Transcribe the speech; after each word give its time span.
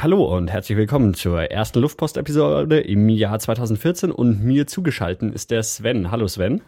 Hallo 0.00 0.36
und 0.36 0.46
herzlich 0.46 0.78
willkommen 0.78 1.12
zur 1.14 1.50
ersten 1.50 1.80
Luftpost-Episode 1.80 2.78
im 2.78 3.08
Jahr 3.08 3.36
2014 3.36 4.12
und 4.12 4.44
mir 4.44 4.68
zugeschaltet 4.68 5.34
ist 5.34 5.50
der 5.50 5.64
Sven. 5.64 6.12
Hallo 6.12 6.28
Sven. 6.28 6.60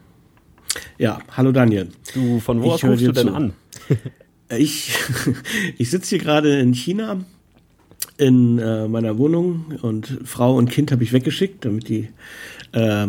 Ja, 0.99 1.21
hallo 1.30 1.53
Daniel. 1.53 1.90
Du, 2.12 2.40
von 2.40 2.61
wo 2.61 2.72
aus 2.72 2.82
rufst 2.82 3.06
du 3.06 3.12
denn 3.12 3.29
zu. 3.29 3.35
an? 3.35 3.53
Ich, 4.58 4.93
ich 5.79 5.90
sitze 5.90 6.08
hier 6.08 6.19
gerade 6.19 6.58
in 6.58 6.74
China 6.74 7.21
in 8.19 8.58
äh, 8.58 8.88
meiner 8.88 9.16
Wohnung 9.16 9.79
und 9.81 10.09
Frau 10.25 10.57
und 10.57 10.69
Kind 10.69 10.91
habe 10.91 11.05
ich 11.05 11.12
weggeschickt, 11.12 11.65
damit 11.65 11.89
die 11.89 12.09
äh, 12.73 13.07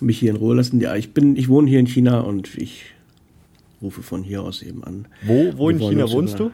mich 0.00 0.18
hier 0.18 0.32
in 0.32 0.36
Ruhe 0.36 0.54
lassen. 0.54 0.82
Ja, 0.82 0.94
ich 0.96 1.14
bin, 1.14 1.34
ich 1.34 1.48
wohne 1.48 1.70
hier 1.70 1.80
in 1.80 1.86
China 1.86 2.20
und 2.20 2.58
ich 2.58 2.84
rufe 3.80 4.02
von 4.02 4.22
hier 4.22 4.42
aus 4.42 4.60
eben 4.60 4.84
an. 4.84 5.08
Wo, 5.22 5.56
wo 5.56 5.70
in 5.70 5.78
China 5.78 6.10
wohnst 6.10 6.38
du? 6.38 6.50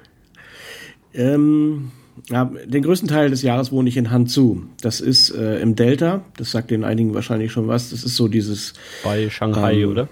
Ähm, 1.14 1.90
ja, 2.28 2.44
den 2.66 2.82
größten 2.82 3.08
Teil 3.08 3.30
des 3.30 3.42
Jahres 3.42 3.72
wohne 3.72 3.88
ich 3.88 3.96
in 3.96 4.10
Hanzhou. 4.10 4.62
Das 4.80 5.00
ist 5.00 5.30
äh, 5.30 5.60
im 5.60 5.74
Delta. 5.74 6.22
Das 6.36 6.50
sagt 6.50 6.70
den 6.70 6.84
einigen 6.84 7.14
wahrscheinlich 7.14 7.52
schon 7.52 7.68
was. 7.68 7.90
Das 7.90 8.04
ist 8.04 8.16
so 8.16 8.28
dieses. 8.28 8.74
Bei 9.02 9.30
Shanghai, 9.30 9.82
ähm, 9.82 9.90
oder? 9.90 10.08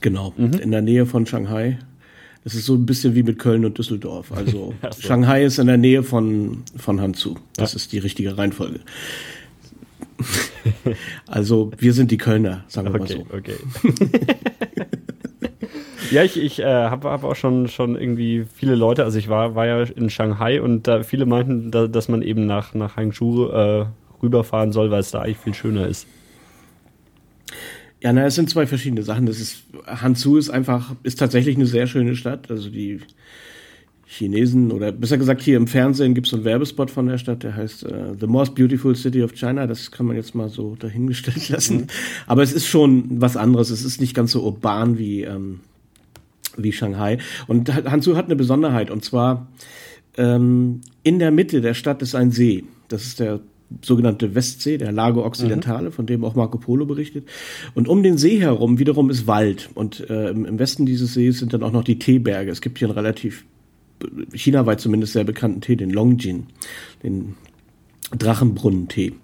Genau, 0.00 0.34
mhm. 0.36 0.54
in 0.54 0.70
der 0.70 0.82
Nähe 0.82 1.06
von 1.06 1.26
Shanghai. 1.26 1.78
Das 2.44 2.54
ist 2.54 2.66
so 2.66 2.74
ein 2.74 2.86
bisschen 2.86 3.14
wie 3.16 3.24
mit 3.24 3.40
Köln 3.40 3.64
und 3.64 3.76
Düsseldorf. 3.76 4.30
Also 4.30 4.74
so. 4.90 5.00
Shanghai 5.00 5.44
ist 5.44 5.58
in 5.58 5.66
der 5.66 5.78
Nähe 5.78 6.02
von, 6.02 6.62
von 6.76 7.00
Hanzhou. 7.00 7.34
Das 7.56 7.72
ja. 7.72 7.76
ist 7.76 7.92
die 7.92 7.98
richtige 7.98 8.38
Reihenfolge. 8.38 8.80
also 11.26 11.72
wir 11.78 11.92
sind 11.92 12.10
die 12.10 12.16
Kölner, 12.16 12.64
sagen 12.68 12.92
wir 12.92 13.00
okay, 13.00 13.18
mal 13.18 13.24
so. 13.30 13.36
Okay. 13.36 13.56
Ja, 16.10 16.22
ich, 16.22 16.36
ich 16.36 16.60
äh, 16.60 16.64
habe 16.64 17.10
hab 17.10 17.24
auch 17.24 17.36
schon, 17.36 17.68
schon 17.68 17.96
irgendwie 17.96 18.46
viele 18.54 18.74
Leute, 18.74 19.04
also 19.04 19.18
ich 19.18 19.28
war, 19.28 19.54
war 19.54 19.66
ja 19.66 19.82
in 19.82 20.10
Shanghai 20.10 20.60
und 20.60 20.86
da 20.86 21.02
viele 21.02 21.26
meinten, 21.26 21.70
da, 21.70 21.86
dass 21.86 22.08
man 22.08 22.22
eben 22.22 22.46
nach, 22.46 22.74
nach 22.74 22.96
Hangzhou 22.96 23.48
äh, 23.48 23.86
rüberfahren 24.22 24.72
soll, 24.72 24.90
weil 24.90 25.00
es 25.00 25.10
da 25.10 25.22
eigentlich 25.22 25.38
viel 25.38 25.54
schöner 25.54 25.86
ist. 25.86 26.06
Ja, 28.02 28.12
na, 28.12 28.26
es 28.26 28.34
sind 28.34 28.50
zwei 28.50 28.66
verschiedene 28.66 29.02
Sachen. 29.02 29.26
Das 29.26 29.40
ist, 29.40 29.64
Hanzhou 29.86 30.36
ist 30.36 30.50
einfach, 30.50 30.94
ist 31.02 31.18
tatsächlich 31.18 31.56
eine 31.56 31.66
sehr 31.66 31.86
schöne 31.86 32.14
Stadt. 32.14 32.50
Also 32.50 32.68
die 32.68 33.00
Chinesen 34.06 34.70
oder 34.70 34.92
besser 34.92 35.18
gesagt 35.18 35.42
hier 35.42 35.56
im 35.56 35.66
Fernsehen 35.66 36.14
gibt 36.14 36.26
es 36.26 36.30
so 36.30 36.36
einen 36.36 36.44
Werbespot 36.44 36.90
von 36.90 37.06
der 37.06 37.18
Stadt, 37.18 37.42
der 37.42 37.56
heißt 37.56 37.84
uh, 37.84 38.14
The 38.20 38.28
Most 38.28 38.54
Beautiful 38.54 38.94
City 38.94 39.22
of 39.22 39.32
China. 39.32 39.66
Das 39.66 39.90
kann 39.90 40.06
man 40.06 40.14
jetzt 40.14 40.34
mal 40.34 40.48
so 40.48 40.76
dahingestellt 40.76 41.48
lassen. 41.48 41.76
Mhm. 41.76 41.86
Aber 42.26 42.42
es 42.42 42.52
ist 42.52 42.66
schon 42.66 43.20
was 43.20 43.36
anderes. 43.36 43.70
Es 43.70 43.84
ist 43.84 44.00
nicht 44.00 44.14
ganz 44.14 44.32
so 44.32 44.42
urban 44.42 44.98
wie, 44.98 45.22
ähm, 45.22 45.60
wie 46.56 46.72
Shanghai. 46.72 47.18
Und 47.46 47.72
Hanzhou 47.74 48.16
hat 48.16 48.26
eine 48.26 48.36
Besonderheit 48.36 48.90
und 48.90 49.04
zwar 49.04 49.48
ähm, 50.16 50.80
in 51.02 51.18
der 51.18 51.30
Mitte 51.30 51.60
der 51.60 51.74
Stadt 51.74 52.02
ist 52.02 52.14
ein 52.14 52.30
See. 52.30 52.64
Das 52.88 53.04
ist 53.04 53.20
der 53.20 53.40
sogenannte 53.82 54.34
Westsee, 54.34 54.78
der 54.78 54.92
Lago 54.92 55.24
Occidentale, 55.24 55.88
mhm. 55.88 55.92
von 55.92 56.06
dem 56.06 56.24
auch 56.24 56.34
Marco 56.34 56.58
Polo 56.58 56.86
berichtet. 56.86 57.28
Und 57.74 57.88
um 57.88 58.02
den 58.02 58.16
See 58.16 58.38
herum 58.38 58.78
wiederum 58.78 59.10
ist 59.10 59.26
Wald. 59.26 59.70
Und 59.74 60.08
äh, 60.08 60.30
im 60.30 60.58
Westen 60.58 60.86
dieses 60.86 61.14
Sees 61.14 61.40
sind 61.40 61.52
dann 61.52 61.62
auch 61.62 61.72
noch 61.72 61.84
die 61.84 61.98
Teeberge. 61.98 62.50
Es 62.50 62.60
gibt 62.60 62.78
hier 62.78 62.88
einen 62.88 62.96
relativ 62.96 63.44
chinaweit 64.32 64.80
zumindest 64.80 65.14
sehr 65.14 65.24
bekannten 65.24 65.60
Tee, 65.60 65.76
den 65.76 65.90
Longjin, 65.90 66.46
den 67.02 67.34
Drachenbrunnentee. 68.16 69.14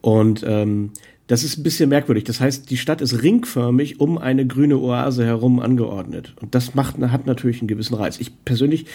Und 0.00 0.44
ähm, 0.46 0.90
das 1.30 1.44
ist 1.44 1.58
ein 1.58 1.62
bisschen 1.62 1.88
merkwürdig. 1.88 2.24
Das 2.24 2.40
heißt, 2.40 2.70
die 2.70 2.76
Stadt 2.76 3.00
ist 3.00 3.22
ringförmig 3.22 4.00
um 4.00 4.18
eine 4.18 4.44
grüne 4.48 4.78
Oase 4.78 5.24
herum 5.24 5.60
angeordnet. 5.60 6.34
Und 6.40 6.56
das 6.56 6.74
macht, 6.74 6.98
hat 6.98 7.26
natürlich 7.26 7.60
einen 7.60 7.68
gewissen 7.68 7.94
Reiz. 7.94 8.18
Ich 8.18 8.44
persönlich 8.44 8.86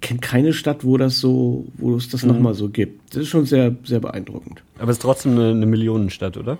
kenne 0.00 0.18
keine 0.18 0.52
Stadt, 0.52 0.82
wo 0.82 0.96
das 0.96 1.20
so, 1.20 1.68
wo 1.76 1.94
es 1.94 2.08
das 2.08 2.24
mhm. 2.24 2.30
nochmal 2.30 2.54
so 2.54 2.70
gibt. 2.70 3.14
Das 3.14 3.22
ist 3.22 3.28
schon 3.28 3.46
sehr, 3.46 3.76
sehr 3.84 4.00
beeindruckend. 4.00 4.64
Aber 4.80 4.90
es 4.90 4.96
ist 4.96 5.02
trotzdem 5.02 5.38
eine, 5.38 5.50
eine 5.50 5.66
Millionenstadt, 5.66 6.36
oder? 6.36 6.58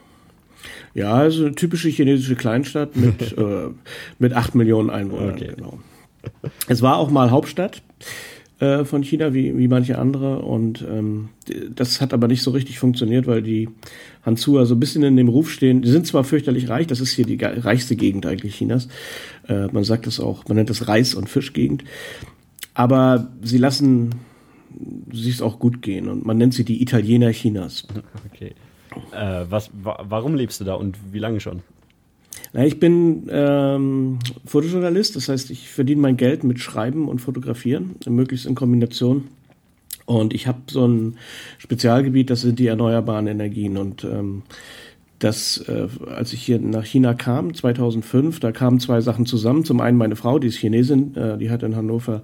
Ja, 0.95 1.15
also 1.15 1.47
eine 1.47 1.57
typische 1.57 1.89
chinesische 1.89 2.37
Kleinstadt 2.37 2.95
mit, 2.95 3.33
äh, 3.37 3.71
mit 4.21 4.33
acht 4.33 4.55
Millionen 4.55 4.91
Einwohnern. 4.91 5.31
Okay. 5.31 5.51
Genau. 5.57 5.81
Es 6.69 6.83
war 6.83 6.99
auch 6.99 7.11
mal 7.11 7.33
Hauptstadt 7.33 7.83
äh, 8.61 8.85
von 8.85 9.03
China, 9.03 9.35
wie, 9.35 9.59
wie 9.59 9.69
manche 9.69 9.99
andere. 9.99 10.39
Und 10.39 10.85
ähm, 10.89 11.31
das 11.75 12.01
hat 12.01 12.15
aber 12.15 12.29
nicht 12.29 12.43
so 12.43 12.53
richtig 12.53 12.79
funktioniert, 12.79 13.27
weil 13.27 13.43
die 13.43 13.69
Hanzhua 14.27 14.67
so 14.67 14.75
ein 14.75 14.81
bisschen 14.81 15.05
in 15.05 15.17
dem 15.17 15.29
Ruf 15.29 15.51
stehen. 15.51 15.83
Die 15.83 15.89
sind 15.89 16.07
zwar 16.07 16.25
fürchterlich 16.25 16.69
reich, 16.69 16.89
das 16.89 17.01
ist 17.01 17.13
hier 17.13 17.25
die 17.25 17.43
reichste 17.43 17.95
Gegend 17.95 18.27
eigentlich 18.27 18.57
Chinas. 18.57 18.89
Äh, 19.49 19.69
man 19.69 19.85
sagt 19.85 20.07
das 20.07 20.19
auch, 20.21 20.47
man 20.49 20.57
nennt 20.57 20.69
das 20.69 20.89
Reis- 20.89 21.15
und 21.15 21.31
Fischgegend. 21.31 21.85
Aber 22.75 23.31
sie 23.41 23.59
lassen 23.59 24.17
sich 25.13 25.41
auch 25.41 25.59
gut 25.59 25.81
gehen 25.81 26.09
und 26.09 26.27
man 26.27 26.37
nennt 26.37 26.53
sie 26.53 26.65
die 26.65 26.83
Italiener 26.83 27.31
Chinas. 27.31 27.87
Okay. 28.35 28.53
Äh, 29.13 29.47
was, 29.49 29.71
wa 29.83 30.05
warum 30.07 30.35
lebst 30.35 30.61
du 30.61 30.65
da 30.65 30.75
und 30.75 30.99
wie 31.11 31.19
lange 31.19 31.41
schon? 31.41 31.63
Na, 32.53 32.67
ich 32.67 32.79
bin 32.79 33.29
ähm, 33.31 34.19
Fotojournalist, 34.45 35.17
das 35.17 35.31
heißt, 35.31 35.51
ich 35.51 35.71
verdiene 35.71 36.03
mein 36.03 36.19
Geld 36.19 36.45
mit 36.45 36.59
Schreiben 36.59 37.09
und 37.09 37.21
Fotografieren, 37.21 37.97
möglichst 38.07 38.45
in 38.45 38.55
Kombination. 38.55 39.29
Und 40.07 40.33
ich 40.33 40.47
habe 40.47 40.61
so 40.69 40.87
ein 40.87 41.17
Spezialgebiet, 41.59 42.31
das 42.31 42.41
sind 42.41 42.59
die 42.59 42.69
erneuerbaren 42.69 43.27
Energien. 43.27 43.77
Und 43.77 44.05
ähm, 44.05 44.43
das, 45.19 45.59
äh, 45.69 45.89
als 46.15 46.33
ich 46.33 46.43
hier 46.43 46.61
nach 46.61 46.85
China 46.85 47.15
kam, 47.15 47.55
2005, 47.55 48.41
da 48.41 48.53
kamen 48.53 48.81
zwei 48.81 49.01
Sachen 49.01 49.27
zusammen. 49.27 49.65
Zum 49.65 49.81
einen 49.81 49.99
meine 49.99 50.17
Frau, 50.17 50.39
die 50.39 50.49
ist 50.49 50.57
Chinesin, 50.57 51.15
äh, 51.17 51.39
die 51.39 51.51
hat 51.51 51.63
in 51.63 51.77
Hannover, 51.77 52.23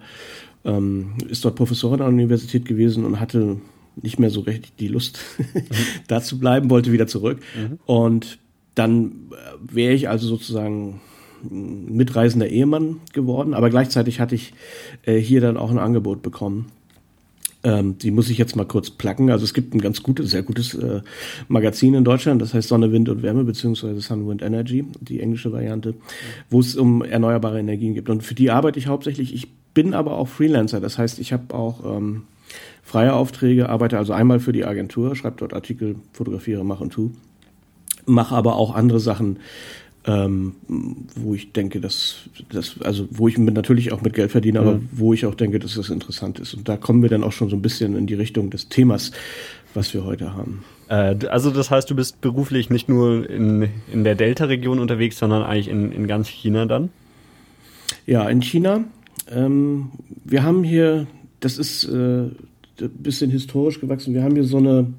ähm, 0.65 1.15
ist 1.29 1.45
dort 1.45 1.57
Professorin 1.57 2.01
an 2.01 2.17
der 2.17 2.25
Universität 2.25 2.65
gewesen 2.65 3.05
und 3.05 3.19
hatte 3.19 3.59
nicht 4.01 4.19
mehr 4.19 4.31
so 4.31 4.41
richtig 4.41 4.77
die 4.77 4.89
Lust, 4.89 5.21
mhm. 5.39 5.63
da 6.09 6.23
zu 6.23 6.39
bleiben, 6.39 6.71
wollte 6.71 6.93
wieder 6.93 7.07
zurück. 7.07 7.41
Mhm. 7.57 7.79
Und 7.85 8.39
dann 8.75 9.07
äh, 9.33 9.75
wäre 9.75 9.93
ich 9.93 10.09
also 10.09 10.29
sozusagen 10.29 11.01
mitreisender 11.51 12.49
Ehemann 12.49 13.01
geworden, 13.13 13.55
aber 13.55 13.69
gleichzeitig 13.69 14.21
hatte 14.21 14.37
ich 14.37 14.55
äh, 15.03 15.19
hier 15.19 15.41
dann 15.41 15.57
auch 15.57 15.73
ein 15.73 15.79
Angebot 15.79 16.23
bekommen. 16.23 16.67
Ähm, 17.65 17.97
die 17.99 18.11
muss 18.11 18.29
ich 18.29 18.39
jetzt 18.39 18.57
mal 18.57 18.67
kurz 18.67 18.91
placken. 18.91 19.31
Also 19.31 19.45
es 19.45 19.55
gibt 19.55 19.75
ein 19.75 19.81
ganz 19.81 20.03
gutes, 20.03 20.31
sehr 20.31 20.43
gutes 20.43 20.75
äh, 20.75 21.01
Magazin 21.49 21.95
in 21.95 22.05
Deutschland, 22.05 22.43
das 22.43 22.55
heißt 22.55 22.69
Sonne, 22.69 22.91
Wind 22.91 23.09
und 23.09 23.23
Wärme, 23.23 23.45
beziehungsweise 23.45 24.01
Sun, 24.01 24.29
Wind 24.29 24.43
Energy, 24.43 24.85
die 25.01 25.21
englische 25.21 25.53
Variante, 25.53 25.95
wo 26.51 26.61
es 26.61 26.77
um 26.77 27.03
erneuerbare 27.03 27.61
Energien 27.61 27.95
geht. 27.95 28.09
Und 28.09 28.23
für 28.23 28.35
die 28.35 28.51
arbeite 28.51 28.79
ich 28.79 28.89
hauptsächlich. 28.89 29.33
Ich 29.33 29.49
bin 29.75 29.95
aber 29.95 30.17
auch 30.19 30.29
Freelancer, 30.29 30.81
das 30.81 30.99
heißt, 30.99 31.19
ich 31.21 31.33
habe 31.33 31.55
auch 31.55 31.97
ähm, 31.97 32.25
freie 32.83 33.15
Aufträge, 33.15 33.69
arbeite 33.69 33.97
also 33.97 34.13
einmal 34.13 34.41
für 34.41 34.53
die 34.53 34.65
Agentur, 34.65 35.15
schreibe 35.15 35.37
dort 35.39 35.55
Artikel, 35.55 35.97
fotografiere, 36.13 36.65
mache 36.65 36.83
und 36.83 36.93
tu 36.93 37.13
mache 38.07 38.35
aber 38.35 38.57
auch 38.57 38.75
andere 38.75 39.01
Sachen, 39.01 39.39
ähm, 40.05 40.55
wo 41.15 41.35
ich 41.35 41.53
denke, 41.53 41.81
dass, 41.81 42.17
dass, 42.51 42.81
also 42.83 43.07
wo 43.11 43.29
ich 43.29 43.39
natürlich 43.39 43.93
auch 43.93 44.03
mit 44.03 44.15
Geld 44.15 44.33
verdiene, 44.33 44.61
aber 44.61 44.75
mhm. 44.75 44.89
wo 44.93 45.13
ich 45.13 45.27
auch 45.27 45.35
denke, 45.35 45.59
dass 45.59 45.75
das 45.75 45.91
interessant 45.91 46.39
ist. 46.41 46.55
Und 46.55 46.69
da 46.69 46.77
kommen 46.77 47.03
wir 47.03 47.09
dann 47.09 47.23
auch 47.23 47.33
schon 47.33 47.51
so 47.51 47.57
ein 47.57 47.63
bisschen 47.63 47.97
in 47.97 48.07
die 48.07 48.15
Richtung 48.15 48.51
des 48.51 48.69
Themas, 48.69 49.13
was 49.75 49.95
wir 49.95 50.05
heute 50.05 50.35
haben. 50.35 50.65
Äh, 50.89 51.17
also 51.29 51.51
das 51.51 51.71
heißt, 51.71 51.89
du 51.89 51.95
bist 51.95 52.21
beruflich 52.21 52.69
nicht 52.69 52.89
nur 52.89 53.29
in, 53.29 53.69
in 53.93 54.03
der 54.03 54.17
Delta-Region 54.17 54.81
unterwegs, 54.81 55.19
sondern 55.19 55.43
eigentlich 55.45 55.69
in, 55.69 55.93
in 55.93 56.09
ganz 56.09 56.29
China 56.29 56.67
dann? 56.67 56.91
Ja, 58.07 58.29
in 58.29 58.43
China. 58.43 58.85
Ähm, 59.31 59.91
wir 60.25 60.43
haben 60.43 60.65
hier, 60.65 61.07
das 61.39 61.59
ist 61.59 61.85
äh, 61.85 62.23
ein 62.25 62.35
bisschen 62.79 63.31
historisch 63.31 63.81
gewachsen, 63.81 64.15
wir 64.15 64.25
haben 64.25 64.35
hier 64.35 64.45
so 64.45 64.57
eine 64.57 64.93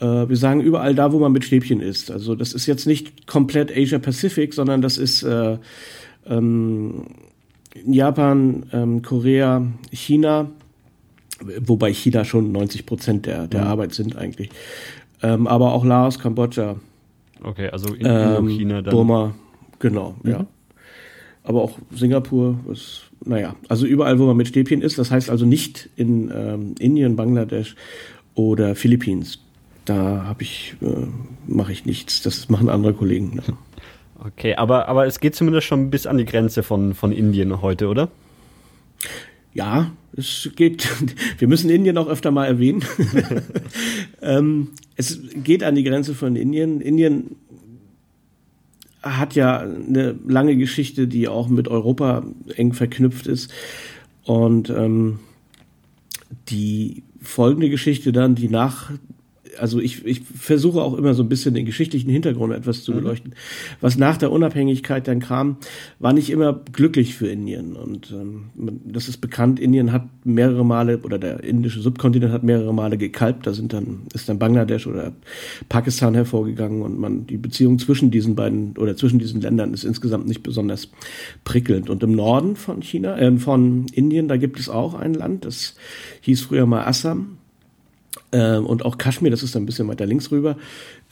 wir 0.00 0.36
sagen 0.36 0.60
überall 0.60 0.94
da, 0.94 1.12
wo 1.12 1.18
man 1.18 1.32
mit 1.32 1.44
Stäbchen 1.44 1.80
isst. 1.80 2.10
Also 2.10 2.34
das 2.34 2.52
ist 2.52 2.66
jetzt 2.66 2.86
nicht 2.86 3.26
komplett 3.26 3.76
Asia 3.76 3.98
Pacific, 3.98 4.54
sondern 4.54 4.80
das 4.80 4.96
ist 4.96 5.24
äh, 5.24 5.58
ähm, 6.26 7.06
Japan, 7.86 8.66
ähm, 8.72 9.02
Korea, 9.02 9.66
China, 9.92 10.50
wobei 11.60 11.92
China 11.92 12.24
schon 12.24 12.52
90 12.52 12.86
Prozent 12.86 13.26
der, 13.26 13.46
der 13.46 13.62
mhm. 13.62 13.66
Arbeit 13.66 13.94
sind 13.94 14.16
eigentlich. 14.16 14.50
Ähm, 15.22 15.46
aber 15.46 15.72
auch 15.72 15.84
Laos, 15.84 16.18
Kambodscha. 16.18 16.76
Okay, 17.42 17.68
also 17.68 17.94
in 17.94 18.06
ähm, 18.06 18.48
China 18.48 18.82
dann. 18.82 18.92
Burma, 18.92 19.34
genau, 19.78 20.16
mhm. 20.22 20.30
ja. 20.30 20.46
Aber 21.44 21.62
auch 21.62 21.78
Singapur, 21.94 22.58
was, 22.66 23.02
naja, 23.24 23.54
also 23.68 23.86
überall, 23.86 24.18
wo 24.18 24.26
man 24.26 24.36
mit 24.36 24.48
Stäbchen 24.48 24.82
isst, 24.82 24.98
das 24.98 25.10
heißt 25.10 25.30
also 25.30 25.46
nicht 25.46 25.88
in 25.96 26.30
ähm, 26.34 26.74
Indien, 26.78 27.16
Bangladesch 27.16 27.74
oder 28.34 28.74
Philippinen 28.74 29.24
da 29.88 30.24
habe 30.24 30.42
ich, 30.42 30.74
äh, 30.82 31.06
mache 31.46 31.72
ich 31.72 31.84
nichts. 31.86 32.22
Das 32.22 32.48
machen 32.48 32.68
andere 32.68 32.94
Kollegen. 32.94 33.36
Ne? 33.36 33.42
Okay, 34.20 34.56
aber, 34.56 34.88
aber 34.88 35.06
es 35.06 35.20
geht 35.20 35.36
zumindest 35.36 35.68
schon 35.68 35.90
bis 35.90 36.04
an 36.04 36.18
die 36.18 36.24
Grenze 36.24 36.64
von, 36.64 36.94
von 36.94 37.12
Indien 37.12 37.62
heute, 37.62 37.86
oder? 37.86 38.10
Ja, 39.54 39.92
es 40.16 40.50
geht. 40.56 40.88
Wir 41.38 41.46
müssen 41.46 41.70
Indien 41.70 41.96
auch 41.98 42.08
öfter 42.08 42.32
mal 42.32 42.46
erwähnen. 42.46 42.84
ähm, 44.20 44.70
es 44.96 45.20
geht 45.44 45.62
an 45.62 45.76
die 45.76 45.84
Grenze 45.84 46.16
von 46.16 46.34
Indien. 46.34 46.80
Indien 46.80 47.36
hat 49.02 49.36
ja 49.36 49.60
eine 49.60 50.18
lange 50.26 50.56
Geschichte, 50.56 51.06
die 51.06 51.28
auch 51.28 51.46
mit 51.46 51.68
Europa 51.68 52.24
eng 52.56 52.72
verknüpft 52.72 53.28
ist. 53.28 53.52
Und 54.24 54.68
ähm, 54.68 55.20
die 56.48 57.04
folgende 57.20 57.70
Geschichte 57.70 58.10
dann, 58.10 58.34
die 58.34 58.48
nach 58.48 58.90
also 59.60 59.80
ich, 59.80 60.04
ich 60.04 60.22
versuche 60.22 60.82
auch 60.82 60.94
immer 60.94 61.14
so 61.14 61.22
ein 61.22 61.28
bisschen 61.28 61.54
den 61.54 61.66
geschichtlichen 61.66 62.10
Hintergrund 62.10 62.52
etwas 62.52 62.82
zu 62.82 62.92
mhm. 62.92 62.96
beleuchten. 62.96 63.34
Was 63.80 63.96
nach 63.96 64.16
der 64.16 64.32
Unabhängigkeit 64.32 65.08
dann 65.08 65.20
kam, 65.20 65.56
war 65.98 66.12
nicht 66.12 66.30
immer 66.30 66.60
glücklich 66.72 67.14
für 67.14 67.28
Indien. 67.28 67.76
Und 67.76 68.12
ähm, 68.12 68.50
das 68.84 69.08
ist 69.08 69.18
bekannt, 69.18 69.60
Indien 69.60 69.92
hat 69.92 70.08
mehrere 70.24 70.64
Male, 70.64 70.98
oder 70.98 71.18
der 71.18 71.42
indische 71.42 71.80
Subkontinent 71.80 72.32
hat 72.32 72.42
mehrere 72.42 72.74
Male 72.74 72.98
gekalbt. 72.98 73.46
Da 73.46 73.52
sind 73.52 73.72
dann, 73.72 74.02
ist 74.14 74.28
dann 74.28 74.38
Bangladesch 74.38 74.86
oder 74.86 75.12
Pakistan 75.68 76.14
hervorgegangen 76.14 76.82
und 76.82 76.98
man, 76.98 77.26
die 77.26 77.36
Beziehung 77.36 77.78
zwischen 77.78 78.10
diesen 78.10 78.34
beiden 78.34 78.76
oder 78.76 78.96
zwischen 78.96 79.18
diesen 79.18 79.40
Ländern 79.40 79.72
ist 79.74 79.84
insgesamt 79.84 80.26
nicht 80.26 80.42
besonders 80.42 80.90
prickelnd. 81.44 81.90
Und 81.90 82.02
im 82.02 82.12
Norden 82.12 82.56
von 82.56 82.82
China, 82.82 83.18
äh, 83.18 83.36
von 83.38 83.86
Indien, 83.92 84.28
da 84.28 84.36
gibt 84.36 84.58
es 84.58 84.68
auch 84.68 84.94
ein 84.94 85.14
Land, 85.14 85.44
das 85.44 85.74
hieß 86.22 86.42
früher 86.42 86.66
mal 86.66 86.84
Assam 86.84 87.37
ähm, 88.32 88.66
und 88.66 88.84
auch 88.84 88.98
Kaschmir, 88.98 89.30
das 89.30 89.42
ist 89.42 89.56
ein 89.56 89.66
bisschen 89.66 89.88
weiter 89.88 90.06
links 90.06 90.30
rüber. 90.30 90.56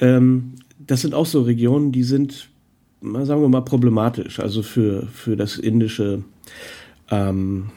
Ähm, 0.00 0.54
das 0.78 1.00
sind 1.00 1.14
auch 1.14 1.26
so 1.26 1.42
Regionen, 1.42 1.92
die 1.92 2.02
sind, 2.02 2.48
sagen 3.00 3.40
wir 3.40 3.48
mal, 3.48 3.62
problematisch, 3.62 4.40
also 4.40 4.62
für, 4.62 5.06
für 5.06 5.36
das 5.36 5.56
indische 5.58 6.22
ähm, 7.10 7.70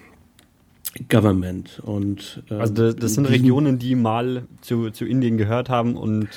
Government. 1.08 1.82
Und, 1.86 2.44
ähm, 2.50 2.60
also 2.60 2.74
das, 2.74 2.96
das 2.96 3.14
sind 3.14 3.30
Regionen, 3.30 3.80
die 3.80 3.96
mal 3.96 4.44
zu, 4.62 4.90
zu 4.90 5.06
Indien 5.06 5.38
gehört 5.38 5.70
haben 5.70 5.96
und 5.96 6.28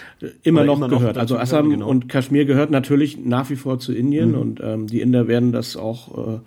immer 0.43 0.65
noch 0.65 0.77
immer 0.77 0.89
gehört. 0.89 1.17
Noch 1.17 1.23
also 1.23 1.39
Assam 1.39 1.71
genau. 1.71 1.89
und 1.89 2.09
Kaschmir 2.09 2.45
gehört 2.45 2.71
natürlich 2.71 3.19
nach 3.19 3.51
wie 3.51 3.57
vor 3.57 3.79
zu 3.79 3.93
Indien 3.93 4.33
mhm. 4.33 4.39
und 4.39 4.61
ähm, 4.63 4.87
die 4.87 5.01
Inder 5.01 5.27
werden 5.27 5.53
das 5.53 5.77
auch 5.77 6.37
äh, 6.37 6.41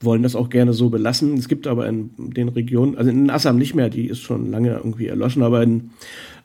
wollen 0.00 0.22
das 0.22 0.36
auch 0.36 0.50
gerne 0.50 0.72
so 0.72 0.90
belassen. 0.90 1.34
Es 1.34 1.48
gibt 1.48 1.66
aber 1.66 1.88
in 1.88 2.10
den 2.18 2.48
Regionen, 2.48 2.96
also 2.96 3.10
in 3.10 3.30
Assam 3.30 3.58
nicht 3.58 3.74
mehr, 3.74 3.90
die 3.90 4.06
ist 4.06 4.20
schon 4.20 4.50
lange 4.50 4.70
irgendwie 4.70 5.06
erloschen, 5.06 5.42
aber 5.42 5.62
in, 5.62 5.90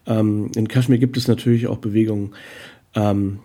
ähm, 0.05 0.51
in 0.55 0.67
Kaschmir 0.67 0.97
gibt 0.97 1.17
es 1.17 1.27
natürlich 1.27 1.67
auch 1.67 1.77
Bewegungen, 1.77 2.31
ähm, 2.95 3.39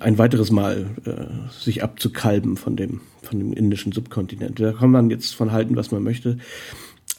ein 0.00 0.18
weiteres 0.18 0.50
Mal 0.50 0.90
äh, 1.04 1.52
sich 1.52 1.82
abzukalben 1.82 2.56
von 2.56 2.76
dem, 2.76 3.00
von 3.22 3.38
dem 3.38 3.52
indischen 3.52 3.92
Subkontinent. 3.92 4.58
Da 4.58 4.72
kann 4.72 4.90
man 4.90 5.10
jetzt 5.10 5.34
von 5.34 5.52
halten, 5.52 5.76
was 5.76 5.92
man 5.92 6.02
möchte. 6.02 6.38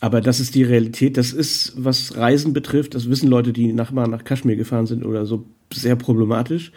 Aber 0.02 0.20
das 0.20 0.40
ist 0.40 0.56
die 0.56 0.64
Realität. 0.64 1.16
Das 1.16 1.32
ist, 1.32 1.74
was 1.78 2.18
Reisen 2.18 2.54
betrifft, 2.54 2.96
das 2.96 3.10
wissen 3.10 3.30
Leute, 3.30 3.54
die 3.54 3.72
nach, 3.72 3.92
mal 3.92 4.08
nach 4.08 4.24
Kaschmir 4.24 4.56
gefahren 4.56 4.88
sind 4.88 5.06
oder 5.06 5.26
so, 5.26 5.46
sehr 5.72 5.96
problematisch. 5.96 6.72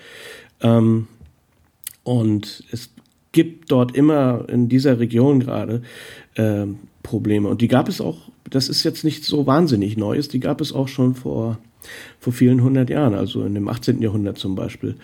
Ähm, 0.61 1.09
und 2.05 2.63
es 2.71 2.91
gibt 3.35 3.71
dort 3.71 3.95
immer 3.95 4.47
in 4.49 4.71
dieser 4.71 4.99
Region 4.99 5.41
gerade 5.41 5.83
äh, 6.37 6.65
Probleme. 7.03 7.49
Und 7.49 7.61
die 7.61 7.69
gab 7.69 7.89
es 7.89 8.01
auch, 8.01 8.31
das 8.49 8.71
ist 8.71 8.85
jetzt 8.85 9.05
nicht 9.05 9.25
so 9.25 9.47
wahnsinnig 9.47 9.99
Neues, 9.99 10.29
die 10.29 10.41
gab 10.41 10.63
es 10.63 10.73
auch 10.73 10.89
schon 10.89 11.15
vor, 11.15 11.59
vor 12.19 12.33
vielen 12.33 12.63
hundert 12.63 12.89
Jahren, 12.89 13.15
also 13.15 13.45
in 13.45 13.55
dem 13.55 13.69
18. 13.69 14.01
Jahrhundert 14.01 14.39
zum 14.39 14.55
Beispiel, 14.55 14.97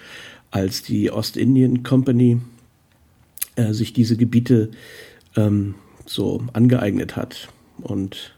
als 0.51 0.83
die 0.83 1.11
Ostindien 1.11 1.83
Company 1.83 2.41
äh, 3.57 3.75
sich 3.75 3.93
diese 3.93 4.17
Gebiete 4.17 4.71
ähm, 5.37 5.75
so 6.07 6.43
angeeignet 6.53 7.17
hat. 7.17 7.49
Und 7.83 8.35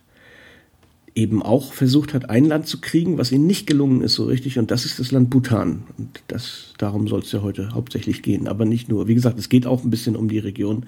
eben 1.14 1.42
auch 1.42 1.72
versucht 1.72 2.14
hat, 2.14 2.30
ein 2.30 2.44
Land 2.44 2.66
zu 2.66 2.80
kriegen, 2.80 3.18
was 3.18 3.32
ihnen 3.32 3.46
nicht 3.46 3.66
gelungen 3.66 4.02
ist 4.02 4.14
so 4.14 4.24
richtig, 4.24 4.58
und 4.58 4.70
das 4.70 4.84
ist 4.84 4.98
das 4.98 5.10
Land 5.10 5.30
Bhutan. 5.30 5.82
Und 5.98 6.22
das, 6.28 6.72
darum 6.78 7.06
soll 7.06 7.20
es 7.20 7.32
ja 7.32 7.42
heute 7.42 7.74
hauptsächlich 7.74 8.22
gehen, 8.22 8.48
aber 8.48 8.64
nicht 8.64 8.88
nur. 8.88 9.08
Wie 9.08 9.14
gesagt, 9.14 9.38
es 9.38 9.48
geht 9.48 9.66
auch 9.66 9.84
ein 9.84 9.90
bisschen 9.90 10.16
um 10.16 10.28
die 10.28 10.38
Region 10.38 10.86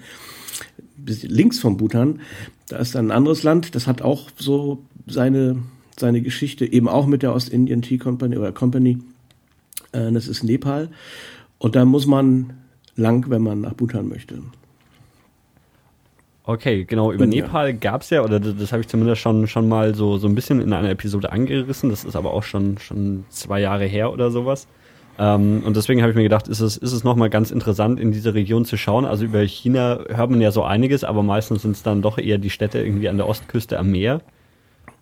links 1.05 1.59
vom 1.59 1.77
Bhutan. 1.77 2.21
Da 2.69 2.77
ist 2.77 2.95
ein 2.95 3.11
anderes 3.11 3.43
Land, 3.43 3.75
das 3.75 3.85
hat 3.85 4.01
auch 4.01 4.29
so 4.37 4.83
seine, 5.05 5.57
seine 5.99 6.21
Geschichte, 6.21 6.71
eben 6.71 6.87
auch 6.87 7.05
mit 7.05 7.21
der 7.21 7.33
Ostindien 7.33 7.81
Tea 7.81 7.97
Company 7.97 8.37
oder 8.37 8.51
Company. 8.51 8.97
Äh, 9.91 10.11
das 10.11 10.27
ist 10.27 10.43
Nepal. 10.43 10.89
Und 11.59 11.75
da 11.75 11.85
muss 11.85 12.07
man 12.07 12.53
lang, 12.95 13.29
wenn 13.29 13.43
man 13.43 13.61
nach 13.61 13.73
Bhutan 13.73 14.07
möchte. 14.07 14.41
Okay, 16.47 16.85
genau. 16.85 17.11
Über 17.11 17.25
ja. 17.25 17.43
Nepal 17.43 17.73
gab 17.73 18.01
es 18.01 18.11
ja, 18.11 18.23
oder 18.23 18.39
das, 18.39 18.55
das 18.57 18.71
habe 18.71 18.81
ich 18.81 18.87
zumindest 18.87 19.21
schon, 19.21 19.47
schon 19.47 19.67
mal 19.67 19.95
so, 19.95 20.17
so 20.17 20.27
ein 20.27 20.35
bisschen 20.35 20.61
in 20.61 20.73
einer 20.73 20.89
Episode 20.91 21.31
angerissen. 21.31 21.89
Das 21.89 22.03
ist 22.03 22.15
aber 22.15 22.33
auch 22.33 22.43
schon, 22.43 22.77
schon 22.77 23.25
zwei 23.29 23.59
Jahre 23.61 23.85
her 23.85 24.13
oder 24.13 24.29
sowas. 24.29 24.67
Ähm, 25.17 25.63
und 25.65 25.75
deswegen 25.75 26.01
habe 26.01 26.11
ich 26.11 26.15
mir 26.15 26.23
gedacht, 26.23 26.47
ist 26.47 26.59
es, 26.59 26.77
ist 26.77 26.91
es 26.91 27.03
nochmal 27.03 27.29
ganz 27.29 27.49
interessant, 27.49 27.99
in 27.99 28.11
diese 28.11 28.33
Region 28.35 28.65
zu 28.65 28.77
schauen. 28.77 29.05
Also 29.05 29.25
über 29.25 29.41
China 29.41 29.99
hört 30.07 30.29
man 30.29 30.39
ja 30.39 30.51
so 30.51 30.63
einiges, 30.63 31.03
aber 31.03 31.23
meistens 31.23 31.63
sind 31.63 31.71
es 31.71 31.83
dann 31.83 32.01
doch 32.01 32.17
eher 32.19 32.37
die 32.37 32.49
Städte 32.51 32.79
irgendwie 32.79 33.09
an 33.09 33.17
der 33.17 33.27
Ostküste 33.27 33.79
am 33.79 33.91
Meer. 33.91 34.21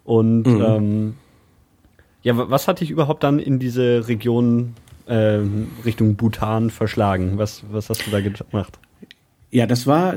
Und 0.06 0.44
mhm. 0.44 0.62
ähm, 0.62 1.14
ja, 2.22 2.34
was 2.38 2.70
hat 2.70 2.80
dich 2.80 2.90
überhaupt 2.90 3.24
dann 3.24 3.40
in 3.40 3.60
diese 3.60 4.08
Region 4.08 4.76
äh, 5.08 5.40
Richtung 5.84 6.16
Bhutan 6.16 6.70
verschlagen? 6.70 7.38
Was, 7.38 7.64
was 7.70 7.90
hast 7.90 8.08
du 8.08 8.12
da 8.12 8.22
gemacht? 8.22 8.80
Ja, 9.52 9.68
das 9.68 9.88
war 9.88 10.16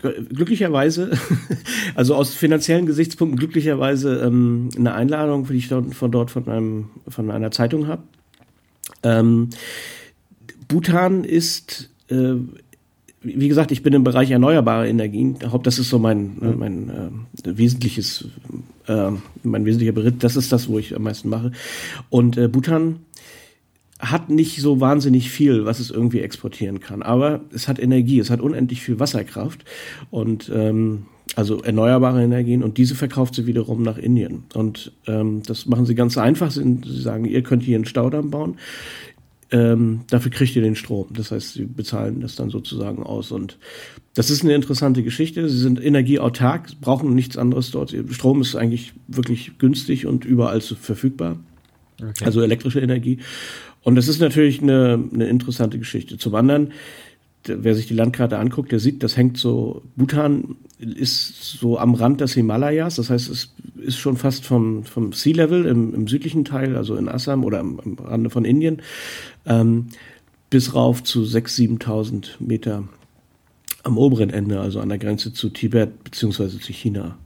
glücklicherweise, 0.00 1.10
also 1.94 2.14
aus 2.14 2.34
finanziellen 2.34 2.86
Gesichtspunkten 2.86 3.38
glücklicherweise 3.38 4.20
ähm, 4.24 4.70
eine 4.76 4.94
Einladung, 4.94 5.46
die 5.46 5.54
ich 5.54 5.68
dort, 5.68 5.94
von 5.94 6.10
dort 6.10 6.30
von 6.30 6.48
einem 6.48 6.90
von 7.08 7.30
einer 7.30 7.50
Zeitung 7.50 7.86
habe. 7.86 8.02
Ähm, 9.02 9.50
Bhutan 10.68 11.24
ist 11.24 11.90
äh, 12.08 12.34
wie 13.22 13.48
gesagt, 13.48 13.70
ich 13.70 13.82
bin 13.82 13.92
im 13.92 14.04
Bereich 14.04 14.30
erneuerbare 14.30 14.88
Energien. 14.88 15.36
Das 15.62 15.78
ist 15.78 15.90
so 15.90 15.98
mein, 15.98 16.36
mhm. 16.40 16.58
mein 16.58 16.90
äh, 17.44 17.58
wesentliches, 17.58 18.26
äh, 18.86 19.10
mein 19.42 19.64
wesentlicher 19.66 19.92
Beritt. 19.92 20.24
Das 20.24 20.36
ist 20.36 20.52
das, 20.52 20.68
wo 20.68 20.78
ich 20.78 20.96
am 20.96 21.02
meisten 21.02 21.28
mache. 21.28 21.52
Und 22.08 22.38
äh, 22.38 22.48
Bhutan 22.48 23.00
hat 24.00 24.30
nicht 24.30 24.60
so 24.60 24.80
wahnsinnig 24.80 25.30
viel, 25.30 25.64
was 25.64 25.78
es 25.78 25.90
irgendwie 25.90 26.20
exportieren 26.20 26.80
kann. 26.80 27.02
Aber 27.02 27.40
es 27.52 27.68
hat 27.68 27.78
Energie, 27.78 28.18
es 28.18 28.30
hat 28.30 28.40
unendlich 28.40 28.82
viel 28.82 28.98
Wasserkraft 28.98 29.64
und 30.10 30.50
ähm, 30.54 31.06
also 31.36 31.62
erneuerbare 31.62 32.22
Energien 32.22 32.62
und 32.62 32.76
diese 32.78 32.94
verkauft 32.94 33.34
sie 33.34 33.46
wiederum 33.46 33.82
nach 33.82 33.98
Indien. 33.98 34.44
Und 34.54 34.92
ähm, 35.06 35.42
das 35.46 35.66
machen 35.66 35.86
sie 35.86 35.94
ganz 35.94 36.18
einfach. 36.18 36.50
Sie 36.50 36.80
sagen, 36.84 37.24
ihr 37.24 37.42
könnt 37.42 37.62
hier 37.62 37.76
einen 37.76 37.84
Staudamm 37.84 38.30
bauen. 38.30 38.56
Ähm, 39.52 40.02
dafür 40.08 40.30
kriegt 40.30 40.54
ihr 40.54 40.62
den 40.62 40.76
Strom. 40.76 41.06
Das 41.10 41.30
heißt, 41.30 41.54
sie 41.54 41.64
bezahlen 41.64 42.20
das 42.20 42.36
dann 42.36 42.50
sozusagen 42.50 43.02
aus. 43.02 43.32
Und 43.32 43.58
das 44.14 44.30
ist 44.30 44.42
eine 44.42 44.54
interessante 44.54 45.02
Geschichte. 45.02 45.48
Sie 45.48 45.58
sind 45.58 45.82
energieautark, 45.82 46.80
brauchen 46.80 47.14
nichts 47.14 47.36
anderes 47.36 47.70
dort. 47.70 47.94
Strom 48.10 48.40
ist 48.40 48.56
eigentlich 48.56 48.92
wirklich 49.08 49.58
günstig 49.58 50.06
und 50.06 50.24
überall 50.24 50.60
verfügbar. 50.60 51.36
Okay. 52.00 52.24
Also 52.24 52.40
elektrische 52.40 52.80
Energie. 52.80 53.18
Und 53.82 53.96
das 53.96 54.08
ist 54.08 54.20
natürlich 54.20 54.62
eine, 54.62 55.02
eine 55.12 55.26
interessante 55.26 55.78
Geschichte. 55.78 56.18
Zum 56.18 56.34
anderen, 56.34 56.72
wer 57.44 57.74
sich 57.74 57.86
die 57.86 57.94
Landkarte 57.94 58.38
anguckt, 58.38 58.72
der 58.72 58.78
sieht, 58.78 59.02
das 59.02 59.16
hängt 59.16 59.38
so, 59.38 59.82
Bhutan 59.96 60.56
ist 60.78 61.58
so 61.58 61.78
am 61.78 61.94
Rand 61.94 62.20
des 62.20 62.34
Himalayas, 62.34 62.96
das 62.96 63.10
heißt, 63.10 63.30
es 63.30 63.54
ist 63.80 63.98
schon 63.98 64.16
fast 64.16 64.44
vom, 64.44 64.84
vom 64.84 65.12
Sea 65.12 65.34
Level 65.34 65.64
im, 65.64 65.94
im 65.94 66.08
südlichen 66.08 66.44
Teil, 66.44 66.76
also 66.76 66.96
in 66.96 67.08
Assam 67.08 67.44
oder 67.44 67.60
am, 67.60 67.80
am 67.80 67.94
Rande 67.94 68.30
von 68.30 68.44
Indien, 68.44 68.82
ähm, 69.46 69.86
bis 70.50 70.74
rauf 70.74 71.02
zu 71.02 71.22
6.000, 71.22 71.80
7.000 71.80 72.26
Meter 72.40 72.84
am 73.82 73.96
oberen 73.96 74.30
Ende, 74.30 74.60
also 74.60 74.80
an 74.80 74.90
der 74.90 74.98
Grenze 74.98 75.32
zu 75.32 75.48
Tibet 75.48 76.04
beziehungsweise 76.04 76.58
zu 76.58 76.72
China. 76.72 77.16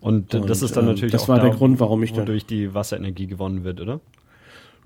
Und, 0.00 0.32
Und 0.34 0.48
das 0.48 0.62
ist 0.62 0.76
dann 0.76 0.84
ähm, 0.84 0.92
natürlich 0.92 1.12
das 1.12 1.22
auch 1.24 1.28
war 1.28 1.38
da, 1.38 1.46
der 1.46 1.54
Grund, 1.54 1.80
warum 1.80 2.02
ich 2.04 2.12
da 2.12 2.24
durch 2.24 2.46
die 2.46 2.72
Wasserenergie 2.72 3.26
gewonnen 3.26 3.64
wird, 3.64 3.80
oder? 3.80 4.00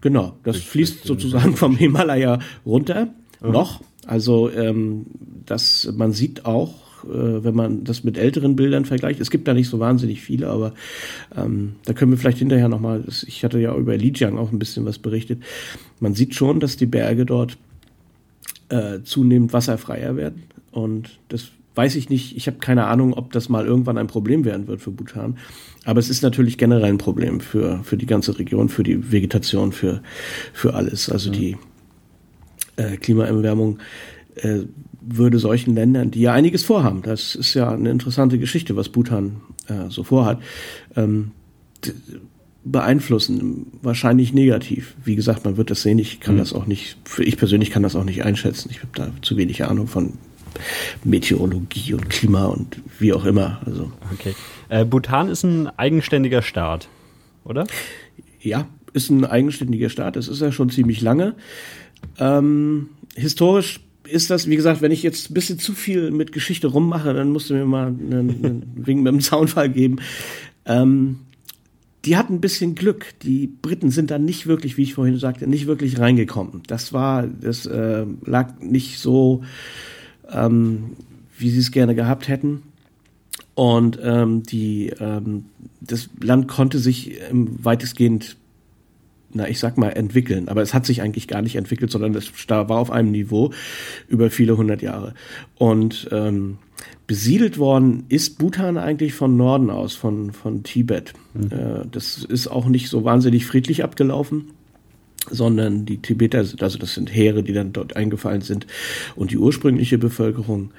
Genau, 0.02 0.37
das 0.42 0.56
durch, 0.56 0.68
fließt 0.68 1.04
sozusagen 1.04 1.56
vom 1.56 1.76
Himalaya 1.76 2.40
runter 2.66 3.09
mhm. 3.40 3.52
noch. 3.52 3.80
Also 4.06 4.50
ähm, 4.50 5.06
das, 5.47 5.90
man 5.97 6.12
sieht 6.12 6.44
auch, 6.44 6.75
äh, 7.04 7.44
wenn 7.44 7.54
man 7.54 7.85
das 7.85 8.04
mit 8.04 8.18
älteren 8.18 8.56
Bildern 8.56 8.85
vergleicht, 8.85 9.21
es 9.21 9.30
gibt 9.30 9.49
da 9.49 9.54
nicht 9.54 9.68
so 9.68 9.78
wahnsinnig 9.78 10.21
viele, 10.21 10.49
aber 10.49 10.75
ähm, 11.37 11.76
da 11.85 11.92
können 11.92 12.11
wir 12.11 12.18
vielleicht 12.18 12.38
hinterher 12.38 12.68
nochmal, 12.68 13.04
ich 13.26 13.44
hatte 13.44 13.61
ja 13.61 13.75
über 13.76 13.97
Lijiang 13.97 14.38
auch 14.38 14.52
ein 14.52 14.59
bisschen 14.59 14.85
was 14.85 14.99
berichtet, 14.99 15.40
man 16.00 16.14
sieht 16.14 16.35
schon, 16.35 16.59
dass 16.59 16.76
die 16.76 16.87
Berge 16.87 17.25
dort 17.25 17.56
äh, 18.68 19.00
zunehmend 19.04 19.52
wasserfreier 19.52 20.16
werden 20.16 20.42
und 20.73 21.11
das 21.28 21.50
weiß 21.75 21.97
ich 21.97 22.11
nicht, 22.11 22.37
ich 22.37 22.47
habe 22.47 22.59
keine 22.59 22.87
Ahnung, 22.87 23.14
ob 23.14 23.33
das 23.33 23.49
mal 23.49 23.67
irgendwann 23.67 23.99
ein 23.99 24.07
Problem 24.07 24.45
werden 24.45 24.67
wird 24.67 24.81
für 24.81 24.91
Bhutan. 24.91 25.38
Aber 25.85 26.00
es 26.00 26.11
ist 26.11 26.23
natürlich 26.23 26.59
generell 26.59 26.85
ein 26.85 26.99
Problem 26.99 27.41
für, 27.41 27.81
für 27.83 27.97
die 27.97 28.07
ganze 28.07 28.38
Region, 28.38 28.69
für 28.69 28.83
die 28.83 29.11
Vegetation, 29.11 29.73
für, 29.73 30.02
für 30.52 30.75
alles. 30.75 31.09
Also 31.09 31.31
mhm. 31.31 31.35
die 31.35 31.57
äh, 32.76 32.97
Klimaerwärmung 32.97 33.79
äh, 34.37 34.61
würde 35.00 35.38
solchen 35.38 35.75
Ländern, 35.75 36.11
die 36.11 36.21
ja 36.21 36.33
einiges 36.33 36.62
vorhaben, 36.62 37.02
das 37.02 37.35
ist 37.35 37.55
ja 37.55 37.71
eine 37.71 37.91
interessante 37.91 38.38
Geschichte, 38.38 38.76
was 38.76 38.88
Bhutan 38.88 39.41
äh, 39.67 39.88
so 39.88 40.05
vorhat, 40.05 40.41
ähm, 40.95 41.33
beeinflussen, 42.64 43.67
wahrscheinlich 43.83 44.33
negativ. 44.33 44.95
Wie 45.05 45.17
gesagt, 45.17 45.45
man 45.45 45.57
wird 45.57 45.71
das 45.71 45.83
sehen, 45.83 45.99
ich 45.99 46.21
kann 46.21 46.37
mhm. 46.37 46.38
das 46.38 46.52
auch 46.52 46.67
nicht, 46.67 46.97
ich 47.19 47.37
persönlich 47.37 47.71
kann 47.71 47.83
das 47.83 47.97
auch 47.97 48.05
nicht 48.05 48.25
einschätzen. 48.25 48.69
Ich 48.71 48.79
habe 48.79 48.91
da 48.95 49.11
zu 49.23 49.37
wenig 49.37 49.64
Ahnung 49.64 49.88
von 49.88 50.12
Meteorologie 51.04 51.94
und 51.94 52.09
Klima 52.11 52.47
und 52.47 52.80
wie 52.99 53.12
auch 53.12 53.25
immer. 53.25 53.61
Also. 53.66 53.90
Okay. 54.12 54.35
Äh, 54.68 54.85
Bhutan 54.85 55.28
ist 55.28 55.42
ein 55.44 55.68
eigenständiger 55.78 56.42
Staat, 56.42 56.88
oder? 57.44 57.66
Ja, 58.40 58.66
ist 58.92 59.11
ein 59.11 59.25
eigenständiger 59.25 59.88
Staat. 59.88 60.16
Das 60.16 60.28
ist 60.28 60.40
ja 60.40 60.52
schon 60.52 60.71
ziemlich 60.71 61.00
lange. 61.00 61.35
Ähm, 62.18 62.88
historisch 63.14 63.80
ist 64.09 64.30
das, 64.30 64.49
wie 64.49 64.56
gesagt, 64.56 64.82
wenn 64.82 64.92
ich 64.92 65.02
jetzt 65.02 65.30
ein 65.30 65.35
bisschen 65.35 65.59
zu 65.59 65.75
viel 65.75 66.11
mit 66.11 66.32
Geschichte 66.32 66.66
rummache, 66.66 67.14
dann 67.14 67.30
musst 67.30 67.50
du 67.50 67.54
mir 67.54 67.64
mal 67.64 67.88
einen, 67.88 68.12
einen 68.12 68.73
Wink 68.87 69.02
mit 69.02 69.12
dem 69.12 69.21
Zaunfall 69.21 69.68
geben. 69.68 69.97
Ähm, 70.66 71.21
die 72.04 72.16
hatten 72.16 72.35
ein 72.35 72.40
bisschen 72.40 72.75
Glück. 72.75 73.14
Die 73.23 73.47
Briten 73.47 73.90
sind 73.90 74.11
da 74.11 74.18
nicht 74.18 74.47
wirklich, 74.47 74.76
wie 74.76 74.82
ich 74.82 74.94
vorhin 74.94 75.18
sagte, 75.18 75.47
nicht 75.47 75.66
wirklich 75.66 75.99
reingekommen. 76.00 76.62
Das 76.66 76.92
war, 76.92 77.26
das 77.26 77.66
äh, 77.66 78.06
lag 78.25 78.61
nicht 78.61 78.99
so, 78.99 79.42
ähm, 80.32 80.96
wie 81.36 81.50
sie 81.50 81.58
es 81.58 81.70
gerne 81.70 81.94
gehabt 81.94 82.28
hätten. 82.28 82.62
Und 83.54 83.98
ähm, 84.02 84.42
die, 84.42 84.92
ähm, 84.98 85.46
das 85.80 86.08
Land 86.20 86.48
konnte 86.48 86.78
sich 86.78 87.18
weitestgehend 87.30 88.36
na, 89.34 89.48
ich 89.48 89.58
sag 89.58 89.78
mal, 89.78 89.88
entwickeln. 89.88 90.48
Aber 90.48 90.62
es 90.62 90.74
hat 90.74 90.86
sich 90.86 91.02
eigentlich 91.02 91.28
gar 91.28 91.42
nicht 91.42 91.56
entwickelt, 91.56 91.90
sondern 91.90 92.14
es 92.14 92.30
war 92.48 92.70
auf 92.70 92.90
einem 92.90 93.10
Niveau 93.10 93.50
über 94.08 94.30
viele 94.30 94.56
hundert 94.56 94.82
Jahre. 94.82 95.14
Und 95.56 96.08
ähm, 96.12 96.58
besiedelt 97.06 97.58
worden 97.58 98.04
ist 98.08 98.38
Bhutan 98.38 98.76
eigentlich 98.76 99.14
von 99.14 99.36
Norden 99.36 99.70
aus, 99.70 99.94
von, 99.94 100.32
von 100.32 100.62
Tibet. 100.62 101.14
Mhm. 101.34 101.50
Äh, 101.50 101.86
das 101.90 102.24
ist 102.24 102.48
auch 102.48 102.66
nicht 102.66 102.88
so 102.88 103.04
wahnsinnig 103.04 103.46
friedlich 103.46 103.84
abgelaufen 103.84 104.50
sondern 105.31 105.87
die 105.87 105.99
Tibeter, 105.99 106.38
also 106.38 106.79
das 106.79 106.95
sind 106.95 107.14
Heere, 107.14 107.43
die 107.43 107.52
dann 107.52 107.73
dort 107.73 107.97
eingefallen 107.97 108.43
sind 108.43 108.67
und 109.14 109.31
die 109.31 109.38
ursprüngliche 109.38 109.99
Bevölkerung, 109.99 110.73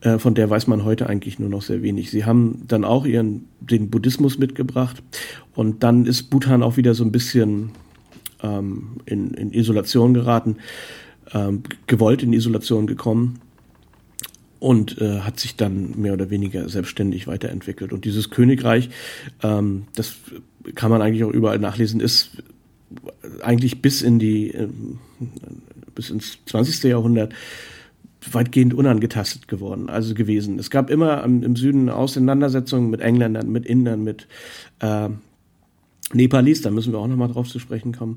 äh, 0.00 0.18
von 0.18 0.34
der 0.34 0.50
weiß 0.50 0.66
man 0.66 0.84
heute 0.84 1.08
eigentlich 1.08 1.38
nur 1.38 1.48
noch 1.48 1.62
sehr 1.62 1.82
wenig. 1.82 2.10
Sie 2.10 2.24
haben 2.24 2.62
dann 2.66 2.84
auch 2.84 3.06
ihren 3.06 3.46
den 3.60 3.90
Buddhismus 3.90 4.38
mitgebracht 4.38 5.02
und 5.54 5.82
dann 5.82 6.06
ist 6.06 6.24
Bhutan 6.24 6.62
auch 6.62 6.76
wieder 6.76 6.94
so 6.94 7.04
ein 7.04 7.12
bisschen 7.12 7.70
ähm, 8.42 8.96
in, 9.06 9.34
in 9.34 9.52
Isolation 9.52 10.14
geraten, 10.14 10.56
ähm, 11.32 11.62
gewollt 11.86 12.22
in 12.22 12.32
Isolation 12.32 12.86
gekommen 12.86 13.40
und 14.58 15.00
äh, 15.00 15.20
hat 15.20 15.40
sich 15.40 15.56
dann 15.56 16.00
mehr 16.00 16.12
oder 16.12 16.30
weniger 16.30 16.68
selbstständig 16.68 17.26
weiterentwickelt. 17.26 17.92
Und 17.92 18.04
dieses 18.04 18.30
Königreich, 18.30 18.90
ähm, 19.42 19.84
das 19.96 20.14
kann 20.74 20.90
man 20.90 21.02
eigentlich 21.02 21.24
auch 21.24 21.32
überall 21.32 21.58
nachlesen, 21.58 22.00
ist 22.00 22.42
eigentlich 23.42 23.82
bis 23.82 24.02
in 24.02 24.18
die 24.18 24.52
äh, 24.52 24.68
bis 25.94 26.10
ins 26.10 26.38
20. 26.46 26.84
Jahrhundert 26.84 27.34
weitgehend 28.30 28.72
unangetastet 28.74 29.48
geworden, 29.48 29.88
also 29.88 30.14
gewesen. 30.14 30.58
Es 30.58 30.70
gab 30.70 30.90
immer 30.90 31.24
im 31.24 31.56
Süden 31.56 31.88
Auseinandersetzungen 31.88 32.88
mit 32.88 33.00
Engländern, 33.00 33.50
mit 33.50 33.66
Indern, 33.66 34.04
mit 34.04 34.28
äh, 34.78 35.08
Nepalis, 36.12 36.62
da 36.62 36.70
müssen 36.70 36.92
wir 36.92 36.98
auch 36.98 37.08
nochmal 37.08 37.28
drauf 37.28 37.48
zu 37.48 37.58
sprechen 37.58 37.92
kommen. 37.92 38.16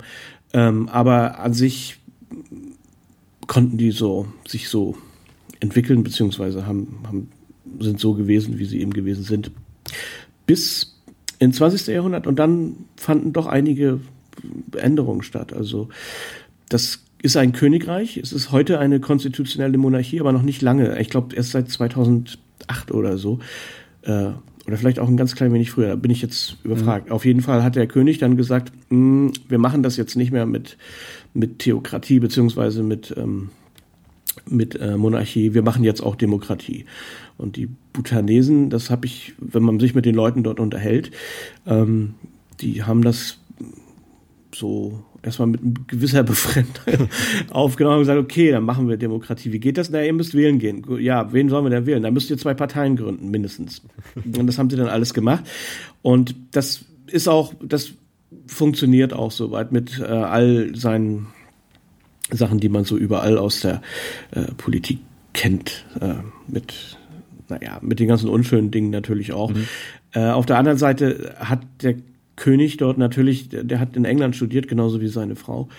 Ähm, 0.53 0.89
aber 0.89 1.39
an 1.39 1.53
sich 1.53 1.97
konnten 3.47 3.77
die 3.77 3.91
so 3.91 4.27
sich 4.47 4.69
so 4.69 4.95
entwickeln, 5.59 6.03
beziehungsweise 6.03 6.65
haben, 6.65 6.99
haben, 7.05 7.29
sind 7.79 7.99
so 7.99 8.13
gewesen, 8.13 8.59
wie 8.59 8.65
sie 8.65 8.81
eben 8.81 8.93
gewesen 8.93 9.23
sind. 9.23 9.51
Bis 10.45 10.95
ins 11.39 11.57
20. 11.57 11.87
Jahrhundert 11.87 12.27
und 12.27 12.37
dann 12.37 12.75
fanden 12.95 13.33
doch 13.33 13.47
einige 13.47 13.99
Änderungen 14.75 15.23
statt. 15.23 15.53
Also 15.53 15.89
das 16.69 17.03
ist 17.21 17.37
ein 17.37 17.53
Königreich, 17.53 18.17
es 18.17 18.33
ist 18.33 18.51
heute 18.51 18.79
eine 18.79 18.99
konstitutionelle 18.99 19.77
Monarchie, 19.77 20.19
aber 20.19 20.31
noch 20.31 20.43
nicht 20.43 20.61
lange. 20.61 20.99
Ich 20.99 21.09
glaube 21.09 21.35
erst 21.35 21.51
seit 21.51 21.69
2008 21.69 22.37
oder 22.91 23.17
so. 23.17 23.39
Äh, 24.03 24.29
oder 24.67 24.77
vielleicht 24.77 24.99
auch 24.99 25.07
ein 25.07 25.17
ganz 25.17 25.35
klein 25.35 25.53
wenig 25.53 25.71
früher, 25.71 25.89
da 25.89 25.95
bin 25.95 26.11
ich 26.11 26.21
jetzt 26.21 26.57
überfragt. 26.63 27.07
Mhm. 27.07 27.11
Auf 27.11 27.25
jeden 27.25 27.41
Fall 27.41 27.63
hat 27.63 27.75
der 27.75 27.87
König 27.87 28.17
dann 28.17 28.35
gesagt, 28.35 28.71
hm, 28.89 29.31
wir 29.47 29.59
machen 29.59 29.83
das 29.83 29.97
jetzt 29.97 30.15
nicht 30.15 30.31
mehr 30.31 30.45
mit, 30.45 30.77
mit 31.33 31.59
Theokratie 31.59 32.19
beziehungsweise 32.19 32.81
mit, 32.81 33.13
ähm, 33.15 33.49
mit 34.47 34.79
äh, 34.79 34.97
Monarchie, 34.97 35.53
wir 35.53 35.61
machen 35.61 35.83
jetzt 35.83 36.01
auch 36.01 36.15
Demokratie. 36.15 36.85
Und 37.37 37.57
die 37.57 37.69
Bhutanesen, 37.93 38.69
das 38.69 38.89
habe 38.89 39.05
ich, 39.05 39.33
wenn 39.37 39.63
man 39.63 39.79
sich 39.79 39.93
mit 39.93 40.05
den 40.05 40.15
Leuten 40.15 40.43
dort 40.43 40.59
unterhält, 40.59 41.11
ähm, 41.67 42.15
die 42.61 42.83
haben 42.83 43.03
das 43.03 43.37
so 44.55 45.03
erstmal 45.21 45.49
mit 45.49 45.87
gewisser 45.87 46.23
Befremdung 46.23 47.09
aufgenommen 47.49 47.97
und 47.97 48.01
gesagt, 48.01 48.19
okay, 48.19 48.51
dann 48.51 48.63
machen 48.63 48.87
wir 48.87 48.97
Demokratie. 48.97 49.51
Wie 49.51 49.59
geht 49.59 49.77
das? 49.77 49.89
Na, 49.89 50.03
ihr 50.03 50.13
müsst 50.13 50.33
wählen 50.33 50.59
gehen. 50.59 50.85
Ja, 50.99 51.31
wen 51.33 51.49
sollen 51.49 51.65
wir 51.65 51.69
denn 51.69 51.85
wählen? 51.85 52.03
Da 52.03 52.11
müsst 52.11 52.29
ihr 52.29 52.37
zwei 52.37 52.53
Parteien 52.53 52.95
gründen, 52.95 53.29
mindestens. 53.29 53.81
Und 54.15 54.47
das 54.47 54.57
haben 54.57 54.69
sie 54.69 54.77
dann 54.77 54.87
alles 54.87 55.13
gemacht. 55.13 55.43
Und 56.01 56.35
das 56.51 56.85
ist 57.07 57.27
auch, 57.27 57.53
das 57.61 57.93
funktioniert 58.47 59.13
auch 59.13 59.31
soweit 59.31 59.71
mit 59.71 59.99
äh, 59.99 60.03
all 60.03 60.75
seinen 60.75 61.27
Sachen, 62.31 62.59
die 62.59 62.69
man 62.69 62.85
so 62.85 62.97
überall 62.97 63.37
aus 63.37 63.61
der 63.61 63.81
äh, 64.31 64.45
Politik 64.57 64.99
kennt, 65.33 65.85
äh, 65.99 66.15
mit 66.47 66.97
naja, 67.47 67.77
mit 67.81 67.99
den 67.99 68.07
ganzen 68.07 68.29
unschönen 68.29 68.71
Dingen 68.71 68.89
natürlich 68.89 69.33
auch. 69.33 69.51
Mhm. 69.51 69.67
Äh, 70.13 70.29
auf 70.29 70.45
der 70.45 70.57
anderen 70.57 70.77
Seite 70.77 71.35
hat 71.39 71.61
der 71.81 71.95
König 72.35 72.77
dort 72.77 72.97
natürlich, 72.97 73.49
der, 73.49 73.79
hat 73.79 73.95
in 73.95 74.05
England 74.05 74.35
studiert, 74.35 74.67
genauso 74.67 75.01
wie 75.01 75.07
seine 75.07 75.35
Frau, 75.35 75.69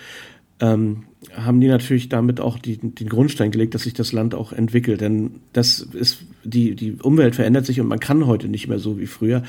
ähm, 0.59 1.03
haben 1.35 1.61
die 1.61 1.67
natürlich 1.67 2.09
damit 2.09 2.39
auch 2.39 2.57
die, 2.57 2.77
den 2.77 3.09
Grundstein 3.09 3.51
gelegt, 3.51 3.75
dass 3.75 3.83
sich 3.83 3.93
das 3.93 4.11
Land 4.11 4.33
auch 4.33 4.53
entwickelt. 4.53 5.01
Denn 5.01 5.41
das 5.53 5.79
ist, 5.79 6.25
die, 6.43 6.75
die 6.75 6.93
Umwelt 6.93 7.35
verändert 7.35 7.65
sich 7.65 7.79
und 7.79 7.87
man 7.87 7.99
kann 7.99 8.25
heute 8.25 8.47
nicht 8.47 8.67
mehr 8.67 8.79
so 8.79 8.99
wie 8.99 9.05
früher 9.05 9.43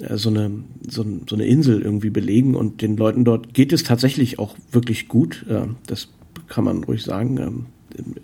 äh, 0.00 0.16
so 0.16 0.30
eine, 0.30 0.50
so, 0.88 1.04
so 1.28 1.36
eine 1.36 1.46
Insel 1.46 1.82
irgendwie 1.82 2.10
belegen 2.10 2.54
und 2.54 2.80
den 2.80 2.96
Leuten 2.96 3.24
dort 3.24 3.52
geht 3.52 3.72
es 3.72 3.82
tatsächlich 3.82 4.38
auch 4.38 4.56
wirklich 4.72 5.08
gut. 5.08 5.44
Äh, 5.48 5.66
das 5.86 6.08
kann 6.48 6.64
man 6.64 6.84
ruhig 6.84 7.02
sagen, 7.02 7.38
ähm, 7.38 8.14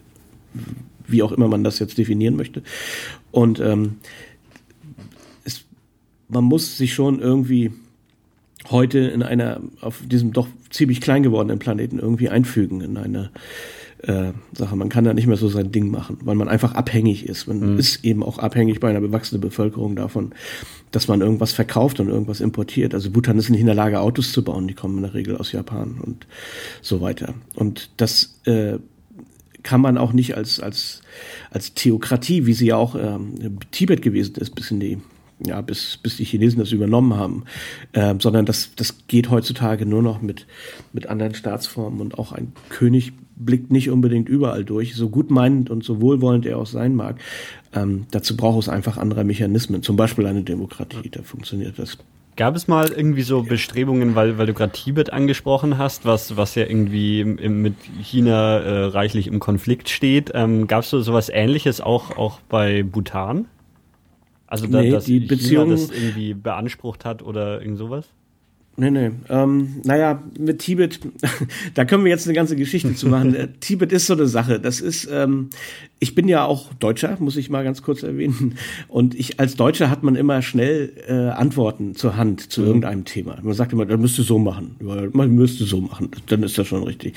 wie 1.07 1.23
auch 1.23 1.33
immer 1.33 1.49
man 1.49 1.65
das 1.65 1.79
jetzt 1.79 1.99
definieren 1.99 2.37
möchte. 2.37 2.63
Und 3.31 3.61
ähm, 3.61 3.97
es, 5.45 5.65
man 6.29 6.45
muss 6.45 6.79
sich 6.79 6.95
schon 6.95 7.21
irgendwie 7.21 7.73
heute 8.71 8.99
in 8.99 9.23
einer, 9.23 9.61
auf 9.81 10.03
diesem 10.07 10.33
doch 10.33 10.49
ziemlich 10.71 11.01
klein 11.01 11.23
gewordenen 11.23 11.59
Planeten 11.59 11.99
irgendwie 11.99 12.29
einfügen 12.29 12.81
in 12.81 12.97
eine 12.97 13.31
äh, 14.03 14.33
Sache. 14.53 14.77
Man 14.77 14.89
kann 14.89 15.05
da 15.05 15.15
nicht 15.15 15.27
mehr 15.27 15.37
so 15.37 15.49
sein 15.49 15.73
Ding 15.73 15.91
machen, 15.91 16.19
weil 16.23 16.35
man 16.35 16.49
einfach 16.49 16.75
abhängig 16.75 17.27
ist. 17.27 17.47
Man 17.47 17.75
mhm. 17.75 17.79
ist 17.79 18.05
eben 18.05 18.23
auch 18.23 18.39
abhängig 18.39 18.81
bei 18.81 18.91
einer 18.91 19.01
bewachsenen 19.01 19.41
Bevölkerung 19.41 19.97
davon, 19.97 20.33
dass 20.91 21.09
man 21.09 21.21
irgendwas 21.21 21.53
verkauft 21.53 22.01
und 22.01 22.09
irgendwas 22.09 22.41
importiert. 22.41 22.95
Also 22.95 23.11
Bhutan 23.11 23.39
ist 23.39 23.51
nicht 23.51 23.61
in 23.61 23.67
der 23.67 23.75
Lage, 23.75 24.01
Autos 24.01 24.33
zu 24.33 24.45
bauen, 24.45 24.69
die 24.69 24.75
kommen 24.75 24.97
in 24.99 25.03
der 25.03 25.15
Regel 25.15 25.37
aus 25.37 25.53
Japan 25.53 26.01
und 26.01 26.27
so 26.83 27.01
weiter. 27.01 27.35
Und 27.55 27.91
das 27.97 28.41
äh, 28.45 28.79
kann 29.63 29.81
man 29.81 29.99
auch 29.99 30.13
nicht 30.13 30.37
als, 30.37 30.61
als, 30.61 31.03
als 31.51 31.75
Theokratie, 31.75 32.47
wie 32.47 32.55
sie 32.55 32.67
ja 32.67 32.77
auch 32.77 32.95
ähm, 32.95 33.59
Tibet 33.71 34.03
gewesen 34.03 34.37
ist, 34.37 34.55
bis 34.55 34.71
in 34.71 34.81
die 34.81 34.99
ja, 35.47 35.61
bis, 35.61 35.99
bis 35.99 36.17
die 36.17 36.25
Chinesen 36.25 36.59
das 36.59 36.73
übernommen 36.73 37.15
haben, 37.15 37.45
äh, 37.93 38.15
sondern 38.19 38.47
das, 38.47 38.71
das 38.77 39.07
geht 39.07 39.31
heutzutage 39.31 39.87
nur 39.87 40.03
noch 40.03 40.23
mit, 40.23 40.47
mit 40.93 41.07
anderen 41.07 41.35
Staatsformen 41.35 42.01
und 42.01 42.19
auch 42.19 42.33
ein 42.33 42.53
König 42.69 43.13
blickt 43.37 43.73
nicht 43.73 43.91
unbedingt 43.91 44.29
überall 44.29 44.65
durch, 44.65 44.95
so 44.95 45.09
gut 45.09 45.31
meinend 45.31 45.71
und 45.71 45.85
so 45.85 46.01
wohlwollend 46.01 46.47
er 46.47 46.59
auch 46.59 46.67
sein 46.67 46.95
mag. 46.95 47.21
Ähm, 47.75 48.07
dazu 48.11 48.37
braucht 48.37 48.63
es 48.63 48.69
einfach 48.69 48.97
andere 48.97 49.25
Mechanismen, 49.25 49.83
zum 49.83 49.97
Beispiel 49.97 50.27
eine 50.27 50.43
Demokratie, 50.43 51.11
da 51.11 51.23
funktioniert 51.23 51.79
das. 51.79 51.99
Gab 52.37 52.57
es 52.57 52.67
mal 52.67 52.89
irgendwie 52.89 53.23
so 53.23 53.43
Bestrebungen, 53.43 54.17
weil, 54.17 54.39
weil 54.39 54.47
du 54.47 54.55
gerade 54.55 54.73
Tibet 54.73 55.13
angesprochen 55.13 55.79
hast, 55.79 56.05
was, 56.05 56.37
was 56.37 56.57
ja 56.57 56.65
irgendwie 56.65 57.21
im, 57.21 57.63
mit 57.63 57.75
China 58.03 58.59
äh, 58.59 58.85
reichlich 58.87 59.29
im 59.29 59.39
Konflikt 59.39 59.89
steht. 59.89 60.33
Ähm, 60.35 60.67
Gab 60.67 60.83
es 60.83 60.91
so 60.91 61.01
sowas 61.01 61.29
ähnliches 61.29 61.81
auch, 61.81 62.17
auch 62.17 62.41
bei 62.49 62.83
Bhutan? 62.83 63.47
Also, 64.47 64.67
da, 64.67 64.81
nee, 64.81 64.91
dass 64.91 65.05
die 65.05 65.21
Beziehung, 65.21 65.71
das 65.71 65.91
irgendwie 65.91 66.35
beansprucht 66.35 67.05
hat 67.05 67.23
oder 67.23 67.61
irgend 67.61 67.79
sowas? 67.79 68.07
Nee, 68.77 68.91
nee. 68.91 69.11
Ähm, 69.29 69.81
naja, 69.85 70.21
mit 70.39 70.59
Tibet, 70.59 70.99
da 71.75 71.85
können 71.85 72.05
wir 72.05 72.11
jetzt 72.11 72.27
eine 72.27 72.35
ganze 72.35 72.57
Geschichte 72.57 72.95
zu 72.95 73.09
machen. 73.09 73.37
Tibet 73.61 73.93
ist 73.93 74.07
so 74.07 74.15
eine 74.15 74.27
Sache. 74.27 74.59
Das 74.59 74.81
ist, 74.81 75.09
ähm, 75.13 75.51
ich 76.01 76.15
bin 76.15 76.27
ja 76.27 76.45
auch 76.45 76.75
Deutscher, 76.75 77.17
muss 77.21 77.37
ich 77.37 77.51
mal 77.51 77.63
ganz 77.63 77.83
kurz 77.83 78.03
erwähnen. 78.03 78.57
Und 78.89 79.15
ich 79.15 79.39
als 79.39 79.55
Deutscher 79.55 79.91
hat 79.91 80.03
man 80.03 80.17
immer 80.17 80.43
schnell 80.43 80.93
äh, 81.07 81.13
Antworten 81.13 81.95
zur 81.95 82.17
Hand 82.17 82.51
zu 82.51 82.63
mhm. 82.63 82.67
irgendeinem 82.67 83.05
Thema. 83.05 83.39
Man 83.43 83.55
sagt 83.55 83.73
immer, 83.73 83.87
das 83.87 84.01
müsste 84.01 84.23
so 84.23 84.39
machen. 84.39 84.77
Man 84.81 85.31
müsste 85.31 85.65
so 85.65 85.81
machen. 85.81 86.11
Dann 86.27 86.43
ist 86.43 86.59
das 86.59 86.67
schon 86.67 86.83
richtig. 86.83 87.15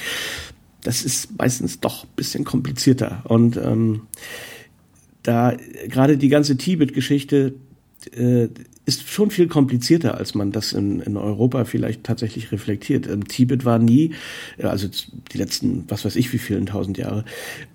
Das 0.84 1.04
ist 1.04 1.38
meistens 1.40 1.80
doch 1.80 2.04
ein 2.04 2.10
bisschen 2.16 2.44
komplizierter. 2.44 3.24
Und 3.24 3.58
ähm, 3.58 4.02
da 5.28 5.58
gerade 5.90 6.18
die 6.18 6.30
ganze 6.30 6.56
Tibet-Geschichte 6.56 7.56
äh, 8.16 8.48
ist 8.86 9.10
schon 9.10 9.30
viel 9.30 9.50
komplizierter, 9.50 10.18
als 10.18 10.36
man 10.36 10.54
das 10.54 10.72
in, 10.72 11.02
in 11.02 11.18
Europa 11.18 11.66
vielleicht 11.66 12.06
tatsächlich 12.06 12.54
reflektiert. 12.54 13.08
Ähm, 13.08 13.28
Tibet 13.28 13.66
war 13.66 13.78
nie, 13.78 14.12
also 14.58 14.88
die 14.88 15.38
letzten, 15.38 15.84
was 15.90 16.06
weiß 16.06 16.16
ich, 16.16 16.32
wie 16.32 16.38
vielen 16.38 16.66
tausend 16.66 16.98
Jahre, 16.98 17.26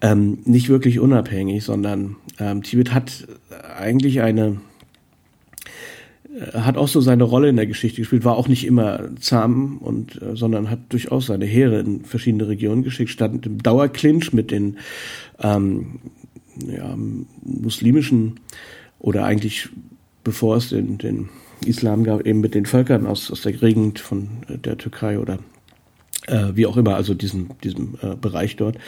ähm, 0.00 0.38
nicht 0.47 0.71
wirklich 0.71 0.99
unabhängig, 0.99 1.62
sondern 1.62 2.16
ähm, 2.38 2.62
Tibet 2.62 2.94
hat 2.94 3.28
eigentlich 3.76 4.23
eine, 4.23 4.62
äh, 6.35 6.59
hat 6.59 6.78
auch 6.78 6.88
so 6.88 7.02
seine 7.02 7.25
Rolle 7.25 7.50
in 7.50 7.56
der 7.56 7.66
Geschichte 7.66 8.00
gespielt, 8.00 8.25
war 8.25 8.38
auch 8.38 8.49
nicht 8.49 8.66
immer 8.66 9.11
zahm 9.21 9.76
und, 9.76 10.23
äh, 10.23 10.35
sondern 10.37 10.71
hat 10.71 10.78
durchaus 10.88 11.26
seine 11.26 11.44
Heere 11.44 11.80
in 11.80 12.06
verschiedene 12.06 12.49
Regionen 12.49 12.82
geschickt, 12.82 13.11
stand 13.11 13.44
im 13.44 13.62
Dauerclinch 13.62 14.32
mit 14.32 14.50
den 14.50 14.78
ähm, 15.42 16.00
ja, 16.56 16.97
muslimischen 17.42 18.40
oder 18.99 19.25
eigentlich 19.25 19.68
bevor 20.25 20.56
es 20.56 20.68
den, 20.68 20.99
den 20.99 21.28
Islam 21.64 22.04
gab, 22.04 22.26
eben 22.26 22.40
mit 22.40 22.54
den 22.54 22.66
Völkern 22.66 23.06
aus, 23.06 23.30
aus 23.30 23.42
der 23.42 23.52
Gegend 23.52 23.99
von 23.99 24.28
äh, 24.49 24.59
der 24.59 24.78
Türkei 24.78 25.18
oder 25.18 25.38
äh, 26.26 26.50
wie 26.54 26.66
auch 26.66 26.76
immer, 26.76 26.94
also 26.94 27.14
diesem, 27.14 27.50
diesem 27.62 27.99
äh, 28.02 28.14
Bereich 28.16 28.56
dort, 28.56 28.78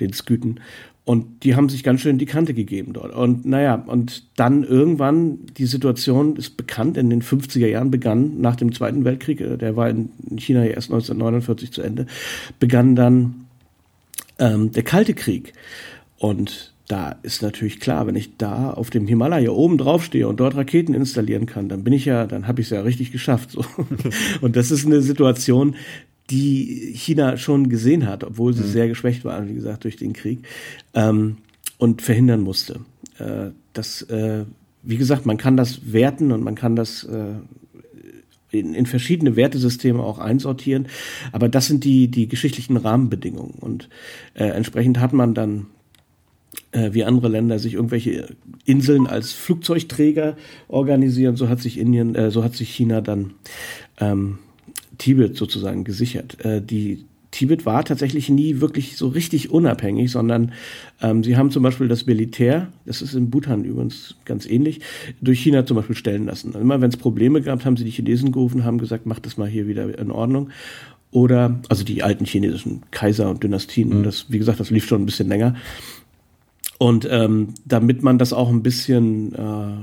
den 0.00 0.12
Sküten. 0.12 0.60
Und 1.06 1.44
die 1.44 1.54
haben 1.54 1.68
sich 1.68 1.84
ganz 1.84 2.00
schön 2.00 2.16
die 2.16 2.24
Kante 2.24 2.54
gegeben 2.54 2.94
dort. 2.94 3.14
Und 3.14 3.44
naja, 3.44 3.74
und 3.74 4.24
dann 4.36 4.64
irgendwann, 4.64 5.40
die 5.58 5.66
Situation 5.66 6.36
ist 6.36 6.56
bekannt, 6.56 6.96
in 6.96 7.10
den 7.10 7.20
50er 7.20 7.66
Jahren 7.66 7.90
begann, 7.90 8.40
nach 8.40 8.56
dem 8.56 8.72
Zweiten 8.72 9.04
Weltkrieg, 9.04 9.40
äh, 9.40 9.56
der 9.58 9.76
war 9.76 9.88
in 9.90 10.10
China 10.38 10.64
erst 10.64 10.90
1949 10.90 11.72
zu 11.72 11.82
Ende, 11.82 12.06
begann 12.58 12.96
dann 12.96 13.46
ähm, 14.38 14.72
der 14.72 14.82
Kalte 14.82 15.14
Krieg. 15.14 15.52
Und 16.16 16.73
da 16.88 17.16
ist 17.22 17.42
natürlich 17.42 17.80
klar, 17.80 18.06
wenn 18.06 18.14
ich 18.14 18.36
da 18.36 18.70
auf 18.70 18.90
dem 18.90 19.06
Himalaya 19.06 19.50
oben 19.50 19.78
drauf 19.78 20.04
stehe 20.04 20.28
und 20.28 20.38
dort 20.38 20.54
Raketen 20.54 20.92
installieren 20.92 21.46
kann, 21.46 21.68
dann 21.68 21.82
bin 21.82 21.94
ich 21.94 22.04
ja, 22.04 22.26
dann 22.26 22.46
habe 22.46 22.60
ich 22.60 22.66
es 22.66 22.70
ja 22.70 22.82
richtig 22.82 23.10
geschafft. 23.10 23.52
So. 23.52 23.64
Und 24.42 24.56
das 24.56 24.70
ist 24.70 24.84
eine 24.84 25.00
Situation, 25.00 25.76
die 26.30 26.92
China 26.94 27.36
schon 27.36 27.68
gesehen 27.68 28.06
hat, 28.06 28.22
obwohl 28.22 28.52
sie 28.52 28.62
mhm. 28.62 28.68
sehr 28.68 28.88
geschwächt 28.88 29.24
waren, 29.24 29.48
wie 29.48 29.54
gesagt, 29.54 29.84
durch 29.84 29.96
den 29.96 30.12
Krieg, 30.12 30.40
ähm, 30.92 31.36
und 31.78 32.02
verhindern 32.02 32.40
musste. 32.40 32.80
Äh, 33.18 33.50
das, 33.72 34.02
äh, 34.02 34.44
wie 34.82 34.96
gesagt, 34.96 35.26
man 35.26 35.38
kann 35.38 35.56
das 35.56 35.92
werten 35.92 36.32
und 36.32 36.42
man 36.42 36.54
kann 36.54 36.76
das 36.76 37.04
äh, 37.04 37.34
in, 38.50 38.74
in 38.74 38.86
verschiedene 38.86 39.36
Wertesysteme 39.36 40.02
auch 40.02 40.18
einsortieren, 40.18 40.88
aber 41.32 41.48
das 41.48 41.66
sind 41.66 41.84
die, 41.84 42.08
die 42.08 42.28
geschichtlichen 42.28 42.76
Rahmenbedingungen. 42.76 43.54
Und 43.58 43.88
äh, 44.34 44.44
entsprechend 44.44 45.00
hat 45.00 45.12
man 45.12 45.34
dann 45.34 45.66
wie 46.92 47.04
andere 47.04 47.28
Länder 47.28 47.58
sich 47.58 47.74
irgendwelche 47.74 48.34
Inseln 48.64 49.06
als 49.06 49.32
Flugzeugträger 49.32 50.36
organisieren, 50.68 51.36
so 51.36 51.48
hat 51.48 51.60
sich 51.60 51.78
Indien, 51.78 52.14
äh, 52.14 52.30
so 52.30 52.42
hat 52.42 52.54
sich 52.54 52.70
China 52.70 53.00
dann 53.00 53.34
ähm, 54.00 54.38
Tibet 54.98 55.36
sozusagen 55.36 55.84
gesichert. 55.84 56.44
Äh, 56.44 56.60
die 56.62 57.04
Tibet 57.34 57.66
war 57.66 57.84
tatsächlich 57.84 58.28
nie 58.28 58.60
wirklich 58.60 58.96
so 58.96 59.08
richtig 59.08 59.50
unabhängig, 59.50 60.12
sondern 60.12 60.52
ähm, 61.02 61.24
sie 61.24 61.36
haben 61.36 61.50
zum 61.50 61.64
Beispiel 61.64 61.88
das 61.88 62.06
Militär, 62.06 62.68
das 62.86 63.02
ist 63.02 63.14
in 63.14 63.28
Bhutan 63.28 63.64
übrigens 63.64 64.14
ganz 64.24 64.46
ähnlich, 64.46 64.80
durch 65.20 65.40
China 65.40 65.66
zum 65.66 65.76
Beispiel 65.76 65.96
stellen 65.96 66.26
lassen. 66.26 66.54
Immer 66.54 66.80
wenn 66.80 66.90
es 66.90 66.96
Probleme 66.96 67.42
gab, 67.42 67.64
haben 67.64 67.76
sie 67.76 67.84
die 67.84 67.90
Chinesen 67.90 68.30
gerufen, 68.30 68.64
haben 68.64 68.78
gesagt, 68.78 69.04
macht 69.04 69.26
das 69.26 69.36
mal 69.36 69.48
hier 69.48 69.66
wieder 69.66 69.98
in 69.98 70.12
Ordnung. 70.12 70.50
Oder, 71.10 71.60
also 71.68 71.84
die 71.84 72.04
alten 72.04 72.24
chinesischen 72.24 72.82
Kaiser 72.92 73.28
und 73.28 73.42
Dynastien, 73.42 73.98
mhm. 73.98 74.02
das, 74.04 74.26
wie 74.28 74.38
gesagt, 74.38 74.60
das 74.60 74.70
lief 74.70 74.86
schon 74.86 75.02
ein 75.02 75.06
bisschen 75.06 75.28
länger. 75.28 75.56
Und 76.78 77.06
ähm, 77.10 77.54
damit 77.64 78.02
man 78.02 78.18
das 78.18 78.32
auch 78.32 78.48
ein 78.48 78.62
bisschen 78.62 79.34
äh, 79.34 79.76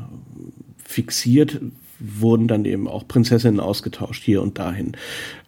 fixiert, 0.84 1.60
wurden 2.00 2.48
dann 2.48 2.66
eben 2.66 2.88
auch 2.88 3.08
Prinzessinnen 3.08 3.60
ausgetauscht 3.60 4.24
hier 4.24 4.42
und 4.42 4.58
dahin, 4.58 4.94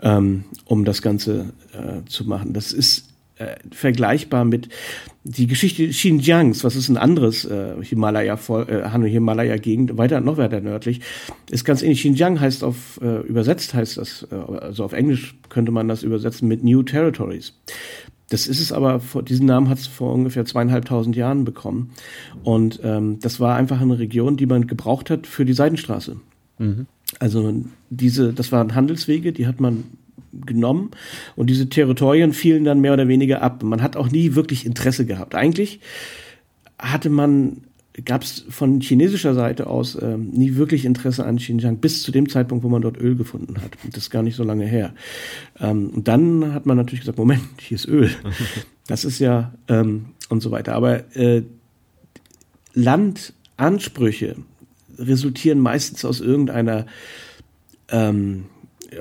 ähm, 0.02 0.46
um 0.66 0.86
das 0.86 1.02
Ganze 1.02 1.54
äh, 1.74 2.08
zu 2.08 2.26
machen. 2.26 2.54
Das 2.54 2.72
ist 2.72 3.10
äh, 3.38 3.56
vergleichbar 3.72 4.46
mit 4.46 4.70
die 5.24 5.48
Geschichte 5.48 5.88
Xinjiangs, 5.88 6.64
was 6.64 6.76
ist 6.76 6.90
ein 6.90 6.98
anderes 6.98 7.46
äh, 7.46 7.74
Himalaya 7.82 8.38
äh, 8.68 9.10
Himalaya 9.10 9.58
Gegend 9.58 9.98
weiter 9.98 10.22
noch 10.22 10.38
weiter 10.38 10.62
nördlich, 10.62 11.02
ist 11.50 11.66
ganz 11.66 11.82
ähnlich. 11.82 12.02
Xinjiang 12.02 12.40
heißt 12.40 12.64
auf 12.64 13.00
äh, 13.02 13.22
übersetzt 13.22 13.74
heißt 13.74 13.98
das 13.98 14.28
äh, 14.32 14.36
also 14.36 14.84
auf 14.84 14.94
Englisch 14.94 15.36
könnte 15.50 15.72
man 15.72 15.88
das 15.88 16.04
übersetzen 16.04 16.48
mit 16.48 16.64
New 16.64 16.84
Territories. 16.84 17.54
Das 18.34 18.48
ist 18.48 18.60
es 18.60 18.72
aber, 18.72 19.00
diesen 19.28 19.46
Namen 19.46 19.70
hat 19.70 19.78
es 19.78 19.86
vor 19.86 20.12
ungefähr 20.12 20.44
zweieinhalbtausend 20.44 21.16
Jahren 21.16 21.46
bekommen. 21.46 21.92
Und 22.44 22.80
ähm, 22.84 23.20
das 23.20 23.40
war 23.40 23.56
einfach 23.56 23.80
eine 23.80 24.00
Region, 24.00 24.38
die 24.38 24.48
man 24.48 24.66
gebraucht 24.66 25.12
hat 25.12 25.28
für 25.28 25.46
die 25.46 25.54
Seidenstraße. 25.54 26.18
Mhm. 26.58 26.88
Also 27.20 27.64
diese, 27.92 28.34
das 28.34 28.52
waren 28.52 28.74
Handelswege, 28.74 29.34
die 29.34 29.46
hat 29.46 29.60
man 29.60 29.84
genommen 30.32 30.90
und 31.36 31.52
diese 31.52 31.70
Territorien 31.70 32.34
fielen 32.34 32.64
dann 32.66 32.82
mehr 32.82 32.94
oder 32.94 33.08
weniger 33.08 33.44
ab. 33.44 33.62
Man 33.62 33.84
hat 33.84 33.96
auch 33.96 34.10
nie 34.10 34.34
wirklich 34.34 34.66
Interesse 34.66 35.06
gehabt. 35.06 35.36
Eigentlich 35.36 35.80
hatte 36.80 37.12
man 37.12 37.58
gab 38.02 38.24
es 38.24 38.46
von 38.50 38.82
chinesischer 38.82 39.36
Seite 39.36 39.68
aus 39.68 39.98
ähm, 40.02 40.30
nie 40.32 40.56
wirklich 40.56 40.86
Interesse 40.86 41.26
an 41.26 41.38
Xinjiang 41.38 41.78
bis 41.78 42.02
zu 42.02 42.12
dem 42.12 42.28
Zeitpunkt, 42.28 42.64
wo 42.64 42.70
man 42.70 42.82
dort 42.82 43.00
Öl 43.00 43.16
gefunden 43.16 43.62
hat. 43.62 43.72
Das 43.92 44.06
ist 44.06 44.10
gar 44.10 44.24
nicht 44.24 44.36
so 44.36 44.44
lange 44.44 44.66
her. 44.66 44.94
Ähm, 45.60 45.90
und 45.90 46.08
dann 46.08 46.54
hat 46.54 46.66
man 46.66 46.76
natürlich 46.78 47.02
gesagt, 47.02 47.20
Moment, 47.20 47.44
hier 47.60 47.76
ist 47.76 47.88
Öl. 47.88 48.10
Das 48.86 49.06
ist 49.06 49.20
ja 49.20 49.54
ähm, 49.70 50.08
und 50.28 50.42
so 50.42 50.52
weiter. 50.52 50.74
Aber 50.76 51.16
äh, 51.16 51.44
Landansprüche 52.74 54.36
resultieren 54.98 55.62
meistens 55.62 56.04
aus 56.04 56.20
irgendeiner 56.20 56.86
ähm, 57.88 58.44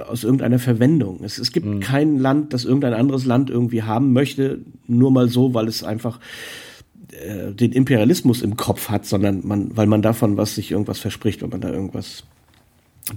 aus 0.08 0.24
irgendeiner 0.24 0.58
Verwendung. 0.58 1.24
Es, 1.24 1.38
es 1.38 1.52
gibt 1.52 1.66
mhm. 1.66 1.80
kein 1.80 2.18
Land, 2.18 2.52
das 2.52 2.64
irgendein 2.64 2.94
anderes 2.94 3.24
Land 3.24 3.50
irgendwie 3.50 3.82
haben 3.82 4.12
möchte, 4.12 4.60
nur 4.86 5.10
mal 5.10 5.28
so, 5.28 5.52
weil 5.52 5.68
es 5.68 5.84
einfach 5.84 6.20
äh, 7.12 7.52
den 7.52 7.72
Imperialismus 7.72 8.42
im 8.42 8.56
Kopf 8.56 8.88
hat, 8.88 9.06
sondern 9.06 9.46
man, 9.46 9.76
weil 9.76 9.86
man 9.86 10.02
davon 10.02 10.36
was 10.36 10.54
sich 10.54 10.70
irgendwas 10.70 10.98
verspricht, 10.98 11.42
wenn 11.42 11.50
man 11.50 11.60
da 11.60 11.70
irgendwas 11.70 12.24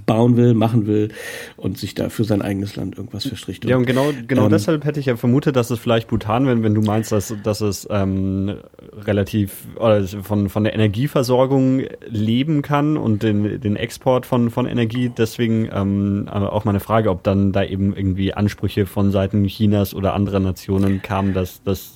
bauen 0.05 0.35
will, 0.35 0.53
machen 0.55 0.87
will 0.87 1.09
und 1.57 1.77
sich 1.77 1.93
da 1.93 2.09
für 2.09 2.23
sein 2.23 2.41
eigenes 2.41 2.75
Land 2.75 2.97
irgendwas 2.97 3.25
verstricht. 3.25 3.65
Ja, 3.65 3.77
und 3.77 3.85
genau, 3.85 4.11
genau 4.27 4.45
ähm, 4.45 4.49
deshalb 4.49 4.83
hätte 4.83 4.99
ich 4.99 5.05
ja 5.05 5.15
vermutet, 5.15 5.55
dass 5.55 5.69
es 5.69 5.79
vielleicht 5.79 6.07
Bhutan, 6.07 6.47
wenn, 6.47 6.63
wenn 6.63 6.73
du 6.73 6.81
meinst, 6.81 7.11
dass, 7.11 7.33
dass 7.43 7.61
es 7.61 7.87
ähm, 7.91 8.57
relativ 8.93 9.67
oder 9.75 10.03
von, 10.05 10.49
von 10.49 10.63
der 10.63 10.73
Energieversorgung 10.73 11.83
leben 12.07 12.63
kann 12.63 12.97
und 12.97 13.21
den, 13.21 13.61
den 13.61 13.75
Export 13.75 14.25
von, 14.25 14.49
von 14.49 14.65
Energie. 14.65 15.11
Deswegen 15.15 15.69
ähm, 15.71 16.27
auch 16.29 16.65
meine 16.65 16.79
Frage, 16.79 17.11
ob 17.11 17.23
dann 17.23 17.51
da 17.51 17.63
eben 17.63 17.95
irgendwie 17.95 18.33
Ansprüche 18.33 18.87
von 18.87 19.11
Seiten 19.11 19.45
Chinas 19.45 19.93
oder 19.93 20.15
anderer 20.15 20.39
Nationen 20.39 21.03
kamen, 21.03 21.33
dass, 21.33 21.61
dass 21.63 21.94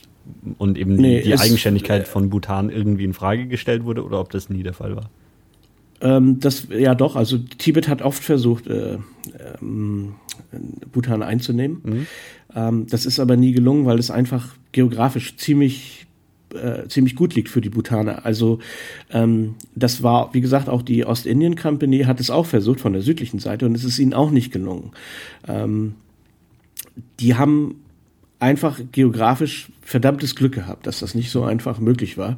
und 0.57 0.77
eben 0.77 0.95
nee, 0.95 1.21
die, 1.21 1.29
die 1.29 1.37
Eigenständigkeit 1.37 2.07
von 2.07 2.29
Bhutan 2.29 2.69
irgendwie 2.69 3.05
in 3.05 3.13
Frage 3.13 3.47
gestellt 3.47 3.83
wurde 3.83 4.03
oder 4.03 4.19
ob 4.19 4.29
das 4.31 4.49
nie 4.49 4.63
der 4.63 4.73
Fall 4.73 4.95
war? 4.95 5.09
Ähm, 6.01 6.39
das 6.39 6.67
ja 6.69 6.95
doch, 6.95 7.15
also 7.15 7.37
Tibet 7.37 7.87
hat 7.87 8.01
oft 8.01 8.23
versucht, 8.23 8.67
äh, 8.67 8.97
ähm, 9.61 10.15
Bhutan 10.91 11.21
einzunehmen. 11.21 11.81
Mhm. 11.83 12.07
Ähm, 12.55 12.87
das 12.87 13.05
ist 13.05 13.19
aber 13.19 13.35
nie 13.35 13.51
gelungen, 13.51 13.85
weil 13.85 13.99
es 13.99 14.09
einfach 14.09 14.55
geografisch 14.71 15.35
ziemlich 15.37 16.07
äh, 16.53 16.87
ziemlich 16.87 17.15
gut 17.15 17.35
liegt 17.35 17.49
für 17.49 17.61
die 17.61 17.69
Bhutaner. 17.69 18.25
Also 18.25 18.59
ähm, 19.11 19.55
das 19.75 20.01
war, 20.01 20.33
wie 20.33 20.41
gesagt, 20.41 20.69
auch 20.69 20.81
die 20.81 21.05
Ostindien 21.05 21.55
Company 21.55 21.99
hat 22.03 22.19
es 22.19 22.29
auch 22.29 22.45
versucht 22.45 22.79
von 22.79 22.93
der 22.93 23.01
südlichen 23.01 23.39
Seite 23.39 23.65
und 23.65 23.75
es 23.75 23.83
ist 23.83 23.99
ihnen 23.99 24.13
auch 24.13 24.31
nicht 24.31 24.51
gelungen. 24.51 24.91
Ähm, 25.47 25.95
die 27.19 27.35
haben 27.35 27.75
einfach 28.39 28.79
geografisch 28.93 29.69
verdammtes 29.81 30.35
Glück 30.35 30.53
gehabt, 30.53 30.87
dass 30.87 30.99
das 30.99 31.13
nicht 31.13 31.29
so 31.29 31.43
einfach 31.43 31.79
möglich 31.79 32.17
war. 32.17 32.37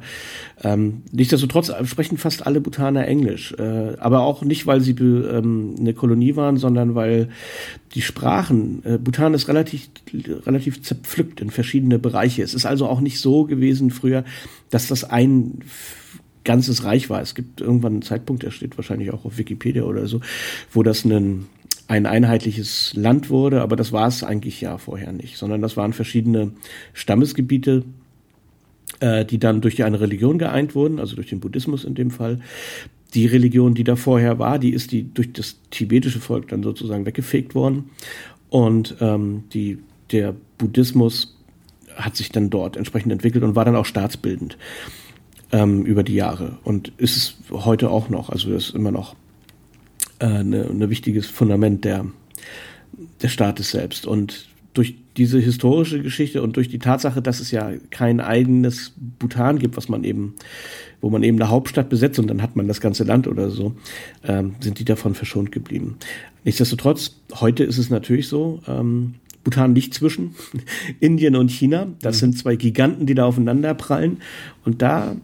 Ähm, 0.64 1.02
nichtsdestotrotz 1.12 1.70
sprechen 1.84 2.18
fast 2.18 2.44
alle 2.44 2.60
Bhutaner 2.60 3.06
Englisch, 3.06 3.54
äh, 3.58 3.96
aber 3.98 4.22
auch 4.22 4.42
nicht, 4.42 4.66
weil 4.66 4.80
sie 4.80 4.92
ähm, 4.92 5.76
eine 5.78 5.94
Kolonie 5.94 6.34
waren, 6.34 6.56
sondern 6.56 6.96
weil 6.96 7.28
die 7.94 8.02
Sprachen, 8.02 8.82
äh, 8.84 8.98
Bhutan 8.98 9.34
ist 9.34 9.46
relativ, 9.48 9.90
relativ 10.44 10.82
zerpflückt 10.82 11.40
in 11.40 11.50
verschiedene 11.50 12.00
Bereiche. 12.00 12.42
Es 12.42 12.54
ist 12.54 12.66
also 12.66 12.88
auch 12.88 13.00
nicht 13.00 13.20
so 13.20 13.44
gewesen 13.44 13.90
früher, 13.90 14.24
dass 14.70 14.88
das 14.88 15.04
ein 15.04 15.60
ganzes 16.44 16.84
Reich 16.84 17.10
war. 17.10 17.20
Es 17.20 17.34
gibt 17.34 17.60
irgendwann 17.60 17.92
einen 17.92 18.02
Zeitpunkt, 18.02 18.42
der 18.42 18.50
steht 18.50 18.76
wahrscheinlich 18.76 19.12
auch 19.12 19.24
auf 19.24 19.38
Wikipedia 19.38 19.84
oder 19.84 20.06
so, 20.06 20.20
wo 20.72 20.82
das 20.82 21.04
ein 21.04 21.46
ein 21.88 22.06
einheitliches 22.06 22.94
Land 22.94 23.28
wurde, 23.28 23.60
aber 23.60 23.76
das 23.76 23.92
war 23.92 24.08
es 24.08 24.24
eigentlich 24.24 24.60
ja 24.60 24.78
vorher 24.78 25.12
nicht, 25.12 25.36
sondern 25.36 25.60
das 25.60 25.76
waren 25.76 25.92
verschiedene 25.92 26.52
Stammesgebiete, 26.94 27.84
äh, 29.00 29.26
die 29.26 29.38
dann 29.38 29.60
durch 29.60 29.82
eine 29.84 30.00
Religion 30.00 30.38
geeint 30.38 30.74
wurden, 30.74 30.98
also 30.98 31.16
durch 31.16 31.28
den 31.28 31.40
Buddhismus 31.40 31.84
in 31.84 31.94
dem 31.94 32.10
Fall. 32.10 32.40
Die 33.14 33.26
Religion, 33.26 33.74
die 33.74 33.84
da 33.84 33.96
vorher 33.96 34.38
war, 34.38 34.58
die 34.58 34.72
ist 34.72 34.92
die 34.92 35.12
durch 35.12 35.32
das 35.34 35.58
tibetische 35.70 36.20
Volk 36.20 36.48
dann 36.48 36.62
sozusagen 36.62 37.04
weggefegt 37.04 37.54
worden 37.54 37.90
und 38.48 38.96
ähm, 39.00 39.44
die 39.52 39.78
der 40.12 40.34
Buddhismus 40.58 41.36
hat 41.94 42.16
sich 42.16 42.30
dann 42.30 42.48
dort 42.48 42.76
entsprechend 42.76 43.12
entwickelt 43.12 43.44
und 43.44 43.54
war 43.54 43.64
dann 43.64 43.76
auch 43.76 43.86
staatsbildend. 43.86 44.56
Ähm, 45.52 45.84
über 45.84 46.02
die 46.02 46.14
Jahre 46.14 46.58
und 46.64 46.92
ist 46.96 47.16
es 47.16 47.36
heute 47.50 47.90
auch 47.90 48.08
noch. 48.08 48.30
Also 48.30 48.50
das 48.50 48.68
ist 48.68 48.74
immer 48.74 48.90
noch 48.90 49.14
äh, 50.18 50.26
eine, 50.26 50.68
eine 50.68 50.90
wichtiges 50.90 51.26
Fundament 51.26 51.84
der, 51.84 52.06
der 53.20 53.28
Staates 53.28 53.70
selbst. 53.70 54.06
Und 54.06 54.48
durch 54.74 54.94
diese 55.18 55.38
historische 55.38 56.00
Geschichte 56.00 56.42
und 56.42 56.56
durch 56.56 56.68
die 56.68 56.78
Tatsache, 56.78 57.20
dass 57.20 57.40
es 57.40 57.50
ja 57.50 57.72
kein 57.90 58.20
eigenes 58.20 58.94
Bhutan 59.18 59.58
gibt, 59.58 59.76
was 59.76 59.90
man 59.90 60.04
eben, 60.04 60.34
wo 61.02 61.10
man 61.10 61.22
eben 61.22 61.38
eine 61.38 61.50
Hauptstadt 61.50 61.90
besetzt 61.90 62.18
und 62.18 62.28
dann 62.28 62.40
hat 62.40 62.56
man 62.56 62.68
das 62.68 62.80
ganze 62.80 63.04
Land 63.04 63.28
oder 63.28 63.50
so, 63.50 63.74
ähm, 64.24 64.54
sind 64.60 64.78
die 64.78 64.86
davon 64.86 65.14
verschont 65.14 65.52
geblieben. 65.52 65.98
Nichtsdestotrotz, 66.44 67.16
heute 67.34 67.64
ist 67.64 67.76
es 67.76 67.90
natürlich 67.90 68.28
so, 68.28 68.62
ähm, 68.66 69.14
Bhutan 69.44 69.74
liegt 69.74 69.92
zwischen 69.92 70.34
Indien 71.00 71.36
und 71.36 71.50
China. 71.50 71.88
Das 72.00 72.16
mhm. 72.16 72.20
sind 72.20 72.38
zwei 72.38 72.56
Giganten, 72.56 73.04
die 73.04 73.14
da 73.14 73.26
aufeinander 73.26 73.74
prallen. 73.74 74.18
Und 74.64 74.80
da 74.80 75.16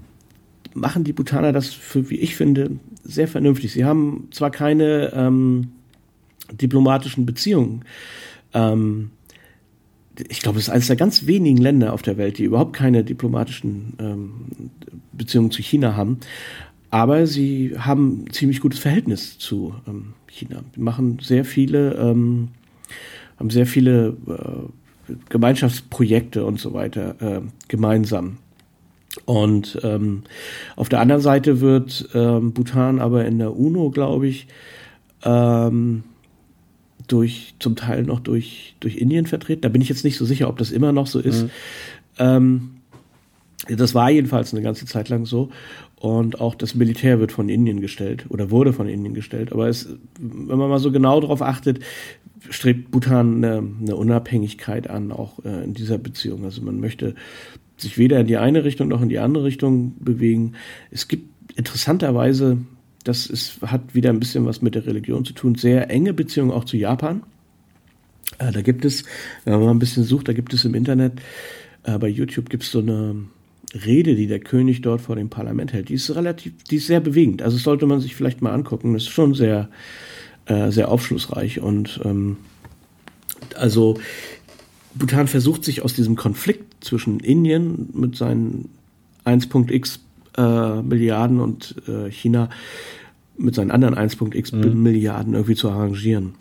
machen 0.74 1.04
die 1.04 1.12
Bhutaner 1.12 1.52
das 1.52 1.72
für, 1.72 2.10
wie 2.10 2.16
ich 2.16 2.36
finde, 2.36 2.70
sehr 3.04 3.28
vernünftig. 3.28 3.72
Sie 3.72 3.84
haben 3.84 4.28
zwar 4.30 4.50
keine 4.50 5.12
ähm, 5.14 5.68
diplomatischen 6.52 7.26
Beziehungen, 7.26 7.84
ähm, 8.54 9.10
ich 10.28 10.40
glaube, 10.40 10.58
es 10.58 10.64
ist 10.64 10.70
eines 10.70 10.88
der 10.88 10.96
ganz 10.96 11.26
wenigen 11.26 11.58
Länder 11.58 11.92
auf 11.92 12.02
der 12.02 12.16
Welt, 12.16 12.38
die 12.38 12.44
überhaupt 12.44 12.74
keine 12.74 13.04
diplomatischen 13.04 13.94
ähm, 14.00 14.30
Beziehungen 15.12 15.50
zu 15.50 15.62
China 15.62 15.94
haben. 15.94 16.18
Aber 16.90 17.26
sie 17.26 17.74
haben 17.78 18.24
ein 18.24 18.32
ziemlich 18.32 18.60
gutes 18.60 18.80
Verhältnis 18.80 19.38
zu 19.38 19.74
ähm, 19.86 20.14
China. 20.26 20.62
Wir 20.72 20.82
machen 20.82 21.18
sehr 21.20 21.44
viele, 21.44 21.94
ähm, 21.94 22.48
haben 23.38 23.50
sehr 23.50 23.66
viele 23.66 24.16
äh, 24.26 25.12
Gemeinschaftsprojekte 25.28 26.44
und 26.44 26.58
so 26.58 26.72
weiter 26.72 27.16
äh, 27.20 27.40
gemeinsam. 27.68 28.38
Und 29.28 29.78
ähm, 29.82 30.22
auf 30.74 30.88
der 30.88 31.00
anderen 31.00 31.20
Seite 31.20 31.60
wird 31.60 32.08
ähm, 32.14 32.54
Bhutan 32.54 32.98
aber 32.98 33.26
in 33.26 33.38
der 33.38 33.54
UNO, 33.54 33.90
glaube 33.90 34.26
ich, 34.26 34.46
ähm, 35.22 36.04
durch, 37.08 37.54
zum 37.58 37.76
Teil 37.76 38.04
noch 38.04 38.20
durch, 38.20 38.74
durch 38.80 38.96
Indien 38.96 39.26
vertreten. 39.26 39.60
Da 39.60 39.68
bin 39.68 39.82
ich 39.82 39.90
jetzt 39.90 40.02
nicht 40.02 40.16
so 40.16 40.24
sicher, 40.24 40.48
ob 40.48 40.56
das 40.56 40.70
immer 40.70 40.92
noch 40.92 41.06
so 41.06 41.20
ist. 41.20 41.42
Mhm. 41.42 41.50
Ähm, 42.18 42.70
das 43.68 43.94
war 43.94 44.08
jedenfalls 44.10 44.54
eine 44.54 44.62
ganze 44.62 44.86
Zeit 44.86 45.10
lang 45.10 45.26
so. 45.26 45.50
Und 45.96 46.40
auch 46.40 46.54
das 46.54 46.74
Militär 46.74 47.20
wird 47.20 47.30
von 47.30 47.50
Indien 47.50 47.82
gestellt 47.82 48.24
oder 48.30 48.50
wurde 48.50 48.72
von 48.72 48.88
Indien 48.88 49.12
gestellt. 49.12 49.52
Aber 49.52 49.68
es, 49.68 49.90
wenn 50.18 50.56
man 50.56 50.70
mal 50.70 50.78
so 50.78 50.90
genau 50.90 51.20
darauf 51.20 51.42
achtet, 51.42 51.80
strebt 52.48 52.90
Bhutan 52.90 53.44
eine, 53.44 53.62
eine 53.78 53.94
Unabhängigkeit 53.94 54.88
an, 54.88 55.12
auch 55.12 55.44
äh, 55.44 55.64
in 55.64 55.74
dieser 55.74 55.98
Beziehung. 55.98 56.44
Also 56.44 56.62
man 56.62 56.80
möchte 56.80 57.14
sich 57.78 57.98
weder 57.98 58.20
in 58.20 58.26
die 58.26 58.36
eine 58.36 58.64
Richtung 58.64 58.88
noch 58.88 59.02
in 59.02 59.08
die 59.08 59.18
andere 59.18 59.44
Richtung 59.44 59.94
bewegen. 59.98 60.52
Es 60.90 61.08
gibt 61.08 61.28
interessanterweise 61.56 62.58
das 63.08 63.26
ist, 63.26 63.62
hat 63.62 63.94
wieder 63.94 64.10
ein 64.10 64.20
bisschen 64.20 64.44
was 64.44 64.60
mit 64.60 64.74
der 64.74 64.86
Religion 64.86 65.24
zu 65.24 65.32
tun. 65.32 65.54
Sehr 65.54 65.90
enge 65.90 66.12
Beziehungen 66.12 66.50
auch 66.50 66.64
zu 66.64 66.76
Japan. 66.76 67.22
Äh, 68.38 68.52
da 68.52 68.60
gibt 68.60 68.84
es, 68.84 69.04
wenn 69.44 69.54
man 69.54 69.62
mal 69.64 69.70
ein 69.70 69.78
bisschen 69.78 70.04
sucht, 70.04 70.28
da 70.28 70.34
gibt 70.34 70.52
es 70.52 70.64
im 70.64 70.74
Internet, 70.74 71.14
äh, 71.84 71.98
bei 71.98 72.08
YouTube 72.08 72.50
gibt 72.50 72.64
es 72.64 72.70
so 72.70 72.80
eine 72.80 73.16
Rede, 73.86 74.14
die 74.14 74.26
der 74.26 74.40
König 74.40 74.82
dort 74.82 75.00
vor 75.00 75.16
dem 75.16 75.30
Parlament 75.30 75.72
hält. 75.72 75.88
Die 75.88 75.94
ist 75.94 76.14
relativ, 76.14 76.52
die 76.70 76.76
ist 76.76 76.86
sehr 76.86 77.00
bewegend. 77.00 77.40
Also 77.40 77.56
sollte 77.56 77.86
man 77.86 78.00
sich 78.00 78.14
vielleicht 78.14 78.42
mal 78.42 78.52
angucken. 78.52 78.92
Das 78.92 79.04
ist 79.04 79.10
schon 79.10 79.34
sehr, 79.34 79.70
äh, 80.46 80.70
sehr 80.70 80.90
aufschlussreich. 80.90 81.60
Und 81.60 82.00
ähm, 82.04 82.36
also 83.54 83.98
Bhutan 84.98 85.28
versucht 85.28 85.64
sich 85.64 85.82
aus 85.82 85.94
diesem 85.94 86.16
Konflikt 86.16 86.84
zwischen 86.84 87.20
Indien 87.20 87.90
mit 87.92 88.16
seinen 88.16 88.68
1.x 89.24 90.00
äh, 90.36 90.82
Milliarden 90.82 91.40
und 91.40 91.76
äh, 91.88 92.10
China 92.10 92.48
mit 93.36 93.54
seinen 93.54 93.70
anderen 93.70 93.94
1.x 93.94 94.52
mhm. 94.52 94.82
Milliarden 94.82 95.34
irgendwie 95.34 95.54
zu 95.54 95.70
arrangieren. 95.70 96.34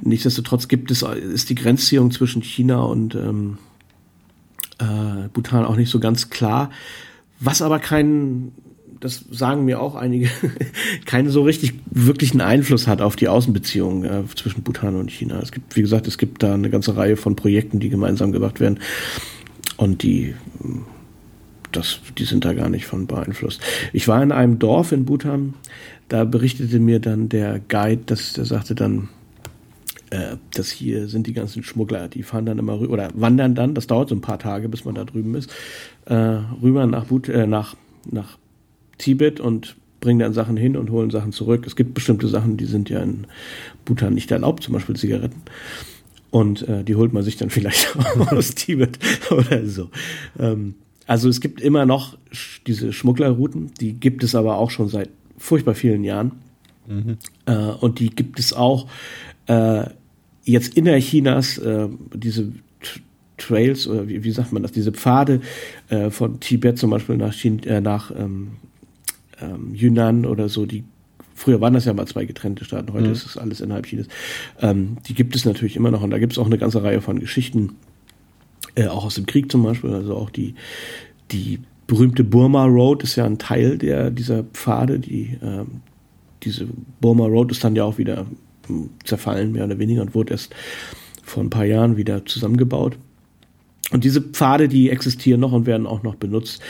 Nichtsdestotrotz 0.00 0.68
gibt 0.68 0.90
es, 0.90 1.02
ist 1.02 1.50
die 1.50 1.54
Grenzziehung 1.54 2.10
zwischen 2.10 2.42
China 2.42 2.82
und 2.82 3.14
ähm, 3.14 3.58
äh, 4.78 5.28
Bhutan 5.32 5.64
auch 5.64 5.76
nicht 5.76 5.90
so 5.90 6.00
ganz 6.00 6.30
klar. 6.30 6.70
Was 7.40 7.62
aber 7.62 7.78
keinen, 7.78 8.52
das 9.04 9.22
sagen 9.30 9.66
mir 9.66 9.80
auch 9.80 9.96
einige, 9.96 10.30
keinen 11.04 11.28
so 11.28 11.42
richtig 11.42 11.74
wirklichen 11.90 12.40
Einfluss 12.40 12.86
hat 12.86 13.02
auf 13.02 13.16
die 13.16 13.28
Außenbeziehungen 13.28 14.04
äh, 14.04 14.22
zwischen 14.34 14.62
Bhutan 14.62 14.96
und 14.96 15.10
China. 15.10 15.40
Es 15.42 15.52
gibt, 15.52 15.76
wie 15.76 15.82
gesagt, 15.82 16.06
es 16.06 16.16
gibt 16.16 16.42
da 16.42 16.54
eine 16.54 16.70
ganze 16.70 16.96
Reihe 16.96 17.16
von 17.16 17.36
Projekten, 17.36 17.80
die 17.80 17.90
gemeinsam 17.90 18.32
gemacht 18.32 18.60
werden 18.60 18.80
und 19.76 20.02
die 20.02 20.34
das, 21.70 22.00
die 22.16 22.24
sind 22.24 22.44
da 22.44 22.54
gar 22.54 22.70
nicht 22.70 22.86
von 22.86 23.06
beeinflusst. 23.06 23.60
Ich 23.92 24.08
war 24.08 24.22
in 24.22 24.32
einem 24.32 24.58
Dorf 24.58 24.92
in 24.92 25.04
Bhutan, 25.04 25.54
da 26.08 26.24
berichtete 26.24 26.78
mir 26.78 27.00
dann 27.00 27.28
der 27.28 27.60
Guide, 27.68 28.02
dass 28.06 28.32
der 28.32 28.46
sagte 28.46 28.74
dann, 28.74 29.08
äh, 30.10 30.36
dass 30.54 30.70
hier 30.70 31.08
sind 31.08 31.26
die 31.26 31.32
ganzen 31.34 31.62
Schmuggler, 31.62 32.08
die 32.08 32.22
fahren 32.22 32.46
dann 32.46 32.58
immer 32.58 32.78
rüber 32.80 32.92
oder 32.92 33.10
wandern 33.14 33.54
dann, 33.54 33.74
das 33.74 33.86
dauert 33.86 34.08
so 34.08 34.14
ein 34.14 34.20
paar 34.22 34.38
Tage, 34.38 34.68
bis 34.70 34.84
man 34.86 34.94
da 34.94 35.04
drüben 35.04 35.34
ist, 35.34 35.52
äh, 36.06 36.14
rüber 36.14 36.86
nach, 36.86 37.06
But 37.06 37.28
äh, 37.28 37.46
nach, 37.46 37.76
nach 38.10 38.38
Tibet 38.98 39.40
und 39.40 39.76
bringen 40.00 40.18
dann 40.18 40.34
Sachen 40.34 40.56
hin 40.56 40.76
und 40.76 40.90
holen 40.90 41.10
Sachen 41.10 41.32
zurück. 41.32 41.66
Es 41.66 41.76
gibt 41.76 41.94
bestimmte 41.94 42.28
Sachen, 42.28 42.56
die 42.56 42.66
sind 42.66 42.90
ja 42.90 43.02
in 43.02 43.26
Bhutan 43.84 44.14
nicht 44.14 44.30
erlaubt, 44.30 44.62
zum 44.62 44.74
Beispiel 44.74 44.96
Zigaretten. 44.96 45.42
Und 46.30 46.68
äh, 46.68 46.84
die 46.84 46.94
holt 46.94 47.12
man 47.12 47.22
sich 47.22 47.36
dann 47.36 47.50
vielleicht 47.50 47.96
aus 48.30 48.54
Tibet 48.54 48.98
oder 49.30 49.66
so. 49.66 49.90
Ähm, 50.38 50.74
also 51.06 51.28
es 51.28 51.40
gibt 51.40 51.60
immer 51.60 51.86
noch 51.86 52.16
diese 52.66 52.92
Schmugglerrouten, 52.92 53.72
die 53.80 53.94
gibt 53.94 54.24
es 54.24 54.34
aber 54.34 54.58
auch 54.58 54.70
schon 54.70 54.88
seit 54.88 55.10
furchtbar 55.36 55.74
vielen 55.74 56.04
Jahren. 56.04 56.32
Mhm. 56.86 57.18
Äh, 57.46 57.54
und 57.54 57.98
die 57.98 58.10
gibt 58.10 58.38
es 58.38 58.52
auch 58.52 58.86
äh, 59.46 59.84
jetzt 60.44 60.76
innerchinas, 60.76 61.58
äh, 61.58 61.88
diese 62.14 62.52
Trails, 63.36 63.86
oder 63.88 64.08
wie, 64.08 64.22
wie, 64.24 64.30
sagt 64.30 64.52
man 64.52 64.62
das, 64.62 64.72
diese 64.72 64.92
Pfade 64.92 65.40
äh, 65.88 66.10
von 66.10 66.40
Tibet 66.40 66.78
zum 66.78 66.90
Beispiel 66.90 67.16
nach, 67.16 67.32
China, 67.32 67.64
äh, 67.64 67.80
nach 67.80 68.10
ähm, 68.16 68.52
ähm, 69.40 69.74
Yunnan 69.74 70.26
oder 70.26 70.48
so, 70.48 70.66
die 70.66 70.84
Früher 71.36 71.60
waren 71.60 71.74
das 71.74 71.84
ja 71.84 71.92
mal 71.92 72.06
zwei 72.06 72.26
getrennte 72.26 72.64
Staaten, 72.64 72.92
heute 72.92 73.06
mhm. 73.06 73.12
ist 73.12 73.26
es 73.26 73.36
alles 73.36 73.60
innerhalb 73.60 73.86
Chinas. 73.86 74.06
Ähm, 74.60 74.98
die 75.08 75.14
gibt 75.14 75.34
es 75.34 75.44
natürlich 75.44 75.74
immer 75.74 75.90
noch 75.90 76.02
und 76.02 76.10
da 76.10 76.18
gibt 76.18 76.32
es 76.32 76.38
auch 76.38 76.46
eine 76.46 76.58
ganze 76.58 76.82
Reihe 76.84 77.00
von 77.00 77.18
Geschichten, 77.18 77.74
äh, 78.76 78.86
auch 78.86 79.04
aus 79.04 79.16
dem 79.16 79.26
Krieg 79.26 79.50
zum 79.50 79.64
Beispiel, 79.64 79.92
also 79.92 80.14
auch 80.16 80.30
die, 80.30 80.54
die 81.32 81.58
berühmte 81.86 82.24
Burma 82.24 82.64
Road 82.64 83.02
ist 83.02 83.16
ja 83.16 83.24
ein 83.24 83.38
Teil 83.38 83.78
der, 83.78 84.10
dieser 84.10 84.44
Pfade, 84.44 85.00
die, 85.00 85.36
äh, 85.42 85.64
diese 86.42 86.66
Burma 87.00 87.26
Road 87.26 87.50
ist 87.50 87.64
dann 87.64 87.74
ja 87.74 87.84
auch 87.84 87.98
wieder 87.98 88.26
hm, 88.68 88.90
zerfallen, 89.04 89.52
mehr 89.52 89.64
oder 89.64 89.78
weniger, 89.78 90.02
und 90.02 90.14
wurde 90.14 90.32
erst 90.32 90.54
vor 91.22 91.42
ein 91.42 91.50
paar 91.50 91.64
Jahren 91.64 91.96
wieder 91.96 92.24
zusammengebaut. 92.24 92.96
Und 93.90 94.04
diese 94.04 94.22
Pfade, 94.22 94.68
die 94.68 94.90
existieren 94.90 95.40
noch 95.40 95.52
und 95.52 95.66
werden 95.66 95.86
auch 95.86 96.02
noch 96.02 96.14
benutzt, 96.14 96.62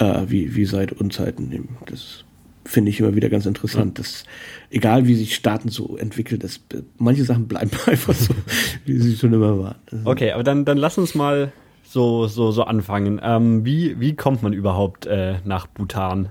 äh, 0.00 0.22
wie, 0.26 0.56
wie 0.56 0.64
seit 0.64 0.92
Unzeiten. 0.92 1.68
Das 1.86 2.24
finde 2.64 2.90
ich 2.90 3.00
immer 3.00 3.14
wieder 3.14 3.28
ganz 3.28 3.46
interessant, 3.46 3.98
ja. 3.98 4.02
dass 4.02 4.24
egal 4.70 5.06
wie 5.06 5.14
sich 5.14 5.34
Staaten 5.34 5.68
so 5.68 5.96
entwickeln, 5.96 6.40
dass 6.40 6.60
manche 6.98 7.24
Sachen 7.24 7.46
bleiben 7.46 7.70
einfach 7.86 8.14
so, 8.14 8.34
wie 8.84 8.98
sie 8.98 9.16
schon 9.16 9.32
immer 9.32 9.58
waren. 9.58 9.76
Okay, 10.04 10.32
aber 10.32 10.42
dann, 10.42 10.64
dann 10.64 10.78
lass 10.78 10.98
uns 10.98 11.14
mal 11.14 11.52
so, 11.84 12.26
so, 12.26 12.50
so 12.50 12.64
anfangen. 12.64 13.20
Ähm, 13.22 13.64
wie, 13.64 13.98
wie 14.00 14.14
kommt 14.14 14.42
man 14.42 14.52
überhaupt 14.52 15.06
äh, 15.06 15.36
nach 15.44 15.66
Bhutan? 15.66 16.30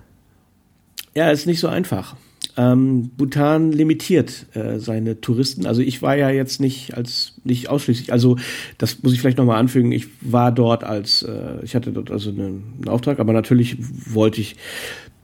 Ja, 1.15 1.29
ist 1.32 1.47
nicht 1.47 1.60
so 1.60 1.67
einfach. 1.67 2.15
Ähm, 2.60 3.12
Bhutan 3.15 3.72
limitiert 3.72 4.48
äh, 4.54 4.80
seine 4.80 5.22
Touristen. 5.22 5.65
Also 5.65 5.82
ich 5.82 6.02
war 6.02 6.17
ja 6.17 6.30
jetzt 6.30 6.60
nicht 6.60 6.93
als 6.98 7.36
nicht 7.45 7.69
ausschließlich. 7.69 8.12
Also 8.12 8.36
das 8.78 9.02
muss 9.02 9.13
ich 9.13 9.22
vielleicht 9.22 9.38
nochmal 9.38 9.60
anfügen. 9.60 9.93
Ich 9.93 10.08
war 10.19 10.52
dort 10.52 10.84
als 10.84 11.24
äh, 11.24 11.63
ich 11.63 11.74
hatte 11.74 11.93
dort 11.93 12.12
also 12.12 12.32
einen, 12.32 12.74
einen 12.76 12.89
Auftrag, 12.89 13.19
aber 13.19 13.32
natürlich 13.32 13.78
wollte 14.13 14.41
ich 14.41 14.58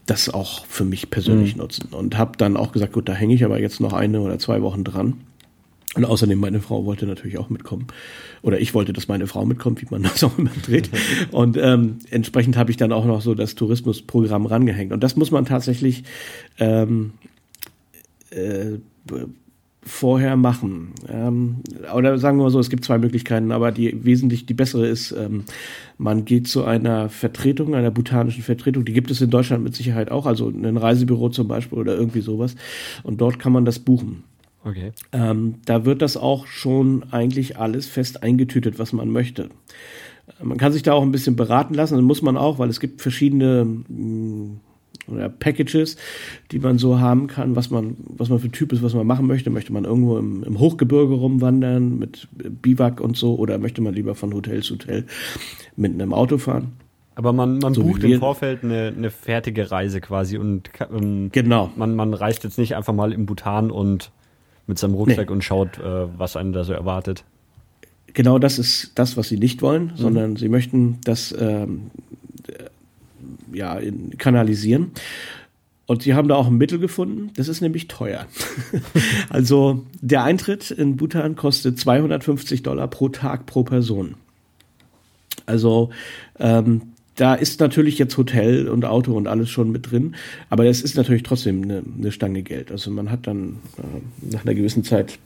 das 0.06 0.30
auch 0.30 0.66
für 0.68 0.86
mich 0.86 1.10
persönlich 1.10 1.56
mhm. 1.56 1.64
nutzen 1.64 1.90
und 1.92 2.18
habe 2.18 2.38
dann 2.38 2.56
auch 2.56 2.72
gesagt, 2.72 2.94
gut, 2.94 3.10
da 3.10 3.14
hänge 3.14 3.34
ich 3.34 3.44
aber 3.44 3.60
jetzt 3.60 3.82
noch 3.82 3.92
eine 3.92 4.22
oder 4.22 4.40
zwei 4.40 4.62
Wochen 4.62 4.86
dran. 4.86 5.16
Und 5.96 6.06
außerdem 6.06 6.38
meine 6.38 6.60
Frau 6.60 6.86
wollte 6.86 7.06
natürlich 7.06 7.38
auch 7.38 7.50
mitkommen. 7.50 7.88
Oder 8.42 8.60
ich 8.60 8.74
wollte, 8.74 8.94
dass 8.94 9.08
meine 9.08 9.28
Frau 9.28 9.46
mitkommt, 9.46 9.82
wie 9.82 9.88
man 9.90 10.04
das 10.04 10.24
auch 10.24 10.38
immer 10.38 10.52
dreht. 10.66 10.90
Und 11.32 11.58
ähm, 11.58 12.00
entsprechend 12.10 12.58
habe 12.58 12.72
ich 12.72 12.78
dann 12.78 12.92
auch 12.92 13.06
noch 13.06 13.22
so 13.22 13.34
das 13.34 13.56
Tourismusprogramm 13.56 14.46
rangehängt. 14.46 14.92
Und 14.92 15.04
das 15.04 15.16
muss 15.16 15.32
man 15.32 15.46
tatsächlich 15.46 16.04
ähm, 16.60 17.14
äh, 18.30 18.78
vorher 19.86 20.36
machen. 20.36 20.94
Ähm, 21.08 21.58
oder 21.96 22.18
sagen 22.18 22.38
wir 22.40 22.44
mal 22.44 22.50
so, 22.50 22.60
es 22.60 22.72
gibt 22.72 22.84
zwei 22.84 22.98
Möglichkeiten, 22.98 23.52
aber 23.52 23.72
die 23.72 24.04
wesentlich 24.04 24.48
die 24.48 24.56
bessere 24.56 24.88
ist, 24.88 25.12
ähm, 25.12 25.44
man 25.98 26.26
geht 26.26 26.48
zu 26.48 26.66
einer 26.66 27.08
Vertretung, 27.10 27.76
einer 27.76 27.92
botanischen 27.92 28.44
Vertretung, 28.44 28.84
die 28.84 28.94
gibt 28.94 29.12
es 29.12 29.22
in 29.22 29.30
Deutschland 29.30 29.64
mit 29.64 29.76
Sicherheit 29.76 30.12
auch, 30.12 30.26
also 30.26 30.50
ein 30.50 30.76
Reisebüro 30.76 31.30
zum 31.30 31.48
Beispiel 31.48 31.78
oder 31.78 31.96
irgendwie 31.96 32.22
sowas. 32.22 32.56
Und 33.04 33.22
dort 33.22 33.38
kann 33.38 33.54
man 33.54 33.64
das 33.64 33.78
buchen. 33.80 34.24
Okay. 34.66 34.94
Ähm, 35.12 35.56
da 35.66 35.86
wird 35.86 36.02
das 36.02 36.18
auch 36.18 36.48
schon 36.48 37.06
eigentlich 37.12 37.58
alles 37.58 37.86
fest 37.86 38.24
eingetütet, 38.24 38.80
was 38.80 38.94
man 38.94 39.10
möchte. 39.10 39.50
Man 40.42 40.58
kann 40.58 40.74
sich 40.74 40.82
da 40.82 40.94
auch 40.94 41.04
ein 41.04 41.12
bisschen 41.12 41.36
beraten 41.36 41.76
lassen, 41.76 41.96
das 41.96 42.04
muss 42.04 42.24
man 42.24 42.36
auch, 42.36 42.58
weil 42.58 42.70
es 42.70 42.80
gibt 42.80 43.02
verschiedene 43.02 43.64
mh, 43.64 44.56
oder 45.08 45.30
Packages, 45.30 45.98
die 46.52 46.58
man 46.58 46.80
so 46.80 47.00
haben 47.00 47.28
kann, 47.28 47.56
was 47.56 47.70
man, 47.70 47.96
was 48.08 48.30
man 48.30 48.40
für 48.40 48.50
Typ 48.50 48.74
ist, 48.74 48.82
was 48.82 48.96
man 48.96 49.06
machen 49.06 49.28
möchte. 49.28 49.52
Möchte 49.52 49.72
man 49.72 49.86
irgendwo 49.86 50.18
im, 50.18 50.44
im 50.44 50.58
Hochgebirge 50.58 51.14
rumwandern 51.14 52.00
mit 52.00 52.28
Biwak 52.34 53.02
und 53.02 53.16
so 53.16 53.36
oder 53.36 53.60
möchte 53.60 53.82
man 53.82 53.94
lieber 53.94 54.16
von 54.16 54.34
Hotel 54.34 54.64
zu 54.64 54.74
Hotel 54.76 55.06
mit 55.76 55.94
einem 55.94 56.12
Auto 56.12 56.40
fahren? 56.40 56.72
Aber 57.14 57.34
man, 57.34 57.60
man 57.60 57.76
so 57.76 57.84
bucht 57.84 58.04
im 58.04 58.20
Vorfeld 58.20 58.64
eine, 58.64 58.94
eine 58.96 59.12
fertige 59.12 59.70
Reise 59.70 60.02
quasi 60.02 60.38
und 60.40 60.72
ähm, 60.92 61.30
genau. 61.32 61.72
man, 61.76 61.96
man 61.96 62.16
reist 62.16 62.44
jetzt 62.44 62.58
nicht 62.58 62.76
einfach 62.76 62.94
mal 62.94 63.14
im 63.14 63.28
Bhutan 63.28 63.70
und 63.70 64.12
mit 64.68 64.80
seinem 64.80 64.96
Rucksack 64.96 65.30
nee. 65.30 65.34
und 65.34 65.44
schaut, 65.44 65.78
äh, 65.80 66.08
was 66.18 66.36
einen 66.36 66.54
da 66.54 66.64
so 66.64 66.74
erwartet. 66.74 67.24
Genau 68.14 68.40
das 68.40 68.60
ist 68.60 68.92
das, 68.96 69.18
was 69.18 69.28
sie 69.28 69.38
nicht 69.38 69.62
wollen, 69.62 69.88
mhm. 69.88 69.98
sondern 69.98 70.36
sie 70.36 70.50
möchten 70.50 71.00
das 71.04 71.36
ähm, 71.38 71.92
ja, 73.52 73.76
in, 73.76 74.18
kanalisieren. 74.18 74.92
Und 75.88 76.02
sie 76.02 76.16
haben 76.16 76.28
da 76.28 76.36
auch 76.36 76.48
ein 76.48 76.58
Mittel 76.58 76.80
gefunden, 76.80 77.32
das 77.36 77.48
ist 77.48 77.62
nämlich 77.62 77.88
teuer. 77.88 78.26
also 79.30 79.86
der 80.02 80.24
Eintritt 80.24 80.72
in 80.72 80.98
Bhutan 80.98 81.36
kostet 81.36 81.80
250 81.80 82.64
Dollar 82.64 82.88
pro 82.88 83.10
Tag 83.10 83.46
pro 83.46 83.64
Person. 83.64 84.16
Also 85.46 85.92
ähm, 86.40 86.82
da 87.16 87.36
ist 87.36 87.60
natürlich 87.60 87.98
jetzt 87.98 88.18
Hotel 88.18 88.68
und 88.68 88.86
Auto 88.86 89.14
und 89.14 89.28
alles 89.28 89.50
schon 89.50 89.72
mit 89.72 89.92
drin, 89.92 90.16
aber 90.50 90.66
es 90.66 90.82
ist 90.82 90.98
natürlich 90.98 91.24
trotzdem 91.24 91.64
eine, 91.64 91.84
eine 91.98 92.12
Stange 92.12 92.44
Geld. 92.44 92.72
Also 92.72 92.92
man 92.92 93.10
hat 93.10 93.28
dann 93.28 93.60
äh, 93.78 94.34
nach 94.34 94.46
einer 94.46 94.54
gewissen 94.54 94.84
Zeit 94.84 95.18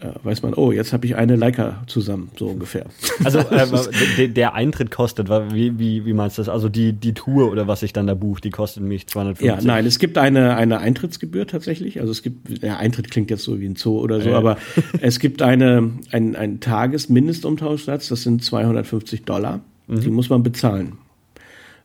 äh, 0.00 0.12
weiß 0.22 0.42
man, 0.42 0.54
oh, 0.54 0.72
jetzt 0.72 0.92
habe 0.92 1.04
ich 1.06 1.16
eine 1.16 1.36
Leica 1.36 1.82
zusammen, 1.86 2.30
so 2.38 2.46
ungefähr. 2.46 2.86
Also 3.22 3.38
äh, 4.18 4.28
der 4.28 4.54
Eintritt 4.54 4.90
kostet, 4.90 5.28
wie, 5.28 5.78
wie, 5.78 6.06
wie 6.06 6.12
meinst 6.12 6.38
du 6.38 6.42
das? 6.42 6.48
Also 6.48 6.68
die, 6.68 6.92
die 6.92 7.12
Tour 7.12 7.50
oder 7.50 7.66
was 7.66 7.82
ich 7.82 7.92
dann 7.92 8.06
da 8.06 8.14
buche, 8.14 8.40
die 8.40 8.50
kostet 8.50 8.82
mich 8.82 9.06
250? 9.06 9.46
Ja, 9.46 9.58
nein, 9.62 9.84
es 9.84 9.98
gibt 9.98 10.16
eine, 10.16 10.56
eine 10.56 10.78
Eintrittsgebühr 10.78 11.46
tatsächlich. 11.46 12.00
Also 12.00 12.12
es 12.12 12.22
gibt, 12.22 12.62
ja, 12.62 12.76
Eintritt 12.78 13.10
klingt 13.10 13.30
jetzt 13.30 13.44
so 13.44 13.60
wie 13.60 13.66
ein 13.66 13.76
Zoo 13.76 14.00
oder 14.00 14.20
so, 14.20 14.30
ja. 14.30 14.38
aber 14.38 14.56
es 15.00 15.18
gibt 15.18 15.42
eine, 15.42 15.90
ein, 16.10 16.34
ein 16.34 16.60
Tagesmindestumtauschsatz, 16.60 18.08
das 18.08 18.22
sind 18.22 18.42
250 18.42 19.24
Dollar. 19.24 19.60
Mhm. 19.90 20.00
Die 20.00 20.10
muss 20.10 20.30
man 20.30 20.42
bezahlen. 20.42 20.98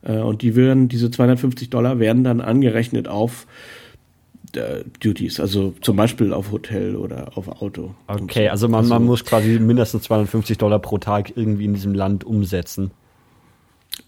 Äh, 0.03 0.19
und 0.19 0.41
die 0.41 0.55
werden, 0.55 0.87
diese 0.87 1.11
250 1.11 1.69
Dollar 1.69 1.99
werden 1.99 2.23
dann 2.23 2.39
angerechnet 2.41 3.07
auf 3.07 3.47
äh, 4.55 4.83
Duties, 4.99 5.39
also 5.39 5.73
zum 5.81 5.97
Beispiel 5.97 6.31
auf 6.31 6.51
Hotel 6.51 6.95
oder 6.95 7.37
auf 7.37 7.61
Auto. 7.61 7.95
Okay, 8.07 8.45
so. 8.45 8.51
also 8.51 8.67
man, 8.69 8.87
man 8.87 8.99
also 8.99 9.05
muss 9.05 9.25
quasi 9.25 9.59
mindestens 9.59 10.03
250 10.03 10.57
Dollar 10.57 10.79
pro 10.79 10.97
Tag 10.97 11.35
irgendwie 11.35 11.65
in 11.65 11.73
diesem 11.73 11.93
Land 11.93 12.23
umsetzen. 12.23 12.91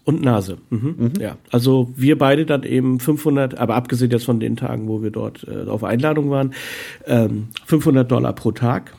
Und 0.04 0.22
Nase. 0.22 0.58
Mhm. 0.70 0.94
Mhm. 0.98 1.12
Ja, 1.20 1.36
also 1.50 1.90
wir 1.96 2.16
beide 2.18 2.46
dann 2.46 2.62
eben 2.62 3.00
500, 3.00 3.58
aber 3.58 3.74
abgesehen 3.74 4.10
jetzt 4.10 4.24
von 4.24 4.40
den 4.40 4.56
Tagen, 4.56 4.88
wo 4.88 5.02
wir 5.02 5.10
dort 5.10 5.46
äh, 5.48 5.68
auf 5.68 5.84
Einladung 5.84 6.30
waren, 6.30 6.54
ähm, 7.06 7.48
500 7.66 8.10
Dollar 8.10 8.32
pro 8.32 8.52
Tag. 8.52 8.94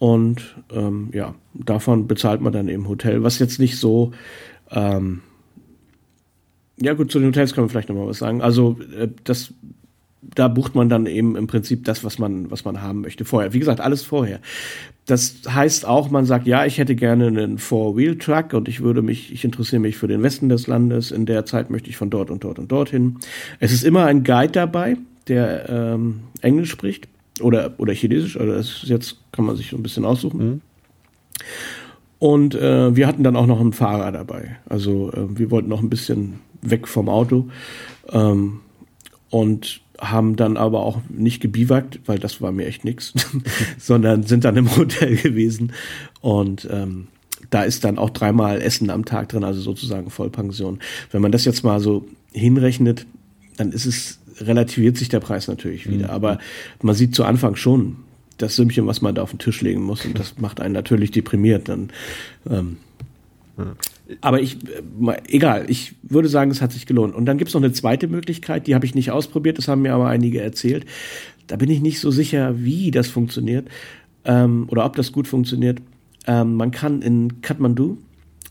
Und 0.00 0.56
ähm, 0.72 1.10
ja, 1.12 1.36
davon 1.54 2.08
bezahlt 2.08 2.40
man 2.40 2.52
dann 2.52 2.68
eben 2.68 2.88
Hotel, 2.88 3.22
was 3.22 3.38
jetzt 3.38 3.60
nicht 3.60 3.78
so 3.78 4.12
ähm, 4.72 5.20
ja 6.80 6.94
gut, 6.94 7.12
zu 7.12 7.18
den 7.18 7.28
Hotels 7.28 7.54
können 7.54 7.66
wir 7.66 7.70
vielleicht 7.70 7.88
nochmal 7.90 8.08
was 8.08 8.18
sagen. 8.18 8.40
Also 8.42 8.78
äh, 8.96 9.08
das 9.24 9.52
da 10.22 10.48
bucht 10.48 10.74
man 10.74 10.88
dann 10.88 11.06
eben 11.06 11.34
im 11.34 11.46
Prinzip 11.46 11.84
das, 11.84 12.04
was 12.04 12.18
man, 12.18 12.50
was 12.50 12.64
man 12.64 12.82
haben 12.82 13.00
möchte 13.00 13.24
vorher. 13.24 13.52
Wie 13.52 13.58
gesagt, 13.58 13.80
alles 13.80 14.02
vorher. 14.02 14.40
Das 15.06 15.40
heißt 15.48 15.86
auch, 15.86 16.10
man 16.10 16.26
sagt, 16.26 16.46
ja, 16.46 16.66
ich 16.66 16.78
hätte 16.78 16.94
gerne 16.94 17.26
einen 17.28 17.58
Four-Wheel-Truck 17.58 18.52
und 18.52 18.68
ich 18.68 18.80
würde 18.80 19.00
mich, 19.02 19.32
ich 19.32 19.44
interessiere 19.44 19.80
mich 19.80 19.96
für 19.96 20.08
den 20.08 20.22
Westen 20.22 20.48
des 20.48 20.66
Landes. 20.66 21.10
In 21.10 21.24
der 21.24 21.46
Zeit 21.46 21.70
möchte 21.70 21.88
ich 21.88 21.96
von 21.96 22.10
dort 22.10 22.30
und 22.30 22.44
dort 22.44 22.58
und 22.58 22.70
dorthin. 22.70 23.16
Es 23.60 23.72
ist 23.72 23.82
immer 23.82 24.04
ein 24.04 24.22
Guide 24.22 24.52
dabei, 24.52 24.98
der 25.26 25.68
ähm, 25.68 26.20
Englisch 26.42 26.70
spricht 26.70 27.08
oder, 27.40 27.74
oder 27.78 27.92
Chinesisch. 27.92 28.38
Also 28.38 28.52
das 28.52 28.82
jetzt 28.84 29.16
kann 29.32 29.44
man 29.44 29.56
sich 29.56 29.70
so 29.70 29.76
ein 29.76 29.82
bisschen 29.82 30.04
aussuchen. 30.04 30.46
Mhm. 30.46 30.60
Und 32.18 32.54
äh, 32.54 32.94
wir 32.94 33.06
hatten 33.06 33.24
dann 33.24 33.36
auch 33.36 33.46
noch 33.46 33.60
einen 33.60 33.72
Fahrer 33.72 34.12
dabei. 34.12 34.56
Also 34.68 35.10
äh, 35.12 35.38
wir 35.38 35.50
wollten 35.50 35.68
noch 35.68 35.80
ein 35.80 35.90
bisschen 35.90 36.40
weg 36.60 36.86
vom 36.86 37.08
Auto. 37.08 37.48
Ähm, 38.12 38.60
und 39.30 39.80
haben 40.00 40.36
dann 40.36 40.56
aber 40.56 40.80
auch 40.80 41.00
nicht 41.08 41.40
gebiwakt, 41.40 42.00
weil 42.06 42.18
das 42.18 42.40
war 42.40 42.52
mir 42.52 42.66
echt 42.66 42.84
nix, 42.84 43.12
sondern 43.78 44.24
sind 44.24 44.44
dann 44.44 44.56
im 44.56 44.74
Hotel 44.76 45.16
gewesen 45.16 45.72
und 46.20 46.66
ähm, 46.70 47.08
da 47.50 47.62
ist 47.62 47.84
dann 47.84 47.98
auch 47.98 48.10
dreimal 48.10 48.60
Essen 48.60 48.90
am 48.90 49.04
Tag 49.04 49.28
drin, 49.30 49.44
also 49.44 49.60
sozusagen 49.60 50.10
Vollpension. 50.10 50.78
Wenn 51.10 51.22
man 51.22 51.32
das 51.32 51.44
jetzt 51.44 51.64
mal 51.64 51.80
so 51.80 52.06
hinrechnet, 52.32 53.06
dann 53.56 53.72
ist 53.72 53.86
es, 53.86 54.19
relativiert 54.40 54.96
sich 54.96 55.08
der 55.08 55.20
Preis 55.20 55.48
natürlich 55.48 55.88
wieder. 55.88 56.08
Mhm. 56.08 56.14
Aber 56.14 56.38
man 56.82 56.94
sieht 56.94 57.14
zu 57.14 57.24
Anfang 57.24 57.56
schon 57.56 57.96
das 58.38 58.56
Sümmchen, 58.56 58.86
was 58.86 59.02
man 59.02 59.14
da 59.14 59.22
auf 59.22 59.30
den 59.30 59.38
Tisch 59.38 59.60
legen 59.60 59.82
muss 59.82 60.04
und 60.04 60.18
das 60.18 60.38
macht 60.38 60.60
einen 60.60 60.74
natürlich 60.74 61.10
deprimiert. 61.10 61.68
Dann 61.68 61.90
ähm, 62.48 62.78
aber 64.20 64.40
ich, 64.40 64.56
äh, 64.64 65.22
egal, 65.28 65.66
ich 65.68 65.94
würde 66.02 66.28
sagen, 66.28 66.50
es 66.50 66.62
hat 66.62 66.72
sich 66.72 66.86
gelohnt. 66.86 67.14
Und 67.14 67.26
dann 67.26 67.38
gibt 67.38 67.48
es 67.48 67.54
noch 67.54 67.62
eine 67.62 67.72
zweite 67.72 68.08
Möglichkeit, 68.08 68.66
die 68.66 68.74
habe 68.74 68.86
ich 68.86 68.94
nicht 68.94 69.10
ausprobiert, 69.10 69.58
das 69.58 69.68
haben 69.68 69.82
mir 69.82 69.94
aber 69.94 70.08
einige 70.08 70.40
erzählt. 70.40 70.86
Da 71.46 71.56
bin 71.56 71.70
ich 71.70 71.80
nicht 71.80 72.00
so 72.00 72.10
sicher, 72.10 72.54
wie 72.62 72.90
das 72.90 73.08
funktioniert 73.08 73.68
ähm, 74.24 74.66
oder 74.68 74.84
ob 74.84 74.96
das 74.96 75.12
gut 75.12 75.28
funktioniert. 75.28 75.80
Ähm, 76.26 76.54
man 76.54 76.70
kann 76.70 77.02
in 77.02 77.42
Kathmandu 77.42 77.98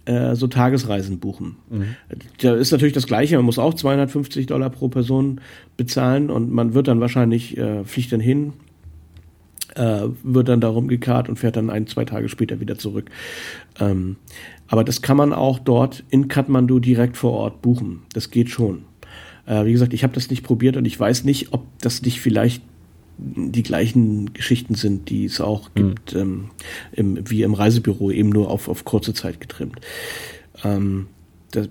äh, 0.05 0.35
so 0.35 0.47
Tagesreisen 0.47 1.19
buchen. 1.19 1.57
Mhm. 1.69 1.95
Da 2.41 2.55
ist 2.55 2.71
natürlich 2.71 2.93
das 2.93 3.07
Gleiche, 3.07 3.35
man 3.35 3.45
muss 3.45 3.59
auch 3.59 3.73
250 3.73 4.47
Dollar 4.47 4.69
pro 4.69 4.88
Person 4.88 5.41
bezahlen 5.77 6.29
und 6.29 6.51
man 6.51 6.73
wird 6.73 6.88
dann 6.88 6.99
wahrscheinlich, 6.99 7.57
äh, 7.57 7.83
fliegt 7.83 8.12
dann 8.12 8.19
hin, 8.19 8.53
äh, 9.75 10.07
wird 10.23 10.49
dann 10.49 10.62
darum 10.62 10.88
gekarrt 10.88 11.29
und 11.29 11.38
fährt 11.38 11.55
dann 11.55 11.69
ein, 11.69 11.88
zwei 11.88 12.05
Tage 12.05 12.29
später 12.29 12.59
wieder 12.59 12.77
zurück. 12.77 13.09
Ähm, 13.79 14.17
aber 14.67 14.83
das 14.83 15.01
kann 15.01 15.17
man 15.17 15.33
auch 15.33 15.59
dort 15.59 16.03
in 16.09 16.27
Kathmandu 16.27 16.79
direkt 16.79 17.17
vor 17.17 17.33
Ort 17.33 17.62
buchen. 17.62 18.03
Das 18.13 18.29
geht 18.29 18.49
schon. 18.49 18.85
Äh, 19.45 19.65
wie 19.65 19.71
gesagt, 19.71 19.93
ich 19.93 20.03
habe 20.03 20.13
das 20.13 20.29
nicht 20.29 20.43
probiert 20.43 20.77
und 20.77 20.85
ich 20.85 20.99
weiß 20.99 21.23
nicht, 21.23 21.53
ob 21.53 21.65
das 21.79 22.01
nicht 22.01 22.21
vielleicht 22.21 22.62
die 23.21 23.63
gleichen 23.63 24.34
Geschichten 24.34 24.75
sind, 24.75 25.10
die 25.10 25.25
es 25.25 25.41
auch 25.41 25.69
mhm. 25.69 25.89
gibt, 25.89 26.15
ähm, 26.15 26.49
im, 26.91 27.29
wie 27.29 27.43
im 27.43 27.53
Reisebüro, 27.53 28.12
eben 28.12 28.29
nur 28.29 28.49
auf, 28.49 28.67
auf 28.67 28.86
kurze 28.86 29.13
Zeit 29.13 29.39
getrimmt. 29.39 29.79
Ähm, 30.63 31.08
das, 31.51 31.69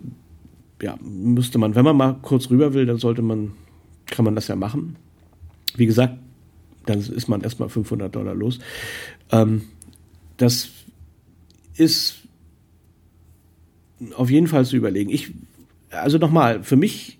ja, 0.82 0.98
müsste 1.02 1.58
man, 1.58 1.74
wenn 1.74 1.84
man 1.84 1.96
mal 1.96 2.18
kurz 2.22 2.50
rüber 2.50 2.74
will, 2.74 2.86
dann 2.86 2.98
sollte 2.98 3.22
man, 3.22 3.52
kann 4.06 4.24
man 4.24 4.34
das 4.34 4.48
ja 4.48 4.56
machen. 4.56 4.96
Wie 5.76 5.86
gesagt, 5.86 6.18
dann 6.86 7.00
ist 7.00 7.28
man 7.28 7.42
erstmal 7.42 7.68
500 7.68 8.14
Dollar 8.14 8.34
los. 8.34 8.58
Ähm, 9.30 9.62
das 10.36 10.70
ist 11.74 12.22
auf 14.14 14.30
jeden 14.30 14.46
Fall 14.46 14.64
zu 14.64 14.76
überlegen. 14.76 15.10
Ich, 15.10 15.32
also 15.90 16.18
nochmal, 16.18 16.62
für 16.62 16.76
mich, 16.76 17.17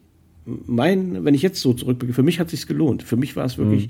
mein, 0.67 1.25
wenn 1.25 1.35
ich 1.35 1.43
jetzt 1.43 1.61
so 1.61 1.73
zurückblicke, 1.73 2.15
für 2.15 2.23
mich 2.23 2.41
hat 2.41 2.51
sich's 2.51 2.67
gelohnt. 2.67 3.03
Für 3.03 3.17
mich 3.17 3.37
war 3.37 3.45
es 3.45 3.59
wirklich 3.59 3.89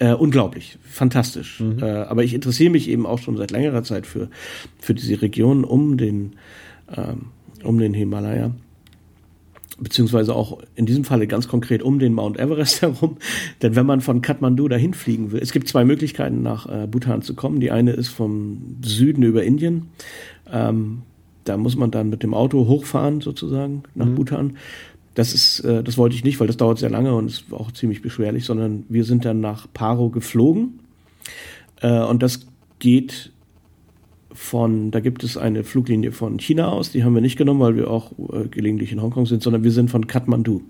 mhm. 0.00 0.06
äh, 0.06 0.12
unglaublich, 0.14 0.78
fantastisch. 0.82 1.60
Mhm. 1.60 1.82
Äh, 1.82 1.84
aber 1.84 2.24
ich 2.24 2.34
interessiere 2.34 2.70
mich 2.70 2.88
eben 2.88 3.06
auch 3.06 3.18
schon 3.18 3.36
seit 3.36 3.50
längerer 3.50 3.82
Zeit 3.82 4.06
für, 4.06 4.28
für 4.78 4.94
diese 4.94 5.20
Region 5.22 5.64
um 5.64 5.96
den, 5.96 6.36
ähm, 6.94 7.26
um 7.62 7.78
den 7.78 7.94
Himalaya 7.94 8.52
beziehungsweise 9.78 10.34
auch 10.34 10.58
in 10.74 10.86
diesem 10.86 11.04
Falle 11.04 11.26
ganz 11.26 11.48
konkret 11.48 11.82
um 11.82 11.98
den 11.98 12.14
Mount 12.14 12.38
Everest 12.38 12.82
herum. 12.82 13.18
Denn 13.62 13.76
wenn 13.76 13.86
man 13.86 14.00
von 14.00 14.22
Kathmandu 14.22 14.68
dahin 14.68 14.94
fliegen 14.94 15.32
will, 15.32 15.40
es 15.42 15.52
gibt 15.52 15.68
zwei 15.68 15.84
Möglichkeiten 15.84 16.42
nach 16.42 16.66
äh, 16.66 16.86
Bhutan 16.86 17.22
zu 17.22 17.34
kommen. 17.34 17.60
Die 17.60 17.70
eine 17.70 17.92
ist 17.92 18.08
vom 18.08 18.78
Süden 18.82 19.22
über 19.22 19.44
Indien. 19.44 19.88
Ähm, 20.50 21.02
da 21.44 21.56
muss 21.56 21.76
man 21.76 21.90
dann 21.90 22.08
mit 22.08 22.22
dem 22.22 22.34
Auto 22.34 22.66
hochfahren 22.66 23.20
sozusagen 23.20 23.84
nach 23.94 24.06
mhm. 24.06 24.14
Bhutan. 24.14 24.56
Das 25.16 25.32
ist, 25.32 25.60
äh, 25.60 25.82
das 25.82 25.96
wollte 25.98 26.14
ich 26.14 26.24
nicht, 26.24 26.38
weil 26.38 26.46
das 26.46 26.58
dauert 26.58 26.78
sehr 26.78 26.90
lange 26.90 27.14
und 27.14 27.26
ist 27.26 27.46
auch 27.50 27.72
ziemlich 27.72 28.02
beschwerlich, 28.02 28.44
sondern 28.44 28.84
wir 28.88 29.02
sind 29.04 29.24
dann 29.24 29.40
nach 29.40 29.66
Paro 29.72 30.10
geflogen. 30.10 30.80
Äh, 31.80 32.02
und 32.02 32.22
das 32.22 32.46
geht 32.78 33.32
von, 34.30 34.90
da 34.90 35.00
gibt 35.00 35.24
es 35.24 35.38
eine 35.38 35.64
Fluglinie 35.64 36.12
von 36.12 36.38
China 36.38 36.68
aus, 36.68 36.92
die 36.92 37.02
haben 37.02 37.14
wir 37.14 37.22
nicht 37.22 37.38
genommen, 37.38 37.60
weil 37.60 37.76
wir 37.76 37.90
auch 37.90 38.12
äh, 38.30 38.46
gelegentlich 38.48 38.92
in 38.92 39.00
Hongkong 39.00 39.24
sind, 39.24 39.42
sondern 39.42 39.64
wir 39.64 39.72
sind 39.72 39.90
von 39.90 40.06
Kathmandu 40.06 40.60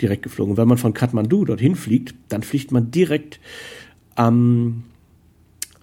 direkt 0.00 0.22
geflogen. 0.22 0.56
wenn 0.56 0.66
man 0.66 0.78
von 0.78 0.94
Kathmandu 0.94 1.44
dorthin 1.44 1.76
fliegt, 1.76 2.14
dann 2.30 2.42
fliegt 2.42 2.72
man 2.72 2.90
direkt 2.90 3.38
am 4.14 4.84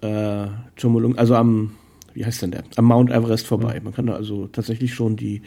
äh, 0.00 0.46
Chomolung, 0.80 1.16
also 1.16 1.36
am, 1.36 1.74
wie 2.14 2.24
heißt 2.24 2.42
denn 2.42 2.50
der, 2.50 2.64
am 2.74 2.86
Mount 2.86 3.10
Everest 3.10 3.46
vorbei. 3.46 3.80
Man 3.80 3.94
kann 3.94 4.06
da 4.06 4.14
also 4.14 4.48
tatsächlich 4.48 4.92
schon 4.92 5.14
die, 5.14 5.42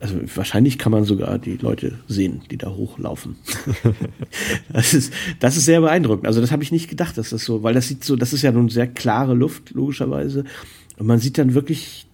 also 0.00 0.16
wahrscheinlich 0.34 0.78
kann 0.78 0.92
man 0.92 1.04
sogar 1.04 1.38
die 1.38 1.58
Leute 1.58 1.98
sehen, 2.08 2.40
die 2.50 2.56
da 2.56 2.70
hochlaufen. 2.70 3.36
das 4.72 4.94
ist, 4.94 5.12
das 5.40 5.58
ist 5.58 5.66
sehr 5.66 5.82
beeindruckend. 5.82 6.26
Also 6.26 6.40
das 6.40 6.50
habe 6.50 6.62
ich 6.62 6.72
nicht 6.72 6.88
gedacht, 6.88 7.18
dass 7.18 7.30
das 7.30 7.44
so, 7.44 7.62
weil 7.62 7.74
das 7.74 7.88
sieht 7.88 8.02
so, 8.02 8.16
das 8.16 8.32
ist 8.32 8.40
ja 8.40 8.50
nun 8.50 8.70
sehr 8.70 8.86
klare 8.86 9.34
Luft, 9.34 9.72
logischerweise. 9.72 10.44
Und 10.98 11.06
man 11.06 11.18
sieht 11.18 11.36
dann 11.36 11.52
wirklich 11.52 12.06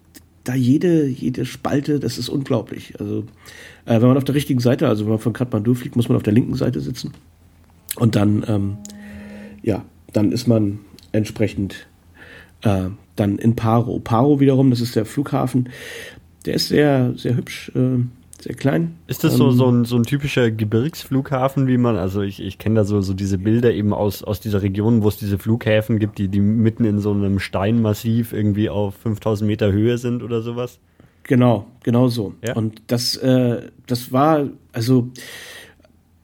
da 0.43 0.53
jede, 0.53 1.07
jede 1.07 1.45
Spalte, 1.45 1.99
das 1.99 2.17
ist 2.17 2.29
unglaublich. 2.29 2.93
Also, 2.99 3.23
äh, 3.85 4.01
wenn 4.01 4.07
man 4.07 4.17
auf 4.17 4.23
der 4.25 4.35
richtigen 4.35 4.59
Seite, 4.59 4.87
also 4.87 5.05
wenn 5.05 5.11
man 5.11 5.19
von 5.19 5.33
Kathmandu 5.33 5.73
fliegt, 5.73 5.95
muss 5.95 6.09
man 6.09 6.17
auf 6.17 6.23
der 6.23 6.33
linken 6.33 6.55
Seite 6.55 6.81
sitzen. 6.81 7.13
Und 7.95 8.15
dann, 8.15 8.45
ähm, 8.47 8.77
ja, 9.61 9.83
dann 10.13 10.31
ist 10.31 10.47
man 10.47 10.79
entsprechend 11.11 11.87
äh, 12.63 12.89
dann 13.15 13.37
in 13.37 13.55
Paro. 13.55 13.99
Paro 13.99 14.39
wiederum, 14.39 14.69
das 14.69 14.81
ist 14.81 14.95
der 14.95 15.05
Flughafen, 15.05 15.69
der 16.47 16.55
ist 16.55 16.69
sehr, 16.69 17.13
sehr 17.15 17.35
hübsch. 17.35 17.71
Äh, 17.75 17.99
sehr 18.39 18.55
klein. 18.55 18.97
Ist 19.07 19.23
das 19.23 19.35
so, 19.35 19.49
ähm, 19.49 19.55
so, 19.55 19.69
ein, 19.69 19.85
so 19.85 19.95
ein 19.97 20.03
typischer 20.03 20.51
Gebirgsflughafen, 20.51 21.67
wie 21.67 21.77
man, 21.77 21.97
also 21.97 22.21
ich, 22.21 22.39
ich 22.39 22.59
kenne 22.59 22.75
da 22.75 22.83
so, 22.83 23.01
so 23.01 23.13
diese 23.13 23.39
Bilder 23.39 23.73
eben 23.73 23.93
aus, 23.93 24.23
aus 24.23 24.39
dieser 24.39 24.61
Region, 24.61 25.01
wo 25.01 25.07
es 25.07 25.17
diese 25.17 25.39
Flughäfen 25.39 25.97
gibt, 25.97 26.19
die, 26.19 26.27
die 26.27 26.39
mitten 26.39 26.85
in 26.85 26.99
so 26.99 27.11
einem 27.11 27.39
Steinmassiv 27.39 28.33
irgendwie 28.33 28.69
auf 28.69 28.95
5000 28.97 29.47
Meter 29.47 29.71
Höhe 29.71 29.97
sind 29.97 30.21
oder 30.21 30.41
sowas? 30.41 30.79
Genau, 31.23 31.67
genau 31.83 32.09
so. 32.09 32.35
Ja? 32.45 32.55
Und 32.55 32.83
das, 32.87 33.17
äh, 33.17 33.63
das 33.87 34.11
war, 34.11 34.47
also 34.71 35.09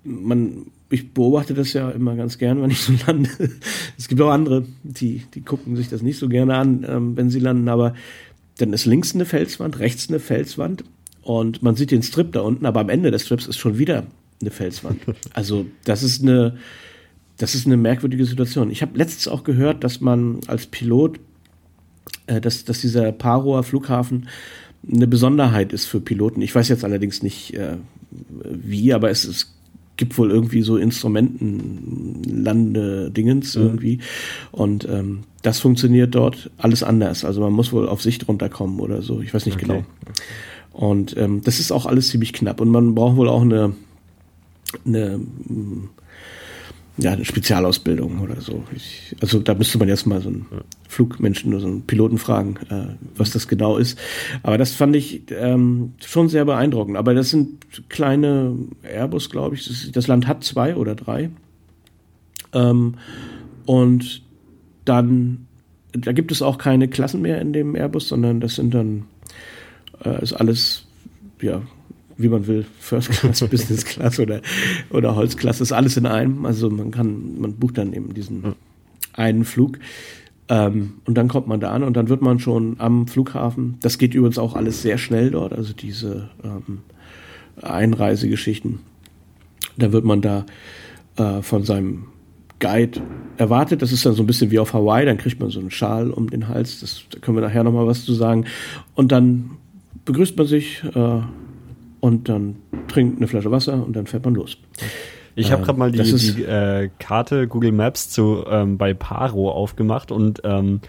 man, 0.03 0.67
ich 0.89 1.13
beobachte 1.13 1.55
das 1.55 1.73
ja 1.73 1.89
immer 1.89 2.15
ganz 2.15 2.37
gern, 2.37 2.61
wenn 2.61 2.69
ich 2.69 2.81
so 2.81 2.93
lande. 3.07 3.29
es 3.97 4.07
gibt 4.07 4.21
auch 4.21 4.29
andere, 4.29 4.65
die, 4.83 5.23
die 5.33 5.41
gucken 5.41 5.75
sich 5.75 5.89
das 5.89 6.03
nicht 6.03 6.19
so 6.19 6.29
gerne 6.29 6.55
an, 6.55 6.85
ähm, 6.87 7.17
wenn 7.17 7.31
sie 7.31 7.39
landen, 7.39 7.69
aber 7.69 7.95
dann 8.57 8.73
ist 8.73 8.85
links 8.85 9.13
eine 9.13 9.25
Felswand, 9.25 9.79
rechts 9.79 10.09
eine 10.09 10.19
Felswand 10.19 10.83
und 11.21 11.63
man 11.63 11.75
sieht 11.75 11.91
den 11.91 12.03
Strip 12.03 12.31
da 12.31 12.41
unten, 12.41 12.65
aber 12.65 12.81
am 12.81 12.89
Ende 12.89 13.11
des 13.11 13.23
Strips 13.25 13.47
ist 13.47 13.57
schon 13.57 13.77
wieder 13.77 14.05
eine 14.41 14.51
Felswand. 14.51 15.01
Also 15.33 15.65
das 15.85 16.03
ist 16.03 16.21
eine, 16.21 16.57
das 17.37 17.55
ist 17.55 17.65
eine 17.65 17.77
merkwürdige 17.77 18.25
Situation. 18.25 18.69
Ich 18.69 18.81
habe 18.81 18.97
letztens 18.97 19.27
auch 19.27 19.43
gehört, 19.43 19.83
dass 19.83 20.01
man 20.01 20.39
als 20.47 20.67
Pilot, 20.67 21.19
äh, 22.27 22.41
dass, 22.41 22.65
dass 22.65 22.81
dieser 22.81 23.11
Paroer 23.11 23.63
Flughafen 23.63 24.27
eine 24.91 25.07
Besonderheit 25.07 25.71
ist 25.71 25.85
für 25.85 26.01
Piloten. 26.01 26.41
Ich 26.41 26.53
weiß 26.53 26.67
jetzt 26.67 26.83
allerdings 26.83 27.23
nicht 27.23 27.53
äh, 27.53 27.77
wie, 28.43 28.93
aber 28.93 29.09
es, 29.09 29.23
es 29.23 29.53
gibt 29.97 30.17
wohl 30.17 30.31
irgendwie 30.31 30.63
so 30.63 30.77
Instrumentenlande-Dingens 30.77 33.55
mhm. 33.55 33.61
irgendwie. 33.61 33.99
Und 34.51 34.87
ähm, 34.89 35.19
das 35.41 35.59
funktioniert 35.59 36.15
dort 36.15 36.49
alles 36.57 36.83
anders. 36.83 37.25
Also 37.25 37.41
man 37.41 37.51
muss 37.53 37.73
wohl 37.73 37.87
auf 37.87 38.01
Sicht 38.01 38.27
runterkommen 38.27 38.79
oder 38.79 39.01
so. 39.01 39.21
Ich 39.21 39.33
weiß 39.33 39.45
nicht 39.45 39.57
okay. 39.57 39.65
genau. 39.65 39.83
Und 40.71 41.17
ähm, 41.17 41.41
das 41.43 41.59
ist 41.59 41.71
auch 41.71 41.85
alles 41.85 42.09
ziemlich 42.09 42.33
knapp. 42.33 42.59
Und 42.59 42.69
man 42.69 42.95
braucht 42.95 43.17
wohl 43.17 43.29
auch 43.29 43.43
eine, 43.43 43.73
eine, 44.85 45.19
ja, 46.97 47.11
eine 47.11 47.25
Spezialausbildung 47.25 48.19
oder 48.19 48.39
so. 48.39 48.63
Ich, 48.75 49.15
also 49.19 49.39
da 49.39 49.55
müsste 49.55 49.79
man 49.79 49.89
erstmal 49.89 50.21
so 50.21 50.29
einen 50.29 50.45
Flugmenschen 50.87 51.51
oder 51.51 51.61
so 51.61 51.67
einen 51.67 51.81
Piloten 51.81 52.19
fragen, 52.19 52.55
äh, 52.69 52.93
was 53.15 53.31
das 53.31 53.47
genau 53.47 53.77
ist. 53.77 53.97
Aber 54.43 54.59
das 54.59 54.73
fand 54.73 54.95
ich 54.95 55.23
ähm, 55.31 55.93
schon 56.05 56.29
sehr 56.29 56.45
beeindruckend. 56.45 56.97
Aber 56.97 57.15
das 57.15 57.31
sind 57.31 57.89
kleine 57.89 58.55
Airbus, 58.83 59.31
glaube 59.31 59.55
ich. 59.55 59.67
Das, 59.67 59.91
das, 59.91 60.07
Land 60.07 60.27
hat 60.27 60.43
zwei 60.43 60.75
oder 60.75 60.93
drei. 60.93 61.31
Ähm, 62.53 62.95
und 63.65 64.21
dann, 64.85 65.47
da 65.93 66.11
gibt 66.11 66.31
es 66.31 66.43
auch 66.43 66.59
keine 66.59 66.87
Klassen 66.87 67.21
mehr 67.21 67.41
in 67.41 67.53
dem 67.53 67.75
Airbus, 67.75 68.07
sondern 68.09 68.39
das 68.39 68.55
sind 68.55 68.73
dann 68.73 69.05
äh, 70.05 70.21
ist 70.21 70.33
alles, 70.33 70.85
ja, 71.41 71.61
wie 72.17 72.29
man 72.29 72.47
will, 72.47 72.65
First 72.79 73.11
Class, 73.11 73.41
Business 73.49 73.85
Class 73.85 74.19
oder, 74.19 74.41
oder 74.89 75.15
Holzklasse, 75.15 75.63
ist 75.63 75.71
alles 75.71 75.97
in 75.97 76.05
einem. 76.05 76.45
Also 76.45 76.69
man 76.69 76.91
kann, 76.91 77.39
man 77.39 77.53
bucht 77.53 77.77
dann 77.77 77.93
eben 77.93 78.13
diesen 78.13 78.55
einen 79.13 79.45
Flug. 79.45 79.79
Ähm, 80.49 80.93
und 81.05 81.15
dann 81.15 81.27
kommt 81.27 81.47
man 81.47 81.59
da 81.59 81.71
an 81.71 81.83
und 81.83 81.95
dann 81.95 82.09
wird 82.09 82.21
man 82.21 82.39
schon 82.39 82.75
am 82.79 83.07
Flughafen, 83.07 83.77
das 83.81 83.97
geht 83.97 84.13
übrigens 84.13 84.37
auch 84.37 84.55
alles 84.55 84.81
sehr 84.81 84.97
schnell 84.97 85.31
dort, 85.31 85.53
also 85.53 85.71
diese 85.73 86.29
ähm, 86.43 86.79
Einreisegeschichten, 87.61 88.79
da 89.77 89.93
wird 89.93 90.03
man 90.03 90.21
da 90.21 90.45
äh, 91.15 91.41
von 91.41 91.63
seinem 91.63 92.07
Guide 92.59 93.01
erwartet. 93.37 93.81
Das 93.81 93.91
ist 93.91 94.05
dann 94.05 94.13
so 94.13 94.23
ein 94.23 94.25
bisschen 94.25 94.51
wie 94.51 94.59
auf 94.59 94.73
Hawaii, 94.73 95.05
dann 95.05 95.17
kriegt 95.17 95.39
man 95.39 95.49
so 95.49 95.59
einen 95.59 95.71
Schal 95.71 96.11
um 96.11 96.29
den 96.29 96.47
Hals, 96.47 96.81
das, 96.81 97.03
da 97.09 97.19
können 97.19 97.37
wir 97.37 97.41
nachher 97.41 97.63
nochmal 97.63 97.87
was 97.87 98.03
zu 98.03 98.13
sagen. 98.13 98.45
Und 98.95 99.11
dann 99.11 99.51
begrüßt 100.05 100.37
man 100.37 100.47
sich 100.47 100.83
äh, 100.83 101.21
und 102.03 102.27
dann 102.27 102.57
trinkt 102.89 103.19
eine 103.19 103.29
Flasche 103.29 103.49
Wasser 103.49 103.81
und 103.81 103.95
dann 103.95 104.07
fährt 104.07 104.25
man 104.25 104.35
los. 104.35 104.57
Ich 105.35 105.53
habe 105.53 105.63
gerade 105.63 105.79
mal 105.79 105.89
die, 105.89 106.03
die 106.03 106.43
äh, 106.43 106.89
Karte 106.99 107.47
Google 107.47 107.71
Maps 107.71 108.09
zu 108.09 108.43
ähm, 108.45 108.77
bei 108.77 108.93
Paro 108.93 109.49
aufgemacht 109.49 110.11
und 110.11 110.41
ähm, 110.43 110.81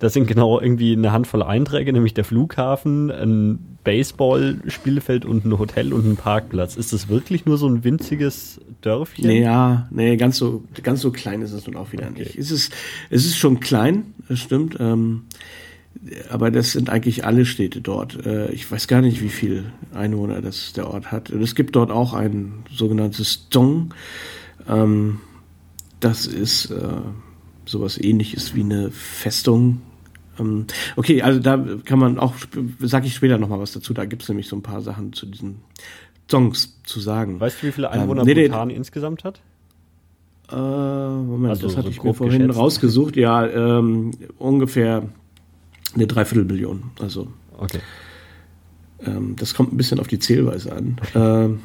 das 0.00 0.12
sind 0.12 0.26
genau 0.26 0.60
irgendwie 0.60 0.92
eine 0.92 1.12
Handvoll 1.12 1.42
Einträge, 1.42 1.94
nämlich 1.94 2.12
der 2.12 2.24
Flughafen, 2.24 3.10
ein 3.10 3.78
Baseballspielfeld 3.84 5.24
und 5.24 5.46
ein 5.46 5.58
Hotel 5.58 5.94
und 5.94 6.04
ein 6.06 6.16
Parkplatz. 6.16 6.76
Ist 6.76 6.92
das 6.92 7.08
wirklich 7.08 7.46
nur 7.46 7.56
so 7.56 7.66
ein 7.66 7.82
winziges 7.82 8.60
Dörfchen? 8.82 9.28
Nee, 9.28 9.40
ja, 9.40 9.88
nee, 9.90 10.18
ganz 10.18 10.36
so, 10.36 10.62
ganz 10.82 11.00
so 11.00 11.10
klein 11.10 11.40
ist 11.40 11.52
es 11.52 11.66
nun 11.66 11.76
auch 11.76 11.92
wieder 11.92 12.06
okay. 12.10 12.20
nicht. 12.20 12.36
Es 12.36 12.50
ist, 12.50 12.74
es 13.08 13.24
ist 13.24 13.38
schon 13.38 13.60
klein, 13.60 14.12
das 14.28 14.40
stimmt. 14.40 14.76
Ähm, 14.78 15.22
aber 16.30 16.50
das 16.50 16.72
sind 16.72 16.88
eigentlich 16.88 17.24
alle 17.24 17.44
Städte 17.44 17.80
dort. 17.80 18.24
Äh, 18.24 18.50
ich 18.52 18.70
weiß 18.70 18.88
gar 18.88 19.02
nicht, 19.02 19.22
wie 19.22 19.28
viel 19.28 19.72
Einwohner 19.92 20.40
das 20.40 20.72
der 20.72 20.88
Ort 20.88 21.12
hat. 21.12 21.30
Und 21.30 21.42
es 21.42 21.54
gibt 21.54 21.76
dort 21.76 21.90
auch 21.90 22.14
ein 22.14 22.64
sogenanntes 22.72 23.48
Dong. 23.50 23.92
Ähm, 24.68 25.20
das 26.00 26.26
ist 26.26 26.70
äh, 26.70 26.88
sowas 27.66 27.98
ähnliches 27.98 28.54
wie 28.54 28.62
eine 28.62 28.90
Festung. 28.90 29.82
Ähm, 30.38 30.66
okay, 30.96 31.22
also 31.22 31.40
da 31.40 31.62
kann 31.84 31.98
man 31.98 32.18
auch, 32.18 32.34
sage 32.78 33.06
ich 33.06 33.14
später 33.14 33.38
nochmal 33.38 33.60
was 33.60 33.72
dazu, 33.72 33.92
da 33.92 34.06
gibt 34.06 34.22
es 34.22 34.28
nämlich 34.28 34.48
so 34.48 34.56
ein 34.56 34.62
paar 34.62 34.80
Sachen 34.80 35.12
zu 35.12 35.26
diesen 35.26 35.56
Songs 36.30 36.80
zu 36.84 37.00
sagen. 37.00 37.40
Weißt 37.40 37.62
du, 37.62 37.66
wie 37.66 37.72
viele 37.72 37.90
Einwohner 37.90 38.22
ähm, 38.22 38.26
nee, 38.26 38.48
Bhutan 38.48 38.68
nee, 38.68 38.74
insgesamt 38.74 39.24
hat? 39.24 39.40
Äh, 40.50 40.56
Moment, 40.56 41.50
also, 41.50 41.66
das 41.66 41.76
hatte 41.76 41.88
so 41.88 41.92
ich 41.92 42.02
mir 42.02 42.14
vorhin 42.14 42.40
geschätzt. 42.40 42.58
rausgesucht. 42.58 43.16
Ja, 43.16 43.46
ähm, 43.46 44.12
ungefähr 44.38 45.08
eine 45.94 46.06
Dreiviertelmillion. 46.06 46.90
Also 46.98 47.28
okay. 47.58 47.80
ähm, 49.04 49.36
das 49.38 49.54
kommt 49.54 49.72
ein 49.72 49.76
bisschen 49.76 50.00
auf 50.00 50.08
die 50.08 50.18
Zählweise 50.18 50.72
an. 50.72 50.96
Ähm, 51.14 51.60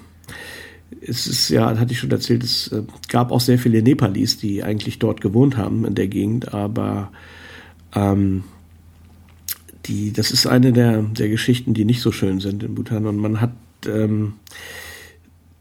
es 1.01 1.27
ist 1.27 1.49
ja, 1.49 1.77
hatte 1.77 1.93
ich 1.93 1.99
schon 1.99 2.11
erzählt, 2.11 2.43
es 2.43 2.67
äh, 2.69 2.83
gab 3.07 3.31
auch 3.31 3.41
sehr 3.41 3.59
viele 3.59 3.81
Nepalis, 3.81 4.38
die 4.38 4.63
eigentlich 4.63 4.99
dort 4.99 5.21
gewohnt 5.21 5.57
haben 5.57 5.85
in 5.85 5.95
der 5.95 6.07
Gegend, 6.07 6.53
aber 6.53 7.11
ähm, 7.93 8.43
die, 9.85 10.13
das 10.13 10.31
ist 10.31 10.47
eine 10.47 10.73
der, 10.73 11.01
der 11.01 11.29
Geschichten, 11.29 11.73
die 11.73 11.85
nicht 11.85 12.01
so 12.01 12.11
schön 12.11 12.39
sind 12.39 12.63
in 12.63 12.75
Bhutan. 12.75 13.05
Und 13.05 13.17
man 13.17 13.41
hat 13.41 13.53
ähm, 13.88 14.33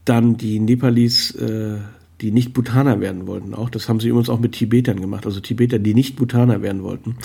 dann 0.05 0.37
die 0.37 0.61
Nepalis 0.61 1.33
äh, 1.33 1.79
die 2.21 2.31
nicht 2.31 2.53
Bhutaner 2.53 3.01
werden 3.01 3.27
wollten. 3.27 3.55
Auch 3.55 3.71
das 3.71 3.89
haben 3.89 4.01
sie 4.01 4.09
übrigens 4.09 4.29
auch 4.29 4.39
mit 4.39 4.53
Tibetern 4.53 5.01
gemacht. 5.01 5.27
Also 5.27 5.41
Tibeter, 5.41 5.79
die 5.79 5.95
nicht 5.95 6.17
Bhutaner 6.17 6.63
werden 6.63 6.83
wollten, 6.83 7.17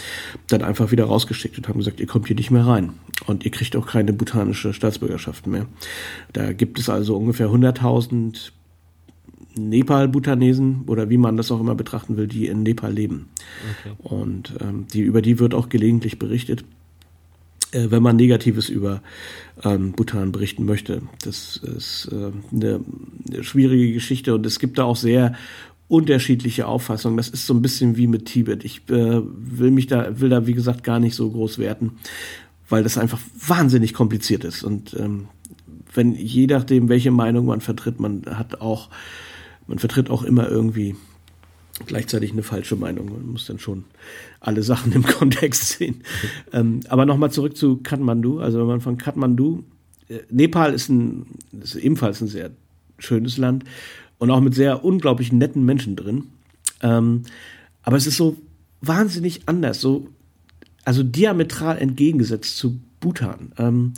dann 0.47 0.63
einfach 0.63 0.91
wieder 0.91 1.05
rausgeschickt 1.05 1.57
und 1.57 1.67
haben 1.67 1.77
gesagt, 1.77 1.99
ihr 1.99 2.07
kommt 2.07 2.27
hier 2.27 2.35
nicht 2.35 2.51
mehr 2.51 2.65
rein 2.65 2.93
und 3.27 3.45
ihr 3.45 3.51
kriegt 3.51 3.75
auch 3.75 3.85
keine 3.85 4.13
bhutanische 4.13 4.73
Staatsbürgerschaft 4.73 5.47
mehr. 5.47 5.67
Da 6.33 6.53
gibt 6.53 6.79
es 6.79 6.89
also 6.89 7.15
ungefähr 7.15 7.49
100.000 7.49 8.51
Nepal-Bhutanesen 9.55 10.83
oder 10.87 11.09
wie 11.09 11.17
man 11.17 11.37
das 11.37 11.51
auch 11.51 11.59
immer 11.59 11.75
betrachten 11.75 12.17
will, 12.17 12.27
die 12.27 12.47
in 12.47 12.63
Nepal 12.63 12.93
leben. 12.93 13.29
Okay. 13.81 13.95
Und 14.15 14.55
ähm, 14.61 14.85
die, 14.93 15.01
über 15.01 15.21
die 15.21 15.39
wird 15.39 15.53
auch 15.53 15.69
gelegentlich 15.69 16.19
berichtet 16.19 16.63
wenn 17.71 18.03
man 18.03 18.15
Negatives 18.15 18.69
über 18.69 19.01
ähm, 19.63 19.91
Bhutan 19.91 20.31
berichten 20.31 20.65
möchte. 20.65 21.01
Das 21.23 21.57
ist 21.57 22.09
äh, 22.11 22.31
eine, 22.51 22.81
eine 23.27 23.43
schwierige 23.43 23.93
Geschichte 23.93 24.33
und 24.35 24.45
es 24.45 24.59
gibt 24.59 24.77
da 24.77 24.83
auch 24.83 24.95
sehr 24.95 25.35
unterschiedliche 25.87 26.67
Auffassungen. 26.67 27.17
Das 27.17 27.29
ist 27.29 27.45
so 27.45 27.53
ein 27.53 27.61
bisschen 27.61 27.97
wie 27.97 28.07
mit 28.07 28.25
Tibet. 28.25 28.63
Ich 28.63 28.89
äh, 28.89 29.21
will 29.23 29.71
mich 29.71 29.87
da, 29.87 30.19
will 30.19 30.29
da 30.29 30.47
wie 30.47 30.53
gesagt 30.53 30.83
gar 30.83 30.99
nicht 30.99 31.15
so 31.15 31.29
groß 31.29 31.57
werten, 31.57 31.93
weil 32.69 32.83
das 32.83 32.97
einfach 32.97 33.19
wahnsinnig 33.47 33.93
kompliziert 33.93 34.43
ist. 34.43 34.63
Und 34.63 34.95
ähm, 34.97 35.27
wenn 35.93 36.13
je 36.13 36.45
nachdem, 36.45 36.89
welche 36.89 37.11
Meinung 37.11 37.47
man 37.47 37.61
vertritt, 37.61 37.99
man 37.99 38.23
hat 38.27 38.61
auch, 38.61 38.89
man 39.67 39.79
vertritt 39.79 40.09
auch 40.09 40.23
immer 40.23 40.47
irgendwie 40.47 40.95
gleichzeitig 41.85 42.31
eine 42.31 42.43
falsche 42.43 42.75
Meinung. 42.75 43.11
Man 43.11 43.31
muss 43.31 43.45
dann 43.45 43.59
schon 43.59 43.85
alle 44.39 44.63
Sachen 44.63 44.91
im 44.93 45.03
Kontext 45.05 45.69
sehen. 45.69 46.01
ähm, 46.53 46.81
aber 46.89 47.05
nochmal 47.05 47.31
zurück 47.31 47.57
zu 47.57 47.77
Kathmandu. 47.77 48.39
Also 48.39 48.59
wenn 48.59 48.67
man 48.67 48.81
von 48.81 48.97
Kathmandu, 48.97 49.63
äh, 50.07 50.19
Nepal 50.29 50.73
ist, 50.73 50.89
ein, 50.89 51.25
ist 51.61 51.75
ebenfalls 51.75 52.21
ein 52.21 52.27
sehr 52.27 52.51
schönes 52.97 53.37
Land 53.37 53.63
und 54.17 54.31
auch 54.31 54.41
mit 54.41 54.53
sehr 54.55 54.83
unglaublich 54.83 55.31
netten 55.31 55.65
Menschen 55.65 55.95
drin. 55.95 56.25
Ähm, 56.81 57.23
aber 57.83 57.97
es 57.97 58.07
ist 58.07 58.17
so 58.17 58.37
wahnsinnig 58.81 59.41
anders, 59.47 59.81
so 59.81 60.07
also 60.85 61.03
diametral 61.03 61.77
entgegengesetzt 61.77 62.57
zu 62.57 62.79
Bhutan. 62.99 63.51
Ähm, 63.57 63.93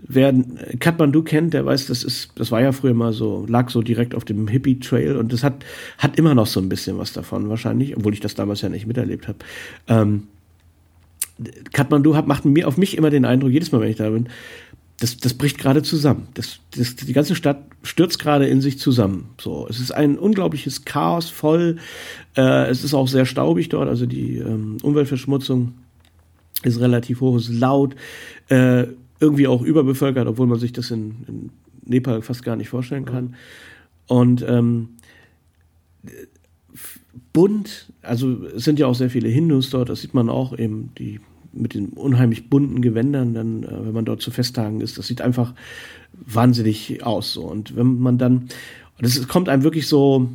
Wer 0.00 0.32
Kathmandu 0.78 1.22
kennt, 1.22 1.54
der 1.54 1.66
weiß, 1.66 1.86
das 1.86 2.04
ist, 2.04 2.30
das 2.36 2.52
war 2.52 2.62
ja 2.62 2.72
früher 2.72 2.94
mal 2.94 3.12
so, 3.12 3.44
lag 3.48 3.68
so 3.68 3.82
direkt 3.82 4.14
auf 4.14 4.24
dem 4.24 4.46
Hippie 4.46 4.78
Trail 4.78 5.16
und 5.16 5.32
das 5.32 5.42
hat, 5.42 5.64
hat 5.98 6.16
immer 6.16 6.34
noch 6.34 6.46
so 6.46 6.60
ein 6.60 6.68
bisschen 6.68 6.98
was 6.98 7.12
davon 7.12 7.48
wahrscheinlich, 7.48 7.96
obwohl 7.96 8.14
ich 8.14 8.20
das 8.20 8.34
damals 8.34 8.62
ja 8.62 8.68
nicht 8.68 8.86
miterlebt 8.86 9.26
habe. 9.26 9.38
Ähm, 9.88 10.28
Kathmandu 11.72 12.14
hat, 12.14 12.26
macht 12.26 12.44
mir 12.44 12.68
auf 12.68 12.76
mich 12.76 12.96
immer 12.96 13.10
den 13.10 13.24
Eindruck, 13.24 13.50
jedes 13.50 13.72
Mal, 13.72 13.80
wenn 13.80 13.90
ich 13.90 13.96
da 13.96 14.08
bin, 14.10 14.28
das, 15.00 15.16
das 15.16 15.34
bricht 15.34 15.58
gerade 15.58 15.82
zusammen. 15.82 16.28
Das, 16.34 16.58
das, 16.76 16.96
die 16.96 17.12
ganze 17.12 17.36
Stadt 17.36 17.62
stürzt 17.82 18.18
gerade 18.18 18.46
in 18.46 18.60
sich 18.60 18.78
zusammen. 18.78 19.30
So, 19.40 19.66
es 19.68 19.78
ist 19.78 19.92
ein 19.92 20.18
unglaubliches 20.18 20.84
Chaos 20.84 21.30
voll. 21.30 21.76
Äh, 22.36 22.68
es 22.68 22.82
ist 22.82 22.94
auch 22.94 23.06
sehr 23.06 23.24
staubig 23.24 23.68
dort, 23.68 23.88
also 23.88 24.06
die 24.06 24.38
ähm, 24.38 24.78
Umweltverschmutzung 24.82 25.74
ist 26.64 26.80
relativ 26.80 27.20
hoch, 27.20 27.36
ist 27.36 27.50
laut, 27.50 27.94
äh, 28.48 28.86
irgendwie 29.20 29.48
auch 29.48 29.62
überbevölkert, 29.62 30.26
obwohl 30.26 30.46
man 30.46 30.58
sich 30.58 30.72
das 30.72 30.90
in, 30.90 31.24
in 31.26 31.50
Nepal 31.84 32.22
fast 32.22 32.44
gar 32.44 32.56
nicht 32.56 32.68
vorstellen 32.68 33.04
kann. 33.04 33.34
Und 34.06 34.44
ähm, 34.46 34.90
bunt, 37.32 37.92
also 38.02 38.44
es 38.44 38.64
sind 38.64 38.78
ja 38.78 38.86
auch 38.86 38.94
sehr 38.94 39.10
viele 39.10 39.28
Hindus 39.28 39.70
dort, 39.70 39.88
das 39.88 40.00
sieht 40.00 40.14
man 40.14 40.28
auch 40.28 40.56
eben, 40.58 40.90
die 40.98 41.20
mit 41.52 41.74
den 41.74 41.88
unheimlich 41.88 42.50
bunten 42.50 42.82
Gewändern, 42.82 43.34
dann, 43.34 43.62
äh, 43.64 43.86
wenn 43.86 43.92
man 43.92 44.04
dort 44.04 44.22
zu 44.22 44.30
Festtagen 44.30 44.80
ist, 44.80 44.98
das 44.98 45.06
sieht 45.06 45.20
einfach 45.20 45.54
wahnsinnig 46.12 47.02
aus. 47.04 47.32
So. 47.32 47.42
Und 47.42 47.76
wenn 47.76 47.98
man 47.98 48.18
dann, 48.18 48.48
und 48.98 49.04
es 49.04 49.26
kommt 49.28 49.48
einem 49.48 49.62
wirklich 49.62 49.86
so, 49.86 50.28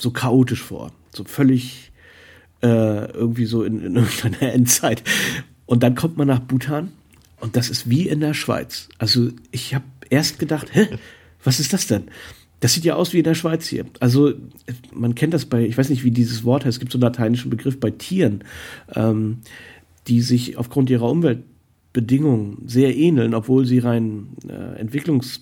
so 0.00 0.10
chaotisch 0.10 0.62
vor, 0.62 0.92
so 1.14 1.24
völlig 1.24 1.92
äh, 2.62 3.12
irgendwie 3.12 3.44
so 3.44 3.62
in, 3.62 3.80
in 3.80 3.96
irgendeiner 3.96 4.52
Endzeit. 4.52 5.02
Und 5.66 5.82
dann 5.82 5.94
kommt 5.94 6.16
man 6.16 6.26
nach 6.26 6.40
Bhutan 6.40 6.90
und 7.42 7.56
das 7.56 7.70
ist 7.70 7.90
wie 7.90 8.08
in 8.08 8.20
der 8.20 8.34
Schweiz. 8.34 8.88
Also 8.98 9.30
ich 9.50 9.74
habe 9.74 9.84
erst 10.10 10.38
gedacht, 10.38 10.68
hä, 10.72 10.86
was 11.42 11.58
ist 11.58 11.72
das 11.72 11.88
denn? 11.88 12.04
Das 12.60 12.74
sieht 12.74 12.84
ja 12.84 12.94
aus 12.94 13.12
wie 13.12 13.18
in 13.18 13.24
der 13.24 13.34
Schweiz 13.34 13.66
hier. 13.66 13.84
Also 13.98 14.34
man 14.94 15.16
kennt 15.16 15.34
das 15.34 15.46
bei, 15.46 15.66
ich 15.66 15.76
weiß 15.76 15.88
nicht, 15.88 16.04
wie 16.04 16.12
dieses 16.12 16.44
Wort 16.44 16.64
heißt, 16.64 16.76
es 16.76 16.80
gibt 16.80 16.92
so 16.92 16.98
einen 16.98 17.02
lateinischen 17.02 17.50
Begriff 17.50 17.80
bei 17.80 17.90
Tieren, 17.90 18.44
ähm, 18.94 19.38
die 20.06 20.20
sich 20.20 20.56
aufgrund 20.56 20.88
ihrer 20.88 21.10
Umweltbedingungen 21.10 22.58
sehr 22.68 22.96
ähneln, 22.96 23.34
obwohl 23.34 23.66
sie 23.66 23.80
rein 23.80 24.28
äh, 24.48 24.78
entwicklungs 24.78 25.40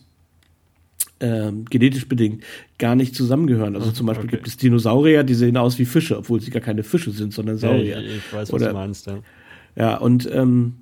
äh, 1.19 1.53
genetisch 1.69 2.09
bedingt 2.09 2.43
gar 2.79 2.95
nicht 2.95 3.15
zusammengehören. 3.15 3.77
Also 3.77 3.93
zum 3.93 4.07
Beispiel 4.07 4.29
okay. 4.29 4.37
gibt 4.37 4.49
es 4.49 4.57
Dinosaurier, 4.57 5.23
die 5.23 5.35
sehen 5.35 5.59
aus 5.59 5.79
wie 5.79 5.85
Fische, 5.85 6.17
obwohl 6.17 6.41
sie 6.41 6.51
gar 6.51 6.63
keine 6.63 6.83
Fische 6.83 7.11
sind, 7.11 7.35
sondern 7.35 7.59
Saurier. 7.59 8.01
Ja, 8.01 8.01
ich, 8.01 8.17
ich, 8.17 8.33
weiß, 8.33 8.49
was 8.49 8.53
Oder, 8.55 8.69
du 8.69 8.73
meinst, 8.73 9.07
ja. 9.07 9.19
Ja, 9.77 9.97
und 9.99 10.27
ähm, 10.33 10.77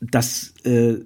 das 0.00 0.54
äh, 0.64 0.96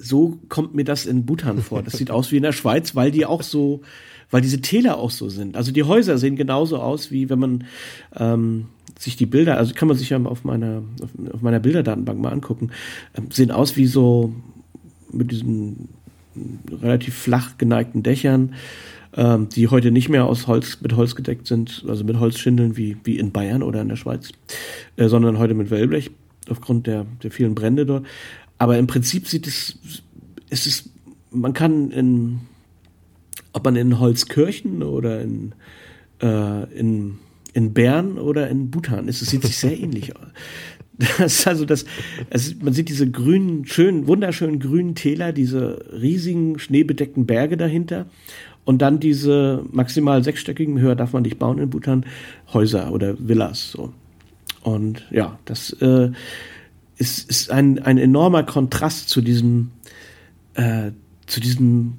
so 0.00 0.38
kommt 0.48 0.74
mir 0.74 0.84
das 0.84 1.06
in 1.06 1.26
Bhutan 1.26 1.58
vor. 1.58 1.82
Das 1.82 1.94
sieht 1.94 2.10
aus 2.10 2.32
wie 2.32 2.36
in 2.36 2.42
der 2.42 2.52
Schweiz, 2.52 2.94
weil 2.94 3.10
die 3.10 3.26
auch 3.26 3.42
so, 3.42 3.82
weil 4.30 4.40
diese 4.40 4.60
Täler 4.60 4.98
auch 4.98 5.10
so 5.10 5.28
sind. 5.28 5.56
Also 5.56 5.72
die 5.72 5.82
Häuser 5.82 6.18
sehen 6.18 6.36
genauso 6.36 6.78
aus, 6.78 7.10
wie 7.10 7.28
wenn 7.28 7.38
man 7.38 7.64
ähm, 8.16 8.66
sich 8.98 9.16
die 9.16 9.26
Bilder, 9.26 9.58
also 9.58 9.74
kann 9.74 9.88
man 9.88 9.96
sich 9.96 10.10
ja 10.10 10.22
auf 10.24 10.44
meiner, 10.44 10.82
auf, 11.02 11.10
auf 11.34 11.42
meiner 11.42 11.60
Bilderdatenbank 11.60 12.18
mal 12.18 12.32
angucken, 12.32 12.70
ähm, 13.16 13.28
sehen 13.30 13.50
aus 13.50 13.76
wie 13.76 13.86
so 13.86 14.34
mit 15.12 15.30
diesen 15.30 15.88
relativ 16.80 17.14
flach 17.14 17.58
geneigten 17.58 18.02
Dächern, 18.02 18.54
ähm, 19.14 19.48
die 19.50 19.68
heute 19.68 19.90
nicht 19.90 20.08
mehr 20.08 20.24
aus 20.24 20.46
Holz, 20.46 20.78
mit 20.80 20.96
Holz 20.96 21.14
gedeckt 21.14 21.46
sind, 21.46 21.84
also 21.86 22.04
mit 22.04 22.18
Holzschindeln 22.18 22.76
wie, 22.76 22.96
wie 23.04 23.18
in 23.18 23.32
Bayern 23.32 23.62
oder 23.62 23.82
in 23.82 23.88
der 23.88 23.96
Schweiz, 23.96 24.30
äh, 24.96 25.08
sondern 25.08 25.38
heute 25.38 25.54
mit 25.54 25.70
Wellblech 25.70 26.10
aufgrund 26.48 26.86
der, 26.86 27.06
der 27.22 27.30
vielen 27.30 27.54
Brände 27.54 27.86
dort. 27.86 28.06
Aber 28.62 28.78
im 28.78 28.86
Prinzip 28.86 29.26
sieht 29.26 29.48
es, 29.48 29.76
es 30.48 30.68
ist, 30.68 30.90
man 31.32 31.52
kann 31.52 31.90
in, 31.90 32.42
ob 33.52 33.64
man 33.64 33.74
in 33.74 33.98
Holzkirchen 33.98 34.84
oder 34.84 35.20
in, 35.20 35.52
äh, 36.22 36.72
in, 36.72 37.18
in 37.54 37.72
Bern 37.72 38.18
oder 38.18 38.48
in 38.48 38.70
Bhutan 38.70 39.08
ist, 39.08 39.20
es 39.20 39.30
sieht 39.30 39.42
sich 39.42 39.56
sehr 39.56 39.76
ähnlich 39.76 40.14
aus. 40.14 40.28
Das 41.18 41.40
ist 41.40 41.48
also 41.48 41.64
das, 41.64 41.86
es, 42.30 42.54
man 42.62 42.72
sieht 42.72 42.88
diese 42.88 43.10
grünen, 43.10 43.66
schönen, 43.66 44.06
wunderschönen 44.06 44.60
grünen 44.60 44.94
Täler, 44.94 45.32
diese 45.32 45.84
riesigen 46.00 46.60
schneebedeckten 46.60 47.26
Berge 47.26 47.56
dahinter 47.56 48.06
und 48.64 48.80
dann 48.80 49.00
diese 49.00 49.64
maximal 49.72 50.22
sechsstöckigen, 50.22 50.78
höher 50.78 50.94
darf 50.94 51.14
man 51.14 51.24
nicht 51.24 51.40
bauen 51.40 51.58
in 51.58 51.68
Bhutan, 51.68 52.06
Häuser 52.52 52.92
oder 52.92 53.16
Villas. 53.18 53.72
So. 53.72 53.92
Und 54.62 55.04
ja, 55.10 55.40
das 55.46 55.72
äh, 55.80 56.12
ist, 57.02 57.28
ist 57.28 57.50
ein, 57.50 57.80
ein 57.80 57.98
enormer 57.98 58.44
Kontrast 58.44 59.08
zu 59.08 59.22
diesem, 59.22 59.72
äh, 60.54 60.92
zu 61.26 61.40
diesem 61.40 61.94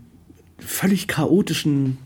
völlig 0.60 1.10
chaotischen 1.10 1.98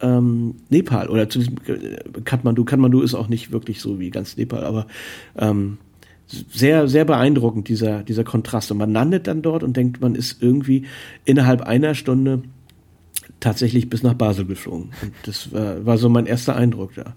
ähm, 0.00 0.56
Nepal 0.68 1.08
oder 1.08 1.28
zu 1.28 1.38
diesem 1.38 1.56
äh, 1.68 2.20
Kathmandu. 2.24 2.64
Kathmandu 2.64 3.00
ist 3.00 3.14
auch 3.14 3.28
nicht 3.28 3.52
wirklich 3.52 3.80
so 3.80 4.00
wie 4.00 4.10
ganz 4.10 4.36
Nepal, 4.36 4.64
aber 4.64 4.88
ähm, 5.36 5.78
sehr, 6.26 6.88
sehr 6.88 7.04
beeindruckend, 7.04 7.68
dieser, 7.68 8.02
dieser 8.02 8.24
Kontrast. 8.24 8.72
Und 8.72 8.78
man 8.78 8.92
landet 8.92 9.28
dann 9.28 9.42
dort 9.42 9.62
und 9.62 9.76
denkt, 9.76 10.00
man 10.00 10.16
ist 10.16 10.42
irgendwie 10.42 10.84
innerhalb 11.24 11.62
einer 11.62 11.94
Stunde 11.94 12.42
tatsächlich 13.38 13.88
bis 13.88 14.02
nach 14.02 14.14
Basel 14.14 14.46
geflogen. 14.46 14.90
Und 15.00 15.12
das 15.22 15.52
war, 15.52 15.86
war 15.86 15.96
so 15.96 16.08
mein 16.08 16.26
erster 16.26 16.56
Eindruck 16.56 16.94
da. 16.96 17.14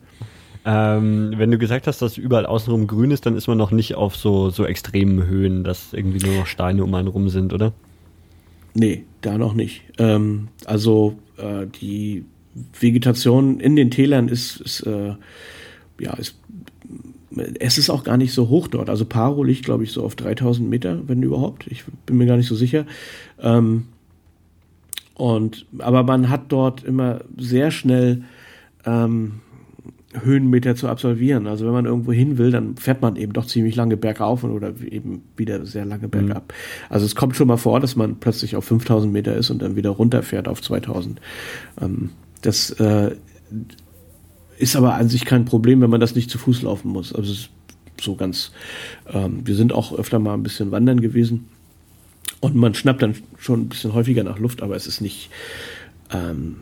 Ähm, 0.66 1.34
wenn 1.38 1.52
du 1.52 1.58
gesagt 1.58 1.88
hast, 1.88 2.02
dass 2.02 2.18
überall 2.18 2.46
außenrum 2.46 2.88
grün 2.88 3.12
ist, 3.12 3.26
dann 3.26 3.36
ist 3.36 3.48
man 3.48 3.58
noch 3.58 3.72
nicht 3.72 3.96
auf 3.96 4.16
so, 4.16 4.50
so 4.50 4.66
extremen 4.66 5.26
Höhen, 5.26 5.64
dass 5.64 5.94
irgendwie 5.94 6.26
nur 6.26 6.36
noch 6.36 6.48
Steine 6.48 6.84
um 6.84 6.94
einen 6.94 7.08
rum 7.08 7.30
sind, 7.30 7.54
oder? 7.54 7.74
Nee, 8.74 9.06
da 9.22 9.38
noch 9.38 9.54
nicht. 9.54 9.84
Ähm, 9.98 10.50
also 10.66 11.18
äh, 11.38 11.66
die 11.82 12.26
Vegetation 12.80 13.60
in 13.60 13.76
den 13.76 13.90
Tälern 13.90 14.28
ist, 14.28 14.60
ist 14.60 14.82
äh, 14.82 15.16
ja, 16.00 16.14
ist 16.14 16.36
es 17.60 17.78
ist 17.78 17.90
auch 17.90 18.04
gar 18.04 18.18
nicht 18.18 18.34
so 18.34 18.50
hoch 18.50 18.68
dort. 18.68 18.90
Also 18.90 19.06
Paro 19.06 19.44
liegt, 19.44 19.64
glaube 19.64 19.84
ich, 19.84 19.92
so 19.92 20.04
auf 20.04 20.16
3000 20.16 20.68
Meter, 20.68 21.08
wenn 21.08 21.22
überhaupt. 21.22 21.68
Ich 21.68 21.84
bin 22.06 22.18
mir 22.18 22.26
gar 22.26 22.38
nicht 22.38 22.48
so 22.48 22.56
sicher. 22.56 22.86
Ähm, 23.40 23.86
und, 25.14 25.66
aber 25.78 26.04
man 26.04 26.30
hat 26.30 26.52
dort 26.52 26.84
immer 26.84 27.22
sehr 27.38 27.72
schnell 27.72 28.24
ähm, 28.86 29.42
Höhenmeter 30.14 30.76
zu 30.76 30.88
absolvieren. 30.88 31.46
Also 31.46 31.66
wenn 31.66 31.74
man 31.74 31.86
irgendwo 31.86 32.12
hin 32.12 32.38
will, 32.38 32.52
dann 32.52 32.78
fährt 32.78 33.02
man 33.02 33.16
eben 33.16 33.34
doch 33.34 33.46
ziemlich 33.46 33.76
lange 33.76 33.96
bergauf 33.96 34.44
oder 34.44 34.74
eben 34.82 35.22
wieder 35.38 35.66
sehr 35.66 35.86
lange 35.86 36.08
mhm. 36.08 36.12
bergab. 36.12 36.48
Mhm. 36.48 36.94
Also 36.94 37.06
es 37.06 37.16
kommt 37.16 37.36
schon 37.36 37.48
mal 37.48 37.58
vor, 37.58 37.80
dass 37.80 37.96
man 37.96 38.16
plötzlich 38.16 38.56
auf 38.56 38.66
5000 38.66 39.12
Meter 39.12 39.36
ist 39.36 39.50
und 39.52 39.62
dann 39.62 39.76
wieder 39.76 39.92
runterfährt 39.92 40.48
auf 40.48 40.62
2000. 40.62 41.22
Ähm, 41.80 42.10
das 42.42 42.72
äh, 42.72 43.16
ist 44.58 44.76
aber 44.76 44.96
an 44.96 45.10
sich 45.10 45.26
kein 45.26 45.46
Problem, 45.46 45.82
wenn 45.82 45.90
man 45.90 46.02
das 46.02 46.16
nicht 46.16 46.30
zu 46.30 46.38
Fuß 46.38 46.64
laufen 46.64 46.90
muss. 46.90 47.14
Also 47.14 47.32
es 47.32 47.40
ist 47.40 47.50
so 48.02 48.16
ganz, 48.16 48.52
ähm, 49.12 49.42
wir 49.46 49.56
sind 49.56 49.74
auch 49.74 49.94
öfter 49.94 50.20
mal 50.20 50.34
ein 50.34 50.44
bisschen 50.44 50.72
wandern 50.72 51.02
gewesen 51.02 51.50
und 52.40 52.56
man 52.56 52.74
schnappt 52.74 53.02
dann 53.02 53.16
schon 53.38 53.62
ein 53.62 53.70
bisschen 53.70 53.94
häufiger 53.94 54.24
nach 54.24 54.40
Luft, 54.40 54.62
aber 54.62 54.76
es 54.76 54.88
ist 54.88 55.02
nicht, 55.02 55.30
ähm, 56.12 56.56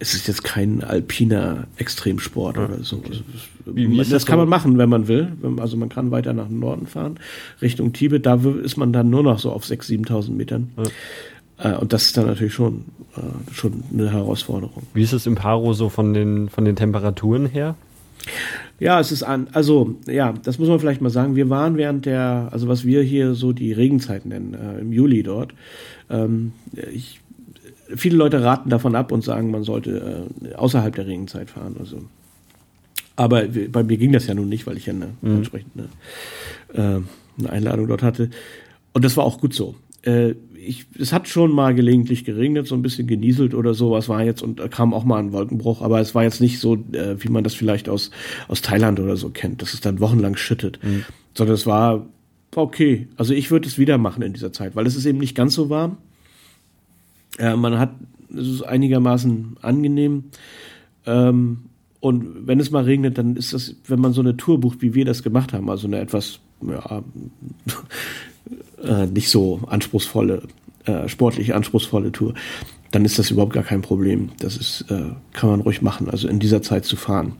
es 0.00 0.14
ist 0.14 0.28
jetzt 0.28 0.44
kein 0.44 0.82
alpiner 0.82 1.66
Extremsport 1.76 2.56
ja, 2.56 2.64
oder 2.64 2.82
so. 2.82 2.96
Okay. 2.96 3.20
Wie, 3.66 3.90
wie 3.90 3.96
das, 3.96 4.08
das 4.08 4.26
kann 4.26 4.38
man 4.38 4.48
machen, 4.48 4.78
wenn 4.78 4.88
man 4.88 5.08
will. 5.08 5.32
Also 5.58 5.76
man 5.76 5.88
kann 5.88 6.10
weiter 6.10 6.32
nach 6.32 6.48
Norden 6.48 6.86
fahren, 6.86 7.18
Richtung 7.60 7.92
Tibet. 7.92 8.24
Da 8.24 8.40
ist 8.62 8.76
man 8.76 8.92
dann 8.92 9.10
nur 9.10 9.22
noch 9.22 9.38
so 9.38 9.52
auf 9.52 9.64
6.000, 9.64 10.06
7.000 10.08 10.30
Metern. 10.30 10.70
Ja. 10.76 11.74
Äh, 11.74 11.76
und 11.76 11.92
das 11.92 12.04
ist 12.04 12.16
dann 12.16 12.26
natürlich 12.26 12.54
schon, 12.54 12.84
äh, 13.16 13.52
schon 13.52 13.82
eine 13.92 14.10
Herausforderung. 14.12 14.84
Wie 14.94 15.02
ist 15.02 15.12
es 15.12 15.26
im 15.26 15.34
Paro 15.34 15.72
so 15.72 15.88
von 15.88 16.14
den, 16.14 16.48
von 16.48 16.64
den 16.64 16.76
Temperaturen 16.76 17.46
her? 17.46 17.74
Ja, 18.80 19.00
es 19.00 19.10
ist 19.10 19.22
an, 19.22 19.48
also 19.52 19.96
ja, 20.06 20.32
das 20.44 20.58
muss 20.58 20.68
man 20.68 20.78
vielleicht 20.78 21.00
mal 21.00 21.10
sagen. 21.10 21.34
Wir 21.34 21.50
waren 21.50 21.76
während 21.76 22.06
der, 22.06 22.48
also 22.52 22.68
was 22.68 22.84
wir 22.84 23.02
hier 23.02 23.34
so 23.34 23.52
die 23.52 23.72
Regenzeit 23.72 24.24
nennen, 24.26 24.54
äh, 24.54 24.80
im 24.80 24.92
Juli 24.92 25.22
dort. 25.22 25.52
Ähm, 26.10 26.52
ich, 26.92 27.20
viele 27.96 28.16
Leute 28.16 28.42
raten 28.42 28.70
davon 28.70 28.94
ab 28.94 29.12
und 29.12 29.24
sagen, 29.24 29.50
man 29.50 29.62
sollte 29.62 30.28
äh, 30.42 30.54
außerhalb 30.54 30.94
der 30.94 31.06
Regenzeit 31.06 31.50
fahren. 31.50 31.76
Also, 31.78 32.02
aber 33.16 33.44
bei 33.46 33.82
mir 33.82 33.96
ging 33.96 34.12
das 34.12 34.26
ja 34.26 34.34
nun 34.34 34.48
nicht, 34.48 34.66
weil 34.66 34.76
ich 34.76 34.86
ja 34.86 34.92
eine, 34.92 35.08
mhm. 35.20 35.36
entsprechend 35.36 35.72
eine, 36.74 36.98
äh, 36.98 37.02
eine 37.38 37.50
Einladung 37.50 37.88
dort 37.88 38.02
hatte. 38.02 38.30
Und 38.92 39.04
das 39.04 39.16
war 39.16 39.24
auch 39.24 39.40
gut 39.40 39.54
so. 39.54 39.74
Äh, 40.02 40.34
ich, 40.54 40.86
es 40.98 41.12
hat 41.12 41.28
schon 41.28 41.50
mal 41.50 41.74
gelegentlich 41.74 42.24
geregnet, 42.24 42.66
so 42.66 42.74
ein 42.74 42.82
bisschen 42.82 43.06
genieselt 43.06 43.54
oder 43.54 43.74
so. 43.74 43.96
Es 43.96 44.08
war 44.08 44.22
jetzt 44.22 44.42
und 44.42 44.70
kam 44.70 44.92
auch 44.92 45.04
mal 45.04 45.18
ein 45.18 45.32
Wolkenbruch, 45.32 45.82
aber 45.82 46.00
es 46.00 46.14
war 46.14 46.24
jetzt 46.24 46.40
nicht 46.40 46.58
so, 46.58 46.74
äh, 46.92 47.16
wie 47.18 47.28
man 47.28 47.42
das 47.42 47.54
vielleicht 47.54 47.88
aus, 47.88 48.10
aus 48.48 48.60
Thailand 48.60 49.00
oder 49.00 49.16
so 49.16 49.30
kennt, 49.30 49.62
dass 49.62 49.72
es 49.72 49.80
dann 49.80 50.00
wochenlang 50.00 50.36
schüttet, 50.36 50.78
mhm. 50.82 51.04
sondern 51.34 51.54
es 51.54 51.66
war 51.66 52.06
okay. 52.54 53.08
Also 53.16 53.32
ich 53.32 53.50
würde 53.50 53.66
es 53.66 53.78
wieder 53.78 53.98
machen 53.98 54.22
in 54.22 54.34
dieser 54.34 54.52
Zeit, 54.52 54.76
weil 54.76 54.86
es 54.86 54.94
ist 54.94 55.06
eben 55.06 55.18
nicht 55.18 55.34
ganz 55.34 55.54
so 55.54 55.70
warm. 55.70 55.96
Äh, 57.38 57.56
man 57.56 57.78
hat, 57.78 57.90
es 58.34 58.46
ist 58.46 58.62
einigermaßen 58.62 59.56
angenehm. 59.62 60.24
Ähm, 61.06 61.58
und 62.00 62.46
wenn 62.46 62.60
es 62.60 62.70
mal 62.70 62.84
regnet, 62.84 63.18
dann 63.18 63.36
ist 63.36 63.52
das, 63.52 63.74
wenn 63.86 64.00
man 64.00 64.12
so 64.12 64.20
eine 64.20 64.36
Tour 64.36 64.60
bucht, 64.60 64.82
wie 64.82 64.94
wir 64.94 65.04
das 65.04 65.22
gemacht 65.22 65.52
haben, 65.52 65.68
also 65.68 65.86
eine 65.86 65.98
etwas 65.98 66.40
ja, 66.66 67.02
äh, 68.82 69.06
nicht 69.06 69.30
so 69.30 69.60
anspruchsvolle, 69.66 70.42
äh, 70.84 71.08
sportlich 71.08 71.54
anspruchsvolle 71.54 72.12
Tour, 72.12 72.34
dann 72.90 73.04
ist 73.04 73.18
das 73.18 73.30
überhaupt 73.30 73.52
gar 73.52 73.64
kein 73.64 73.82
Problem. 73.82 74.30
Das 74.38 74.56
ist, 74.56 74.86
äh, 74.90 75.10
kann 75.32 75.50
man 75.50 75.60
ruhig 75.60 75.82
machen, 75.82 76.08
also 76.08 76.28
in 76.28 76.38
dieser 76.38 76.62
Zeit 76.62 76.84
zu 76.84 76.96
fahren. 76.96 77.34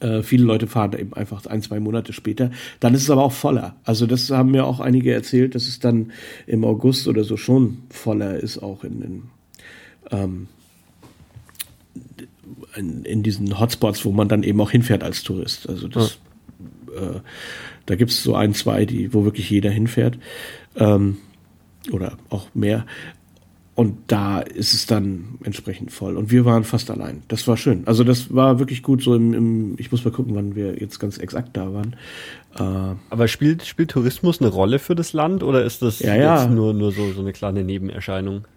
Äh, 0.00 0.22
viele 0.22 0.44
Leute 0.44 0.66
fahren 0.66 0.92
eben 0.98 1.12
einfach 1.14 1.44
ein, 1.46 1.62
zwei 1.62 1.80
Monate 1.80 2.12
später. 2.12 2.50
Dann 2.80 2.94
ist 2.94 3.02
es 3.02 3.10
aber 3.10 3.24
auch 3.24 3.32
voller. 3.32 3.76
Also 3.84 4.06
das 4.06 4.30
haben 4.30 4.52
mir 4.52 4.64
auch 4.64 4.80
einige 4.80 5.12
erzählt, 5.12 5.54
dass 5.54 5.66
es 5.66 5.80
dann 5.80 6.12
im 6.46 6.64
August 6.64 7.08
oder 7.08 7.24
so 7.24 7.36
schon 7.36 7.78
voller 7.90 8.38
ist, 8.38 8.58
auch 8.58 8.84
in, 8.84 9.02
in, 9.02 9.22
ähm, 10.10 10.46
in, 12.76 13.04
in 13.04 13.22
diesen 13.22 13.58
Hotspots, 13.58 14.04
wo 14.04 14.12
man 14.12 14.28
dann 14.28 14.42
eben 14.42 14.60
auch 14.60 14.70
hinfährt 14.70 15.02
als 15.02 15.22
Tourist. 15.24 15.68
Also 15.68 15.88
das, 15.88 16.18
ja. 16.94 17.16
äh, 17.16 17.20
da 17.86 17.96
gibt 17.96 18.12
es 18.12 18.22
so 18.22 18.34
ein, 18.34 18.54
zwei, 18.54 18.84
die, 18.84 19.12
wo 19.12 19.24
wirklich 19.24 19.50
jeder 19.50 19.70
hinfährt. 19.70 20.18
Ähm, 20.76 21.16
oder 21.90 22.18
auch 22.28 22.48
mehr. 22.54 22.84
Und 23.78 23.96
da 24.08 24.40
ist 24.40 24.74
es 24.74 24.86
dann 24.86 25.38
entsprechend 25.44 25.92
voll. 25.92 26.16
Und 26.16 26.32
wir 26.32 26.44
waren 26.44 26.64
fast 26.64 26.90
allein. 26.90 27.22
Das 27.28 27.46
war 27.46 27.56
schön. 27.56 27.86
Also 27.86 28.02
das 28.02 28.34
war 28.34 28.58
wirklich 28.58 28.82
gut 28.82 29.04
so 29.04 29.14
im, 29.14 29.32
im 29.32 29.74
ich 29.78 29.92
muss 29.92 30.04
mal 30.04 30.10
gucken, 30.10 30.34
wann 30.34 30.56
wir 30.56 30.80
jetzt 30.80 30.98
ganz 30.98 31.16
exakt 31.16 31.56
da 31.56 31.72
waren. 31.72 31.94
Äh, 32.58 32.96
Aber 33.08 33.28
spielt, 33.28 33.64
spielt 33.64 33.92
Tourismus 33.92 34.40
eine 34.40 34.50
Rolle 34.50 34.80
für 34.80 34.96
das 34.96 35.12
Land 35.12 35.44
oder 35.44 35.64
ist 35.64 35.80
das 35.80 36.00
ja, 36.00 36.16
ja. 36.16 36.42
jetzt 36.42 36.50
nur, 36.50 36.74
nur 36.74 36.90
so, 36.90 37.12
so 37.12 37.20
eine 37.20 37.32
kleine 37.32 37.62
Nebenerscheinung? 37.62 38.48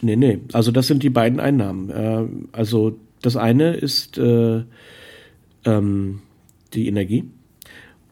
Nee, 0.00 0.14
nee. 0.14 0.38
Also 0.52 0.70
das 0.70 0.86
sind 0.86 1.02
die 1.02 1.10
beiden 1.10 1.40
Einnahmen. 1.40 1.90
Äh, 1.90 2.26
also 2.52 2.96
das 3.22 3.36
eine 3.36 3.74
ist 3.74 4.16
äh, 4.16 4.62
ähm, 5.64 6.20
die 6.72 6.86
Energie. 6.86 7.24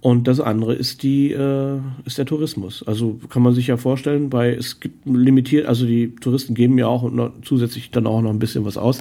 Und 0.05 0.29
das 0.29 0.39
andere 0.39 0.75
ist 0.75 1.03
die 1.03 1.33
äh, 1.33 1.81
ist 2.05 2.19
der 2.19 2.27
Tourismus. 2.27 2.83
Also 2.87 3.19
kann 3.31 3.41
man 3.41 3.55
sich 3.55 3.69
ja 3.69 3.79
vorstellen, 3.79 4.31
weil 4.35 4.53
es 4.53 4.79
gibt 4.79 5.07
limitiert, 5.07 5.65
also 5.65 5.87
die 5.87 6.15
Touristen 6.17 6.55
geben 6.55 6.77
ja 6.77 6.89
auch 6.89 7.11
noch, 7.11 7.33
zusätzlich 7.41 7.91
dann 7.91 8.07
auch 8.07 8.21
noch 8.21 8.29
ein 8.29 8.39
bisschen 8.39 8.67
was 8.67 8.77
aus, 8.77 9.01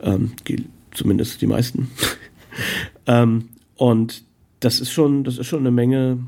ähm, 0.00 0.30
zumindest 0.94 1.42
die 1.42 1.48
meisten. 1.48 1.90
ähm, 3.08 3.48
und 3.74 4.22
das 4.60 4.78
ist 4.78 4.92
schon, 4.92 5.24
das 5.24 5.36
ist 5.38 5.48
schon 5.48 5.58
eine 5.58 5.72
Menge, 5.72 6.18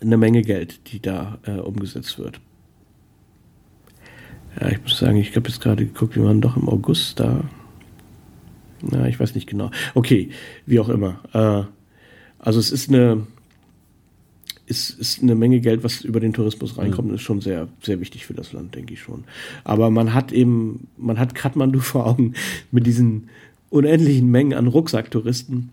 eine 0.00 0.16
Menge 0.16 0.42
Geld, 0.42 0.90
die 0.90 0.98
da 0.98 1.38
äh, 1.46 1.60
umgesetzt 1.60 2.18
wird. 2.18 2.40
Ja, 4.60 4.68
ich 4.68 4.82
muss 4.82 4.98
sagen, 4.98 5.16
ich 5.16 5.36
habe 5.36 5.48
jetzt 5.48 5.60
gerade 5.60 5.86
geguckt, 5.86 6.16
wir 6.16 6.24
waren 6.24 6.40
doch 6.40 6.56
im 6.56 6.68
August 6.68 7.20
da. 7.20 7.44
Na, 8.82 9.06
ich 9.06 9.20
weiß 9.20 9.36
nicht 9.36 9.46
genau. 9.46 9.70
Okay, 9.94 10.30
wie 10.66 10.80
auch 10.80 10.88
immer. 10.88 11.20
Äh, 11.32 11.70
also 12.40 12.58
es 12.58 12.72
ist 12.72 12.88
eine, 12.88 13.26
ist, 14.66 14.90
ist 14.98 15.22
eine 15.22 15.34
Menge 15.34 15.60
Geld, 15.60 15.84
was 15.84 16.02
über 16.02 16.20
den 16.20 16.32
Tourismus 16.32 16.78
reinkommt, 16.78 17.08
mhm. 17.08 17.14
ist 17.14 17.22
schon 17.22 17.40
sehr, 17.40 17.68
sehr 17.82 18.00
wichtig 18.00 18.26
für 18.26 18.34
das 18.34 18.52
Land, 18.52 18.74
denke 18.74 18.94
ich 18.94 19.00
schon. 19.00 19.24
Aber 19.64 19.90
man 19.90 20.14
hat 20.14 20.32
eben, 20.32 20.88
man 20.96 21.18
hat 21.18 21.34
Kathmandu 21.34 21.80
vor 21.80 22.06
Augen 22.06 22.34
mit 22.70 22.86
diesen 22.86 23.28
unendlichen 23.68 24.30
Mengen 24.30 24.54
an 24.54 24.66
Rucksacktouristen. 24.66 25.70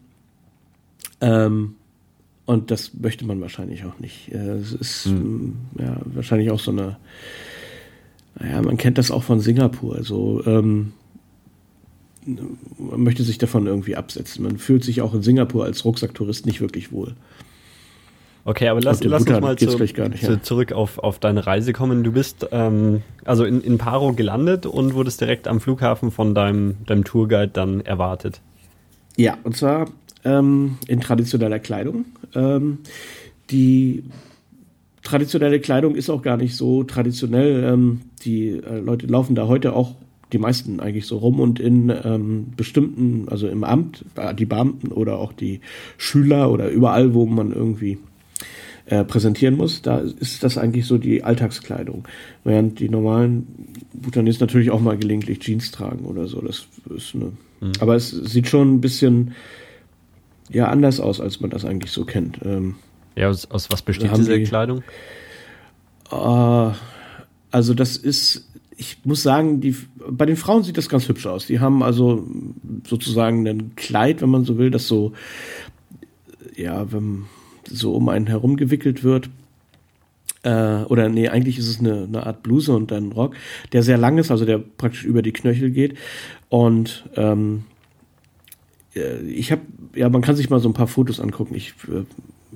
Ähm, 1.21 1.75
und 2.45 2.71
das 2.71 2.93
möchte 2.93 3.25
man 3.25 3.41
wahrscheinlich 3.41 3.83
auch 3.85 3.99
nicht. 3.99 4.31
Äh, 4.31 4.55
es 4.55 4.73
ist 4.73 5.07
mhm. 5.07 5.55
ja 5.77 5.97
wahrscheinlich 6.05 6.51
auch 6.51 6.59
so 6.59 6.71
eine, 6.71 6.97
naja, 8.39 8.61
man 8.61 8.77
kennt 8.77 8.97
das 8.97 9.11
auch 9.11 9.23
von 9.23 9.39
Singapur. 9.39 9.95
Also 9.95 10.43
ähm, 10.45 10.93
möchte 12.77 13.23
sich 13.23 13.37
davon 13.37 13.67
irgendwie 13.67 13.95
absetzen. 13.95 14.43
Man 14.43 14.57
fühlt 14.57 14.83
sich 14.83 15.01
auch 15.01 15.13
in 15.13 15.21
Singapur 15.21 15.65
als 15.65 15.85
Rucksacktourist 15.85 16.45
nicht 16.45 16.61
wirklich 16.61 16.91
wohl. 16.91 17.15
Okay, 18.47 18.69
aber 18.69 18.79
lass, 18.79 19.03
lass 19.03 19.23
uns 19.23 19.41
mal 19.41 19.57
zu, 19.57 19.77
nicht, 19.77 19.97
zu, 19.97 20.31
ja. 20.31 20.41
zurück 20.41 20.71
auf, 20.71 20.99
auf 20.99 21.19
deine 21.19 21.45
Reise 21.45 21.73
kommen. 21.73 22.05
Du 22.05 22.13
bist 22.13 22.47
ähm, 22.51 23.01
also 23.25 23.43
in, 23.43 23.59
in 23.61 23.77
Paro 23.77 24.13
gelandet 24.13 24.65
und 24.65 24.93
wurdest 24.93 25.19
direkt 25.19 25.49
am 25.49 25.59
Flughafen 25.59 26.11
von 26.11 26.33
deinem, 26.33 26.77
deinem 26.85 27.03
Tourguide 27.03 27.49
dann 27.49 27.81
erwartet. 27.81 28.39
Ja, 29.17 29.37
und 29.43 29.57
zwar 29.57 29.89
ähm, 30.23 30.77
in 30.87 31.01
traditioneller 31.01 31.59
Kleidung. 31.59 32.05
Ähm, 32.35 32.79
die 33.49 34.05
traditionelle 35.03 35.59
Kleidung 35.59 35.95
ist 35.95 36.09
auch 36.09 36.21
gar 36.21 36.37
nicht 36.37 36.55
so 36.55 36.83
traditionell. 36.83 37.65
Ähm, 37.65 38.01
die 38.23 38.49
äh, 38.51 38.79
Leute 38.79 39.07
laufen 39.07 39.35
da 39.35 39.47
heute 39.47 39.73
auch 39.73 39.95
die 40.33 40.37
meisten 40.37 40.79
eigentlich 40.79 41.05
so 41.05 41.17
rum 41.17 41.39
und 41.39 41.59
in 41.59 41.91
ähm, 42.03 42.47
bestimmten, 42.55 43.27
also 43.29 43.47
im 43.47 43.63
Amt, 43.63 44.03
die 44.37 44.45
Beamten 44.45 44.91
oder 44.91 45.19
auch 45.19 45.31
die 45.31 45.61
Schüler 45.97 46.51
oder 46.51 46.69
überall, 46.69 47.13
wo 47.13 47.25
man 47.25 47.53
irgendwie 47.53 47.97
äh, 48.87 49.03
präsentieren 49.03 49.57
muss, 49.57 49.81
da 49.81 49.99
ist 49.99 50.43
das 50.43 50.57
eigentlich 50.57 50.85
so 50.85 50.97
die 50.97 51.23
Alltagskleidung. 51.23 52.07
Während 52.43 52.79
die 52.79 52.89
normalen 52.89 53.47
Bhutanesen 53.93 54.39
natürlich 54.39 54.71
auch 54.71 54.79
mal 54.79 54.97
gelegentlich 54.97 55.39
Jeans 55.39 55.71
tragen 55.71 56.05
oder 56.05 56.27
so. 56.27 56.41
Das 56.41 56.67
ist 56.95 57.13
eine, 57.13 57.33
mhm. 57.59 57.73
aber 57.79 57.95
es 57.95 58.11
sieht 58.11 58.47
schon 58.47 58.75
ein 58.75 58.81
bisschen 58.81 59.33
ja 60.49 60.67
anders 60.69 60.99
aus, 60.99 61.19
als 61.19 61.41
man 61.41 61.49
das 61.49 61.65
eigentlich 61.65 61.91
so 61.91 62.05
kennt. 62.05 62.39
Ähm, 62.45 62.75
ja, 63.15 63.29
aus, 63.29 63.49
aus 63.51 63.69
was 63.71 63.81
besteht 63.81 64.15
diese 64.15 64.37
die, 64.37 64.43
Kleidung? 64.45 64.83
Äh, 66.11 66.71
also 67.51 67.73
das 67.73 67.97
ist 67.97 68.46
ich 68.77 68.99
muss 69.03 69.23
sagen, 69.23 69.59
die, 69.59 69.75
bei 70.07 70.25
den 70.25 70.37
Frauen 70.37 70.63
sieht 70.63 70.77
das 70.77 70.87
ganz 70.87 71.09
hübsch 71.09 71.25
aus. 71.25 71.47
Die 71.47 71.59
haben 71.59 71.81
also 71.81 72.27
sozusagen 72.87 73.47
ein 73.47 73.75
Kleid, 73.75 74.21
wenn 74.21 74.29
man 74.29 74.45
so 74.45 74.57
will, 74.57 74.69
das 74.69 74.87
so, 74.87 75.13
ja, 76.55 76.91
wenn, 76.91 77.25
so 77.67 77.93
um 77.95 78.07
einen 78.09 78.27
herum 78.27 78.55
gewickelt 78.55 79.03
wird. 79.03 79.29
Äh, 80.43 80.83
oder 80.83 81.09
nee, 81.09 81.27
eigentlich 81.27 81.57
ist 81.57 81.67
es 81.67 81.79
eine, 81.79 82.03
eine 82.03 82.25
Art 82.25 82.43
Bluse 82.43 82.73
und 82.75 82.91
ein 82.91 83.11
Rock, 83.11 83.35
der 83.73 83.81
sehr 83.81 83.97
lang 83.97 84.19
ist, 84.19 84.29
also 84.29 84.45
der 84.45 84.59
praktisch 84.59 85.03
über 85.03 85.23
die 85.23 85.33
Knöchel 85.33 85.71
geht. 85.71 85.97
Und 86.49 87.09
ähm, 87.15 87.63
äh, 88.95 89.21
ich 89.23 89.51
habe, 89.51 89.61
ja, 89.95 90.07
man 90.09 90.21
kann 90.21 90.35
sich 90.35 90.51
mal 90.51 90.59
so 90.59 90.69
ein 90.69 90.73
paar 90.73 90.87
Fotos 90.87 91.19
angucken. 91.19 91.55
Ich, 91.55 91.73
äh, 91.87 92.03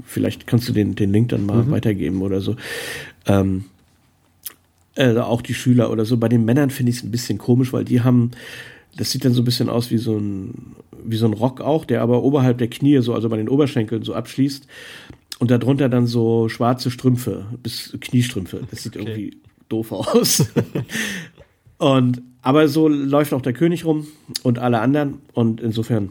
vielleicht 0.05 0.45
kannst 0.45 0.69
du 0.69 0.73
den, 0.73 0.93
den 0.93 1.11
Link 1.11 1.29
dann 1.29 1.47
mal 1.47 1.63
mhm. 1.63 1.71
weitergeben 1.71 2.21
oder 2.21 2.41
so. 2.41 2.55
Ähm, 3.25 3.65
äh, 4.95 5.15
auch 5.17 5.41
die 5.41 5.53
Schüler 5.53 5.91
oder 5.91 6.05
so. 6.05 6.17
Bei 6.17 6.29
den 6.29 6.45
Männern 6.45 6.69
finde 6.69 6.91
ich 6.91 6.97
es 6.97 7.03
ein 7.03 7.11
bisschen 7.11 7.37
komisch, 7.37 7.73
weil 7.73 7.85
die 7.85 8.01
haben, 8.01 8.31
das 8.97 9.11
sieht 9.11 9.25
dann 9.25 9.33
so 9.33 9.41
ein 9.41 9.45
bisschen 9.45 9.69
aus 9.69 9.91
wie 9.91 9.97
so 9.97 10.17
ein, 10.17 10.75
wie 11.03 11.17
so 11.17 11.25
ein 11.25 11.33
Rock 11.33 11.61
auch, 11.61 11.85
der 11.85 12.01
aber 12.01 12.23
oberhalb 12.23 12.57
der 12.57 12.69
Knie, 12.69 12.99
so, 12.99 13.13
also 13.13 13.29
bei 13.29 13.37
den 13.37 13.49
Oberschenkeln 13.49 14.03
so 14.03 14.13
abschließt. 14.13 14.67
Und 15.39 15.49
darunter 15.49 15.89
dann 15.89 16.05
so 16.05 16.49
schwarze 16.49 16.91
Strümpfe, 16.91 17.47
bis 17.63 17.97
Kniestrümpfe. 17.99 18.61
Das 18.69 18.83
sieht 18.83 18.95
okay. 18.95 19.09
irgendwie 19.09 19.37
doof 19.69 19.91
aus. 19.91 20.45
und, 21.79 22.21
aber 22.43 22.67
so 22.67 22.87
läuft 22.87 23.33
auch 23.33 23.41
der 23.41 23.53
König 23.53 23.85
rum 23.85 24.05
und 24.43 24.59
alle 24.59 24.79
anderen. 24.79 25.19
Und 25.33 25.59
insofern 25.61 26.09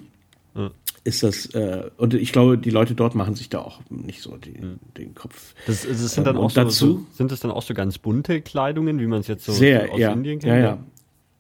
ja 0.57 0.71
ist 1.03 1.23
das, 1.23 1.47
äh, 1.55 1.91
und 1.97 2.15
ich 2.15 2.33
glaube, 2.33 2.59
die 2.59 2.71
Leute 2.71 2.95
dort 2.95 3.15
machen 3.15 3.35
sich 3.35 3.49
da 3.49 3.61
auch 3.61 3.81
nicht 3.89 4.21
so 4.21 4.37
die, 4.37 4.61
mhm. 4.61 4.79
den 4.97 5.15
Kopf. 5.15 5.55
Das, 5.67 5.87
das 5.87 6.15
sind 6.15 6.27
dann 6.27 6.37
ähm, 6.37 6.43
auch 6.43 6.51
so, 6.51 6.61
dazu, 6.61 7.07
sind 7.13 7.33
das 7.33 7.41
dann 7.41 7.51
auch 7.51 7.63
so 7.63 7.73
ganz 7.73 7.99
bunte 7.99 8.41
Kleidungen, 8.43 9.01
wie 9.01 9.07
man 9.07 9.21
es 9.21 9.29
jetzt 9.29 9.45
so, 9.45 9.53
sehr, 9.53 9.87
so 9.87 9.93
aus 9.93 10.01
ja, 10.01 10.13
Indien 10.13 10.39
kennt? 10.41 10.53
Ja, 10.53 10.59
ja. 10.59 10.79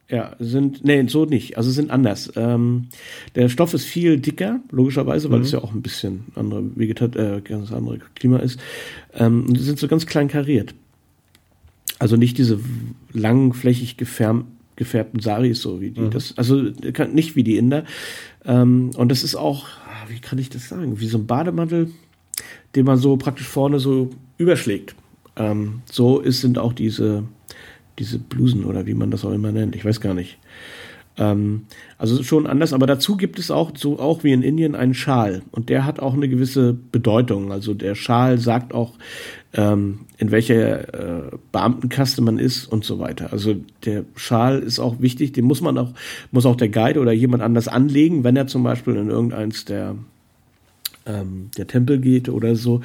Ja, 0.08 0.34
sind, 0.40 0.84
nee, 0.84 1.06
so 1.06 1.24
nicht. 1.24 1.56
Also 1.56 1.70
sind 1.70 1.92
anders. 1.92 2.32
Ähm, 2.34 2.88
der 3.36 3.48
Stoff 3.48 3.74
ist 3.74 3.84
viel 3.84 4.18
dicker, 4.18 4.58
logischerweise, 4.72 5.30
weil 5.30 5.38
mhm. 5.38 5.44
es 5.44 5.52
ja 5.52 5.60
auch 5.60 5.72
ein 5.72 5.82
bisschen 5.82 6.24
andere 6.34 6.64
Vegetat 6.74 7.14
äh, 7.14 7.40
ganz 7.42 7.70
andere 7.70 8.00
Klima 8.16 8.38
ist. 8.38 8.58
Ähm, 9.14 9.44
und 9.46 9.56
die 9.56 9.62
sind 9.62 9.78
so 9.78 9.86
ganz 9.86 10.06
klein 10.06 10.26
kariert. 10.26 10.74
Also 12.00 12.16
nicht 12.16 12.38
diese 12.38 12.58
langen, 13.12 13.52
flächig 13.52 13.98
gefärbt, 13.98 14.46
gefärbten 14.80 15.20
Saris, 15.20 15.60
so 15.60 15.82
wie 15.82 15.90
die 15.90 16.00
mhm. 16.00 16.10
das, 16.10 16.38
also 16.38 16.54
nicht 17.12 17.36
wie 17.36 17.44
die 17.44 17.58
Inder. 17.58 17.84
Ähm, 18.46 18.92
und 18.96 19.10
das 19.10 19.22
ist 19.22 19.34
auch, 19.34 19.66
ah, 19.66 20.08
wie 20.08 20.20
kann 20.20 20.38
ich 20.38 20.48
das 20.48 20.70
sagen, 20.70 21.00
wie 21.00 21.06
so 21.06 21.18
ein 21.18 21.26
Bademantel, 21.26 21.90
den 22.74 22.86
man 22.86 22.96
so 22.96 23.18
praktisch 23.18 23.46
vorne 23.46 23.78
so 23.78 24.08
überschlägt. 24.38 24.94
Ähm, 25.36 25.82
so 25.84 26.18
ist, 26.18 26.40
sind 26.40 26.56
auch 26.56 26.72
diese, 26.72 27.24
diese 27.98 28.18
Blusen 28.18 28.64
oder 28.64 28.86
wie 28.86 28.94
man 28.94 29.10
das 29.10 29.22
auch 29.22 29.32
immer 29.32 29.52
nennt. 29.52 29.76
Ich 29.76 29.84
weiß 29.84 30.00
gar 30.00 30.14
nicht. 30.14 30.38
Ähm, 31.16 31.66
also 31.98 32.22
schon 32.22 32.46
anders, 32.46 32.72
aber 32.72 32.86
dazu 32.86 33.16
gibt 33.16 33.38
es 33.38 33.50
auch, 33.50 33.72
so 33.76 33.98
auch 33.98 34.24
wie 34.24 34.32
in 34.32 34.42
Indien, 34.42 34.74
einen 34.74 34.94
Schal. 34.94 35.42
Und 35.50 35.68
der 35.68 35.84
hat 35.84 36.00
auch 36.00 36.14
eine 36.14 36.28
gewisse 36.28 36.72
Bedeutung. 36.72 37.52
Also 37.52 37.74
der 37.74 37.94
Schal 37.94 38.38
sagt 38.38 38.72
auch, 38.72 38.94
ähm, 39.52 40.00
in 40.18 40.30
welcher 40.30 40.94
äh, 40.94 41.30
Beamtenkaste 41.52 42.22
man 42.22 42.38
ist 42.38 42.66
und 42.66 42.84
so 42.84 42.98
weiter. 42.98 43.32
Also 43.32 43.56
der 43.84 44.04
Schal 44.14 44.60
ist 44.60 44.78
auch 44.78 45.00
wichtig, 45.00 45.32
den 45.32 45.44
muss 45.44 45.60
man 45.60 45.76
auch, 45.78 45.92
muss 46.30 46.46
auch 46.46 46.56
der 46.56 46.68
Guide 46.68 47.00
oder 47.00 47.12
jemand 47.12 47.42
anders 47.42 47.68
anlegen, 47.68 48.24
wenn 48.24 48.36
er 48.36 48.46
zum 48.46 48.62
Beispiel 48.62 48.96
in 48.96 49.10
irgendeins 49.10 49.64
der 49.64 49.96
ähm, 51.06 51.50
der 51.56 51.66
Tempel 51.66 51.98
geht 51.98 52.28
oder 52.28 52.56
so. 52.56 52.82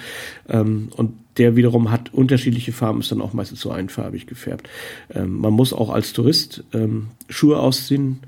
Ähm, 0.48 0.90
und 0.96 1.14
der 1.38 1.56
wiederum 1.56 1.92
hat 1.92 2.14
unterschiedliche 2.14 2.72
Farben, 2.72 3.00
ist 3.00 3.12
dann 3.12 3.22
auch 3.22 3.34
meistens 3.34 3.60
so 3.60 3.72
einfarbig 3.72 4.28
gefärbt. 4.28 4.70
Ähm, 5.14 5.40
man 5.40 5.54
muss 5.54 5.74
auch 5.74 5.90
als 5.90 6.14
Tourist 6.14 6.64
ähm, 6.74 7.08
Schuhe 7.30 7.60
ausziehen 7.60 8.20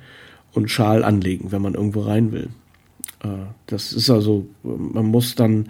und 0.53 0.69
Schal 0.69 1.03
anlegen, 1.03 1.51
wenn 1.51 1.61
man 1.61 1.73
irgendwo 1.73 2.01
rein 2.01 2.31
will. 2.31 2.49
Äh, 3.23 3.27
das 3.67 3.93
ist 3.93 4.09
also, 4.09 4.47
man 4.63 5.05
muss 5.05 5.35
dann, 5.35 5.69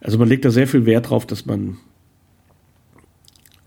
also 0.00 0.18
man 0.18 0.28
legt 0.28 0.44
da 0.44 0.50
sehr 0.50 0.68
viel 0.68 0.86
Wert 0.86 1.10
drauf, 1.10 1.26
dass 1.26 1.46
man 1.46 1.78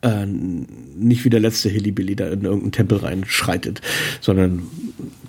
äh, 0.01 0.25
nicht 0.25 1.25
wie 1.25 1.29
der 1.29 1.39
letzte 1.39 1.69
Hillybilly 1.69 2.15
da 2.15 2.27
in 2.27 2.43
irgendeinen 2.43 2.71
Tempel 2.71 2.99
reinschreitet, 2.99 3.81
sondern 4.21 4.63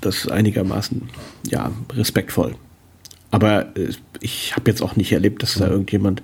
das 0.01 0.29
einigermaßen, 0.29 1.09
ja, 1.51 1.73
respektvoll. 1.95 2.55
Aber 3.31 3.77
äh, 3.77 3.91
ich 4.21 4.57
habe 4.57 4.71
jetzt 4.71 4.83
auch 4.83 4.97
nicht 4.97 5.13
erlebt, 5.13 5.43
dass 5.43 5.55
da 5.55 5.69
irgendjemand 5.69 6.23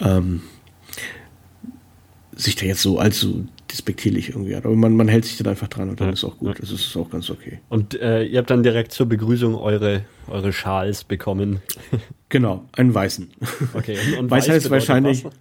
ähm, 0.00 0.42
sich 2.34 2.56
da 2.56 2.66
jetzt 2.66 2.82
so 2.82 2.98
allzu 2.98 3.46
despektierlich 3.70 4.30
irgendwie 4.30 4.56
hat. 4.56 4.64
Aber 4.64 4.74
man, 4.74 4.96
man 4.96 5.08
hält 5.08 5.24
sich 5.24 5.36
dann 5.38 5.48
einfach 5.48 5.68
dran 5.68 5.90
und 5.90 6.00
dann 6.00 6.08
ja. 6.08 6.12
ist 6.14 6.24
auch 6.24 6.38
gut. 6.38 6.58
Das 6.60 6.70
ist 6.70 6.96
auch 6.96 7.10
ganz 7.10 7.30
okay. 7.30 7.60
Und 7.68 8.00
äh, 8.00 8.24
ihr 8.24 8.38
habt 8.38 8.50
dann 8.50 8.62
direkt 8.62 8.92
zur 8.92 9.06
Begrüßung 9.06 9.54
eure, 9.54 10.04
eure 10.28 10.52
Schals 10.52 11.04
bekommen. 11.04 11.60
Genau, 12.28 12.64
einen 12.72 12.94
weißen. 12.94 13.28
Okay, 13.74 13.98
und, 14.12 14.18
und 14.18 14.30
weiß, 14.30 14.46
weiß 14.46 14.54
heißt 14.54 14.70
wahrscheinlich. 14.70 15.24
Was? 15.24 15.32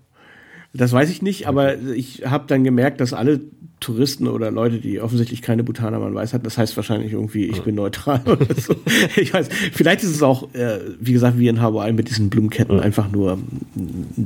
Das 0.74 0.92
weiß 0.92 1.10
ich 1.10 1.22
nicht, 1.22 1.48
aber 1.48 1.80
ich 1.80 2.24
habe 2.26 2.46
dann 2.48 2.64
gemerkt, 2.64 3.02
dass 3.02 3.14
alle 3.14 3.42
Touristen 3.80 4.28
oder 4.28 4.52
Leute, 4.52 4.80
die 4.80 5.00
offensichtlich 5.00 5.42
keine 5.42 5.64
Bhutaner 5.64 6.00
man 6.00 6.14
weiß 6.14 6.34
hat, 6.34 6.46
das 6.46 6.58
heißt 6.58 6.76
wahrscheinlich 6.76 7.14
irgendwie, 7.14 7.46
ich 7.46 7.62
bin 7.62 7.76
neutral 7.76 8.22
oder 8.28 8.54
so. 8.56 8.76
Ich 9.16 9.34
weiß, 9.34 9.50
vielleicht 9.72 10.04
ist 10.04 10.12
es 10.12 10.22
auch, 10.22 10.54
äh, 10.54 10.80
wie 11.00 11.14
gesagt, 11.14 11.40
wie 11.40 11.48
in 11.48 11.62
Hawaii 11.62 11.94
mit 11.94 12.10
diesen 12.10 12.30
Blumenketten 12.30 12.76
ja. 12.76 12.82
einfach 12.82 13.10
nur 13.10 13.40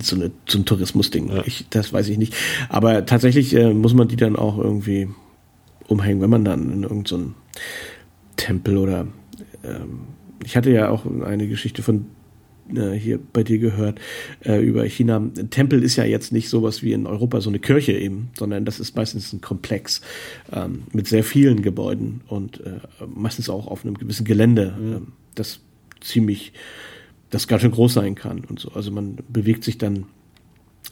so, 0.01 0.15
eine, 0.15 0.31
so 0.47 0.57
ein 0.57 0.65
Tourismusding. 0.65 1.29
Ja. 1.29 1.43
Ich, 1.45 1.65
das 1.69 1.93
weiß 1.93 2.09
ich 2.09 2.17
nicht. 2.17 2.35
Aber 2.69 3.05
tatsächlich 3.05 3.55
äh, 3.55 3.73
muss 3.73 3.93
man 3.93 4.07
die 4.07 4.15
dann 4.15 4.35
auch 4.35 4.57
irgendwie 4.57 5.07
umhängen, 5.87 6.21
wenn 6.21 6.29
man 6.29 6.45
dann 6.45 6.71
in 6.71 6.83
irgendeinen 6.83 7.05
so 7.05 7.31
Tempel 8.35 8.77
oder 8.77 9.07
ähm, 9.63 9.99
ich 10.43 10.57
hatte 10.57 10.71
ja 10.71 10.89
auch 10.89 11.05
eine 11.05 11.47
Geschichte 11.47 11.83
von 11.83 12.07
hier 12.70 13.20
bei 13.34 13.43
dir 13.43 13.57
gehört 13.59 13.99
äh, 14.45 14.59
über 14.61 14.86
China. 14.86 15.18
Ein 15.18 15.49
Tempel 15.49 15.84
ist 15.84 15.95
ja 15.95 16.05
jetzt 16.05 16.32
nicht 16.32 16.49
sowas 16.49 16.82
wie 16.82 16.93
in 16.93 17.05
Europa 17.05 17.41
so 17.41 17.49
eine 17.49 17.59
Kirche 17.59 17.93
eben, 17.93 18.30
sondern 18.38 18.66
das 18.66 18.80
ist 18.80 18.95
meistens 18.95 19.34
ein 19.34 19.41
Komplex 19.41 20.01
ähm, 20.51 20.84
mit 20.91 21.07
sehr 21.07 21.24
vielen 21.24 21.61
Gebäuden 21.61 22.22
und 22.28 22.61
äh, 22.61 22.80
meistens 23.14 23.49
auch 23.49 23.68
auf 23.68 23.86
einem 23.86 23.97
gewissen 23.97 24.26
Gelände, 24.26 24.76
mhm. 24.80 24.93
äh, 24.93 24.99
das 25.36 25.59
ziemlich, 25.99 26.53
das 27.30 27.47
ganz 27.47 27.61
schön 27.61 27.72
groß 27.72 27.93
sein 27.93 28.16
kann 28.16 28.43
und 28.45 28.59
so. 28.59 28.72
Also 28.72 28.91
man 28.91 29.18
bewegt 29.28 29.64
sich 29.64 29.78
dann 29.78 30.05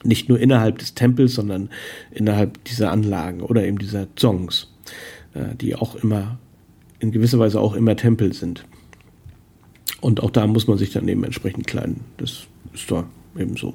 nicht 0.04 0.30
nur 0.30 0.40
innerhalb 0.40 0.80
des 0.80 0.94
Tempels, 0.94 1.36
sondern 1.36 1.70
innerhalb 2.12 2.64
dieser 2.66 2.92
Anlagen 2.92 3.42
oder 3.42 3.66
eben 3.66 3.78
dieser 3.78 4.08
Zongs, 4.16 4.74
äh, 5.34 5.56
die 5.56 5.76
auch 5.76 5.96
immer 5.96 6.40
in 7.00 7.12
gewisser 7.12 7.40
Weise 7.40 7.60
auch 7.60 7.74
immer 7.74 7.96
Tempel 7.96 8.34
sind. 8.34 8.66
Und 10.02 10.22
auch 10.22 10.32
da 10.32 10.48
muss 10.48 10.68
man 10.68 10.78
sich 10.78 10.92
dann 10.92 11.08
eben 11.08 11.24
entsprechend 11.24 11.68
kleiden. 11.68 12.02
Das 12.18 12.48
ist 12.74 12.92
da 12.92 13.06
eben 13.38 13.56
so. 13.56 13.74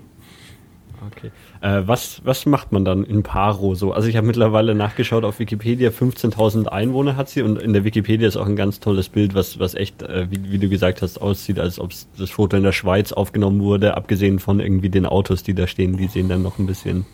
Okay. 1.07 1.31
Äh, 1.61 1.87
was, 1.87 2.21
was 2.25 2.47
macht 2.47 2.73
man 2.73 2.85
dann 2.85 3.05
in 3.05 3.23
Paro 3.23 3.75
so? 3.75 3.93
Also 3.93 4.09
ich 4.09 4.17
habe 4.17 4.27
mittlerweile 4.27 4.75
nachgeschaut 4.75 5.25
auf 5.25 5.39
Wikipedia, 5.39 5.91
15.000 5.91 6.67
Einwohner 6.67 7.17
hat 7.17 7.29
sie 7.29 7.43
und 7.43 7.61
in 7.61 7.73
der 7.73 7.85
Wikipedia 7.85 8.27
ist 8.27 8.37
auch 8.37 8.47
ein 8.47 8.57
ganz 8.57 8.81
tolles 8.81 9.09
Bild, 9.09 9.35
was, 9.35 9.59
was 9.59 9.75
echt, 9.75 10.03
äh, 10.03 10.27
wie, 10.31 10.51
wie 10.51 10.59
du 10.59 10.69
gesagt 10.69 11.03
hast, 11.03 11.19
aussieht, 11.19 11.59
als 11.59 11.79
ob 11.79 11.93
das 12.19 12.31
Foto 12.31 12.57
in 12.57 12.63
der 12.63 12.73
Schweiz 12.73 13.13
aufgenommen 13.13 13.63
wurde, 13.63 13.97
abgesehen 13.97 14.39
von 14.39 14.59
irgendwie 14.59 14.89
den 14.89 15.07
Autos, 15.07 15.43
die 15.43 15.55
da 15.55 15.67
stehen, 15.67 15.97
die 15.97 16.09
sehen 16.09 16.29
dann 16.29 16.43
noch 16.43 16.59
ein 16.59 16.67
bisschen, 16.67 17.07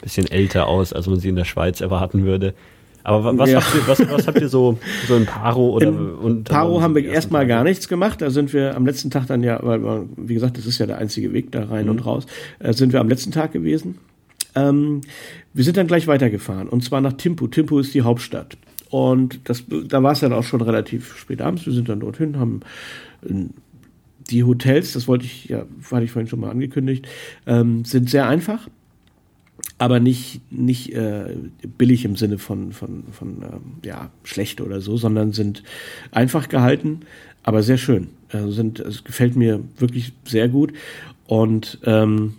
bisschen 0.00 0.30
älter 0.30 0.66
aus, 0.66 0.92
als 0.92 1.06
man 1.06 1.18
sie 1.18 1.28
in 1.28 1.36
der 1.36 1.44
Schweiz 1.44 1.80
erwarten 1.80 2.24
würde. 2.24 2.54
Aber 3.06 3.38
was, 3.38 3.50
ja. 3.50 3.60
habt, 3.60 3.72
ihr, 3.72 3.86
was, 3.86 4.00
was 4.10 4.26
habt 4.26 4.40
ihr 4.40 4.48
so, 4.48 4.80
so 5.06 5.14
in 5.14 5.26
Paro 5.26 5.70
oder 5.70 5.86
in 5.86 5.96
und 5.96 6.48
Paro 6.48 6.82
haben 6.82 6.96
wir 6.96 7.04
erstmal 7.04 7.46
gar 7.46 7.62
nichts 7.62 7.86
gemacht. 7.86 8.20
Da 8.20 8.30
sind 8.30 8.52
wir 8.52 8.74
am 8.74 8.84
letzten 8.84 9.10
Tag 9.10 9.28
dann 9.28 9.44
ja, 9.44 9.60
weil 9.62 10.08
wie 10.16 10.34
gesagt, 10.34 10.58
das 10.58 10.66
ist 10.66 10.78
ja 10.78 10.86
der 10.86 10.98
einzige 10.98 11.32
Weg 11.32 11.52
da 11.52 11.66
rein 11.66 11.84
mhm. 11.84 11.92
und 11.92 11.98
raus, 12.00 12.26
äh, 12.58 12.72
sind 12.72 12.92
wir 12.92 12.98
am 12.98 13.08
letzten 13.08 13.30
Tag 13.30 13.52
gewesen. 13.52 13.98
Ähm, 14.56 15.02
wir 15.54 15.62
sind 15.62 15.76
dann 15.76 15.86
gleich 15.86 16.08
weitergefahren 16.08 16.68
und 16.68 16.82
zwar 16.82 17.00
nach 17.00 17.12
Timpu. 17.12 17.46
Timpu 17.46 17.78
ist 17.78 17.94
die 17.94 18.02
Hauptstadt. 18.02 18.56
Und 18.90 19.38
das, 19.44 19.62
da 19.68 20.02
war 20.02 20.10
es 20.10 20.18
dann 20.18 20.32
auch 20.32 20.42
schon 20.42 20.60
relativ 20.60 21.16
spät 21.16 21.40
abends. 21.40 21.64
Wir 21.64 21.74
sind 21.74 21.88
dann 21.88 22.00
dorthin, 22.00 22.40
haben 22.40 22.60
ähm, 23.24 23.50
die 24.30 24.42
Hotels, 24.42 24.94
das 24.94 25.06
wollte 25.06 25.26
ich, 25.26 25.44
ja, 25.44 25.64
hatte 25.92 26.02
ich 26.02 26.10
vorhin 26.10 26.28
schon 26.28 26.40
mal 26.40 26.50
angekündigt, 26.50 27.06
ähm, 27.46 27.84
sind 27.84 28.10
sehr 28.10 28.26
einfach 28.28 28.66
aber 29.78 30.00
nicht, 30.00 30.40
nicht 30.50 30.94
äh, 30.94 31.36
billig 31.76 32.04
im 32.04 32.16
Sinne 32.16 32.38
von, 32.38 32.72
von, 32.72 33.04
von 33.12 33.42
ähm, 33.42 33.60
ja, 33.84 34.10
schlecht 34.24 34.60
oder 34.60 34.80
so, 34.80 34.96
sondern 34.96 35.32
sind 35.32 35.62
einfach 36.12 36.48
gehalten, 36.48 37.00
aber 37.42 37.62
sehr 37.62 37.78
schön. 37.78 38.08
Also 38.30 38.50
sind, 38.50 38.80
es 38.80 39.04
gefällt 39.04 39.36
mir 39.36 39.60
wirklich 39.78 40.12
sehr 40.24 40.48
gut. 40.48 40.72
Und 41.26 41.78
ähm, 41.84 42.34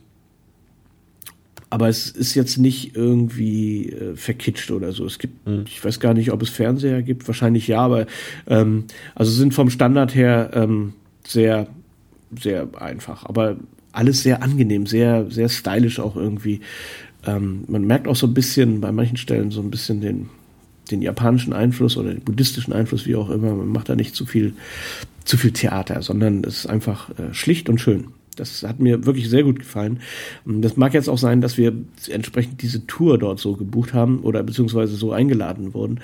aber 1.69 1.89
es 1.89 2.09
ist 2.09 2.33
jetzt 2.35 2.57
nicht 2.57 2.95
irgendwie 2.95 3.89
äh, 3.89 4.15
verkitscht 4.15 4.71
oder 4.71 4.93
so. 4.93 5.05
Es 5.05 5.19
gibt, 5.19 5.45
mhm. 5.47 5.65
ich 5.67 5.83
weiß 5.83 5.99
gar 5.99 6.13
nicht, 6.13 6.31
ob 6.31 6.41
es 6.41 6.49
Fernseher 6.49 7.01
gibt, 7.01 7.27
wahrscheinlich 7.27 7.67
ja, 7.67 7.81
aber 7.81 8.07
ähm, 8.47 8.85
also 9.15 9.31
sind 9.31 9.53
vom 9.53 9.69
Standard 9.69 10.15
her 10.15 10.51
ähm, 10.53 10.93
sehr, 11.25 11.67
sehr 12.39 12.69
einfach. 12.79 13.25
Aber 13.25 13.57
alles 13.91 14.23
sehr 14.23 14.43
angenehm, 14.43 14.85
sehr, 14.85 15.29
sehr 15.29 15.49
stylisch 15.49 15.99
auch 15.99 16.15
irgendwie. 16.15 16.61
Ähm, 17.27 17.65
man 17.67 17.85
merkt 17.85 18.07
auch 18.07 18.15
so 18.15 18.25
ein 18.25 18.33
bisschen 18.33 18.81
bei 18.81 18.91
manchen 18.91 19.17
Stellen 19.17 19.51
so 19.51 19.61
ein 19.61 19.69
bisschen 19.69 20.01
den, 20.01 20.29
den 20.89 21.01
japanischen 21.01 21.53
Einfluss 21.53 21.97
oder 21.97 22.13
den 22.13 22.21
buddhistischen 22.21 22.73
Einfluss, 22.73 23.05
wie 23.05 23.15
auch 23.15 23.29
immer. 23.29 23.53
Man 23.53 23.67
macht 23.67 23.89
da 23.89 23.95
nicht 23.95 24.15
zu 24.15 24.25
viel, 24.25 24.53
zu 25.25 25.37
viel 25.37 25.51
Theater, 25.51 26.01
sondern 26.01 26.43
es 26.43 26.59
ist 26.59 26.67
einfach 26.67 27.09
äh, 27.11 27.33
schlicht 27.33 27.69
und 27.69 27.79
schön. 27.79 28.05
Das 28.37 28.63
hat 28.63 28.79
mir 28.79 29.05
wirklich 29.05 29.29
sehr 29.29 29.43
gut 29.43 29.59
gefallen. 29.59 29.99
Das 30.45 30.77
mag 30.77 30.93
jetzt 30.93 31.09
auch 31.09 31.17
sein, 31.17 31.41
dass 31.41 31.57
wir 31.57 31.73
entsprechend 32.07 32.61
diese 32.61 32.85
Tour 32.87 33.17
dort 33.17 33.39
so 33.39 33.55
gebucht 33.55 33.93
haben 33.93 34.19
oder 34.19 34.43
beziehungsweise 34.43 34.95
so 34.95 35.11
eingeladen 35.11 35.73
wurden 35.73 35.99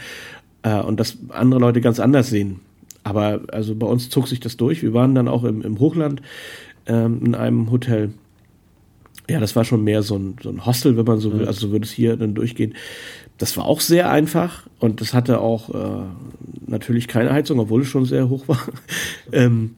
äh, 0.64 0.80
und 0.80 1.00
dass 1.00 1.18
andere 1.30 1.60
Leute 1.60 1.80
ganz 1.80 2.00
anders 2.00 2.30
sehen. 2.30 2.60
Aber 3.04 3.42
also 3.52 3.76
bei 3.76 3.86
uns 3.88 4.10
zog 4.10 4.28
sich 4.28 4.40
das 4.40 4.58
durch. 4.58 4.82
Wir 4.82 4.94
waren 4.94 5.14
dann 5.14 5.28
auch 5.28 5.44
im, 5.44 5.62
im 5.62 5.80
Hochland 5.80 6.22
ähm, 6.88 7.22
in 7.24 7.36
einem 7.36 7.70
Hotel 7.70 8.14
ja, 9.30 9.40
das 9.40 9.56
war 9.56 9.64
schon 9.64 9.84
mehr 9.84 10.04
so 10.04 10.18
ein, 10.18 10.36
so 10.42 10.50
ein 10.50 10.66
Hostel, 10.66 10.98
wenn 10.98 11.06
man 11.06 11.20
so 11.20 11.32
will. 11.32 11.42
Mhm. 11.42 11.48
Also 11.48 11.68
so 11.68 11.72
würde 11.72 11.86
es 11.86 11.92
hier 11.92 12.18
dann 12.18 12.34
durchgehen. 12.34 12.76
Das 13.38 13.58
war 13.58 13.66
auch 13.66 13.82
sehr 13.82 14.10
einfach 14.10 14.68
und 14.80 15.02
das 15.02 15.14
hatte 15.14 15.40
auch 15.40 15.74
äh, 15.74 16.06
natürlich 16.68 17.08
keine 17.08 17.32
Heizung, 17.32 17.60
obwohl 17.60 17.82
es 17.82 17.88
schon 17.88 18.06
sehr 18.06 18.30
hoch 18.30 18.48
war. 18.48 18.60
ähm, 19.32 19.76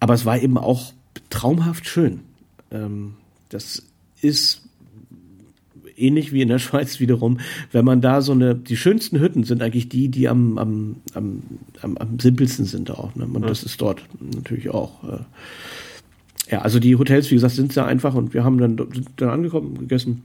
aber 0.00 0.14
es 0.14 0.24
war 0.24 0.38
eben 0.38 0.58
auch 0.58 0.92
traumhaft 1.30 1.88
schön. 1.88 2.20
Ähm, 2.70 3.14
das 3.48 3.82
ist 4.20 4.62
ähnlich 5.96 6.32
wie 6.32 6.42
in 6.42 6.48
der 6.48 6.58
Schweiz 6.58 7.00
wiederum, 7.00 7.38
wenn 7.72 7.84
man 7.84 8.00
da 8.00 8.22
so 8.22 8.32
eine, 8.32 8.54
die 8.54 8.76
schönsten 8.76 9.20
Hütten 9.20 9.44
sind 9.44 9.62
eigentlich 9.62 9.88
die, 9.88 10.08
die 10.08 10.28
am, 10.28 10.58
am, 10.58 10.96
am, 11.14 11.42
am, 11.82 11.96
am 11.96 12.18
simpelsten 12.18 12.64
sind 12.64 12.90
auch. 12.90 13.14
Ne? 13.14 13.26
Und 13.26 13.42
das 13.42 13.62
ist 13.62 13.80
dort 13.80 14.02
natürlich 14.20 14.70
auch. 14.70 15.04
Äh, 15.04 15.18
ja, 16.50 16.62
also 16.62 16.78
die 16.78 16.96
Hotels, 16.96 17.30
wie 17.30 17.34
gesagt, 17.34 17.54
sind 17.54 17.72
sehr 17.72 17.86
einfach 17.86 18.14
und 18.14 18.34
wir 18.34 18.44
haben 18.44 18.58
dann, 18.58 18.76
sind 18.76 19.08
dann 19.16 19.30
angekommen, 19.30 19.78
gegessen 19.78 20.22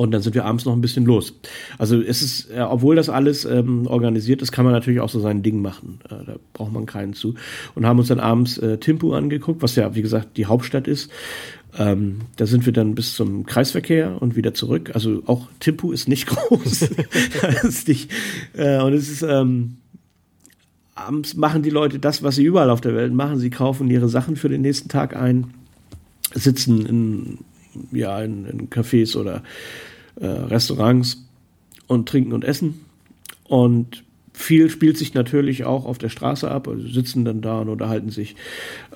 und 0.00 0.12
dann 0.12 0.22
sind 0.22 0.34
wir 0.34 0.44
abends 0.44 0.64
noch 0.64 0.72
ein 0.72 0.80
bisschen 0.80 1.04
los. 1.04 1.34
Also 1.78 2.00
es 2.00 2.22
ist, 2.22 2.50
äh, 2.50 2.60
obwohl 2.60 2.96
das 2.96 3.08
alles 3.08 3.44
ähm, 3.44 3.86
organisiert 3.86 4.42
ist, 4.42 4.50
kann 4.50 4.64
man 4.64 4.72
natürlich 4.72 5.00
auch 5.00 5.08
so 5.08 5.20
sein 5.20 5.42
Ding 5.42 5.60
machen. 5.60 6.00
Äh, 6.06 6.24
da 6.26 6.34
braucht 6.54 6.72
man 6.72 6.86
keinen 6.86 7.12
zu. 7.12 7.34
Und 7.74 7.86
haben 7.86 7.98
uns 7.98 8.08
dann 8.08 8.20
abends 8.20 8.58
äh, 8.58 8.78
Timpu 8.78 9.12
angeguckt, 9.12 9.62
was 9.62 9.76
ja, 9.76 9.94
wie 9.94 10.02
gesagt, 10.02 10.36
die 10.36 10.46
Hauptstadt 10.46 10.88
ist. 10.88 11.10
Ähm, 11.78 12.22
da 12.36 12.46
sind 12.46 12.66
wir 12.66 12.72
dann 12.72 12.94
bis 12.94 13.14
zum 13.14 13.46
Kreisverkehr 13.46 14.20
und 14.20 14.36
wieder 14.36 14.54
zurück. 14.54 14.90
Also 14.94 15.22
auch 15.26 15.48
Timpu 15.60 15.92
ist 15.92 16.08
nicht 16.08 16.26
groß. 16.28 16.82
ist 17.62 17.88
nicht, 17.88 18.10
äh, 18.54 18.80
und 18.80 18.94
es 18.94 19.08
ist, 19.08 19.22
ähm, 19.22 19.76
abends 21.06 21.34
machen 21.34 21.62
die 21.62 21.70
Leute 21.70 21.98
das, 21.98 22.22
was 22.22 22.36
sie 22.36 22.44
überall 22.44 22.70
auf 22.70 22.80
der 22.80 22.94
Welt 22.94 23.12
machen. 23.12 23.38
Sie 23.38 23.50
kaufen 23.50 23.90
ihre 23.90 24.08
Sachen 24.08 24.36
für 24.36 24.48
den 24.48 24.62
nächsten 24.62 24.88
Tag 24.88 25.16
ein, 25.16 25.54
sitzen 26.34 26.86
in, 26.86 27.38
ja, 27.92 28.20
in, 28.20 28.44
in 28.46 28.70
Cafés 28.70 29.16
oder 29.16 29.42
äh, 30.16 30.26
Restaurants 30.26 31.26
und 31.86 32.08
trinken 32.08 32.32
und 32.32 32.44
essen. 32.44 32.80
Und 33.44 34.04
viel 34.32 34.70
spielt 34.70 34.96
sich 34.96 35.12
natürlich 35.14 35.64
auch 35.64 35.84
auf 35.84 35.98
der 35.98 36.08
Straße 36.08 36.50
ab, 36.50 36.68
also 36.68 36.86
sitzen 36.86 37.24
dann 37.24 37.40
da 37.40 37.60
und 37.60 37.68
unterhalten 37.68 38.10
sich. 38.10 38.36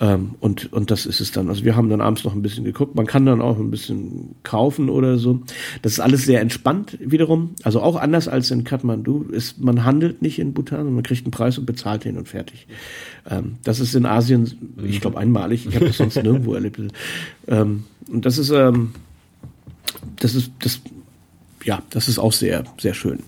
Ähm, 0.01 0.37
und, 0.41 0.73
und 0.73 0.91
das 0.91 1.07
ist 1.07 1.21
es 1.21 1.33
dann. 1.33 1.49
Also 1.49 1.65
wir 1.65 1.77
haben 1.77 1.91
dann 1.91 2.01
abends 2.01 2.25
noch 2.25 2.35
ein 2.35 2.43
bisschen 2.43 2.65
geguckt. 2.65 2.95
Man 2.95 3.07
kann 3.07 3.27
dann 3.27 3.43
auch 3.43 3.59
ein 3.59 3.71
bisschen 3.71 4.37
kaufen 4.43 4.89
oder 4.89 5.19
so. 5.19 5.41
Das 5.83 5.93
ist 5.93 6.01
alles 6.01 6.25
sehr 6.25 6.41
entspannt 6.41 6.99
wiederum. 7.01 7.55
Also 7.63 7.81
auch 7.81 7.97
anders 7.97 8.29
als 8.29 8.51
in 8.51 8.65
Kathmandu. 8.65 9.25
Ist, 9.31 9.61
man 9.61 9.85
handelt 9.85 10.23
nicht 10.23 10.39
in 10.39 10.55
Bhutan, 10.55 10.93
man 10.93 11.03
kriegt 11.03 11.25
einen 11.25 11.33
Preis 11.33 11.59
und 11.59 11.67
bezahlt 11.67 12.05
den 12.05 12.17
und 12.17 12.29
fertig. 12.29 12.67
Ähm, 13.29 13.57
das 13.65 13.81
ist 13.81 13.95
in 13.95 14.07
Asien, 14.07 14.75
ich 14.83 15.01
glaube, 15.01 15.19
einmalig. 15.19 15.67
Ich 15.67 15.75
habe 15.75 15.87
das 15.87 15.99
sonst 15.99 16.17
nirgendwo 16.23 16.55
erlebt. 16.55 16.81
Ähm, 17.49 17.85
und 18.09 18.25
das 18.25 18.39
ist, 18.39 18.51
ähm, 18.51 18.93
das 20.17 20.35
ist, 20.35 20.53
das 20.61 20.81
ja, 21.65 21.83
das 21.91 22.09
ist 22.09 22.19
auch 22.19 22.33
sehr, 22.33 22.65
sehr 22.79 22.95
schön. 22.95 23.21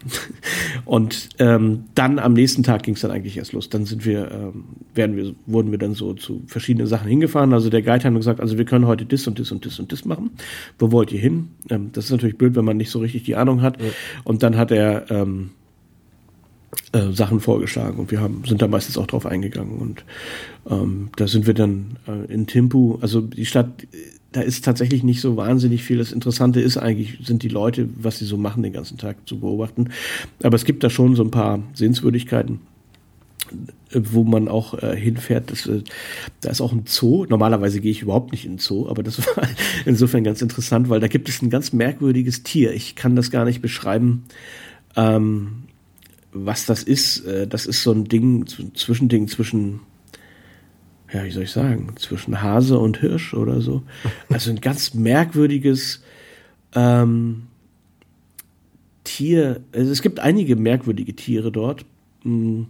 Und 0.84 1.30
ähm, 1.38 1.84
dann 1.94 2.18
am 2.18 2.34
nächsten 2.34 2.62
Tag 2.62 2.82
ging 2.82 2.94
es 2.94 3.00
dann 3.00 3.10
eigentlich 3.10 3.36
erst 3.36 3.52
los. 3.52 3.70
Dann 3.70 3.86
sind 3.86 4.04
wir, 4.04 4.30
ähm, 4.30 4.64
werden 4.94 5.16
wir, 5.16 5.34
wurden 5.46 5.70
wir 5.70 5.78
dann 5.78 5.94
so 5.94 6.12
zu 6.12 6.42
verschiedenen 6.46 6.86
Sachen 6.86 7.08
hingefahren. 7.08 7.54
Also 7.54 7.70
der 7.70 7.82
Guide 7.82 8.04
hat 8.04 8.14
gesagt, 8.14 8.40
also 8.40 8.58
wir 8.58 8.66
können 8.66 8.86
heute 8.86 9.06
das 9.06 9.26
und 9.26 9.38
das 9.38 9.50
und 9.52 9.64
das 9.64 9.78
und 9.78 9.90
das 9.90 10.04
machen. 10.04 10.30
Wo 10.78 10.92
wollt 10.92 11.12
ihr 11.12 11.20
hin? 11.20 11.48
Ähm, 11.70 11.90
das 11.92 12.06
ist 12.06 12.10
natürlich 12.10 12.36
blöd, 12.36 12.54
wenn 12.56 12.64
man 12.64 12.76
nicht 12.76 12.90
so 12.90 12.98
richtig 12.98 13.24
die 13.24 13.36
Ahnung 13.36 13.62
hat. 13.62 13.80
Ja. 13.80 13.88
Und 14.24 14.42
dann 14.42 14.56
hat 14.56 14.70
er 14.70 15.10
ähm, 15.10 15.50
äh, 16.92 17.12
Sachen 17.12 17.40
vorgeschlagen 17.40 17.98
und 17.98 18.10
wir 18.10 18.20
haben, 18.20 18.42
sind 18.46 18.60
da 18.60 18.68
meistens 18.68 18.98
auch 18.98 19.06
drauf 19.06 19.26
eingegangen 19.26 19.78
und 19.78 20.04
ähm, 20.68 21.10
da 21.16 21.26
sind 21.26 21.46
wir 21.46 21.54
dann 21.54 21.98
äh, 22.06 22.32
in 22.32 22.46
Timpu, 22.46 22.98
also 23.00 23.20
die 23.20 23.46
Stadt, 23.46 23.86
da 24.36 24.42
ist 24.42 24.66
tatsächlich 24.66 25.02
nicht 25.02 25.22
so 25.22 25.38
wahnsinnig 25.38 25.82
viel. 25.82 25.96
Das 25.96 26.12
Interessante 26.12 26.60
ist 26.60 26.76
eigentlich, 26.76 27.18
sind 27.24 27.42
die 27.42 27.48
Leute, 27.48 27.88
was 27.96 28.18
sie 28.18 28.26
so 28.26 28.36
machen 28.36 28.62
den 28.62 28.74
ganzen 28.74 28.98
Tag 28.98 29.16
zu 29.26 29.40
beobachten. 29.40 29.88
Aber 30.42 30.56
es 30.56 30.66
gibt 30.66 30.84
da 30.84 30.90
schon 30.90 31.16
so 31.16 31.24
ein 31.24 31.30
paar 31.30 31.62
Sehenswürdigkeiten 31.72 32.60
wo 33.92 34.24
man 34.24 34.48
auch 34.48 34.74
äh, 34.82 34.96
hinfährt. 34.96 35.50
Das, 35.52 35.66
äh, 35.66 35.82
da 36.40 36.50
ist 36.50 36.60
auch 36.60 36.72
ein 36.72 36.82
Zoo. 36.86 37.24
Normalerweise 37.26 37.80
gehe 37.80 37.92
ich 37.92 38.02
überhaupt 38.02 38.32
nicht 38.32 38.44
in 38.44 38.54
den 38.54 38.58
Zoo, 38.58 38.88
aber 38.88 39.02
das 39.02 39.18
war 39.36 39.48
insofern 39.86 40.24
ganz 40.24 40.42
interessant, 40.42 40.90
weil 40.90 41.00
da 41.00 41.06
gibt 41.06 41.28
es 41.28 41.40
ein 41.40 41.48
ganz 41.48 41.72
merkwürdiges 41.72 42.42
Tier. 42.42 42.74
Ich 42.74 42.96
kann 42.96 43.16
das 43.16 43.30
gar 43.30 43.44
nicht 43.44 43.62
beschreiben, 43.62 44.24
ähm, 44.96 45.62
was 46.32 46.66
das 46.66 46.82
ist. 46.82 47.24
Äh, 47.24 47.46
das 47.46 47.64
ist 47.64 47.84
so 47.84 47.92
ein 47.92 48.04
Ding, 48.04 48.44
Zwischending 48.74 49.28
zwischen, 49.28 49.80
ja, 51.16 51.24
wie 51.24 51.30
soll 51.30 51.44
ich 51.44 51.50
sagen, 51.50 51.94
zwischen 51.96 52.42
Hase 52.42 52.78
und 52.78 52.98
Hirsch 52.98 53.34
oder 53.34 53.60
so. 53.60 53.82
Also 54.28 54.50
ein 54.50 54.60
ganz 54.60 54.94
merkwürdiges 54.94 56.02
ähm, 56.74 57.44
Tier. 59.04 59.60
Also 59.72 59.92
es 59.92 60.02
gibt 60.02 60.20
einige 60.20 60.56
merkwürdige 60.56 61.14
Tiere 61.14 61.50
dort. 61.50 61.84
Hm 62.22 62.66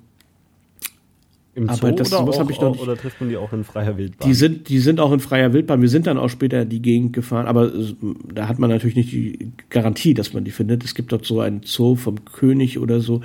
im 1.57 1.69
Zoo 1.69 1.87
aber 1.87 1.93
das, 1.93 2.13
oder, 2.13 2.21
auch, 2.21 2.51
ich 2.51 2.61
noch 2.61 2.73
nicht. 2.73 2.83
oder 2.83 2.99
trifft 2.99 3.19
man 3.19 3.31
die 3.31 3.39
auch 3.39 3.51
in 3.55 3.65
freier 3.65 3.97
Wildbahn? 3.97 4.29
Die 4.29 4.35
sind, 4.35 4.69
die 4.69 4.79
sind 4.79 5.01
auch 5.01 5.11
in 5.11 5.21
freier 5.21 5.55
Wildbahn. 5.55 5.81
Wir 5.81 5.89
sind 5.89 6.07
dann 6.07 6.19
auch 6.19 6.29
später 6.29 6.67
die 6.67 6.83
Gegend 6.83 7.15
gefahren, 7.15 7.47
aber 7.47 7.73
da 8.31 8.47
hat 8.47 8.59
man 8.59 8.69
natürlich 8.69 8.95
nicht 8.95 9.11
die 9.11 9.53
Garantie, 9.71 10.13
dass 10.13 10.35
man 10.35 10.45
die 10.45 10.51
findet. 10.51 10.85
Es 10.85 10.95
gibt 10.95 11.13
dort 11.13 11.25
so 11.25 11.41
einen 11.41 11.63
Zoo 11.65 11.97
vom 11.97 12.27
König 12.27 12.79
oder 12.79 13.01
so, 13.01 13.23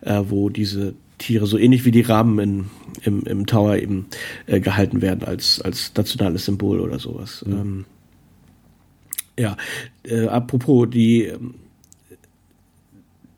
äh, 0.00 0.22
wo 0.26 0.48
diese 0.48 0.94
Tiere 1.18 1.46
so 1.46 1.58
ähnlich 1.58 1.84
wie 1.84 1.90
die 1.90 2.00
Raben 2.00 2.38
in, 2.38 2.64
im, 3.02 3.22
im 3.22 3.46
Tower 3.46 3.76
eben 3.76 4.06
äh, 4.46 4.60
gehalten 4.60 5.02
werden 5.02 5.24
als, 5.24 5.60
als 5.60 5.92
nationales 5.96 6.44
Symbol 6.44 6.80
oder 6.80 6.98
sowas. 6.98 7.44
Mhm. 7.46 7.52
Ähm, 7.52 7.84
ja, 9.38 9.56
äh, 10.04 10.26
apropos, 10.26 10.88
die, 10.90 11.32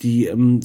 die 0.03 0.27
ähm, 0.27 0.61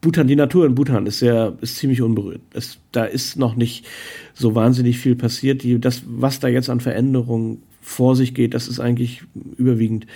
Bhutan, 0.00 0.26
die 0.26 0.36
Natur 0.36 0.66
in 0.66 0.74
Bhutan 0.74 1.06
ist 1.06 1.18
sehr, 1.18 1.56
ist 1.60 1.76
ziemlich 1.76 2.00
unberührt. 2.00 2.40
Es, 2.52 2.78
da 2.92 3.04
ist 3.04 3.36
noch 3.36 3.54
nicht 3.54 3.86
so 4.34 4.54
wahnsinnig 4.54 4.98
viel 4.98 5.14
passiert. 5.14 5.62
Die, 5.62 5.78
das, 5.78 6.02
was 6.06 6.40
da 6.40 6.48
jetzt 6.48 6.70
an 6.70 6.80
Veränderungen 6.80 7.62
vor 7.82 8.16
sich 8.16 8.34
geht, 8.34 8.54
das 8.54 8.68
ist 8.68 8.80
eigentlich 8.80 9.22
überwiegend 9.58 10.06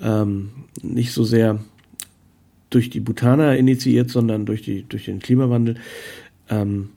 ähm, 0.00 0.50
nicht 0.82 1.12
so 1.12 1.24
sehr 1.24 1.60
durch 2.70 2.90
die 2.90 3.00
Bhutaner 3.00 3.56
initiiert, 3.56 4.10
sondern 4.10 4.46
durch, 4.46 4.62
die, 4.62 4.84
durch 4.88 5.04
den 5.04 5.20
Klimawandel. 5.20 5.76
Ähm, 6.48 6.90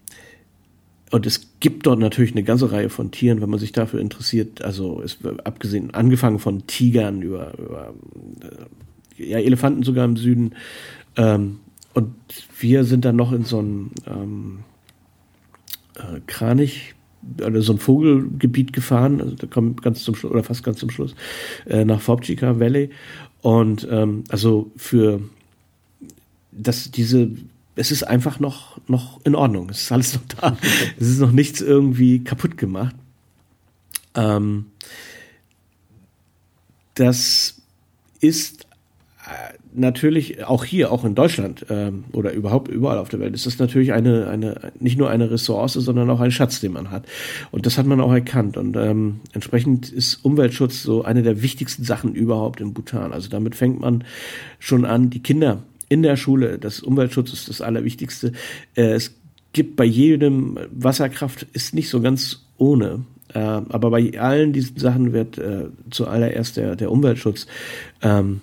und 1.12 1.26
es 1.28 1.52
gibt 1.60 1.86
dort 1.86 2.00
natürlich 2.00 2.32
eine 2.32 2.44
ganze 2.44 2.72
Reihe 2.72 2.90
von 2.90 3.12
Tieren, 3.12 3.42
wenn 3.42 3.50
man 3.50 3.60
sich 3.60 3.72
dafür 3.72 4.00
interessiert. 4.00 4.64
Also 4.64 5.02
es, 5.02 5.20
abgesehen, 5.44 5.94
angefangen 5.94 6.40
von 6.40 6.66
Tigern 6.66 7.22
über, 7.22 7.54
über 7.58 7.94
äh, 9.18 9.24
ja, 9.24 9.38
Elefanten 9.38 9.84
sogar 9.84 10.06
im 10.06 10.18
Süden, 10.18 10.56
ähm, 11.16 11.60
und 11.94 12.16
wir 12.60 12.84
sind 12.84 13.06
dann 13.06 13.16
noch 13.16 13.32
in 13.32 13.44
so 13.44 13.60
einem 13.60 13.92
ähm, 14.08 14.60
äh, 15.96 16.20
Kranich, 16.26 16.96
also 17.42 17.62
so 17.62 17.74
ein 17.74 17.80
Vogelgebiet 17.80 18.74
gefahren, 18.74 19.22
also 19.22 19.36
da 19.36 19.48
kommt 19.48 19.82
ganz 19.82 20.04
zum 20.04 20.16
Schluss, 20.16 20.32
oder 20.32 20.44
fast 20.44 20.64
ganz 20.64 20.80
zum 20.80 20.90
Schluss, 20.90 21.16
äh, 21.68 21.86
nach 21.86 22.02
Fopchika 22.02 22.60
Valley. 22.60 22.90
Und 23.42 23.88
ähm, 23.90 24.24
also 24.30 24.72
für 24.76 25.22
das, 26.58 26.92
diese, 26.92 27.32
es 27.76 27.92
ist 27.92 28.04
einfach 28.04 28.40
noch, 28.40 28.80
noch 28.88 29.20
in 29.24 29.36
Ordnung. 29.36 29.70
Es 29.70 29.82
ist 29.82 29.92
alles 29.92 30.14
noch 30.14 30.24
da. 30.40 30.58
es 31.00 31.08
ist 31.08 31.20
noch 31.20 31.32
nichts 31.32 31.62
irgendwie 31.62 32.24
kaputt 32.24 32.58
gemacht. 32.58 32.96
Ähm, 34.16 34.66
das 36.96 37.62
ist 38.20 38.68
natürlich 39.74 40.44
auch 40.46 40.66
hier, 40.66 40.92
auch 40.92 41.04
in 41.04 41.16
Deutschland 41.16 41.66
ähm, 41.70 42.06
oder 42.12 42.34
überhaupt 42.34 42.68
überall 42.68 42.98
auf 42.98 43.10
der 43.10 43.20
Welt, 43.20 43.34
ist 43.34 43.46
das 43.46 43.58
natürlich 43.58 43.94
eine, 43.94 44.28
eine, 44.28 44.72
nicht 44.80 44.98
nur 44.98 45.10
eine 45.10 45.32
Ressource, 45.32 45.74
sondern 45.74 46.10
auch 46.10 46.20
ein 46.20 46.32
Schatz, 46.32 46.60
den 46.60 46.74
man 46.74 46.92
hat. 46.92 47.06
Und 47.52 47.66
das 47.66 47.78
hat 47.78 47.86
man 47.86 48.02
auch 48.02 48.12
erkannt. 48.12 48.58
Und 48.58 48.76
ähm, 48.76 49.22
entsprechend 49.34 49.90
ist 49.90 50.24
Umweltschutz 50.24 50.84
so 50.84 51.04
eine 51.04 51.24
der 51.24 51.42
wichtigsten 51.42 51.84
Sachen 51.84 52.14
überhaupt 52.14 52.62
in 52.62 52.74
Bhutan. 52.74 53.14
Also 53.14 53.30
damit 53.30 53.56
fängt 53.56 53.80
man 53.80 54.04
schon 54.60 54.86
an, 54.86 55.10
die 55.10 55.22
Kinder 55.22 55.64
in 55.94 56.02
der 56.02 56.18
Schule, 56.18 56.58
das 56.58 56.80
Umweltschutz 56.80 57.32
ist 57.34 57.50
das 57.50 57.62
Allerwichtigste. 57.62 58.32
Äh, 58.76 58.94
es 58.94 59.16
gibt 59.54 59.76
bei 59.76 59.86
jedem 59.86 60.58
Wasserkraft 60.72 61.46
ist 61.54 61.76
nicht 61.76 61.90
so 61.90 62.02
ganz 62.02 62.48
ohne. 62.58 63.06
Äh, 63.34 63.40
aber 63.40 63.92
bei 63.92 64.20
allen 64.20 64.54
diesen 64.54 64.78
Sachen 64.78 65.14
wird 65.14 65.38
äh, 65.38 65.66
zuallererst 65.92 66.58
der, 66.58 66.76
der 66.76 66.92
Umweltschutz 66.92 67.46
ähm, 68.02 68.42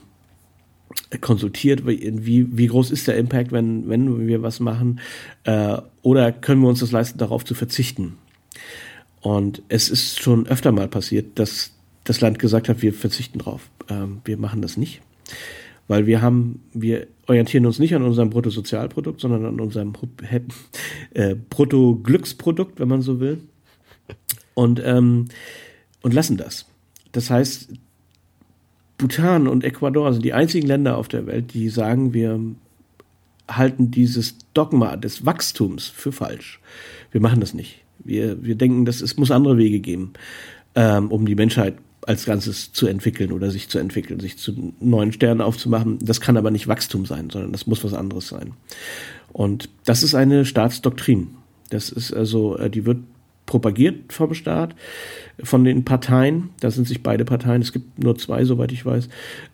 konsultiert, 1.21 1.87
wie, 1.87 2.57
wie 2.57 2.67
groß 2.69 2.93
ist 2.93 3.09
der 3.09 3.17
Impact, 3.17 3.51
wenn, 3.51 3.89
wenn 3.89 4.29
wir 4.29 4.43
was 4.43 4.61
machen, 4.61 5.01
äh, 5.43 5.77
oder 6.03 6.31
können 6.31 6.63
wir 6.63 6.69
uns 6.69 6.81
das 6.81 6.93
leisten, 6.93 7.19
darauf 7.19 7.45
zu 7.45 7.55
verzichten. 7.55 8.17
Und 9.21 9.63
es 9.69 9.89
ist 9.89 10.21
schon 10.21 10.47
öfter 10.47 10.71
mal 10.71 10.87
passiert, 10.87 11.39
dass 11.39 11.73
das 12.05 12.21
Land 12.21 12.39
gesagt 12.39 12.69
hat, 12.69 12.81
wir 12.81 12.93
verzichten 12.93 13.41
drauf, 13.41 13.71
ähm, 13.89 14.21
wir 14.25 14.37
machen 14.37 14.63
das 14.63 14.77
nicht, 14.77 15.01
weil 15.89 16.07
wir 16.07 16.23
haben, 16.23 16.63
wir 16.73 17.09
orientieren 17.31 17.65
uns 17.65 17.79
nicht 17.79 17.95
an 17.95 18.03
unserem 18.03 18.29
Bruttosozialprodukt, 18.31 19.21
sondern 19.21 19.47
an 19.47 19.61
unserem 19.61 19.93
äh, 21.15 21.37
Bruttoglücksprodukt, 21.49 22.81
wenn 22.81 22.89
man 22.89 23.03
so 23.03 23.21
will, 23.21 23.39
und 24.55 24.83
ähm, 24.85 25.27
und 26.03 26.13
lassen 26.13 26.37
das. 26.37 26.67
Das 27.13 27.31
heißt, 27.31 27.69
Bhutan 28.99 29.47
und 29.47 29.63
Ecuador 29.63 30.13
sind 30.13 30.25
die 30.25 30.33
einzigen 30.33 30.67
Länder 30.67 30.97
auf 30.97 31.07
der 31.07 31.27
Welt, 31.27 31.55
die 31.55 31.69
sagen, 31.69 32.15
wir 32.15 32.41
halten 33.49 33.93
dieses 33.93 34.37
Dogma 34.53 34.97
des 34.97 35.25
Wachstums 35.25 35.87
für 35.87 36.11
falsch. 36.11 36.61
Wir 37.13 37.21
machen 37.21 37.39
das 37.39 37.55
nicht. 37.55 37.85
Wir, 38.01 38.43
wir 38.43 38.57
denken, 38.57 38.87
dass 38.87 39.03
es 39.03 39.17
muss 39.17 39.31
andere 39.31 39.57
Wege 39.57 39.79
geben, 39.79 40.15
ähm, 40.75 41.13
um 41.13 41.27
die 41.27 41.37
Menschheit 41.37 41.77
als 42.07 42.25
Ganzes 42.25 42.73
zu 42.73 42.87
entwickeln 42.87 43.33
oder 43.33 43.51
sich 43.51 43.69
zu 43.69 43.79
entwickeln, 43.79 44.21
sich 44.21 44.39
zu 44.39 44.73
neuen 44.81 45.13
Sternen 45.13 45.41
aufzumachen. 45.41 45.99
Das 46.01 46.21
kann 46.21 46.37
aber 46.37 46.51
nicht 46.51 46.69
Wachstum 46.69 47.07
sein, 47.07 47.31
sondern 47.31 47.53
das 47.53 47.67
muss 47.67 47.85
was 47.85 47.95
anderes 47.95 48.29
sein. 48.29 48.53
Und 49.33 49.69
das 49.85 50.03
ist 50.03 50.15
eine 50.15 50.45
Staatsdoktrin. 50.45 51.29
Das 51.69 51.91
ist 51.91 52.13
also, 52.13 52.57
äh, 52.57 52.71
die 52.71 52.87
wird 52.87 52.99
propagiert 53.47 54.13
vom 54.13 54.33
Staat, 54.35 54.77
von 55.43 55.65
den 55.65 55.85
Parteien, 55.85 56.51
da 56.61 56.71
sind 56.71 56.87
sich 56.87 57.03
beide 57.03 57.25
Parteien, 57.25 57.63
es 57.63 57.73
gibt 57.73 57.99
nur 57.99 58.17
zwei, 58.17 58.45
soweit 58.45 58.71
ich 58.71 58.87
weiß, 58.87 59.09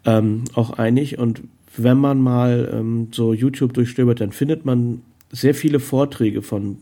ähm, 0.04 0.44
auch 0.54 0.70
einig. 0.70 1.18
Und 1.18 1.42
wenn 1.76 1.96
man 1.96 2.20
mal 2.20 2.70
ähm, 2.72 3.08
so 3.12 3.32
YouTube 3.32 3.72
durchstöbert, 3.72 4.20
dann 4.20 4.32
findet 4.32 4.66
man 4.66 5.00
sehr 5.30 5.54
viele 5.54 5.80
Vorträge 5.80 6.42
von 6.42 6.78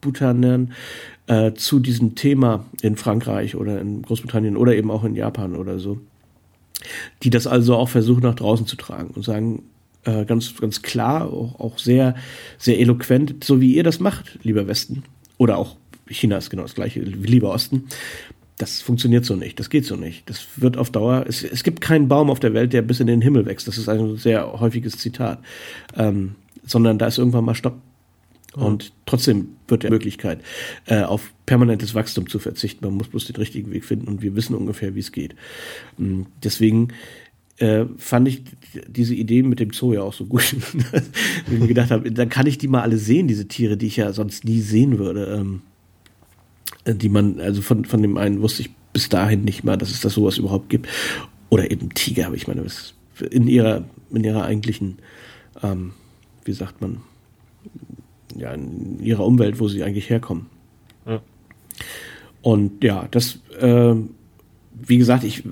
Bhutanern 0.00 0.72
äh, 1.26 1.52
zu 1.54 1.80
diesem 1.80 2.14
Thema 2.14 2.64
in 2.82 2.96
Frankreich 2.96 3.56
oder 3.56 3.80
in 3.80 4.02
Großbritannien 4.02 4.56
oder 4.56 4.74
eben 4.74 4.90
auch 4.90 5.04
in 5.04 5.14
Japan 5.14 5.56
oder 5.56 5.78
so, 5.78 6.00
die 7.22 7.30
das 7.30 7.46
also 7.46 7.76
auch 7.76 7.88
versuchen 7.88 8.22
nach 8.22 8.34
draußen 8.34 8.66
zu 8.66 8.76
tragen 8.76 9.10
und 9.14 9.24
sagen, 9.24 9.62
äh, 10.04 10.24
ganz, 10.24 10.56
ganz 10.56 10.82
klar, 10.82 11.32
auch, 11.32 11.58
auch 11.58 11.78
sehr, 11.78 12.14
sehr 12.58 12.78
eloquent, 12.78 13.44
so 13.44 13.60
wie 13.60 13.74
ihr 13.74 13.82
das 13.82 14.00
macht, 14.00 14.38
lieber 14.42 14.66
Westen. 14.68 15.02
Oder 15.38 15.58
auch 15.58 15.76
China 16.08 16.36
ist 16.36 16.50
genau 16.50 16.62
das 16.62 16.74
gleiche, 16.74 17.00
lieber 17.00 17.50
Osten. 17.50 17.84
Das 18.58 18.80
funktioniert 18.80 19.24
so 19.24 19.36
nicht, 19.36 19.58
das 19.60 19.68
geht 19.68 19.84
so 19.84 19.96
nicht. 19.96 20.30
Das 20.30 20.46
wird 20.56 20.78
auf 20.78 20.90
Dauer, 20.90 21.26
es, 21.28 21.42
es 21.42 21.62
gibt 21.62 21.80
keinen 21.80 22.08
Baum 22.08 22.30
auf 22.30 22.40
der 22.40 22.54
Welt, 22.54 22.72
der 22.72 22.82
bis 22.82 23.00
in 23.00 23.06
den 23.06 23.20
Himmel 23.20 23.44
wächst. 23.44 23.68
Das 23.68 23.76
ist 23.76 23.88
ein 23.88 24.16
sehr 24.16 24.60
häufiges 24.60 24.96
Zitat. 24.96 25.40
Ähm, 25.94 26.36
sondern 26.64 26.98
da 26.98 27.06
ist 27.06 27.18
irgendwann 27.18 27.44
mal 27.44 27.54
Stopp. 27.54 27.74
Und 28.56 28.92
trotzdem 29.04 29.48
wird 29.68 29.82
der 29.82 29.90
Möglichkeit, 29.90 30.40
äh, 30.86 31.02
auf 31.02 31.32
permanentes 31.44 31.94
Wachstum 31.94 32.28
zu 32.28 32.38
verzichten. 32.38 32.84
Man 32.84 32.94
muss 32.94 33.08
bloß 33.08 33.26
den 33.26 33.36
richtigen 33.36 33.70
Weg 33.70 33.84
finden 33.84 34.08
und 34.08 34.22
wir 34.22 34.34
wissen 34.34 34.54
ungefähr, 34.54 34.94
wie 34.94 35.00
es 35.00 35.12
geht. 35.12 35.34
Ähm, 35.98 36.26
deswegen 36.42 36.88
äh, 37.58 37.84
fand 37.98 38.28
ich 38.28 38.42
diese 38.86 39.14
Idee 39.14 39.42
mit 39.42 39.60
dem 39.60 39.72
Zoo 39.72 39.92
ja 39.92 40.02
auch 40.02 40.12
so 40.12 40.24
gut. 40.24 40.42
ich 41.46 41.58
mir 41.58 41.66
gedacht 41.66 41.90
habe, 41.90 42.10
dann 42.10 42.28
kann 42.28 42.46
ich 42.46 42.58
die 42.58 42.68
mal 42.68 42.82
alle 42.82 42.98
sehen, 42.98 43.28
diese 43.28 43.46
Tiere, 43.46 43.76
die 43.76 43.86
ich 43.86 43.96
ja 43.96 44.12
sonst 44.12 44.44
nie 44.44 44.60
sehen 44.60 44.98
würde. 44.98 45.38
Ähm, 45.38 45.62
äh, 46.84 46.94
die 46.94 47.08
man, 47.08 47.40
also 47.40 47.60
von, 47.62 47.84
von 47.84 48.00
dem 48.00 48.16
einen 48.16 48.40
wusste 48.40 48.62
ich 48.62 48.70
bis 48.92 49.08
dahin 49.10 49.44
nicht 49.44 49.64
mal, 49.64 49.76
dass 49.76 49.90
es 49.90 50.00
das 50.00 50.14
sowas 50.14 50.38
überhaupt 50.38 50.70
gibt. 50.70 50.88
Oder 51.50 51.70
eben 51.70 51.90
Tiger, 51.90 52.26
aber 52.26 52.36
ich 52.36 52.48
meine, 52.48 52.64
in 53.30 53.46
ihrer, 53.48 53.84
in 54.10 54.24
ihrer 54.24 54.44
eigentlichen, 54.44 54.98
ähm, 55.62 55.92
wie 56.44 56.52
sagt 56.52 56.80
man, 56.80 57.02
ja, 58.38 58.52
in 58.52 58.98
ihrer 59.00 59.24
Umwelt, 59.24 59.60
wo 59.60 59.68
sie 59.68 59.82
eigentlich 59.82 60.10
herkommen. 60.10 60.46
Ja. 61.06 61.20
Und 62.42 62.84
ja, 62.84 63.08
das, 63.10 63.40
äh, 63.58 63.94
wie 64.74 64.98
gesagt, 64.98 65.24
ich 65.24 65.44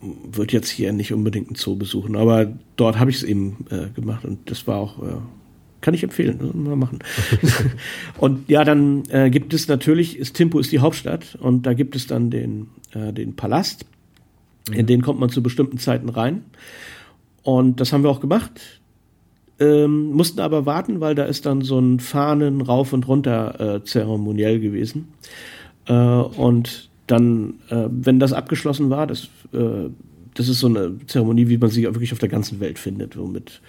würde 0.00 0.52
jetzt 0.52 0.70
hier 0.70 0.92
nicht 0.92 1.12
unbedingt 1.12 1.48
einen 1.48 1.56
Zoo 1.56 1.76
besuchen, 1.76 2.16
aber 2.16 2.52
dort 2.76 2.98
habe 2.98 3.10
ich 3.10 3.16
es 3.16 3.22
eben 3.22 3.66
äh, 3.70 3.88
gemacht 3.94 4.24
und 4.24 4.50
das 4.50 4.66
war 4.66 4.78
auch, 4.78 5.02
äh, 5.02 5.16
kann 5.82 5.94
ich 5.94 6.02
empfehlen, 6.02 6.38
mal 6.64 6.76
machen. 6.76 7.00
und 8.18 8.48
ja, 8.48 8.64
dann 8.64 9.04
äh, 9.10 9.30
gibt 9.30 9.52
es 9.52 9.68
natürlich, 9.68 10.18
ist, 10.18 10.34
Timpo 10.34 10.58
ist 10.58 10.72
die 10.72 10.78
Hauptstadt 10.78 11.36
und 11.40 11.66
da 11.66 11.74
gibt 11.74 11.96
es 11.96 12.06
dann 12.06 12.30
den, 12.30 12.68
äh, 12.92 13.12
den 13.12 13.36
Palast. 13.36 13.84
In 14.72 14.86
den 14.86 15.02
kommt 15.02 15.18
man 15.18 15.30
zu 15.30 15.42
bestimmten 15.42 15.78
Zeiten 15.78 16.08
rein. 16.08 16.44
Und 17.42 17.80
das 17.80 17.92
haben 17.92 18.02
wir 18.02 18.10
auch 18.10 18.20
gemacht. 18.20 18.79
Ähm, 19.60 20.12
mussten 20.12 20.40
aber 20.40 20.64
warten, 20.64 21.00
weil 21.00 21.14
da 21.14 21.24
ist 21.24 21.44
dann 21.46 21.60
so 21.60 21.78
ein 21.78 22.00
Fahnen 22.00 22.62
rauf 22.62 22.92
und 22.92 23.06
runter 23.06 23.76
äh, 23.76 23.84
zeremoniell 23.84 24.58
gewesen. 24.58 25.08
Äh, 25.86 25.92
und 25.94 26.88
dann, 27.06 27.54
äh, 27.68 27.86
wenn 27.90 28.18
das 28.18 28.32
abgeschlossen 28.32 28.88
war, 28.88 29.06
das, 29.06 29.28
äh, 29.52 29.90
das 30.34 30.48
ist 30.48 30.60
so 30.60 30.68
eine 30.68 30.96
Zeremonie, 31.06 31.48
wie 31.48 31.58
man 31.58 31.70
sie 31.70 31.84
wirklich 31.84 32.12
auf 32.12 32.18
der 32.18 32.28
ganzen 32.28 32.60
Welt 32.60 32.78
findet, 32.78 33.14
so 33.14 33.26
mit 33.26 33.60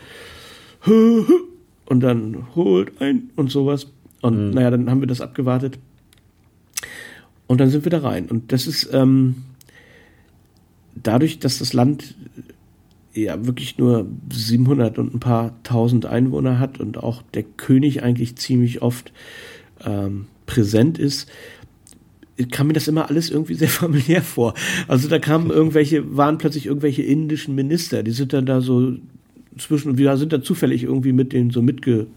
und 1.92 2.00
dann 2.00 2.48
holt 2.56 3.02
ein 3.02 3.32
und 3.36 3.52
sowas. 3.52 3.88
Und 4.22 4.48
mhm. 4.48 4.54
naja, 4.54 4.72
dann 4.72 4.90
haben 4.90 5.02
wir 5.02 5.08
das 5.08 5.22
abgewartet. 5.22 5.78
Und 7.48 7.60
dann 7.60 7.70
sind 7.70 7.86
wir 7.86 7.90
da 7.90 8.00
rein. 8.00 8.28
Und 8.28 8.52
das 8.52 8.66
ist 8.66 8.90
ähm, 8.94 9.44
dadurch, 10.96 11.40
dass 11.40 11.60
das 11.60 11.74
Land 11.74 12.16
ja 13.14 13.46
wirklich 13.46 13.78
nur 13.78 14.08
700 14.32 14.98
und 14.98 15.14
ein 15.14 15.20
paar 15.20 15.62
tausend 15.64 16.06
Einwohner 16.06 16.60
hat 16.60 16.80
und 16.80 16.98
auch 16.98 17.22
der 17.34 17.44
König 17.44 18.04
eigentlich 18.04 18.36
ziemlich 18.38 18.82
oft 18.82 19.12
ähm, 19.86 20.28
präsent 20.46 20.98
ist, 20.98 21.30
kam 22.52 22.68
mir 22.68 22.74
das 22.74 22.88
immer 22.88 23.10
alles 23.10 23.30
irgendwie 23.30 23.54
sehr 23.56 23.70
familiär 23.70 24.22
vor. 24.22 24.54
Also 24.88 25.08
da 25.08 25.20
kamen 25.20 25.50
irgendwelche, 25.50 26.16
waren 26.16 26.38
plötzlich 26.38 26.66
irgendwelche 26.66 27.04
indischen 27.04 27.56
Minister, 27.56 28.04
die 28.04 28.12
sind 28.12 28.34
dann 28.34 28.46
da 28.46 28.62
so 28.62 28.94
zwischen, 29.58 29.98
wir 29.98 30.16
sind 30.18 30.32
da 30.32 30.42
zufällig 30.42 30.84
irgendwie 30.84 31.12
mit 31.12 31.34
denen 31.34 31.50
so 31.50 31.62
mitgeschwebt 31.62 32.16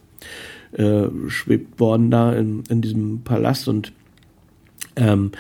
worden 1.81 2.11
da 2.11 2.33
in, 2.33 2.63
in 2.69 2.81
diesem 2.81 3.23
Palast 3.23 3.67
und 3.69 3.93
ähm, 4.97 5.33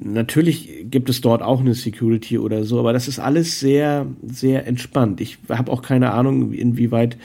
natürlich 0.00 0.86
gibt 0.90 1.08
es 1.08 1.20
dort 1.20 1.42
auch 1.42 1.60
eine 1.60 1.74
Security 1.74 2.38
oder 2.38 2.64
so, 2.64 2.78
aber 2.78 2.92
das 2.92 3.08
ist 3.08 3.18
alles 3.18 3.60
sehr, 3.60 4.06
sehr 4.22 4.66
entspannt. 4.66 5.20
Ich 5.20 5.38
habe 5.48 5.70
auch 5.72 5.82
keine 5.82 6.12
Ahnung, 6.12 6.52
inwieweit 6.52 7.16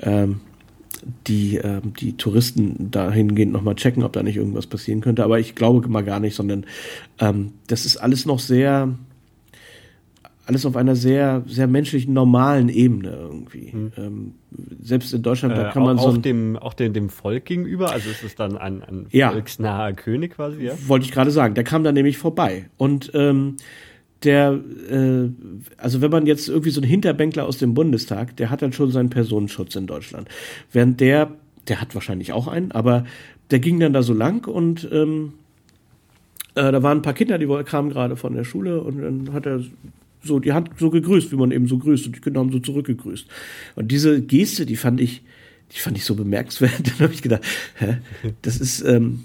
ähm, 0.00 0.40
die, 1.26 1.56
äh, 1.56 1.80
die 2.00 2.16
Touristen 2.16 2.90
dahingehend 2.90 3.52
nochmal 3.52 3.74
checken, 3.74 4.04
ob 4.04 4.12
da 4.12 4.22
nicht 4.22 4.36
irgendwas 4.36 4.66
passieren 4.66 5.00
könnte. 5.00 5.24
Aber 5.24 5.40
ich 5.40 5.54
glaube 5.54 5.88
mal 5.88 6.04
gar 6.04 6.20
nicht, 6.20 6.34
sondern 6.34 6.64
ähm, 7.18 7.52
das 7.66 7.86
ist 7.86 7.96
alles 7.96 8.24
noch 8.24 8.38
sehr, 8.38 8.88
alles 10.46 10.66
auf 10.66 10.76
einer 10.76 10.96
sehr, 10.96 11.42
sehr 11.46 11.66
menschlichen, 11.66 12.14
normalen 12.14 12.68
Ebene 12.68 13.10
irgendwie. 13.10 13.72
Hm. 13.72 13.92
Ähm, 13.96 14.34
selbst 14.82 15.12
in 15.14 15.22
Deutschland, 15.22 15.56
da 15.56 15.68
äh, 15.68 15.72
kann 15.72 15.84
man 15.84 15.98
auch, 15.98 16.02
so. 16.02 16.18
Auch 16.18 16.22
dem, 16.22 16.56
auch 16.56 16.74
dem, 16.74 16.92
dem 16.92 17.10
Volk 17.10 17.44
gegenüber, 17.44 17.92
also 17.92 18.10
ist 18.10 18.24
es 18.24 18.34
dann 18.34 18.56
ein, 18.56 18.82
ein 18.82 19.06
ja. 19.10 19.30
volksnaher 19.30 19.92
König 19.92 20.34
quasi, 20.34 20.64
ja? 20.64 20.72
Wollte 20.86 21.06
ich 21.06 21.12
gerade 21.12 21.30
sagen, 21.30 21.54
der 21.54 21.64
kam 21.64 21.84
dann 21.84 21.94
nämlich 21.94 22.18
vorbei. 22.18 22.68
Und 22.76 23.12
ähm, 23.14 23.56
der, 24.24 24.58
äh, 24.90 25.28
also 25.76 26.00
wenn 26.00 26.10
man 26.10 26.26
jetzt 26.26 26.48
irgendwie 26.48 26.70
so 26.70 26.80
ein 26.80 26.86
Hinterbänkler 26.86 27.46
aus 27.46 27.58
dem 27.58 27.74
Bundestag, 27.74 28.36
der 28.36 28.50
hat 28.50 28.62
dann 28.62 28.72
schon 28.72 28.90
seinen 28.90 29.10
Personenschutz 29.10 29.76
in 29.76 29.86
Deutschland. 29.86 30.28
Während 30.72 31.00
der, 31.00 31.32
der 31.68 31.80
hat 31.80 31.94
wahrscheinlich 31.94 32.32
auch 32.32 32.48
einen, 32.48 32.72
aber 32.72 33.04
der 33.50 33.60
ging 33.60 33.78
dann 33.78 33.92
da 33.92 34.02
so 34.02 34.14
lang 34.14 34.48
und 34.48 34.88
ähm, 34.92 35.34
äh, 36.54 36.72
da 36.72 36.82
waren 36.82 36.98
ein 36.98 37.02
paar 37.02 37.14
Kinder, 37.14 37.38
die 37.38 37.46
kamen 37.64 37.90
gerade 37.90 38.16
von 38.16 38.34
der 38.34 38.44
Schule 38.44 38.80
und 38.80 39.00
dann 39.00 39.32
hat 39.32 39.46
er 39.46 39.60
so 40.22 40.38
die 40.38 40.52
Hand 40.52 40.70
so 40.78 40.90
gegrüßt, 40.90 41.32
wie 41.32 41.36
man 41.36 41.50
eben 41.50 41.66
so 41.66 41.78
grüßt 41.78 42.06
und 42.06 42.16
die 42.16 42.20
Kinder 42.20 42.40
haben 42.40 42.52
so 42.52 42.58
zurückgegrüßt. 42.58 43.26
Und 43.76 43.90
diese 43.90 44.22
Geste, 44.22 44.66
die 44.66 44.76
fand 44.76 45.00
ich, 45.00 45.22
die 45.72 45.78
fand 45.78 45.96
ich 45.96 46.04
so 46.04 46.14
bemerkenswert. 46.14 46.72
Dann 46.84 46.98
habe 47.00 47.12
ich 47.12 47.22
gedacht, 47.22 47.42
hä, 47.76 47.98
das 48.42 48.58
ist 48.58 48.82
ähm, 48.82 49.24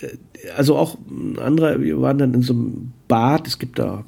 äh, 0.00 0.08
also 0.56 0.76
auch 0.76 0.98
ein 1.08 1.38
anderer, 1.38 1.80
wir 1.80 2.00
waren 2.00 2.18
dann 2.18 2.34
in 2.34 2.42
so 2.42 2.52
einem 2.52 2.92
Bad, 3.06 3.46
es 3.46 3.60
gibt 3.60 3.78
da 3.78 4.04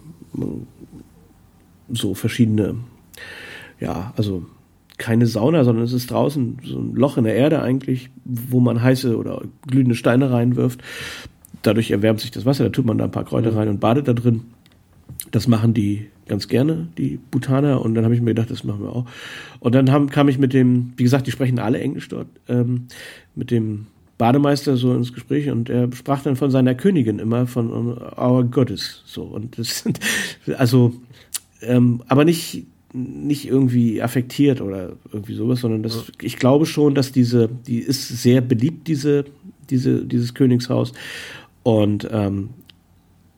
so 1.91 2.14
verschiedene, 2.14 2.77
ja, 3.79 4.12
also 4.16 4.45
keine 4.99 5.27
Sauna, 5.27 5.64
sondern 5.64 5.85
es 5.85 5.93
ist 5.93 6.11
draußen 6.11 6.59
so 6.64 6.79
ein 6.79 6.95
Loch 6.95 7.16
in 7.16 7.25
der 7.25 7.35
Erde 7.35 7.62
eigentlich, 7.62 8.11
wo 8.25 8.61
man 8.61 8.83
heiße 8.83 9.16
oder 9.16 9.43
glühende 9.66 9.95
Steine 9.95 10.31
reinwirft. 10.31 10.83
Dadurch 11.62 11.91
erwärmt 11.91 12.20
sich 12.20 12.31
das 12.31 12.47
Wasser, 12.47 12.64
da 12.64 12.70
tut 12.70 12.87
man 12.87 12.99
da 12.99 13.05
ein 13.05 13.11
paar 13.11 13.25
Kräuter 13.25 13.53
mhm. 13.53 13.57
rein 13.57 13.68
und 13.68 13.81
badet 13.81 14.09
da 14.09 14.12
drin. 14.12 14.43
Das 15.35 15.49
machen 15.49 15.74
die 15.74 16.07
ganz 16.28 16.47
gerne, 16.47 16.87
die 16.97 17.18
Bhutaner. 17.32 17.82
Und 17.82 17.97
dann 17.97 18.05
habe 18.05 18.14
ich 18.14 18.20
mir 18.20 18.30
gedacht, 18.30 18.53
das 18.53 18.62
machen 18.62 18.85
wir 18.85 18.95
auch. 18.95 19.05
Und 19.59 19.74
dann 19.74 19.91
haben, 19.91 20.09
kam 20.09 20.28
ich 20.28 20.39
mit 20.39 20.53
dem, 20.53 20.93
wie 20.97 21.03
gesagt, 21.03 21.26
die 21.26 21.32
sprechen 21.32 21.59
alle 21.59 21.80
Englisch 21.80 22.09
dort, 22.09 22.28
ähm, 22.47 22.87
mit 23.35 23.51
dem 23.51 23.87
Bademeister 24.16 24.76
so 24.76 24.95
ins 24.95 25.12
Gespräch 25.12 25.51
und 25.51 25.68
er 25.68 25.93
sprach 25.93 26.22
dann 26.22 26.37
von 26.37 26.53
seiner 26.53 26.76
Königin 26.76 27.18
immer, 27.18 27.49
von 27.49 27.99
Our 28.16 28.45
Goddess. 28.45 29.03
So. 29.07 29.22
Und 29.22 29.59
das 29.59 29.80
sind, 29.80 29.99
also, 30.57 30.95
ähm, 31.62 32.05
aber 32.07 32.24
nicht, 32.24 32.64
nicht 32.93 33.49
irgendwie 33.49 34.01
affektiert 34.03 34.61
oder 34.61 34.93
irgendwie 35.12 35.35
sowas, 35.35 35.62
sondern 35.62 35.82
das, 35.82 36.12
ich 36.22 36.37
glaube 36.37 36.64
schon, 36.64 36.95
dass 36.95 37.11
diese, 37.11 37.49
die 37.66 37.80
ist 37.80 38.07
sehr 38.07 38.41
beliebt, 38.41 38.87
diese, 38.87 39.24
diese, 39.68 40.05
dieses 40.05 40.32
Königshaus. 40.32 40.93
Und 41.64 42.07
ähm, 42.12 42.51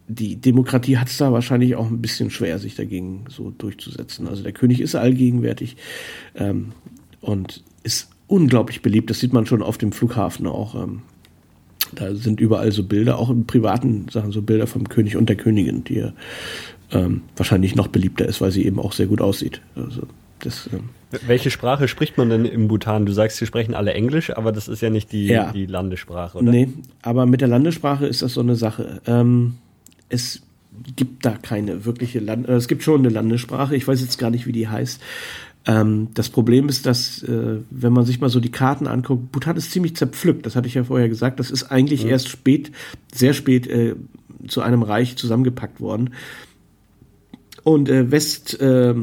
die 0.09 0.37
Demokratie 0.37 0.99
hat 0.99 1.09
es 1.09 1.17
da 1.17 1.33
wahrscheinlich 1.33 1.75
auch 1.77 1.91
ein 1.91 2.01
bisschen 2.01 2.31
schwer, 2.31 2.59
sich 2.59 2.75
dagegen 2.75 3.25
so 3.29 3.51
durchzusetzen. 3.51 4.29
Also 4.29 4.43
der 4.43 4.53
König 4.53 4.81
ist 4.81 4.95
allgegenwärtig 4.95 5.77
ähm, 6.37 6.73
und 7.21 7.65
ist 7.83 8.11
unglaublich 8.29 8.83
beliebt. 8.83 9.11
Das 9.11 9.21
sieht 9.21 9.33
man 9.33 9.47
schon 9.47 9.63
auf 9.63 9.79
dem 9.79 9.93
Flughafen 9.93 10.47
auch. 10.47 10.75
Ähm, 10.75 11.03
da 11.95 12.15
sind 12.15 12.41
überall 12.41 12.73
so 12.73 12.85
Bilder, 12.85 13.19
auch 13.19 13.31
in 13.31 13.47
privaten 13.47 14.09
Sachen, 14.09 14.33
so 14.33 14.43
Bilder 14.43 14.67
vom 14.67 14.89
König 14.89 15.17
und 15.17 15.29
der 15.29 15.37
Königin, 15.37 15.85
die 15.85 16.09
ähm, 16.93 17.23
wahrscheinlich 17.37 17.75
noch 17.75 17.89
beliebter 17.89 18.27
ist, 18.27 18.41
weil 18.41 18.51
sie 18.51 18.65
eben 18.65 18.79
auch 18.79 18.93
sehr 18.93 19.07
gut 19.07 19.21
aussieht. 19.21 19.61
Also 19.75 20.03
das, 20.41 20.69
ähm, 20.73 20.91
Welche 21.27 21.51
Sprache 21.51 21.89
spricht 21.89 22.19
man 22.19 22.29
denn 22.29 22.45
im 22.45 22.69
Bhutan? 22.69 23.07
Du 23.07 23.13
sagst, 23.13 23.39
sie 23.39 23.47
sprechen 23.47 23.75
alle 23.75 23.95
Englisch, 23.95 24.37
aber 24.37 24.53
das 24.53 24.69
ist 24.69 24.83
ja 24.83 24.91
nicht 24.91 25.13
die, 25.13 25.27
ja. 25.27 25.53
die 25.53 25.67
Landessprache, 25.67 26.39
oder? 26.39 26.51
Nee, 26.51 26.69
aber 27.03 27.27
mit 27.27 27.41
der 27.41 27.49
Landessprache 27.49 28.07
ist 28.07 28.23
das 28.23 28.35
so 28.35 28.41
eine 28.41 28.57
Sache. 28.57 29.01
Ähm, 29.07 29.55
es 30.09 30.43
gibt 30.95 31.25
da 31.25 31.37
keine 31.37 31.85
wirkliche 31.85 32.21
Land, 32.21 32.49
äh, 32.49 32.55
es 32.55 32.69
gibt 32.69 32.83
schon 32.83 33.01
eine 33.01 33.09
Landessprache, 33.09 33.77
ich 33.77 33.87
weiß 33.87 34.01
jetzt 34.01 34.19
gar 34.19 34.31
nicht, 34.31 34.47
wie 34.47 34.53
die 34.53 34.69
heißt, 34.69 35.01
ähm, 35.67 36.09
das 36.15 36.29
Problem 36.29 36.69
ist, 36.69 36.87
dass, 36.87 37.23
äh, 37.25 37.59
wenn 37.71 37.93
man 37.93 38.05
sich 38.05 38.21
mal 38.21 38.29
so 38.29 38.39
die 38.39 38.53
Karten 38.53 38.87
anguckt, 38.87 39.33
Bhutan 39.33 39.57
ist 39.57 39.73
ziemlich 39.73 39.97
zerpflückt, 39.97 40.47
das 40.47 40.55
hatte 40.55 40.69
ich 40.69 40.75
ja 40.75 40.85
vorher 40.85 41.09
gesagt. 41.09 41.41
Das 41.41 41.51
ist 41.51 41.65
eigentlich 41.65 42.05
ja. 42.05 42.11
erst 42.11 42.29
spät, 42.29 42.71
sehr 43.13 43.33
spät 43.33 43.67
äh, 43.67 43.97
zu 44.47 44.61
einem 44.61 44.83
Reich 44.83 45.17
zusammengepackt 45.17 45.81
worden. 45.81 46.11
Und 47.65 47.89
äh, 47.89 48.13
West, 48.13 48.61
äh, 48.61 48.95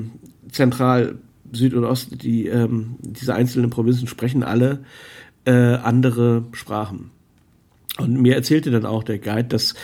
Zentral, 0.51 1.15
Süd 1.51 1.73
und 1.73 1.83
Ost, 1.83 2.23
die, 2.23 2.47
ähm, 2.47 2.95
diese 3.01 3.35
einzelnen 3.35 3.69
Provinzen 3.69 4.07
sprechen 4.07 4.43
alle 4.43 4.85
äh, 5.43 5.51
andere 5.51 6.45
Sprachen. 6.53 7.11
Und 7.97 8.21
mir 8.21 8.35
erzählte 8.35 8.71
dann 8.71 8.85
auch 8.85 9.03
der 9.03 9.19
Guide, 9.19 9.49
dass 9.49 9.75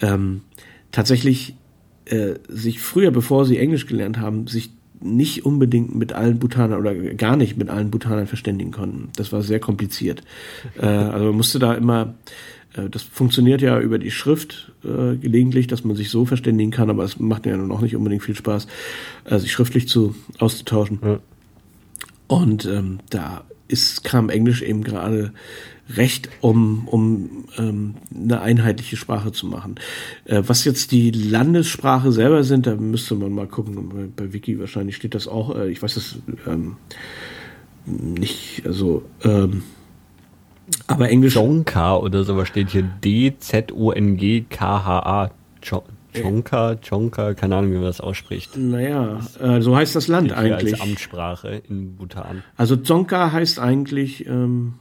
ähm, 0.00 0.42
tatsächlich 0.92 1.54
äh, 2.06 2.34
sich 2.48 2.80
früher, 2.80 3.10
bevor 3.10 3.44
sie 3.44 3.58
Englisch 3.58 3.86
gelernt 3.86 4.18
haben, 4.18 4.46
sich 4.46 4.70
nicht 5.00 5.46
unbedingt 5.46 5.94
mit 5.94 6.12
allen 6.12 6.38
Bhutanern 6.38 6.78
oder 6.78 6.94
gar 6.94 7.36
nicht 7.36 7.56
mit 7.56 7.70
allen 7.70 7.90
Bhutanern 7.90 8.26
verständigen 8.26 8.70
konnten. 8.70 9.08
Das 9.16 9.32
war 9.32 9.42
sehr 9.42 9.60
kompliziert. 9.60 10.22
äh, 10.78 10.86
also 10.86 11.26
man 11.26 11.36
musste 11.36 11.58
da 11.58 11.74
immer, 11.74 12.14
äh, 12.74 12.88
das 12.90 13.02
funktioniert 13.02 13.62
ja 13.62 13.80
über 13.80 13.98
die 13.98 14.10
Schrift 14.10 14.72
äh, 14.84 15.16
gelegentlich, 15.16 15.66
dass 15.68 15.84
man 15.84 15.96
sich 15.96 16.10
so 16.10 16.26
verständigen 16.26 16.70
kann, 16.70 16.90
aber 16.90 17.04
es 17.04 17.18
macht 17.18 17.46
ja 17.46 17.56
noch 17.56 17.80
nicht 17.80 17.96
unbedingt 17.96 18.22
viel 18.22 18.36
Spaß, 18.36 18.66
äh, 19.24 19.38
sich 19.38 19.52
schriftlich 19.52 19.88
zu 19.88 20.14
auszutauschen. 20.38 20.98
Ja. 21.02 21.20
Und 22.26 22.66
ähm, 22.66 22.98
da 23.08 23.44
ist, 23.68 24.04
kam 24.04 24.28
Englisch 24.28 24.62
eben 24.62 24.84
gerade 24.84 25.32
recht, 25.96 26.28
um, 26.40 26.86
um 26.88 27.44
ähm, 27.58 27.94
eine 28.14 28.40
einheitliche 28.40 28.96
Sprache 28.96 29.32
zu 29.32 29.46
machen. 29.46 29.76
Äh, 30.24 30.42
was 30.46 30.64
jetzt 30.64 30.92
die 30.92 31.10
Landessprache 31.10 32.12
selber 32.12 32.44
sind, 32.44 32.66
da 32.66 32.76
müsste 32.76 33.14
man 33.14 33.32
mal 33.32 33.46
gucken. 33.46 34.12
Bei 34.16 34.32
Wiki 34.32 34.58
wahrscheinlich 34.58 34.96
steht 34.96 35.14
das 35.14 35.28
auch. 35.28 35.56
Äh, 35.56 35.70
ich 35.70 35.82
weiß 35.82 35.94
das 35.94 36.16
ähm, 36.46 36.76
nicht, 37.86 38.62
also 38.64 39.02
ähm, 39.24 39.62
aber 40.86 41.08
Englisch. 41.08 41.34
Jonka 41.34 41.96
oder 41.96 42.22
sowas 42.24 42.46
steht 42.48 42.70
hier. 42.70 42.82
D-Z-O-N-G-K-H-A. 42.82 43.70
Chonka, 46.12 46.76
Chonka, 46.76 47.34
keine 47.34 47.56
Ahnung, 47.56 47.70
wie 47.70 47.76
man 47.76 47.84
das 47.84 48.00
ausspricht. 48.00 48.56
Naja, 48.56 49.20
äh, 49.40 49.60
so 49.60 49.76
heißt 49.76 49.94
das 49.94 50.08
Land 50.08 50.32
eigentlich. 50.32 50.72
Als 50.74 50.82
Amtssprache 50.82 51.62
in 51.68 51.96
Bhutan. 51.96 52.42
Also 52.56 52.74
Zonka 52.76 53.30
heißt 53.30 53.60
eigentlich, 53.60 54.26
ähm, 54.26 54.74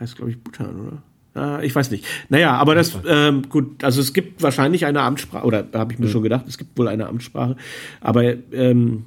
heißt 0.00 0.16
glaube 0.16 0.30
ich 0.30 0.38
Bhutan, 0.42 0.80
oder? 0.80 1.02
Ah, 1.34 1.60
ich 1.62 1.74
weiß 1.74 1.92
nicht. 1.92 2.04
Naja, 2.28 2.54
aber 2.54 2.74
das, 2.74 2.98
ähm, 3.06 3.48
gut, 3.48 3.84
also 3.84 4.00
es 4.00 4.12
gibt 4.12 4.42
wahrscheinlich 4.42 4.84
eine 4.84 5.02
Amtssprache, 5.02 5.46
oder 5.46 5.64
habe 5.72 5.92
ich 5.92 5.98
mir 6.00 6.06
mhm. 6.06 6.10
schon 6.10 6.22
gedacht, 6.24 6.46
es 6.48 6.58
gibt 6.58 6.76
wohl 6.76 6.88
eine 6.88 7.06
Amtssprache, 7.06 7.56
aber 8.00 8.34
ähm, 8.52 9.04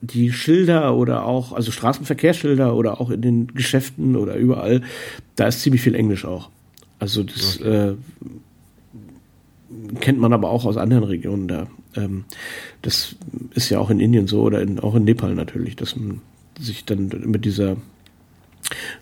die 0.00 0.32
Schilder 0.32 0.94
oder 0.94 1.24
auch, 1.24 1.52
also 1.52 1.72
Straßenverkehrsschilder 1.72 2.76
oder 2.76 3.00
auch 3.00 3.10
in 3.10 3.22
den 3.22 3.48
Geschäften 3.48 4.14
oder 4.14 4.36
überall, 4.36 4.82
da 5.34 5.48
ist 5.48 5.60
ziemlich 5.62 5.82
viel 5.82 5.96
Englisch 5.96 6.24
auch. 6.24 6.50
Also 7.00 7.24
das 7.24 7.60
okay. 7.60 7.68
äh, 7.68 7.96
kennt 10.00 10.20
man 10.20 10.32
aber 10.32 10.50
auch 10.50 10.64
aus 10.64 10.76
anderen 10.76 11.04
Regionen 11.04 11.48
da. 11.48 11.66
Ähm, 11.96 12.24
das 12.82 13.16
ist 13.54 13.70
ja 13.70 13.80
auch 13.80 13.90
in 13.90 13.98
Indien 13.98 14.28
so 14.28 14.42
oder 14.42 14.62
in, 14.62 14.78
auch 14.78 14.94
in 14.94 15.04
Nepal 15.04 15.34
natürlich, 15.34 15.74
dass 15.74 15.96
man 15.96 16.20
sich 16.60 16.84
dann 16.84 17.08
mit 17.26 17.44
dieser 17.44 17.76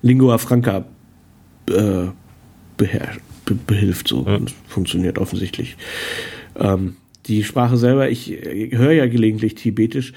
Lingua 0.00 0.38
Franca 0.38 0.86
äh, 1.70 2.06
beherrscht, 2.76 3.20
be 3.44 3.54
behilft. 3.54 4.08
So 4.08 4.24
ja. 4.26 4.38
funktioniert 4.68 5.18
offensichtlich. 5.18 5.76
Ähm, 6.56 6.96
die 7.26 7.42
Sprache 7.44 7.76
selber, 7.76 8.08
ich 8.08 8.28
höre 8.30 8.92
ja 8.92 9.06
gelegentlich 9.06 9.54
Tibetisch. 9.54 10.12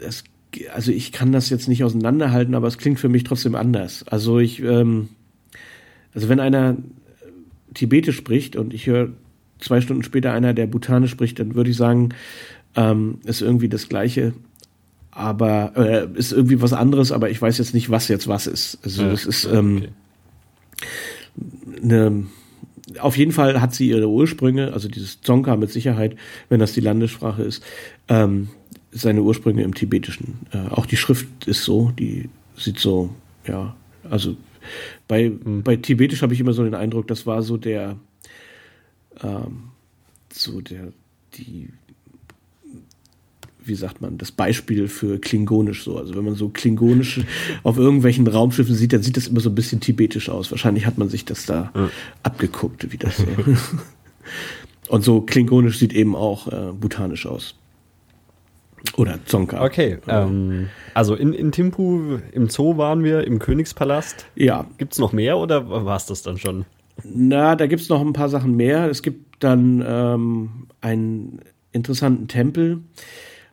Das, 0.00 0.24
also 0.72 0.92
ich 0.92 1.12
kann 1.12 1.32
das 1.32 1.50
jetzt 1.50 1.68
nicht 1.68 1.84
auseinanderhalten, 1.84 2.54
aber 2.54 2.68
es 2.68 2.78
klingt 2.78 3.00
für 3.00 3.08
mich 3.08 3.24
trotzdem 3.24 3.54
anders. 3.54 4.04
Also 4.08 4.38
ich, 4.38 4.62
ähm, 4.62 5.08
also 6.14 6.28
wenn 6.28 6.40
einer 6.40 6.76
Tibetisch 7.74 8.16
spricht 8.16 8.56
und 8.56 8.72
ich 8.72 8.86
höre 8.86 9.10
zwei 9.58 9.80
Stunden 9.80 10.02
später 10.02 10.32
einer, 10.32 10.54
der 10.54 10.66
Bhutanisch 10.66 11.10
spricht, 11.10 11.38
dann 11.38 11.54
würde 11.54 11.70
ich 11.70 11.76
sagen, 11.76 12.10
ähm, 12.74 13.18
ist 13.24 13.42
irgendwie 13.42 13.68
das 13.68 13.88
Gleiche, 13.88 14.34
aber 15.16 15.72
äh, 15.76 16.18
ist 16.18 16.32
irgendwie 16.32 16.60
was 16.60 16.74
anderes, 16.74 17.10
aber 17.10 17.30
ich 17.30 17.40
weiß 17.40 17.56
jetzt 17.58 17.72
nicht, 17.72 17.90
was 17.90 18.08
jetzt 18.08 18.28
was 18.28 18.46
ist. 18.46 18.78
Also 18.82 19.02
ja, 19.02 19.10
das 19.10 19.24
ist 19.24 19.44
ähm, 19.46 19.76
okay. 19.76 20.82
eine 21.82 22.26
auf 23.00 23.16
jeden 23.16 23.32
Fall 23.32 23.60
hat 23.60 23.74
sie 23.74 23.88
ihre 23.88 24.08
Ursprünge, 24.08 24.72
also 24.72 24.88
dieses 24.88 25.20
Zonka 25.20 25.56
mit 25.56 25.70
Sicherheit, 25.70 26.16
wenn 26.48 26.60
das 26.60 26.72
die 26.72 26.80
Landessprache 26.80 27.42
ist, 27.42 27.64
ähm, 28.08 28.48
seine 28.92 29.22
Ursprünge 29.22 29.62
im 29.62 29.74
Tibetischen. 29.74 30.38
Äh, 30.52 30.68
auch 30.68 30.86
die 30.86 30.96
Schrift 30.96 31.46
ist 31.46 31.64
so, 31.64 31.90
die 31.98 32.28
sieht 32.56 32.78
so, 32.78 33.10
ja, 33.46 33.74
also 34.08 34.36
bei, 35.08 35.30
mhm. 35.30 35.62
bei 35.62 35.76
Tibetisch 35.76 36.22
habe 36.22 36.34
ich 36.34 36.40
immer 36.40 36.52
so 36.52 36.62
den 36.62 36.74
Eindruck, 36.74 37.08
das 37.08 37.26
war 37.26 37.42
so 37.42 37.56
der, 37.56 37.96
ähm, 39.22 39.70
so 40.32 40.60
der, 40.60 40.92
die 41.34 41.70
wie 43.66 43.74
sagt 43.74 44.00
man, 44.00 44.18
das 44.18 44.32
Beispiel 44.32 44.88
für 44.88 45.18
Klingonisch 45.18 45.84
so. 45.84 45.98
Also 45.98 46.14
wenn 46.14 46.24
man 46.24 46.34
so 46.34 46.48
Klingonisch 46.48 47.20
auf 47.62 47.78
irgendwelchen 47.78 48.26
Raumschiffen 48.26 48.74
sieht, 48.74 48.92
dann 48.92 49.02
sieht 49.02 49.16
das 49.16 49.28
immer 49.28 49.40
so 49.40 49.50
ein 49.50 49.54
bisschen 49.54 49.80
tibetisch 49.80 50.28
aus. 50.28 50.50
Wahrscheinlich 50.50 50.86
hat 50.86 50.98
man 50.98 51.08
sich 51.08 51.24
das 51.24 51.46
da 51.46 51.70
ja. 51.74 51.90
abgeguckt, 52.22 52.92
wie 52.92 52.96
das 52.96 53.16
so. 53.18 53.26
Und 54.88 55.02
so 55.02 55.20
Klingonisch 55.20 55.78
sieht 55.78 55.92
eben 55.92 56.14
auch 56.14 56.48
äh, 56.48 56.72
bhutanisch 56.72 57.26
aus. 57.26 57.54
Oder 58.96 59.18
Zonka. 59.24 59.64
Okay, 59.64 59.98
ähm, 60.06 60.68
also 60.94 61.14
in, 61.14 61.32
in 61.32 61.50
Timpu 61.50 62.18
im 62.32 62.48
Zoo 62.48 62.76
waren 62.76 63.02
wir, 63.02 63.26
im 63.26 63.38
Königspalast. 63.38 64.26
Ja. 64.36 64.66
Gibt 64.78 64.92
es 64.92 64.98
noch 64.98 65.12
mehr 65.12 65.38
oder 65.38 65.68
war 65.68 65.96
es 65.96 66.06
das 66.06 66.22
dann 66.22 66.38
schon? 66.38 66.64
Na, 67.02 67.56
da 67.56 67.66
gibt 67.66 67.82
es 67.82 67.88
noch 67.88 68.00
ein 68.00 68.12
paar 68.12 68.28
Sachen 68.28 68.56
mehr. 68.56 68.88
Es 68.88 69.02
gibt 69.02 69.42
dann 69.42 69.84
ähm, 69.86 70.66
einen 70.80 71.40
interessanten 71.72 72.28
Tempel. 72.28 72.80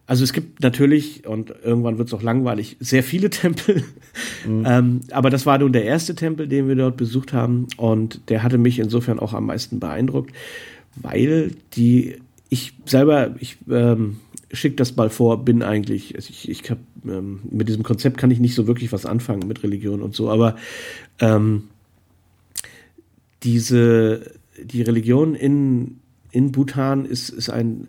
Also 0.05 0.25
es 0.25 0.33
gibt 0.33 0.61
natürlich, 0.61 1.25
und 1.25 1.53
irgendwann 1.63 1.97
wird 1.97 2.09
es 2.09 2.13
auch 2.13 2.21
langweilig, 2.21 2.75
sehr 2.79 3.03
viele 3.03 3.29
Tempel. 3.29 3.83
Mhm. 4.45 4.65
ähm, 4.67 5.01
aber 5.11 5.29
das 5.29 5.45
war 5.45 5.57
nun 5.57 5.71
der 5.71 5.85
erste 5.85 6.15
Tempel, 6.15 6.47
den 6.47 6.67
wir 6.67 6.75
dort 6.75 6.97
besucht 6.97 7.33
haben. 7.33 7.67
Und 7.77 8.29
der 8.29 8.43
hatte 8.43 8.57
mich 8.57 8.79
insofern 8.79 9.19
auch 9.19 9.33
am 9.33 9.45
meisten 9.45 9.79
beeindruckt, 9.79 10.33
weil 10.95 11.51
die, 11.73 12.17
ich 12.49 12.73
selber, 12.85 13.35
ich 13.39 13.57
ähm, 13.69 14.17
schicke 14.51 14.75
das 14.75 14.95
mal 14.95 15.09
vor, 15.09 15.43
bin 15.43 15.63
eigentlich, 15.63 16.15
also 16.15 16.29
ich, 16.29 16.49
ich 16.49 16.69
hab, 16.69 16.77
ähm, 17.05 17.39
mit 17.49 17.69
diesem 17.69 17.83
Konzept 17.83 18.17
kann 18.17 18.29
ich 18.29 18.39
nicht 18.39 18.55
so 18.55 18.67
wirklich 18.67 18.91
was 18.91 19.05
anfangen 19.05 19.47
mit 19.47 19.63
Religion 19.63 20.01
und 20.01 20.15
so, 20.15 20.29
aber 20.29 20.55
ähm, 21.19 21.63
diese, 23.43 24.31
die 24.61 24.81
Religion 24.81 25.33
in, 25.33 25.99
in 26.31 26.51
Bhutan 26.51 27.05
ist, 27.05 27.29
ist 27.29 27.49
ein 27.49 27.87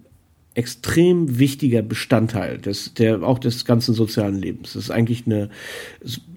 extrem 0.54 1.38
wichtiger 1.38 1.82
Bestandteil 1.82 2.58
des, 2.58 2.94
der, 2.94 3.22
auch 3.22 3.38
des 3.38 3.64
ganzen 3.64 3.94
sozialen 3.94 4.36
Lebens. 4.36 4.74
Das 4.74 4.84
ist 4.84 4.90
eigentlich 4.90 5.26
eine, 5.26 5.50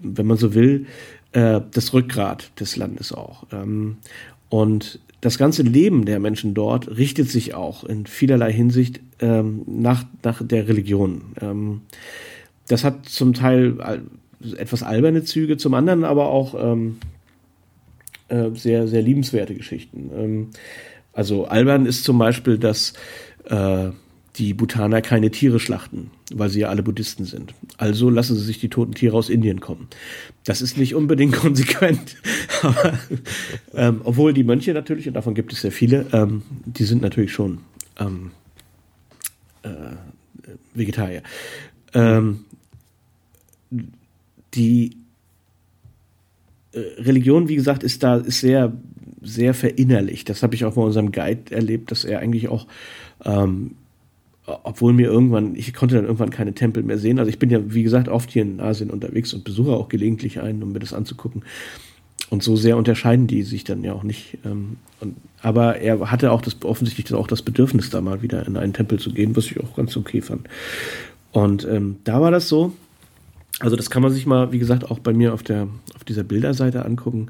wenn 0.02 0.26
man 0.26 0.36
so 0.36 0.54
will, 0.54 0.86
äh, 1.32 1.60
das 1.72 1.92
Rückgrat 1.94 2.50
des 2.58 2.76
Landes 2.76 3.12
auch. 3.12 3.46
Ähm, 3.52 3.98
und 4.48 4.98
das 5.20 5.38
ganze 5.38 5.62
Leben 5.62 6.04
der 6.04 6.20
Menschen 6.20 6.54
dort 6.54 6.96
richtet 6.96 7.30
sich 7.30 7.54
auch 7.54 7.84
in 7.84 8.06
vielerlei 8.06 8.52
Hinsicht 8.52 9.00
ähm, 9.20 9.62
nach, 9.66 10.04
nach 10.22 10.42
der 10.44 10.68
Religion. 10.68 11.22
Ähm, 11.40 11.82
das 12.66 12.84
hat 12.84 13.08
zum 13.08 13.34
Teil 13.34 14.04
etwas 14.56 14.82
alberne 14.82 15.24
Züge, 15.24 15.56
zum 15.56 15.74
anderen 15.74 16.04
aber 16.04 16.28
auch 16.28 16.54
äh, 18.28 18.50
sehr, 18.52 18.86
sehr 18.86 19.00
liebenswerte 19.00 19.54
Geschichten. 19.54 20.50
Also 21.14 21.46
albern 21.46 21.86
ist 21.86 22.04
zum 22.04 22.18
Beispiel, 22.18 22.58
dass 22.58 22.92
äh, 23.46 23.88
die 24.38 24.54
Bhutaner 24.54 25.02
keine 25.02 25.30
Tiere 25.30 25.58
schlachten, 25.58 26.10
weil 26.32 26.48
sie 26.48 26.60
ja 26.60 26.68
alle 26.68 26.82
Buddhisten 26.82 27.24
sind. 27.24 27.54
Also 27.76 28.08
lassen 28.08 28.36
sie 28.36 28.44
sich 28.44 28.60
die 28.60 28.68
toten 28.68 28.92
Tiere 28.94 29.16
aus 29.16 29.28
Indien 29.28 29.60
kommen. 29.60 29.88
Das 30.44 30.62
ist 30.62 30.78
nicht 30.78 30.94
unbedingt 30.94 31.32
konsequent, 31.36 32.16
aber 32.62 32.98
ähm, 33.74 34.00
obwohl 34.04 34.32
die 34.32 34.44
Mönche 34.44 34.72
natürlich, 34.72 35.08
und 35.08 35.14
davon 35.14 35.34
gibt 35.34 35.52
es 35.52 35.62
sehr 35.62 35.72
viele, 35.72 36.06
ähm, 36.12 36.42
die 36.64 36.84
sind 36.84 37.02
natürlich 37.02 37.32
schon 37.32 37.58
ähm, 37.98 38.30
äh, 39.62 39.68
Vegetarier. 40.74 41.22
Ähm, 41.94 42.44
die 44.54 44.96
äh, 46.72 46.78
Religion, 47.00 47.48
wie 47.48 47.56
gesagt, 47.56 47.82
ist 47.82 48.02
da 48.02 48.16
ist 48.16 48.40
sehr 48.40 48.72
sehr 49.20 49.52
verinnerlicht. 49.52 50.28
Das 50.28 50.44
habe 50.44 50.54
ich 50.54 50.64
auch 50.64 50.74
bei 50.74 50.82
unserem 50.82 51.10
Guide 51.10 51.50
erlebt, 51.50 51.90
dass 51.90 52.04
er 52.04 52.20
eigentlich 52.20 52.48
auch 52.48 52.68
ähm, 53.24 53.72
obwohl 54.62 54.92
mir 54.92 55.08
irgendwann, 55.08 55.54
ich 55.54 55.74
konnte 55.74 55.96
dann 55.96 56.04
irgendwann 56.04 56.30
keine 56.30 56.54
Tempel 56.54 56.82
mehr 56.82 56.98
sehen. 56.98 57.18
Also 57.18 57.28
ich 57.28 57.38
bin 57.38 57.50
ja, 57.50 57.60
wie 57.72 57.82
gesagt, 57.82 58.08
oft 58.08 58.30
hier 58.30 58.42
in 58.42 58.60
Asien 58.60 58.90
unterwegs 58.90 59.32
und 59.34 59.44
besuche 59.44 59.72
auch 59.72 59.88
gelegentlich 59.88 60.40
einen, 60.40 60.62
um 60.62 60.72
mir 60.72 60.78
das 60.78 60.92
anzugucken. 60.92 61.42
Und 62.30 62.42
so 62.42 62.56
sehr 62.56 62.76
unterscheiden 62.76 63.26
die 63.26 63.42
sich 63.42 63.64
dann 63.64 63.82
ja 63.84 63.92
auch 63.92 64.02
nicht. 64.02 64.38
Ähm, 64.44 64.76
und, 65.00 65.16
aber 65.42 65.76
er 65.76 66.10
hatte 66.10 66.32
auch 66.32 66.42
das 66.42 66.56
offensichtlich 66.62 67.12
auch 67.14 67.26
das 67.26 67.42
Bedürfnis, 67.42 67.90
da 67.90 68.00
mal 68.00 68.22
wieder 68.22 68.46
in 68.46 68.56
einen 68.56 68.72
Tempel 68.72 68.98
zu 68.98 69.12
gehen, 69.12 69.36
was 69.36 69.46
ich 69.46 69.60
auch 69.60 69.76
ganz 69.76 69.96
okay 69.96 70.20
fand. 70.20 70.48
Und 71.32 71.66
ähm, 71.66 71.96
da 72.04 72.20
war 72.20 72.30
das 72.30 72.48
so. 72.48 72.72
Also 73.60 73.76
das 73.76 73.90
kann 73.90 74.02
man 74.02 74.12
sich 74.12 74.26
mal, 74.26 74.52
wie 74.52 74.58
gesagt, 74.58 74.90
auch 74.90 74.98
bei 74.98 75.12
mir 75.12 75.34
auf 75.34 75.42
der 75.42 75.68
auf 75.96 76.04
dieser 76.04 76.22
Bilderseite 76.22 76.84
angucken, 76.84 77.28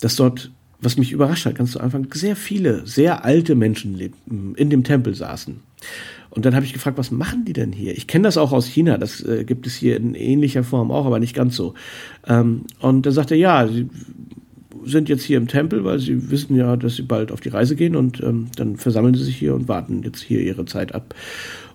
dass 0.00 0.16
dort 0.16 0.50
was 0.82 0.96
mich 0.96 1.12
überrascht 1.12 1.46
hat, 1.46 1.54
ganz 1.54 1.72
zu 1.72 1.80
Anfang, 1.80 2.08
sehr 2.12 2.36
viele, 2.36 2.84
sehr 2.86 3.24
alte 3.24 3.54
Menschen 3.54 3.94
lebten, 3.94 4.54
in 4.56 4.68
dem 4.68 4.82
Tempel 4.82 5.14
saßen. 5.14 5.60
Und 6.34 6.46
dann 6.46 6.54
habe 6.54 6.64
ich 6.64 6.72
gefragt, 6.72 6.96
was 6.96 7.10
machen 7.10 7.44
die 7.44 7.52
denn 7.52 7.72
hier? 7.72 7.94
Ich 7.94 8.06
kenne 8.06 8.24
das 8.24 8.38
auch 8.38 8.52
aus 8.52 8.66
China, 8.66 8.96
das 8.96 9.22
äh, 9.22 9.44
gibt 9.44 9.66
es 9.66 9.74
hier 9.74 9.96
in 9.98 10.14
ähnlicher 10.14 10.64
Form 10.64 10.90
auch, 10.90 11.04
aber 11.04 11.20
nicht 11.20 11.34
ganz 11.34 11.54
so. 11.54 11.74
Ähm, 12.26 12.62
und 12.80 13.04
da 13.04 13.10
sagte 13.10 13.34
er, 13.34 13.40
ja, 13.40 13.68
sie 13.68 13.90
sind 14.84 15.10
jetzt 15.10 15.24
hier 15.24 15.36
im 15.36 15.46
Tempel, 15.46 15.84
weil 15.84 15.98
sie 15.98 16.30
wissen 16.30 16.56
ja, 16.56 16.76
dass 16.76 16.96
sie 16.96 17.02
bald 17.02 17.32
auf 17.32 17.42
die 17.42 17.50
Reise 17.50 17.76
gehen 17.76 17.94
und 17.96 18.22
ähm, 18.22 18.48
dann 18.56 18.76
versammeln 18.76 19.14
sie 19.14 19.24
sich 19.24 19.36
hier 19.36 19.54
und 19.54 19.68
warten 19.68 20.02
jetzt 20.04 20.22
hier 20.22 20.40
ihre 20.40 20.64
Zeit 20.64 20.94
ab, 20.94 21.14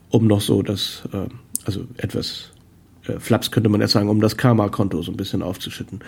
um 0.09 0.25
noch 0.25 0.41
so 0.41 0.63
das, 0.63 1.07
äh, 1.13 1.27
also 1.65 1.85
etwas 1.97 2.51
äh, 3.07 3.19
Flaps 3.19 3.51
könnte 3.51 3.69
man 3.69 3.81
jetzt 3.81 3.91
sagen, 3.91 4.09
um 4.09 4.21
das 4.21 4.37
Karma-Konto 4.37 5.03
so 5.03 5.11
ein 5.11 5.17
bisschen 5.17 5.43
aufzuschütten. 5.43 5.99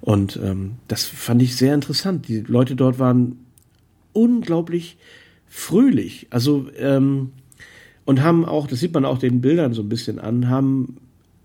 Und 0.00 0.40
ähm, 0.42 0.72
das 0.88 1.04
fand 1.04 1.40
ich 1.40 1.56
sehr 1.56 1.72
interessant. 1.72 2.26
Die 2.26 2.40
Leute 2.40 2.74
dort 2.74 2.98
waren 2.98 3.38
unglaublich 4.12 4.96
fröhlich. 5.46 6.26
Also 6.30 6.66
ähm, 6.76 7.30
und 8.04 8.22
haben 8.22 8.44
auch, 8.44 8.66
das 8.66 8.80
sieht 8.80 8.94
man 8.94 9.04
auch 9.04 9.18
den 9.18 9.40
Bildern 9.40 9.74
so 9.74 9.82
ein 9.82 9.88
bisschen 9.88 10.18
an, 10.18 10.48
haben 10.48 10.96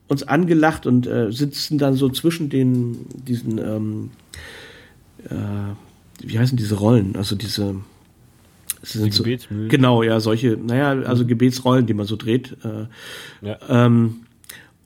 uns 0.08 0.24
angelacht 0.24 0.86
und 0.86 1.06
äh, 1.06 1.32
sitzen 1.32 1.78
dann 1.78 1.96
so 1.96 2.10
zwischen 2.10 2.50
den 2.50 3.06
diesen 3.28 3.58
ähm, 3.58 4.10
äh, 5.26 6.26
wie 6.26 6.40
heißen 6.40 6.58
diese 6.58 6.76
Rollen, 6.76 7.16
also 7.16 7.36
diese 7.36 7.76
sind 8.84 9.14
so, 9.14 9.24
genau, 9.68 10.04
ja, 10.04 10.20
solche, 10.20 10.58
naja, 10.58 10.90
also 11.04 11.24
mhm. 11.24 11.28
Gebetsrollen, 11.28 11.86
die 11.88 11.94
man 11.94 12.06
so 12.06 12.16
dreht. 12.16 12.56
Äh, 12.64 13.46
ja. 13.46 13.58
ähm, 13.70 14.18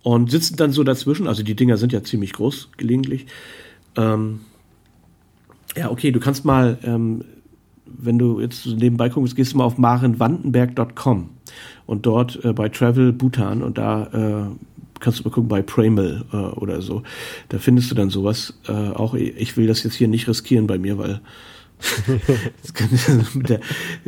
und 0.01 0.32
sitzen 0.32 0.55
dann 0.55 0.72
so 0.72 0.84
dazwischen, 0.84 1.28
also 1.28 1.43
die 1.43 1.55
Dinger 1.55 1.78
sind 1.78 1.93
ja 1.93 2.03
ziemlich 2.03 2.34
groß 2.34 2.69
gelegentlich. 2.78 3.28
Ähm, 3.95 4.39
ja, 5.76 5.91
okay, 5.91 6.11
du 6.11 6.19
kannst 6.19 6.45
mal, 6.45 6.80
ähm, 6.84 7.24
wenn 7.86 8.17
du 8.17 8.39
jetzt 8.39 8.65
nebenbei 8.65 9.09
guckst, 9.09 9.36
gehst 9.36 9.53
du 9.53 9.57
mal 9.57 9.65
auf 9.65 9.78
marenwandenberg.com 9.78 11.30
und 11.86 12.06
dort 12.06 12.43
äh, 12.43 12.54
bei 12.54 12.70
Travel 12.70 13.14
Bhutan 13.14 13.62
und 13.62 13.78
da 13.78 14.04
äh, 14.14 14.56
kannst 14.99 15.20
du 15.20 15.24
mal 15.24 15.34
gucken 15.34 15.49
bei 15.49 15.62
Pramel 15.62 16.24
äh, 16.32 16.36
oder 16.36 16.82
so. 16.82 17.04
Da 17.49 17.60
findest 17.60 17.91
du 17.91 17.95
dann 17.95 18.10
sowas. 18.10 18.54
Äh, 18.68 18.72
auch 18.72 19.14
ich 19.16 19.58
will 19.58 19.68
das 19.68 19.84
jetzt 19.84 19.95
hier 19.95 20.08
nicht 20.08 20.28
riskieren 20.28 20.68
bei 20.68 20.78
mir, 20.78 20.97
weil 20.97 21.22
mit 23.34 23.49
der 23.49 23.60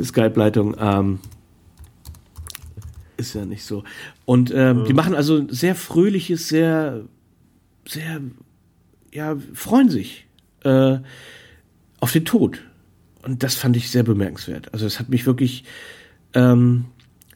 Skype-Leitung 0.02 0.76
ähm, 0.80 1.20
ist 3.18 3.36
ja 3.36 3.46
nicht 3.46 3.64
so. 3.64 3.84
Und 4.26 4.52
ähm, 4.52 4.80
ja. 4.80 4.84
die 4.86 4.94
machen 4.94 5.16
also 5.16 5.48
sehr 5.50 5.76
fröhliches, 5.76 6.48
sehr, 6.48 7.02
sehr, 7.88 8.22
ja, 9.12 9.36
freuen 9.54 9.90
sich 9.90 10.28
äh, 10.64 10.98
auf 12.00 12.12
den 12.12 12.26
Tod. 12.26 12.62
Und 13.24 13.44
das 13.44 13.56
fand 13.56 13.78
ich 13.78 13.90
sehr 13.90 14.04
bemerkenswert. 14.04 14.74
Also 14.74 14.86
es 14.86 15.00
hat 15.00 15.10
mich 15.10 15.26
wirklich 15.26 15.64
ähm, 16.34 16.86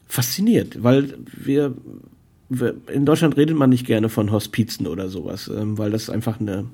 fasziniert, 0.07 0.83
weil 0.83 1.13
wir, 1.35 1.73
wir, 2.49 2.75
in 2.91 3.05
Deutschland 3.05 3.37
redet 3.37 3.55
man 3.55 3.69
nicht 3.69 3.85
gerne 3.85 4.09
von 4.09 4.31
Hospizen 4.31 4.87
oder 4.87 5.09
sowas, 5.09 5.49
ähm, 5.53 5.77
weil 5.77 5.91
das 5.91 6.09
einfach 6.09 6.39
eine, 6.39 6.65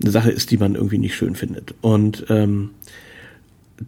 eine 0.00 0.10
Sache 0.10 0.30
ist, 0.30 0.50
die 0.50 0.58
man 0.58 0.74
irgendwie 0.74 0.98
nicht 0.98 1.14
schön 1.14 1.34
findet. 1.34 1.74
Und 1.80 2.26
ähm, 2.28 2.70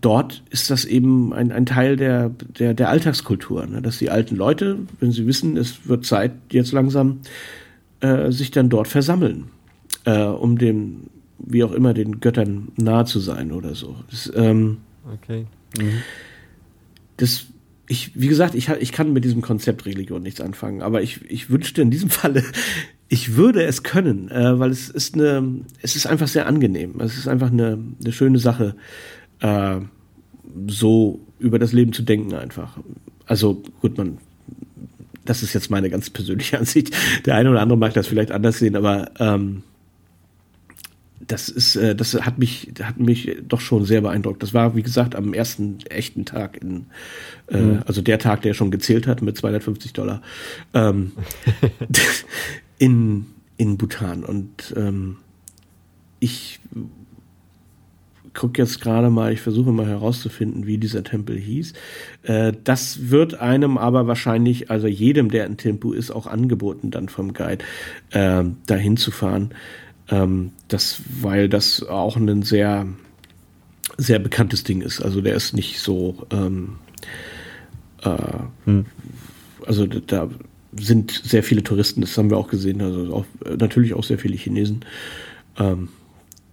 dort 0.01 0.43
ist 0.51 0.71
das 0.71 0.85
eben 0.85 1.33
ein, 1.33 1.53
ein 1.53 1.67
Teil 1.67 1.97
der, 1.97 2.31
der, 2.31 2.75
der 2.75 2.89
Alltagskultur, 2.89 3.67
ne? 3.67 3.83
dass 3.83 3.99
die 3.99 4.11
alten 4.11 4.37
Leute, 4.37 4.79
wenn 5.01 5.13
sie 5.13 5.27
wissen, 5.27 5.57
es 5.57 5.87
wird 5.87 6.05
Zeit 6.07 6.33
jetzt 6.51 6.73
langsam, 6.73 7.21
äh, 8.01 8.31
sich 8.31 8.51
dann 8.51 8.69
dort 8.69 8.89
versammeln, 8.89 9.45
äh, 10.05 10.23
um 10.23 10.59
dem, 10.59 11.05
wie 11.39 11.65
auch 11.65 11.73
immer, 11.73 11.95
den 11.95 12.21
Göttern 12.21 12.69
nahe 12.77 13.05
zu 13.05 13.21
sein 13.21 13.53
oder 13.53 13.75
so. 13.75 13.97
Das, 14.11 14.33
ähm, 14.35 14.79
okay. 15.13 15.47
Mhm. 15.79 16.03
Das, 17.17 17.47
ich, 17.87 18.13
wie 18.15 18.29
gesagt, 18.29 18.55
ich, 18.55 18.69
ich 18.69 18.93
kann 18.93 19.13
mit 19.13 19.25
diesem 19.25 19.43
Konzept 19.43 19.85
Religion 19.87 20.23
nichts 20.23 20.41
anfangen, 20.41 20.83
aber 20.83 21.03
ich, 21.03 21.21
ich 21.31 21.51
wünschte 21.51 21.83
in 21.83 21.91
diesem 21.91 22.11
Falle, 22.11 22.43
ich 23.09 23.37
würde 23.37 23.63
es 23.65 23.83
können, 23.83 24.31
äh, 24.31 24.59
weil 24.59 24.71
es 24.71 24.89
ist 24.89 25.15
eine, 25.15 25.61
es 25.83 25.97
ist 25.97 26.07
einfach 26.07 26.29
sehr 26.29 26.47
angenehm. 26.47 27.01
Es 27.01 27.17
ist 27.17 27.29
einfach 27.29 27.51
eine, 27.51 27.79
eine 28.01 28.13
schöne 28.13 28.39
Sache, 28.39 28.75
äh, 29.41 29.77
so 30.69 31.21
über 31.39 31.59
das 31.59 31.73
Leben 31.73 31.93
zu 31.93 32.03
denken 32.03 32.35
einfach. 32.35 32.79
Also 33.27 33.63
gut, 33.81 33.99
man, 33.99 34.19
das 35.25 35.43
ist 35.43 35.53
jetzt 35.53 35.71
meine 35.71 35.91
ganz 35.91 36.11
persönliche 36.11 36.59
Ansicht. 36.59 36.95
Der 37.27 37.35
eine 37.37 37.51
oder 37.51 37.61
andere 37.61 37.79
mag 37.79 37.95
das 37.95 38.07
vielleicht 38.07 38.31
anders 38.31 38.59
sehen, 38.59 38.77
aber 38.77 39.11
ähm, 39.19 39.63
das 41.27 41.49
ist, 41.49 41.77
äh, 41.77 41.95
das 41.95 42.15
hat 42.15 42.39
mich, 42.39 42.73
hat 42.83 42.99
mich 42.99 43.37
doch 43.47 43.61
schon 43.61 43.85
sehr 43.85 44.01
beeindruckt. 44.01 44.43
Das 44.43 44.55
war, 44.55 44.77
wie 44.77 44.83
gesagt, 44.83 45.15
am 45.15 45.33
ersten 45.33 45.79
echten 45.89 46.25
Tag 46.25 46.57
in, 46.63 46.87
äh, 47.49 47.59
mhm. 47.59 47.83
also 47.87 48.03
der 48.03 48.19
Tag, 48.19 48.43
der 48.43 48.55
schon 48.55 48.71
gezählt 48.71 49.07
hat 49.07 49.23
mit 49.23 49.37
250 49.37 49.93
Dollar, 49.93 50.23
ähm, 50.73 51.13
in, 52.79 53.27
in 53.57 53.77
Bhutan. 53.77 54.25
Und 54.25 54.75
ähm, 54.77 55.17
ich 56.21 56.61
gucke 58.35 58.61
jetzt 58.61 58.81
gerade 58.81 59.11
mal, 59.11 59.33
ich 59.33 59.41
versuche 59.41 59.73
mal 59.73 59.87
herauszufinden, 59.87 60.67
wie 60.67 60.79
dieser 60.79 61.05
Tempel 61.05 61.39
hieß. 61.39 61.73
Äh, 62.25 62.53
das 62.65 63.11
wird 63.11 63.41
einem 63.41 63.79
aber 63.79 64.07
wahrscheinlich, 64.07 64.71
also 64.71 64.89
jedem, 64.89 65.31
der 65.31 65.47
in 65.47 65.57
Tempu 65.57 65.93
ist, 65.93 66.11
auch 66.11 66.27
angeboten, 66.27 66.91
dann 66.91 67.09
vom 67.09 67.33
Guide 67.33 67.65
äh, 68.11 68.45
dahin 68.67 68.97
zu 68.97 69.11
fahren. 69.11 69.55
Ähm, 70.11 70.53
das, 70.69 71.01
weil 71.21 71.49
das 71.49 71.83
auch 71.83 72.17
ein 72.17 72.43
sehr, 72.43 72.87
sehr 73.97 74.19
bekanntes 74.19 74.65
Ding 74.65 74.81
ist. 74.81 75.01
Also 75.01 75.21
der 75.21 75.35
ist 75.35 75.55
nicht 75.55 75.79
so, 75.81 76.27
ähm, 76.31 76.77
äh, 78.03 78.11
hm. 78.65 78.87
also 79.67 79.87
da 79.87 80.29
sind 80.77 81.23
sehr 81.25 81.43
viele 81.43 81.63
Touristen, 81.63 82.01
das 82.01 82.19
haben 82.19 82.31
wir 82.31 82.37
auch 82.37 82.49
gesehen, 82.49 82.83
also 82.83 83.15
auch, 83.15 83.25
natürlich 83.57 83.95
auch 83.95 84.05
sehr 84.05 84.19
viele 84.19 84.37
Chinesen. 84.37 84.85
Ähm, 85.59 85.89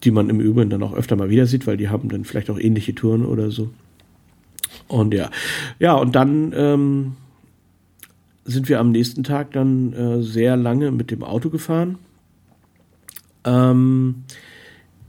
die 0.04 0.12
man 0.12 0.30
im 0.30 0.40
Übrigen 0.40 0.70
dann 0.70 0.84
auch 0.84 0.94
öfter 0.94 1.16
mal 1.16 1.30
wieder 1.30 1.46
sieht, 1.46 1.68
weil 1.68 1.78
die 1.78 1.90
haben 1.90 2.10
dann 2.10 2.26
vielleicht 2.26 2.50
auch 2.50 2.60
ähnliche 2.60 2.96
Touren 2.96 3.26
oder 3.26 3.52
so. 3.52 3.70
Und 4.88 5.14
ja, 5.14 5.30
ja, 5.80 5.94
und 5.94 6.16
dann 6.16 6.54
ähm, 6.56 7.14
sind 8.46 8.68
wir 8.68 8.80
am 8.80 8.92
nächsten 8.92 9.24
Tag 9.24 9.52
dann 9.52 9.94
äh, 9.94 10.24
sehr 10.24 10.58
lange 10.58 10.92
mit 10.92 11.12
dem 11.12 11.24
Auto 11.24 11.50
gefahren. 11.50 11.98
Ähm, 13.46 14.24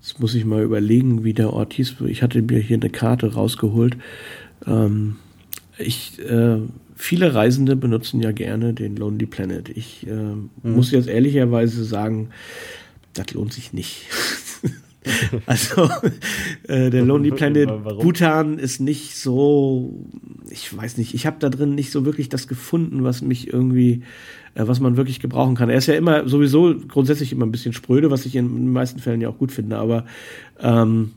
jetzt 0.00 0.20
muss 0.20 0.34
ich 0.34 0.44
mal 0.44 0.62
überlegen, 0.62 1.24
wie 1.24 1.34
der 1.34 1.52
Ort 1.52 1.74
hieß. 1.74 1.96
Ich 2.06 2.22
hatte 2.22 2.42
mir 2.42 2.58
hier 2.58 2.76
eine 2.76 2.90
Karte 2.90 3.34
rausgeholt. 3.34 3.96
Ähm, 4.66 5.16
ich, 5.78 6.18
äh, 6.18 6.58
viele 6.94 7.34
Reisende 7.34 7.76
benutzen 7.76 8.20
ja 8.20 8.32
gerne 8.32 8.74
den 8.74 8.96
Lonely 8.96 9.26
Planet. 9.26 9.68
Ich 9.68 10.06
äh, 10.06 10.12
mhm. 10.12 10.46
muss 10.62 10.90
jetzt 10.90 11.08
ehrlicherweise 11.08 11.84
sagen, 11.84 12.30
das 13.14 13.32
lohnt 13.32 13.52
sich 13.52 13.72
nicht. 13.72 14.06
also 15.46 15.90
äh, 16.68 16.90
der 16.90 17.02
Lonely 17.02 17.30
Planet 17.32 17.68
Bhutan 17.84 18.58
ist 18.58 18.80
nicht 18.80 19.16
so, 19.16 20.06
ich 20.50 20.74
weiß 20.74 20.96
nicht, 20.96 21.14
ich 21.14 21.26
habe 21.26 21.36
da 21.40 21.48
drin 21.48 21.74
nicht 21.74 21.90
so 21.90 22.04
wirklich 22.04 22.28
das 22.28 22.48
gefunden, 22.48 23.02
was 23.04 23.22
mich 23.22 23.52
irgendwie, 23.52 24.02
äh, 24.54 24.66
was 24.66 24.80
man 24.80 24.96
wirklich 24.96 25.20
gebrauchen 25.20 25.54
kann. 25.54 25.70
Er 25.70 25.78
ist 25.78 25.86
ja 25.86 25.94
immer 25.94 26.28
sowieso 26.28 26.74
grundsätzlich 26.88 27.32
immer 27.32 27.46
ein 27.46 27.52
bisschen 27.52 27.72
spröde, 27.72 28.10
was 28.10 28.26
ich 28.26 28.36
in 28.36 28.48
den 28.48 28.72
meisten 28.72 29.00
Fällen 29.00 29.20
ja 29.20 29.28
auch 29.28 29.38
gut 29.38 29.52
finde, 29.52 29.78
aber 29.78 30.04
ähm, 30.60 31.12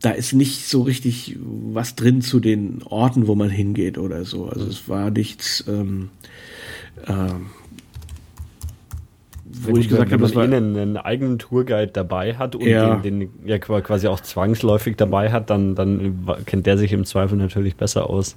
da 0.00 0.10
ist 0.10 0.32
nicht 0.32 0.66
so 0.66 0.82
richtig 0.82 1.36
was 1.42 1.94
drin 1.94 2.22
zu 2.22 2.40
den 2.40 2.82
Orten, 2.84 3.26
wo 3.26 3.34
man 3.34 3.50
hingeht 3.50 3.98
oder 3.98 4.24
so. 4.24 4.46
Also 4.46 4.66
es 4.66 4.88
war 4.88 5.10
nichts. 5.10 5.64
Ähm, 5.68 6.08
äh, 7.06 7.34
wo 9.52 9.76
ich 9.76 9.88
gesagt 9.88 10.12
habe, 10.12 10.22
dass 10.22 10.34
man 10.34 10.52
einen, 10.52 10.76
einen 10.76 10.96
eigenen 10.96 11.38
Tourguide 11.38 11.90
dabei 11.92 12.36
hat 12.36 12.54
und 12.54 12.66
ja. 12.66 12.96
den, 12.96 13.20
den 13.20 13.30
ja 13.44 13.58
quasi 13.58 14.06
auch 14.06 14.20
zwangsläufig 14.20 14.96
dabei 14.96 15.32
hat, 15.32 15.50
dann, 15.50 15.74
dann 15.74 16.24
kennt 16.46 16.66
der 16.66 16.78
sich 16.78 16.92
im 16.92 17.04
Zweifel 17.04 17.36
natürlich 17.36 17.76
besser 17.76 18.08
aus. 18.08 18.36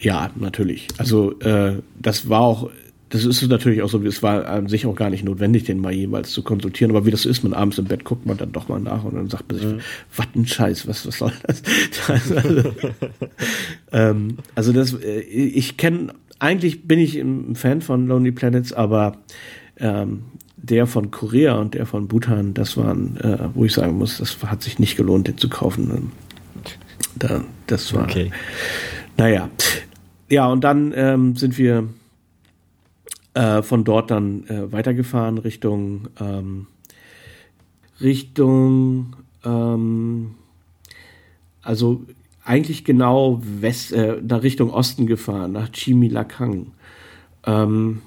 Ja, 0.00 0.30
natürlich. 0.36 0.88
Also 0.98 1.38
äh, 1.40 1.82
das 2.00 2.28
war 2.28 2.40
auch, 2.40 2.70
das 3.10 3.24
ist 3.24 3.46
natürlich 3.48 3.82
auch 3.82 3.88
so, 3.88 4.02
es 4.02 4.22
war 4.22 4.46
an 4.46 4.68
sich 4.68 4.86
auch 4.86 4.96
gar 4.96 5.10
nicht 5.10 5.24
notwendig, 5.24 5.64
den 5.64 5.78
mal 5.78 5.92
jemals 5.92 6.32
zu 6.32 6.42
konsultieren, 6.42 6.90
aber 6.90 7.06
wie 7.06 7.10
das 7.10 7.26
ist, 7.26 7.44
man 7.44 7.54
abends 7.54 7.78
im 7.78 7.84
Bett 7.84 8.04
guckt 8.04 8.26
man 8.26 8.36
dann 8.36 8.52
doch 8.52 8.68
mal 8.68 8.80
nach 8.80 9.04
und 9.04 9.14
dann 9.14 9.28
sagt 9.28 9.50
man 9.50 9.60
sich, 9.60 9.68
mhm. 9.68 9.80
was 10.16 10.26
ein 10.34 10.46
Scheiß, 10.46 10.88
was, 10.88 11.06
was 11.06 11.18
soll 11.18 11.32
das? 11.46 11.62
also, 12.08 12.34
ähm, 13.92 14.38
also 14.54 14.72
das, 14.72 14.94
äh, 14.94 15.20
ich 15.20 15.76
kenne, 15.76 16.14
eigentlich 16.38 16.88
bin 16.88 16.98
ich 16.98 17.16
ein 17.16 17.54
Fan 17.54 17.82
von 17.82 18.06
Lonely 18.06 18.32
Planets, 18.32 18.72
aber 18.72 19.18
ähm, 19.78 20.24
der 20.56 20.86
von 20.86 21.10
Korea 21.10 21.54
und 21.54 21.74
der 21.74 21.86
von 21.86 22.08
Bhutan, 22.08 22.54
das 22.54 22.76
waren, 22.76 23.16
äh, 23.18 23.48
wo 23.54 23.64
ich 23.64 23.72
sagen 23.72 23.98
muss, 23.98 24.18
das 24.18 24.42
hat 24.44 24.62
sich 24.62 24.78
nicht 24.78 24.96
gelohnt, 24.96 25.28
den 25.28 25.38
zu 25.38 25.48
kaufen. 25.48 26.10
Da, 27.16 27.44
das 27.66 27.92
war. 27.94 28.04
Okay. 28.04 28.30
Naja. 29.16 29.50
Ja, 30.28 30.46
und 30.48 30.64
dann 30.64 30.92
ähm, 30.96 31.36
sind 31.36 31.58
wir 31.58 31.88
äh, 33.34 33.62
von 33.62 33.84
dort 33.84 34.10
dann 34.10 34.46
äh, 34.48 34.72
weitergefahren 34.72 35.38
Richtung 35.38 36.08
ähm, 36.20 36.66
Richtung 38.00 39.14
ähm, 39.44 40.34
also 41.62 42.04
eigentlich 42.44 42.84
genau 42.84 43.40
West, 43.42 43.92
äh, 43.92 44.20
nach 44.22 44.42
Richtung 44.42 44.70
Osten 44.70 45.06
gefahren, 45.06 45.52
nach 45.52 45.70
Chimilakang. 45.72 46.72
Ähm, 47.46 48.02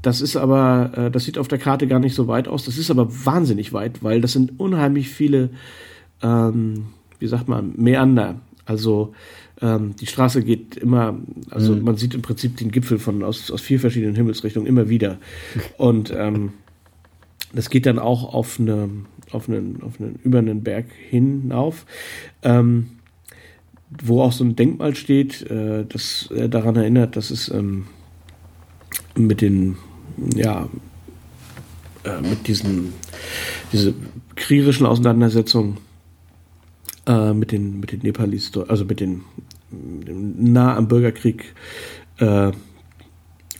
das 0.00 0.20
ist 0.20 0.36
aber, 0.36 0.92
äh, 0.96 1.10
das 1.10 1.24
sieht 1.24 1.36
auf 1.36 1.48
der 1.48 1.58
Karte 1.58 1.86
gar 1.86 1.98
nicht 1.98 2.14
so 2.14 2.28
weit 2.28 2.48
aus. 2.48 2.64
Das 2.64 2.78
ist 2.78 2.90
aber 2.90 3.08
wahnsinnig 3.26 3.72
weit, 3.72 4.02
weil 4.02 4.20
das 4.20 4.32
sind 4.32 4.58
unheimlich 4.58 5.10
viele, 5.10 5.50
ähm, 6.22 6.86
wie 7.18 7.26
sagt 7.26 7.48
man, 7.48 7.74
Meander. 7.76 8.40
Also 8.64 9.14
ähm, 9.60 9.96
die 9.96 10.06
Straße 10.06 10.42
geht 10.42 10.76
immer, 10.76 11.18
also 11.50 11.74
mhm. 11.74 11.82
man 11.82 11.96
sieht 11.96 12.14
im 12.14 12.22
Prinzip 12.22 12.56
den 12.56 12.70
Gipfel 12.70 12.98
von 12.98 13.22
aus, 13.22 13.50
aus 13.50 13.60
vier 13.60 13.80
verschiedenen 13.80 14.14
Himmelsrichtungen 14.14 14.66
immer 14.66 14.88
wieder. 14.88 15.18
Und 15.78 16.12
ähm, 16.16 16.52
das 17.54 17.70
geht 17.70 17.86
dann 17.86 17.98
auch 17.98 18.34
auf 18.34 18.60
eine, 18.60 18.88
auf 19.30 19.48
einen, 19.48 19.82
auf 19.82 20.00
einen 20.00 20.18
über 20.22 20.38
einen 20.38 20.62
Berg 20.62 20.86
hinauf. 21.08 21.86
Ähm, 22.42 22.88
wo 24.02 24.22
auch 24.22 24.32
so 24.32 24.44
ein 24.44 24.56
Denkmal 24.56 24.94
steht, 24.94 25.48
äh, 25.48 25.84
das 25.88 26.28
äh, 26.30 26.48
daran 26.48 26.76
erinnert, 26.76 27.16
dass 27.16 27.30
es 27.30 27.48
ähm, 27.48 27.86
mit 29.14 29.40
den 29.40 29.76
ja, 30.34 30.68
äh, 32.04 32.20
mit 32.20 32.48
diesen 32.48 32.92
diese 33.72 33.94
kriegerischen 34.34 34.86
Auseinandersetzungen 34.86 35.78
äh, 37.06 37.32
mit 37.32 37.52
den 37.52 37.80
mit 37.80 37.92
den 37.92 38.00
Nepalis, 38.00 38.50
also 38.68 38.84
mit 38.84 39.00
den 39.00 39.22
nah 39.70 40.76
am 40.76 40.88
Bürgerkrieg 40.88 41.54
äh, 42.18 42.52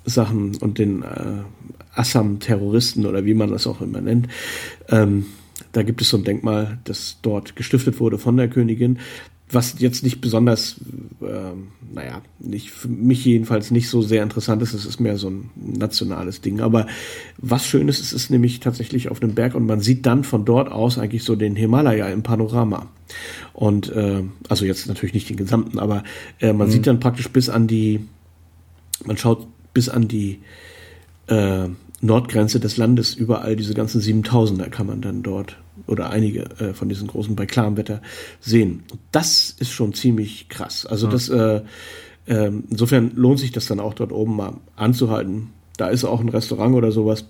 Sachen 0.04 0.56
und 0.56 0.78
den 0.78 1.02
äh, 1.02 1.42
Assam-Terroristen 1.94 3.06
oder 3.06 3.24
wie 3.24 3.34
man 3.34 3.50
das 3.50 3.66
auch 3.66 3.80
immer 3.80 4.00
nennt. 4.00 4.28
Ähm, 4.88 5.26
da 5.72 5.82
gibt 5.82 6.00
es 6.02 6.10
so 6.10 6.16
ein 6.16 6.24
Denkmal, 6.24 6.78
das 6.84 7.18
dort 7.22 7.56
gestiftet 7.56 7.98
wurde 8.00 8.18
von 8.18 8.36
der 8.36 8.48
Königin. 8.48 8.98
Was 9.50 9.76
jetzt 9.78 10.02
nicht 10.02 10.20
besonders, 10.20 10.80
äh, 11.20 11.94
naja, 11.94 12.22
nicht, 12.40 12.72
für 12.72 12.88
mich 12.88 13.24
jedenfalls 13.24 13.70
nicht 13.70 13.88
so 13.88 14.02
sehr 14.02 14.22
interessant 14.22 14.60
ist. 14.60 14.74
Es 14.74 14.84
ist 14.84 14.98
mehr 14.98 15.16
so 15.18 15.30
ein 15.30 15.50
nationales 15.54 16.40
Ding. 16.40 16.60
Aber 16.60 16.86
was 17.38 17.64
schön 17.64 17.88
ist, 17.88 18.00
es 18.00 18.12
ist 18.12 18.30
nämlich 18.30 18.58
tatsächlich 18.58 19.08
auf 19.08 19.22
einem 19.22 19.34
Berg 19.34 19.54
und 19.54 19.66
man 19.66 19.80
sieht 19.80 20.04
dann 20.04 20.24
von 20.24 20.44
dort 20.44 20.72
aus 20.72 20.98
eigentlich 20.98 21.22
so 21.22 21.36
den 21.36 21.54
Himalaya 21.54 22.08
im 22.08 22.24
Panorama. 22.24 22.88
Und 23.52 23.88
äh, 23.92 24.24
also 24.48 24.64
jetzt 24.64 24.88
natürlich 24.88 25.14
nicht 25.14 25.28
den 25.28 25.36
gesamten, 25.36 25.78
aber 25.78 26.02
äh, 26.40 26.52
man 26.52 26.66
mhm. 26.66 26.72
sieht 26.72 26.86
dann 26.88 26.98
praktisch 26.98 27.28
bis 27.30 27.48
an 27.48 27.68
die, 27.68 28.00
man 29.04 29.16
schaut 29.16 29.46
bis 29.72 29.88
an 29.88 30.08
die 30.08 30.40
äh, 31.28 31.68
Nordgrenze 32.00 32.58
des 32.58 32.76
Landes 32.76 33.14
überall 33.14 33.54
diese 33.54 33.74
ganzen 33.74 34.00
7000er 34.00 34.68
kann 34.70 34.86
man 34.86 35.00
dann 35.00 35.22
dort 35.22 35.56
oder 35.86 36.10
einige 36.10 36.42
äh, 36.58 36.74
von 36.74 36.88
diesen 36.88 37.08
großen 37.08 37.36
bei 37.36 37.46
klarem 37.46 37.76
Wetter 37.76 38.02
sehen. 38.40 38.84
Das 39.12 39.54
ist 39.58 39.70
schon 39.70 39.94
ziemlich 39.94 40.48
krass. 40.48 40.86
Also 40.86 41.06
ja. 41.06 41.12
das 41.12 41.28
äh, 41.28 41.62
äh, 42.26 42.50
insofern 42.70 43.12
lohnt 43.14 43.38
sich 43.38 43.52
das 43.52 43.66
dann 43.66 43.80
auch 43.80 43.94
dort 43.94 44.12
oben 44.12 44.36
mal 44.36 44.54
anzuhalten. 44.74 45.50
Da 45.76 45.88
ist 45.88 46.04
auch 46.04 46.20
ein 46.20 46.28
Restaurant 46.28 46.74
oder 46.74 46.90
sowas. 46.90 47.26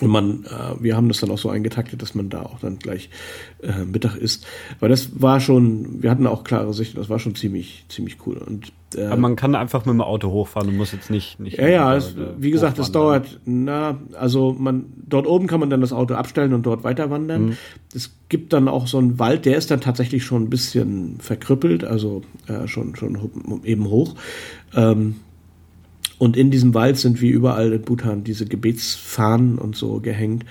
Und 0.00 0.10
man, 0.10 0.44
äh, 0.44 0.80
wir 0.80 0.96
haben 0.96 1.08
das 1.08 1.18
dann 1.18 1.30
auch 1.30 1.38
so 1.38 1.48
eingetaktet, 1.48 2.00
dass 2.02 2.14
man 2.14 2.28
da 2.28 2.42
auch 2.42 2.60
dann 2.60 2.78
gleich 2.78 3.10
äh, 3.62 3.84
Mittag 3.84 4.16
isst. 4.16 4.46
Weil 4.78 4.90
das 4.90 5.20
war 5.20 5.40
schon, 5.40 6.02
wir 6.02 6.10
hatten 6.10 6.26
auch 6.26 6.44
klare 6.44 6.72
Sicht, 6.72 6.96
das 6.96 7.08
war 7.08 7.18
schon 7.18 7.34
ziemlich, 7.34 7.84
ziemlich 7.88 8.18
cool. 8.24 8.36
Und, 8.36 8.72
äh, 8.94 9.06
Aber 9.06 9.16
man 9.16 9.34
kann 9.34 9.56
einfach 9.56 9.84
mit 9.86 9.94
dem 9.94 10.00
Auto 10.00 10.30
hochfahren 10.30 10.68
und 10.68 10.76
muss 10.76 10.92
jetzt 10.92 11.10
nicht. 11.10 11.40
nicht 11.40 11.58
ja, 11.58 11.68
ja, 11.68 11.96
es, 11.96 12.14
wie 12.38 12.52
gesagt, 12.52 12.78
es 12.78 12.92
dauert, 12.92 13.40
na, 13.44 13.98
also 14.12 14.54
man, 14.56 14.84
dort 14.96 15.26
oben 15.26 15.48
kann 15.48 15.58
man 15.58 15.70
dann 15.70 15.80
das 15.80 15.92
Auto 15.92 16.14
abstellen 16.14 16.52
und 16.52 16.64
dort 16.64 16.84
weiter 16.84 17.10
wandern. 17.10 17.46
Mhm. 17.46 17.56
Es 17.92 18.14
gibt 18.28 18.52
dann 18.52 18.68
auch 18.68 18.86
so 18.86 18.98
einen 18.98 19.18
Wald, 19.18 19.46
der 19.46 19.56
ist 19.56 19.70
dann 19.72 19.80
tatsächlich 19.80 20.24
schon 20.24 20.44
ein 20.44 20.50
bisschen 20.50 21.16
verkrüppelt, 21.18 21.82
also 21.82 22.22
äh, 22.46 22.68
schon, 22.68 22.94
schon 22.94 23.18
eben 23.64 23.88
hoch. 23.90 24.14
Ähm, 24.76 25.16
und 26.18 26.36
in 26.36 26.50
diesem 26.50 26.74
Wald 26.74 26.98
sind 26.98 27.20
wie 27.20 27.30
überall 27.30 27.72
in 27.72 27.82
Bhutan 27.82 28.24
diese 28.24 28.46
Gebetsfahnen 28.46 29.58
und 29.58 29.76
so 29.76 30.00
gehängt. 30.00 30.44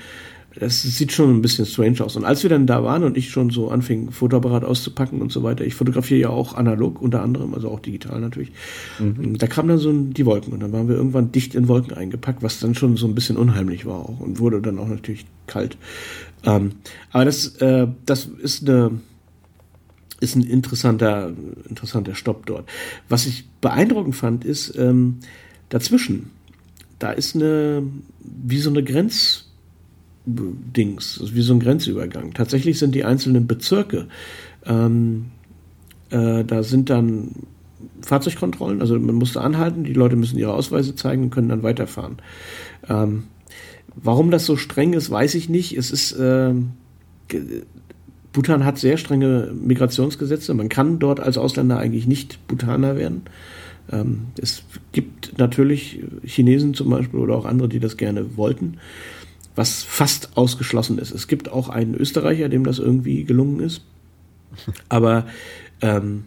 Das 0.59 0.81
sieht 0.81 1.11
schon 1.11 1.35
ein 1.35 1.41
bisschen 1.41 1.67
strange 1.67 2.03
aus. 2.03 2.15
Und 2.15 2.25
als 2.25 2.41
wir 2.41 2.49
dann 2.49 2.65
da 2.65 2.83
waren 2.83 3.03
und 3.03 3.15
ich 3.15 3.29
schon 3.29 3.51
so 3.51 3.69
anfing, 3.69 4.09
Fotoapparat 4.09 4.63
auszupacken 4.63 5.21
und 5.21 5.31
so 5.31 5.43
weiter, 5.43 5.63
ich 5.63 5.75
fotografiere 5.75 6.19
ja 6.19 6.29
auch 6.29 6.55
analog 6.55 6.99
unter 6.99 7.21
anderem, 7.21 7.53
also 7.53 7.69
auch 7.69 7.79
digital 7.79 8.19
natürlich, 8.19 8.51
mhm. 8.97 9.37
da 9.37 9.45
kamen 9.45 9.69
dann 9.69 9.77
so 9.77 9.93
die 9.93 10.25
Wolken 10.25 10.53
und 10.53 10.61
dann 10.61 10.71
waren 10.71 10.87
wir 10.87 10.95
irgendwann 10.95 11.31
dicht 11.31 11.53
in 11.53 11.67
Wolken 11.67 11.93
eingepackt, 11.95 12.41
was 12.41 12.59
dann 12.59 12.73
schon 12.73 12.97
so 12.97 13.07
ein 13.07 13.13
bisschen 13.13 13.37
unheimlich 13.37 13.85
war 13.85 13.99
auch 13.99 14.19
und 14.19 14.39
wurde 14.39 14.59
dann 14.59 14.79
auch 14.79 14.87
natürlich 14.87 15.27
kalt. 15.45 15.77
Ähm, 16.43 16.71
aber 17.11 17.25
das, 17.25 17.57
äh, 17.57 17.87
das 18.07 18.25
ist 18.25 18.67
eine, 18.67 18.99
ist 20.21 20.35
ein 20.35 20.43
interessanter, 20.43 21.33
interessanter 21.69 22.15
Stopp 22.15 22.47
dort. 22.47 22.67
Was 23.09 23.27
ich 23.27 23.47
beeindruckend 23.61 24.15
fand, 24.15 24.43
ist, 24.43 24.75
ähm, 24.75 25.19
dazwischen. 25.69 26.31
Da 26.99 27.11
ist 27.11 27.35
eine, 27.35 27.83
wie 28.19 28.57
so 28.57 28.69
eine 28.69 28.83
Grenzdings, 28.83 29.45
wie 30.25 31.41
so 31.41 31.53
ein 31.53 31.59
Grenzübergang. 31.59 32.33
Tatsächlich 32.33 32.79
sind 32.79 32.95
die 32.95 33.05
einzelnen 33.05 33.47
Bezirke, 33.47 34.07
ähm, 34.65 35.27
äh, 36.09 36.43
da 36.43 36.63
sind 36.63 36.89
dann 36.89 37.31
Fahrzeugkontrollen, 38.01 38.81
also 38.81 38.97
man 38.99 39.15
musste 39.15 39.41
anhalten, 39.41 39.83
die 39.83 39.93
Leute 39.93 40.15
müssen 40.15 40.37
ihre 40.37 40.53
Ausweise 40.53 40.95
zeigen 40.95 41.23
und 41.23 41.29
können 41.31 41.49
dann 41.49 41.63
weiterfahren. 41.63 42.17
Ähm, 42.87 43.25
warum 43.95 44.31
das 44.31 44.45
so 44.45 44.55
streng 44.55 44.93
ist, 44.93 45.09
weiß 45.09 45.35
ich 45.35 45.49
nicht. 45.49 45.77
Es 45.77 45.91
ist, 45.91 46.13
äh, 46.13 46.53
Bhutan 48.33 48.65
hat 48.65 48.77
sehr 48.77 48.97
strenge 48.97 49.51
Migrationsgesetze. 49.53 50.53
Man 50.53 50.69
kann 50.69 50.99
dort 50.99 51.19
als 51.19 51.37
Ausländer 51.37 51.79
eigentlich 51.79 52.07
nicht 52.07 52.45
Bhutaner 52.47 52.95
werden. 52.95 53.23
Ähm, 53.91 54.27
es 54.39 54.63
gibt 54.91 55.37
natürlich 55.37 56.03
Chinesen 56.23 56.73
zum 56.73 56.89
Beispiel 56.89 57.19
oder 57.19 57.35
auch 57.35 57.45
andere, 57.45 57.69
die 57.69 57.79
das 57.79 57.97
gerne 57.97 58.37
wollten, 58.37 58.77
was 59.55 59.83
fast 59.83 60.37
ausgeschlossen 60.37 60.99
ist. 60.99 61.11
Es 61.11 61.27
gibt 61.27 61.49
auch 61.51 61.69
einen 61.69 61.95
Österreicher, 61.95 62.49
dem 62.49 62.63
das 62.63 62.79
irgendwie 62.79 63.23
gelungen 63.23 63.59
ist. 63.59 63.81
Aber 64.89 65.25
ähm, 65.81 66.25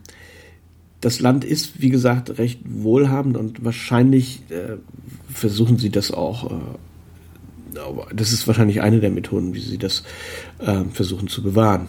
das 1.00 1.20
Land 1.20 1.44
ist, 1.44 1.80
wie 1.80 1.88
gesagt, 1.88 2.38
recht 2.38 2.60
wohlhabend 2.64 3.36
und 3.36 3.64
wahrscheinlich 3.64 4.42
äh, 4.50 4.76
versuchen 5.32 5.78
sie 5.78 5.90
das 5.90 6.10
auch. 6.12 6.50
Äh, 6.50 6.54
das 8.14 8.32
ist 8.32 8.46
wahrscheinlich 8.46 8.80
eine 8.80 9.00
der 9.00 9.10
Methoden, 9.10 9.54
wie 9.54 9.60
sie 9.60 9.78
das 9.78 10.02
äh, 10.58 10.84
versuchen 10.92 11.28
zu 11.28 11.42
bewahren. 11.42 11.88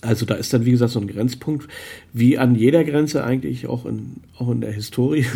Also 0.00 0.26
da 0.26 0.34
ist 0.34 0.52
dann, 0.52 0.64
wie 0.64 0.70
gesagt, 0.70 0.92
so 0.92 1.00
ein 1.00 1.08
Grenzpunkt, 1.08 1.68
wie 2.12 2.38
an 2.38 2.54
jeder 2.54 2.84
Grenze 2.84 3.24
eigentlich, 3.24 3.66
auch 3.66 3.84
in, 3.84 4.18
auch 4.36 4.50
in 4.50 4.60
der 4.60 4.72
Historie, 4.72 5.26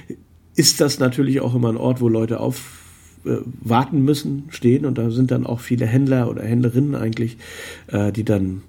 ist 0.56 0.80
das 0.80 0.98
natürlich 0.98 1.40
auch 1.40 1.54
immer 1.54 1.68
ein 1.68 1.76
Ort, 1.76 2.00
wo 2.00 2.08
Leute 2.08 2.40
auf 2.40 2.84
äh, 3.24 3.38
warten 3.60 4.04
müssen, 4.04 4.44
stehen 4.48 4.86
und 4.86 4.98
da 4.98 5.10
sind 5.10 5.30
dann 5.30 5.46
auch 5.46 5.60
viele 5.60 5.86
Händler 5.86 6.28
oder 6.28 6.42
Händlerinnen 6.42 6.94
eigentlich, 6.94 7.36
äh, 7.88 8.12
die 8.12 8.24
dann 8.24 8.62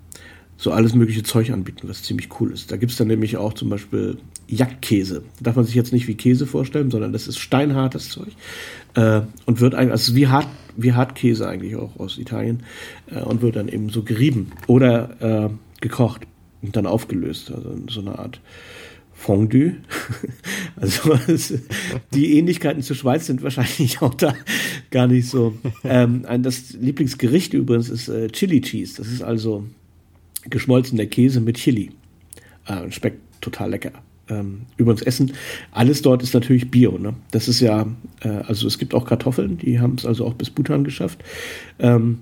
so 0.60 0.72
alles 0.72 0.94
mögliche 0.94 1.24
Zeug 1.24 1.52
anbieten, 1.52 1.88
was 1.88 2.04
ziemlich 2.04 2.28
cool 2.40 2.52
ist. 2.52 2.70
Da 2.70 2.76
gibt's 2.76 2.98
dann 2.98 3.08
nämlich 3.08 3.38
auch 3.38 3.54
zum 3.54 3.70
Beispiel 3.70 4.18
Jagdkäse. 4.50 5.24
Darf 5.40 5.56
man 5.56 5.64
sich 5.64 5.74
jetzt 5.74 5.94
nicht 5.94 6.10
wie 6.10 6.16
Käse 6.16 6.46
vorstellen, 6.46 6.92
sondern 6.92 7.14
das 7.14 7.30
ist 7.30 7.40
steinhartes 7.40 8.10
Zeug 8.10 8.28
äh, 8.96 9.22
und 9.46 9.62
wird 9.62 9.74
eigentlich, 9.74 9.94
also 9.94 10.16
wie 10.16 10.28
hart, 10.28 10.48
wie 10.76 10.92
Hartkäse 10.92 11.48
eigentlich 11.48 11.78
auch 11.78 11.98
aus 11.98 12.18
Italien 12.18 12.64
äh, 13.10 13.22
und 13.22 13.42
wird 13.42 13.56
dann 13.56 13.70
eben 13.70 13.88
so 13.88 14.04
gerieben 14.04 14.52
oder 14.68 15.48
äh, 15.48 15.50
gekocht 15.80 16.28
und 16.62 16.76
dann 16.76 16.88
aufgelöst. 16.88 17.54
Also 17.56 17.78
so 17.88 18.02
eine 18.02 18.20
Art 18.20 18.42
Fondue. 19.14 19.78
also 20.76 21.18
die 22.14 22.38
Ähnlichkeiten 22.38 22.84
zur 22.84 22.98
Schweiz 22.98 23.28
sind 23.28 23.44
wahrscheinlich 23.44 24.02
auch 24.02 24.14
da 24.14 24.34
gar 24.92 25.08
nicht 25.08 25.30
so. 25.30 25.56
Ähm, 25.86 26.26
das 26.40 26.74
Lieblingsgericht 26.74 27.54
übrigens 27.54 27.88
ist 27.88 28.10
äh, 28.10 28.28
Chili 28.28 28.60
Cheese. 28.60 28.98
Das 28.98 29.08
ist 29.08 29.22
also 29.22 29.64
geschmolzener 30.50 31.06
Käse 31.06 31.42
mit 31.42 31.58
Chili. 31.58 31.92
Äh, 32.66 32.92
schmeckt 32.92 33.20
total 33.42 33.72
lecker. 33.72 33.92
Ähm, 34.30 34.62
übrigens 34.78 35.02
Essen, 35.02 35.34
alles 35.72 36.02
dort 36.02 36.22
ist 36.22 36.34
natürlich 36.34 36.70
Bio. 36.70 36.98
Ne? 36.98 37.16
Das 37.32 37.48
ist 37.48 37.60
ja, 37.60 37.88
äh, 38.22 38.30
also 38.30 38.68
es 38.68 38.78
gibt 38.78 38.94
auch 38.94 39.06
Kartoffeln, 39.06 39.58
die 39.58 39.80
haben 39.80 39.96
es 39.98 40.06
also 40.06 40.26
auch 40.26 40.34
bis 40.34 40.50
Bhutan 40.50 40.84
geschafft. 40.84 41.24
Ähm, 41.80 42.20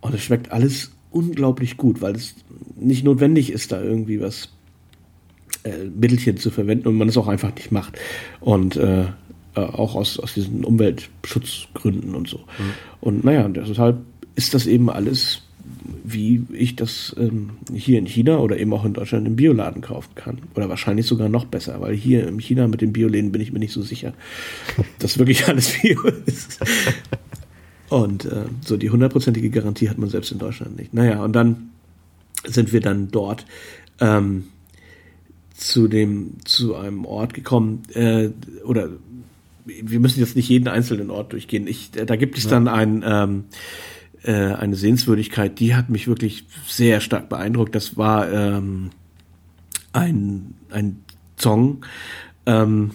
und 0.00 0.14
es 0.14 0.22
schmeckt 0.22 0.52
alles 0.52 0.92
unglaublich 1.10 1.76
gut, 1.76 2.00
weil 2.00 2.14
es 2.14 2.34
nicht 2.76 3.04
notwendig 3.04 3.50
ist, 3.50 3.72
da 3.72 3.82
irgendwie 3.82 4.20
was 4.20 4.50
äh, 5.64 5.84
Mittelchen 5.84 6.36
zu 6.36 6.50
verwenden 6.50 6.88
und 6.88 6.96
man 6.96 7.08
es 7.08 7.16
auch 7.16 7.28
einfach 7.28 7.54
nicht 7.54 7.72
macht. 7.72 7.98
Und 8.40 8.76
äh, 8.76 9.02
äh 9.02 9.06
auch 9.54 9.96
aus, 9.96 10.18
aus 10.18 10.34
diesen 10.34 10.64
Umweltschutzgründen 10.64 12.14
und 12.14 12.28
so. 12.28 12.38
Mhm. 12.38 12.72
Und 13.00 13.24
naja, 13.24 13.48
deshalb 13.48 13.98
ist 14.34 14.54
das 14.54 14.66
eben 14.66 14.88
alles 14.88 15.42
wie 16.04 16.44
ich 16.52 16.76
das 16.76 17.14
ähm, 17.18 17.50
hier 17.74 17.98
in 17.98 18.06
China 18.06 18.38
oder 18.38 18.58
eben 18.58 18.72
auch 18.72 18.84
in 18.84 18.94
Deutschland 18.94 19.26
im 19.26 19.36
Bioladen 19.36 19.82
kaufen 19.82 20.14
kann. 20.14 20.38
Oder 20.54 20.68
wahrscheinlich 20.68 21.06
sogar 21.06 21.28
noch 21.28 21.44
besser, 21.44 21.80
weil 21.80 21.94
hier 21.94 22.26
in 22.26 22.38
China 22.38 22.68
mit 22.68 22.80
den 22.80 22.92
Bioläden 22.92 23.32
bin 23.32 23.40
ich 23.40 23.52
mir 23.52 23.58
nicht 23.58 23.72
so 23.72 23.82
sicher, 23.82 24.14
dass 24.98 25.18
wirklich 25.18 25.48
alles 25.48 25.72
Bio 25.80 26.00
ist. 26.26 26.60
Und 27.88 28.26
äh, 28.26 28.44
so 28.64 28.76
die 28.76 28.90
hundertprozentige 28.90 29.50
Garantie 29.50 29.88
hat 29.88 29.98
man 29.98 30.08
selbst 30.08 30.32
in 30.32 30.38
Deutschland 30.38 30.76
nicht. 30.76 30.92
Naja, 30.94 31.22
und 31.24 31.32
dann 31.32 31.70
sind 32.44 32.72
wir 32.72 32.80
dann 32.80 33.10
dort 33.10 33.46
ähm, 34.00 34.44
zu 35.54 35.88
dem 35.88 36.34
zu 36.44 36.76
einem 36.76 37.04
Ort 37.04 37.34
gekommen 37.34 37.82
äh, 37.94 38.30
oder 38.64 38.90
wir 39.64 40.00
müssen 40.00 40.20
jetzt 40.20 40.36
nicht 40.36 40.48
jeden 40.48 40.68
einzelnen 40.68 41.10
Ort 41.10 41.32
durchgehen. 41.32 41.66
Ich, 41.66 41.90
da 41.90 42.16
gibt 42.16 42.38
es 42.38 42.48
dann 42.48 42.68
ein 42.68 43.04
ähm, 43.06 43.44
äh, 44.28 44.52
eine 44.52 44.76
Sehenswürdigkeit, 44.76 45.58
die 45.58 45.74
hat 45.74 45.88
mich 45.88 46.06
wirklich 46.06 46.44
sehr 46.66 47.00
stark 47.00 47.30
beeindruckt. 47.30 47.74
Das 47.74 47.96
war 47.96 48.30
ähm, 48.30 48.90
ein, 49.94 50.54
ein 50.68 51.02
Song. 51.38 51.86
Ähm, 52.44 52.90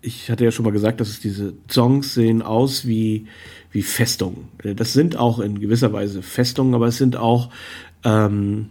ich 0.00 0.30
hatte 0.30 0.44
ja 0.44 0.52
schon 0.52 0.64
mal 0.64 0.70
gesagt, 0.70 1.00
dass 1.00 1.08
es 1.08 1.18
diese 1.18 1.54
Songs 1.68 2.14
sehen 2.14 2.40
aus 2.40 2.86
wie, 2.86 3.26
wie 3.72 3.82
Festungen. 3.82 4.48
Das 4.76 4.92
sind 4.92 5.16
auch 5.16 5.40
in 5.40 5.58
gewisser 5.58 5.92
Weise 5.92 6.22
Festungen, 6.22 6.74
aber 6.74 6.86
es 6.86 6.98
sind 6.98 7.16
auch 7.16 7.50
ähm, 8.04 8.68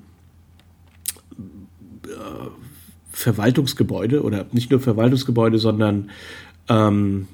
äh, 2.06 2.48
Verwaltungsgebäude 3.12 4.24
oder 4.24 4.46
nicht 4.54 4.72
nur 4.72 4.80
Verwaltungsgebäude, 4.80 5.58
sondern 5.58 6.12
ähm, 6.70 7.28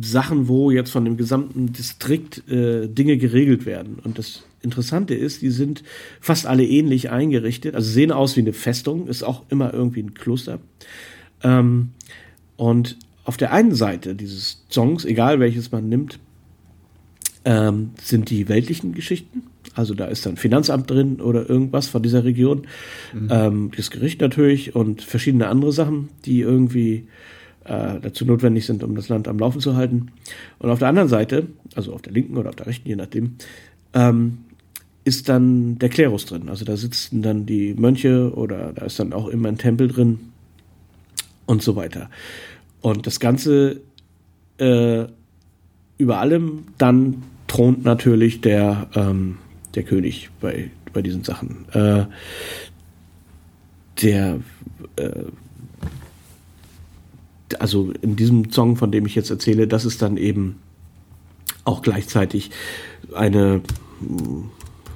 Sachen, 0.00 0.48
wo 0.48 0.70
jetzt 0.70 0.90
von 0.90 1.04
dem 1.04 1.16
gesamten 1.16 1.72
Distrikt 1.72 2.48
äh, 2.48 2.88
Dinge 2.88 3.16
geregelt 3.16 3.64
werden. 3.64 3.98
Und 4.02 4.18
das 4.18 4.44
Interessante 4.60 5.14
ist, 5.14 5.42
die 5.42 5.50
sind 5.50 5.84
fast 6.20 6.46
alle 6.46 6.64
ähnlich 6.64 7.10
eingerichtet, 7.10 7.74
also 7.74 7.90
sehen 7.90 8.10
aus 8.10 8.36
wie 8.36 8.40
eine 8.40 8.52
Festung, 8.52 9.06
ist 9.06 9.22
auch 9.22 9.44
immer 9.50 9.72
irgendwie 9.72 10.02
ein 10.02 10.14
Kloster. 10.14 10.58
Ähm, 11.42 11.90
und 12.56 12.98
auf 13.24 13.36
der 13.36 13.52
einen 13.52 13.74
Seite 13.74 14.14
dieses 14.14 14.64
Songs, 14.70 15.04
egal 15.04 15.38
welches 15.38 15.70
man 15.70 15.88
nimmt, 15.88 16.18
ähm, 17.44 17.90
sind 18.00 18.30
die 18.30 18.48
weltlichen 18.48 18.94
Geschichten, 18.94 19.42
Also 19.74 19.94
da 19.94 20.06
ist 20.06 20.24
dann 20.24 20.36
Finanzamt 20.36 20.90
drin 20.90 21.20
oder 21.20 21.48
irgendwas 21.48 21.88
von 21.88 22.02
dieser 22.02 22.24
Region. 22.24 22.66
Mhm. 23.12 23.28
Ähm, 23.30 23.70
das 23.76 23.90
Gericht 23.90 24.20
natürlich 24.20 24.74
und 24.74 25.02
verschiedene 25.02 25.48
andere 25.48 25.72
Sachen, 25.72 26.08
die 26.24 26.40
irgendwie 26.40 27.06
äh, 27.64 28.00
dazu 28.00 28.24
notwendig 28.24 28.66
sind, 28.66 28.82
um 28.84 28.94
das 28.94 29.08
Land 29.08 29.28
am 29.28 29.38
Laufen 29.38 29.60
zu 29.60 29.76
halten. 29.76 30.12
Und 30.58 30.70
auf 30.70 30.78
der 30.78 30.88
anderen 30.88 31.08
Seite, 31.08 31.48
also 31.74 31.92
auf 31.92 32.02
der 32.02 32.12
linken 32.12 32.36
oder 32.36 32.50
auf 32.50 32.56
der 32.56 32.66
rechten, 32.66 32.88
je 32.88 32.96
nachdem, 32.96 33.36
ähm, 33.92 34.38
ist 35.04 35.28
dann 35.28 35.78
der 35.78 35.88
Klerus 35.88 36.26
drin. 36.26 36.48
Also 36.48 36.64
da 36.64 36.76
sitzen 36.76 37.22
dann 37.22 37.46
die 37.46 37.74
Mönche 37.74 38.32
oder 38.34 38.72
da 38.72 38.86
ist 38.86 38.98
dann 38.98 39.12
auch 39.12 39.28
immer 39.28 39.48
ein 39.48 39.58
Tempel 39.58 39.88
drin 39.88 40.18
und 41.46 41.62
so 41.62 41.76
weiter. 41.76 42.10
Und 42.80 43.06
das 43.06 43.20
Ganze 43.20 43.80
äh, 44.58 45.04
über 45.98 46.18
allem 46.18 46.64
dann 46.78 47.22
thront 47.46 47.84
natürlich 47.84 48.40
der, 48.40 48.88
ähm, 48.94 49.38
der 49.74 49.82
König 49.84 50.30
bei, 50.40 50.70
bei 50.92 51.02
diesen 51.02 51.24
Sachen. 51.24 51.66
Äh, 51.72 52.04
der 54.02 54.40
äh, 54.96 55.10
also 57.60 57.92
in 58.02 58.16
diesem 58.16 58.50
Song, 58.50 58.76
von 58.76 58.90
dem 58.90 59.06
ich 59.06 59.14
jetzt 59.14 59.30
erzähle, 59.30 59.66
das 59.66 59.84
ist 59.84 60.02
dann 60.02 60.16
eben 60.16 60.56
auch 61.64 61.82
gleichzeitig 61.82 62.50
eine 63.14 63.62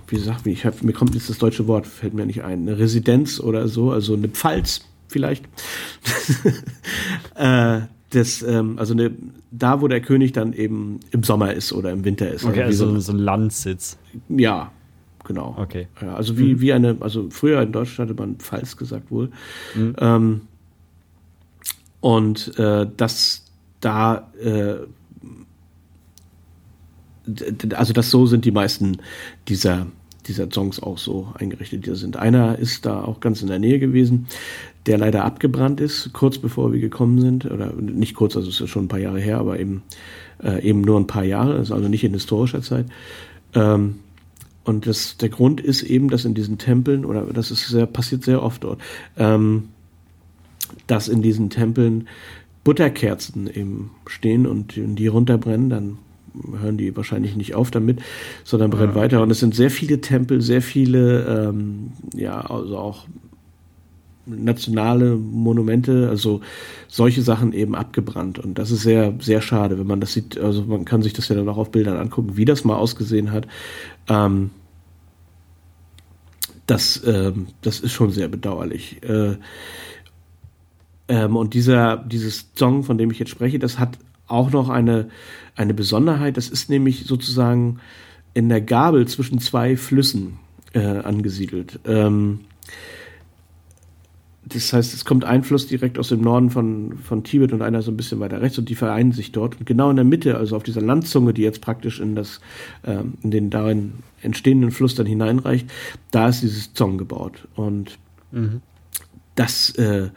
wie 0.09 0.19
sagt 0.19 0.47
ich 0.47 0.65
hab, 0.65 0.83
mir 0.83 0.93
kommt 0.93 1.15
jetzt 1.15 1.29
das 1.29 1.39
deutsche 1.39 1.67
Wort, 1.67 1.87
fällt 1.87 2.15
mir 2.15 2.27
nicht 2.27 2.43
ein, 2.43 2.61
eine 2.63 2.79
Residenz 2.79 3.41
oder 3.41 3.69
so, 3.69 3.91
also 3.91 4.15
eine 4.15 4.29
Pfalz 4.29 4.81
vielleicht. 5.07 5.45
äh, 7.35 7.81
das, 8.11 8.43
ähm, 8.43 8.79
also 8.79 8.95
eine, 8.95 9.11
da, 9.51 9.83
wo 9.83 9.89
der 9.89 10.01
König 10.01 10.33
dann 10.33 10.53
eben 10.55 11.01
im 11.11 11.23
Sommer 11.23 11.53
ist 11.53 11.73
oder 11.73 11.93
im 11.93 12.05
Winter 12.05 12.31
ist. 12.31 12.45
Okay, 12.45 12.63
also, 12.63 12.87
also 12.87 13.01
so, 13.01 13.13
ein 13.13 13.19
Landsitz. 13.19 13.99
Ja, 14.29 14.73
genau. 15.27 15.55
Okay. 15.59 15.89
Ja, 16.01 16.15
also 16.15 16.39
wie, 16.39 16.55
mhm. 16.55 16.61
wie 16.61 16.73
eine, 16.73 16.97
also 17.01 17.29
früher 17.31 17.61
in 17.61 17.73
Deutschland 17.73 18.11
hatte 18.11 18.19
man 18.19 18.37
Pfalz 18.37 18.77
gesagt 18.77 19.11
wohl. 19.11 19.31
Mhm. 19.75 19.95
Ähm, 19.99 20.41
und 22.01 22.59
äh, 22.59 22.87
das 22.97 23.45
da 23.81 24.31
äh, 24.43 24.77
also 27.75 27.93
das 27.93 28.11
so 28.11 28.27
sind 28.27 28.45
die 28.45 28.51
meisten 28.51 28.99
dieser 29.49 29.87
dieser 30.29 30.49
Songs 30.53 30.81
auch 30.81 30.99
so 30.99 31.33
eingerichtet 31.39 31.87
die 31.87 31.95
sind. 31.95 32.16
Einer 32.16 32.59
ist 32.59 32.87
da 32.87 33.03
auch 33.03 33.20
ganz 33.20 33.43
in 33.43 33.49
der 33.49 33.59
Nähe 33.59 33.79
gewesen, 33.79 34.27
der 34.87 34.99
leider 34.99 35.25
abgebrannt 35.25 35.81
ist, 35.81 36.12
kurz 36.12 36.39
bevor 36.39 36.73
wir 36.73 36.81
gekommen 36.81 37.20
sind. 37.20 37.47
Oder 37.47 37.73
nicht 37.73 38.15
kurz, 38.15 38.37
also 38.37 38.49
es 38.49 38.61
ist 38.61 38.70
schon 38.70 38.85
ein 38.85 38.89
paar 38.89 39.01
Jahre 39.01 39.20
her, 39.20 39.39
aber 39.39 39.59
eben, 39.59 39.83
äh, 40.43 40.62
eben 40.62 40.83
nur 40.83 40.99
ein 40.99 41.07
paar 41.07 41.25
Jahre, 41.25 41.57
also 41.57 41.77
nicht 41.77 42.05
in 42.05 42.12
historischer 42.12 42.62
Zeit. 42.62 42.87
Ähm, 43.55 43.97
und 44.65 44.87
das, 44.87 45.16
der 45.16 45.31
Grund 45.31 45.61
ist 45.61 45.83
eben, 45.83 46.11
dass 46.11 46.27
in 46.27 46.35
diesen 46.35 46.59
Tempeln, 46.59 47.05
oder 47.05 47.23
das 47.25 47.51
ist 47.51 47.69
sehr, 47.69 47.87
passiert 47.87 48.25
sehr 48.25 48.43
oft 48.43 48.65
dort, 48.65 48.81
ähm, 49.16 49.70
dass 50.86 51.09
in 51.09 51.23
diesen 51.23 51.51
Tempeln 51.51 52.09
Butterkerzen 52.65 53.49
eben 53.49 53.93
stehen 54.07 54.47
und 54.47 54.74
die 54.77 55.07
runterbrennen, 55.07 55.70
dann 55.70 55.99
hören 56.61 56.77
die 56.77 56.97
wahrscheinlich 56.97 57.36
nicht 57.36 57.55
auf 57.55 57.70
damit, 57.70 58.01
sondern 58.45 58.70
brennen 58.70 58.93
ah, 58.93 58.97
weiter. 58.97 59.23
Und 59.23 59.31
es 59.31 59.40
sind 59.40 59.55
sehr 59.55 59.70
viele 59.70 60.01
Tempel, 60.01 60.40
sehr 60.40 60.62
viele, 60.62 61.24
ähm, 61.24 61.93
ja, 62.15 62.40
also 62.40 62.77
auch 62.77 63.07
nationale 64.27 65.16
Monumente, 65.16 66.09
also 66.11 66.43
solche 66.86 67.23
Sachen 67.23 67.53
eben 67.53 67.74
abgebrannt. 67.74 68.39
Und 68.39 68.59
das 68.59 68.70
ist 68.70 68.82
sehr, 68.82 69.15
sehr 69.20 69.40
schade, 69.40 69.78
wenn 69.78 69.86
man 69.86 70.01
das 70.01 70.12
sieht. 70.12 70.39
Also 70.39 70.65
man 70.65 70.85
kann 70.85 71.03
sich 71.03 71.15
das 71.15 71.28
ja 71.28 71.36
dann 71.36 71.49
auch 71.49 71.57
auf 71.57 71.70
Bildern 71.70 71.97
angucken, 71.97 72.36
wie 72.36 72.45
das 72.45 72.65
mal 72.65 72.77
ausgesehen 72.77 73.32
hat. 73.32 73.47
Ähm, 74.09 74.51
das, 76.66 77.03
ähm, 77.07 77.47
das 77.62 77.81
ist 77.81 77.93
schon 77.93 78.11
sehr 78.11 78.28
bedauerlich. 78.28 79.03
Äh, 79.03 79.36
ähm, 81.09 81.37
und 81.37 81.55
dieser, 81.55 81.97
dieses 81.97 82.51
Song, 82.55 82.85
von 82.85 82.99
dem 82.99 83.11
ich 83.11 83.19
jetzt 83.19 83.31
spreche, 83.31 83.59
das 83.59 83.79
hat 83.79 83.99
auch 84.27 84.51
noch 84.51 84.69
eine, 84.69 85.09
eine 85.57 85.75
Besonderheit. 85.75 86.37
Das 86.37 86.49
ist 86.49 86.69
nämlich 86.69 87.05
sozusagen 87.07 87.81
in 88.35 88.49
der 88.49 88.61
Gabel 88.61 89.09
zwischen 89.09 89.39
zwei 89.41 89.77
Flüssen 89.77 90.39
äh, 90.75 90.81
angesiedelt. 90.81 91.81
Ähm, 91.87 92.41
das 94.45 94.73
heißt, 94.73 94.95
es 94.95 95.05
kommt 95.05 95.25
ein 95.25 95.45
Fluss 95.45 95.67
direkt 95.67 95.99
aus 95.99 96.09
dem 96.09 96.23
Norden 96.23 96.51
von, 96.51 96.99
von 96.99 97.23
Tibet 97.23 97.53
und 97.53 97.61
einer 97.61 97.83
so 97.83 97.91
ein 97.91 97.97
bisschen 97.97 98.21
weiter 98.21 98.41
rechts 98.41 98.59
und 98.59 98.69
die 98.69 98.75
vereinen 98.75 99.13
sich 99.13 99.33
dort. 99.33 99.59
Und 99.59 99.67
genau 99.67 99.91
in 99.91 99.97
der 99.97 100.05
Mitte, 100.05 100.39
also 100.39 100.57
auf 100.57 100.63
dieser 100.63 100.81
Landzunge, 100.81 101.35
die 101.35 101.43
jetzt 101.43 101.61
praktisch 101.61 102.01
in, 102.01 102.15
das, 102.15 102.41
ähm, 102.85 103.15
in 103.23 103.31
den 103.31 103.51
darin 103.51 103.95
entstehenden 104.23 104.71
Fluss 104.71 104.95
dann 104.95 105.07
hineinreicht, 105.07 105.71
da 106.11 106.29
ist 106.29 106.43
dieses 106.43 106.73
Zong 106.73 106.97
gebaut. 106.97 107.47
Und 107.57 107.99
mhm. 108.31 108.63
das 109.35 109.71
äh, 109.73 110.09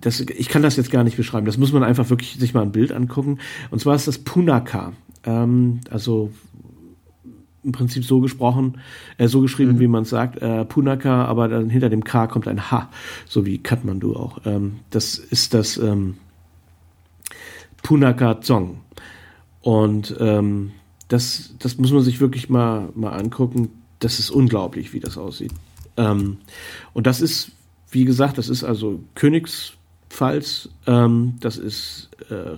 das, 0.00 0.20
ich 0.20 0.48
kann 0.48 0.62
das 0.62 0.76
jetzt 0.76 0.90
gar 0.90 1.04
nicht 1.04 1.16
beschreiben. 1.16 1.46
Das 1.46 1.58
muss 1.58 1.72
man 1.72 1.82
einfach 1.82 2.10
wirklich 2.10 2.34
sich 2.38 2.54
mal 2.54 2.62
ein 2.62 2.72
Bild 2.72 2.92
angucken. 2.92 3.38
Und 3.70 3.80
zwar 3.80 3.94
ist 3.94 4.08
das 4.08 4.18
Punaka. 4.18 4.92
Ähm, 5.24 5.80
also 5.90 6.30
im 7.64 7.72
Prinzip 7.72 8.04
so 8.04 8.20
gesprochen, 8.20 8.78
äh, 9.18 9.28
so 9.28 9.40
geschrieben, 9.40 9.74
mhm. 9.74 9.80
wie 9.80 9.86
man 9.86 10.04
sagt, 10.04 10.42
äh, 10.42 10.64
Punaka, 10.64 11.24
aber 11.26 11.48
dann 11.48 11.70
hinter 11.70 11.90
dem 11.90 12.04
K 12.04 12.26
kommt 12.26 12.48
ein 12.48 12.70
H, 12.70 12.88
so 13.28 13.46
wie 13.46 13.58
Kathmandu 13.58 14.16
auch. 14.16 14.40
Ähm, 14.44 14.80
das 14.90 15.16
ist 15.16 15.54
das 15.54 15.76
ähm, 15.76 16.16
Punaka 17.82 18.40
Zong. 18.40 18.78
Und 19.60 20.16
ähm, 20.18 20.72
das, 21.08 21.54
das 21.58 21.78
muss 21.78 21.92
man 21.92 22.02
sich 22.02 22.20
wirklich 22.20 22.48
mal, 22.48 22.88
mal 22.94 23.10
angucken. 23.10 23.68
Das 24.00 24.18
ist 24.18 24.30
unglaublich, 24.30 24.92
wie 24.92 25.00
das 25.00 25.16
aussieht. 25.16 25.52
Ähm, 25.96 26.38
und 26.94 27.06
das 27.06 27.20
ist 27.20 27.52
wie 27.92 28.04
gesagt, 28.04 28.38
das 28.38 28.48
ist 28.48 28.64
also 28.64 29.00
Königspfalz, 29.14 30.68
ähm, 30.86 31.34
das 31.40 31.56
ist 31.58 32.10
äh, 32.30 32.56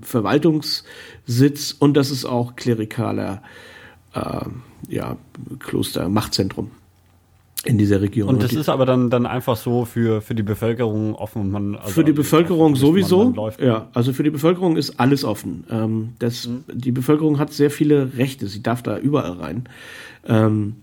Verwaltungssitz 0.00 1.76
und 1.78 1.96
das 1.96 2.10
ist 2.10 2.24
auch 2.24 2.56
klerikaler 2.56 3.42
äh, 4.14 4.40
ja, 4.88 5.16
Kloster, 5.58 6.08
Machtzentrum 6.08 6.70
in 7.64 7.76
dieser 7.76 8.00
Region. 8.00 8.28
Und 8.28 8.42
das 8.42 8.52
und 8.52 8.60
ist 8.60 8.68
aber 8.68 8.86
dann, 8.86 9.10
dann 9.10 9.26
einfach 9.26 9.56
so 9.56 9.84
für, 9.84 10.22
für 10.22 10.34
die 10.34 10.42
Bevölkerung 10.42 11.14
offen. 11.14 11.50
Man, 11.50 11.74
also 11.74 11.90
für 11.90 12.04
die 12.04 12.12
Bevölkerung 12.12 12.76
sowieso. 12.76 13.34
Ja, 13.60 13.88
also 13.94 14.12
für 14.12 14.22
die 14.22 14.30
Bevölkerung 14.30 14.76
ist 14.76 15.00
alles 15.00 15.24
offen. 15.24 15.64
Ähm, 15.70 16.10
das, 16.20 16.46
mhm. 16.46 16.64
Die 16.72 16.92
Bevölkerung 16.92 17.38
hat 17.38 17.52
sehr 17.52 17.70
viele 17.70 18.16
Rechte. 18.16 18.46
Sie 18.46 18.62
darf 18.62 18.82
da 18.82 18.96
überall 18.96 19.32
rein. 19.32 19.68
Ähm, 20.26 20.76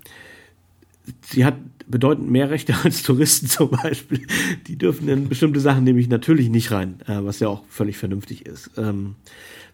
sie 1.22 1.46
hat 1.46 1.56
bedeutend 1.88 2.30
mehr 2.30 2.50
Rechte 2.50 2.76
als 2.84 3.04
Touristen 3.04 3.48
zum 3.48 3.72
Beispiel. 3.72 4.26
Die 4.68 4.78
dürfen 4.78 5.08
in 5.08 5.30
bestimmte 5.30 5.60
Sachen 5.60 5.84
nämlich 5.84 6.10
natürlich 6.10 6.50
nicht 6.50 6.72
rein, 6.72 7.00
äh, 7.08 7.24
was 7.24 7.40
ja 7.40 7.48
auch 7.48 7.64
völlig 7.70 7.98
vernünftig 7.98 8.46
ist. 8.46 8.72
Ähm, 8.78 9.16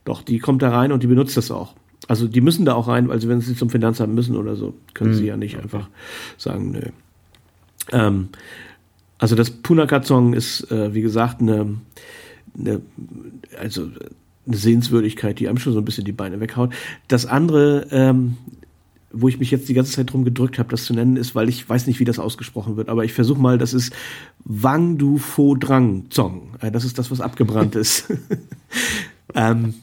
doch, 0.05 0.21
die 0.21 0.39
kommt 0.39 0.61
da 0.61 0.69
rein 0.69 0.91
und 0.91 1.03
die 1.03 1.07
benutzt 1.07 1.37
das 1.37 1.51
auch. 1.51 1.75
Also 2.07 2.27
die 2.27 2.41
müssen 2.41 2.65
da 2.65 2.73
auch 2.73 2.87
rein, 2.87 3.07
weil 3.07 3.21
sie, 3.21 3.29
wenn 3.29 3.41
sie 3.41 3.55
zum 3.55 3.69
Finanzamt 3.69 4.13
müssen 4.13 4.35
oder 4.35 4.55
so, 4.55 4.73
können 4.93 5.11
mhm. 5.11 5.15
sie 5.15 5.27
ja 5.27 5.37
nicht 5.37 5.55
okay. 5.55 5.63
einfach 5.63 5.89
sagen, 6.37 6.71
nö. 6.71 6.81
Ähm, 7.91 8.29
also 9.17 9.35
das 9.35 9.51
Punakazong 9.51 10.33
ist, 10.33 10.71
äh, 10.71 10.93
wie 10.93 11.01
gesagt, 11.01 11.41
eine, 11.41 11.77
eine, 12.57 12.81
also 13.59 13.87
eine 14.47 14.57
Sehenswürdigkeit, 14.57 15.39
die 15.39 15.47
einem 15.47 15.59
schon 15.59 15.73
so 15.73 15.79
ein 15.79 15.85
bisschen 15.85 16.05
die 16.05 16.11
Beine 16.11 16.39
weghaut. 16.39 16.73
Das 17.07 17.27
andere, 17.27 17.87
ähm, 17.91 18.37
wo 19.13 19.27
ich 19.27 19.39
mich 19.39 19.51
jetzt 19.51 19.67
die 19.69 19.73
ganze 19.73 19.91
Zeit 19.91 20.11
drum 20.11 20.23
gedrückt 20.23 20.59
habe, 20.59 20.69
das 20.69 20.85
zu 20.85 20.93
nennen, 20.93 21.17
ist, 21.17 21.35
weil 21.35 21.49
ich 21.49 21.67
weiß 21.67 21.87
nicht, 21.87 21.99
wie 21.99 22.05
das 22.05 22.19
ausgesprochen 22.19 22.77
wird, 22.77 22.89
aber 22.89 23.03
ich 23.03 23.13
versuche 23.13 23.39
mal, 23.39 23.57
das 23.57 23.73
ist 23.73 23.93
Wang 24.43 24.97
Du 24.97 25.17
Fo 25.17 25.55
Drang 25.55 26.05
Zong. 26.09 26.55
Äh, 26.61 26.71
das 26.71 26.85
ist 26.85 26.97
das, 26.97 27.11
was 27.11 27.21
abgebrannt 27.21 27.75
ist. 27.75 28.05
ähm, 29.35 29.73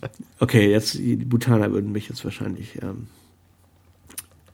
okay, 0.41 0.71
jetzt 0.71 0.95
die 0.95 1.17
Bhutaner 1.17 1.73
würden 1.73 1.93
mich 1.93 2.09
jetzt 2.09 2.25
wahrscheinlich 2.25 2.83
ähm, 2.83 3.07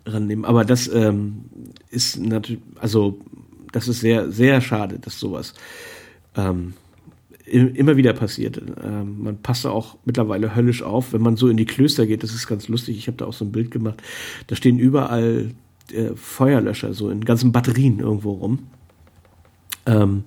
rannehmen, 0.06 0.44
aber 0.44 0.64
das 0.64 0.88
ähm, 0.88 1.44
ist 1.90 2.18
natürlich, 2.18 2.62
also 2.80 3.18
das 3.72 3.88
ist 3.88 4.00
sehr, 4.00 4.30
sehr 4.30 4.60
schade, 4.60 4.98
dass 4.98 5.18
sowas 5.18 5.54
ähm, 6.36 6.74
immer 7.46 7.96
wieder 7.96 8.12
passiert. 8.14 8.60
Ähm, 8.82 9.22
man 9.22 9.38
passt 9.38 9.64
da 9.64 9.70
auch 9.70 9.96
mittlerweile 10.04 10.54
höllisch 10.56 10.82
auf, 10.82 11.12
wenn 11.12 11.22
man 11.22 11.36
so 11.36 11.48
in 11.48 11.56
die 11.56 11.66
Klöster 11.66 12.06
geht. 12.06 12.22
Das 12.22 12.34
ist 12.34 12.46
ganz 12.46 12.68
lustig. 12.68 12.96
Ich 12.96 13.06
habe 13.06 13.18
da 13.18 13.26
auch 13.26 13.32
so 13.32 13.44
ein 13.44 13.52
Bild 13.52 13.70
gemacht. 13.70 14.02
Da 14.46 14.56
stehen 14.56 14.78
überall 14.78 15.50
äh, 15.92 16.10
Feuerlöscher, 16.14 16.94
so 16.94 17.10
in 17.10 17.24
ganzen 17.24 17.52
Batterien 17.52 18.00
irgendwo 18.00 18.32
rum. 18.32 18.60
Ähm, 19.86 20.24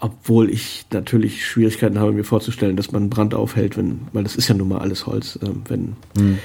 obwohl 0.00 0.50
ich 0.50 0.86
natürlich 0.92 1.46
Schwierigkeiten 1.46 1.98
habe, 1.98 2.12
mir 2.12 2.24
vorzustellen, 2.24 2.76
dass 2.76 2.92
man 2.92 3.08
Brand 3.08 3.34
aufhält, 3.34 3.76
wenn, 3.76 4.00
weil 4.12 4.24
das 4.24 4.36
ist 4.36 4.48
ja 4.48 4.54
nun 4.54 4.68
mal 4.68 4.78
alles 4.78 5.06
Holz, 5.06 5.38
äh, 5.42 5.48
wenn 5.68 5.96
mhm. 6.18 6.38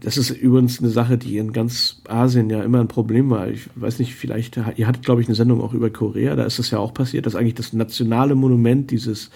Das 0.00 0.16
ist 0.16 0.30
übrigens 0.30 0.80
eine 0.80 0.88
Sache, 0.88 1.16
die 1.16 1.38
in 1.38 1.52
ganz 1.52 2.02
Asien 2.08 2.50
ja 2.50 2.62
immer 2.62 2.80
ein 2.80 2.88
Problem 2.88 3.30
war. 3.30 3.48
Ich 3.48 3.68
weiß 3.76 4.00
nicht, 4.00 4.16
vielleicht, 4.16 4.56
ihr 4.76 4.86
hattet, 4.86 5.04
glaube 5.04 5.20
ich, 5.20 5.28
eine 5.28 5.36
Sendung 5.36 5.60
auch 5.60 5.74
über 5.74 5.90
Korea, 5.90 6.34
da 6.34 6.44
ist 6.44 6.58
das 6.58 6.72
ja 6.72 6.78
auch 6.78 6.92
passiert, 6.92 7.24
dass 7.24 7.36
eigentlich 7.36 7.54
das 7.54 7.72
nationale 7.72 8.34
Monument, 8.34 8.90
dieses 8.90 9.30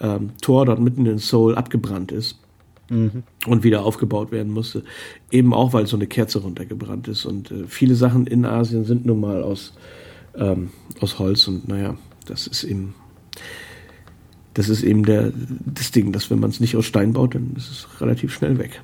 ähm, 0.00 0.30
Tor 0.40 0.64
dort 0.64 0.80
mitten 0.80 1.04
in 1.04 1.18
Seoul, 1.18 1.54
abgebrannt 1.54 2.12
ist. 2.12 2.38
mhm. 2.90 3.22
und 3.46 3.64
wieder 3.64 3.84
aufgebaut 3.84 4.32
werden 4.32 4.52
musste. 4.52 4.82
Eben 5.30 5.54
auch, 5.54 5.72
weil 5.72 5.86
so 5.86 5.96
eine 5.96 6.06
Kerze 6.06 6.40
runtergebrannt 6.40 7.08
ist. 7.08 7.24
Und 7.24 7.50
äh, 7.50 7.66
viele 7.66 7.94
Sachen 7.94 8.26
in 8.26 8.44
Asien 8.44 8.84
sind 8.84 9.06
nun 9.06 9.20
mal 9.20 9.42
aus, 9.42 9.72
ähm, 10.34 10.70
aus 11.00 11.18
Holz. 11.18 11.48
Und 11.48 11.68
naja, 11.68 11.96
das 12.26 12.46
ist 12.46 12.64
eben, 12.64 12.94
das 14.54 14.68
ist 14.68 14.82
eben 14.82 15.04
der, 15.04 15.32
das 15.64 15.92
Ding, 15.92 16.12
dass 16.12 16.30
wenn 16.30 16.40
man 16.40 16.50
es 16.50 16.60
nicht 16.60 16.76
aus 16.76 16.84
Stein 16.84 17.12
baut, 17.12 17.34
dann 17.34 17.54
ist 17.56 17.70
es 17.70 18.00
relativ 18.00 18.34
schnell 18.34 18.58
weg. 18.58 18.82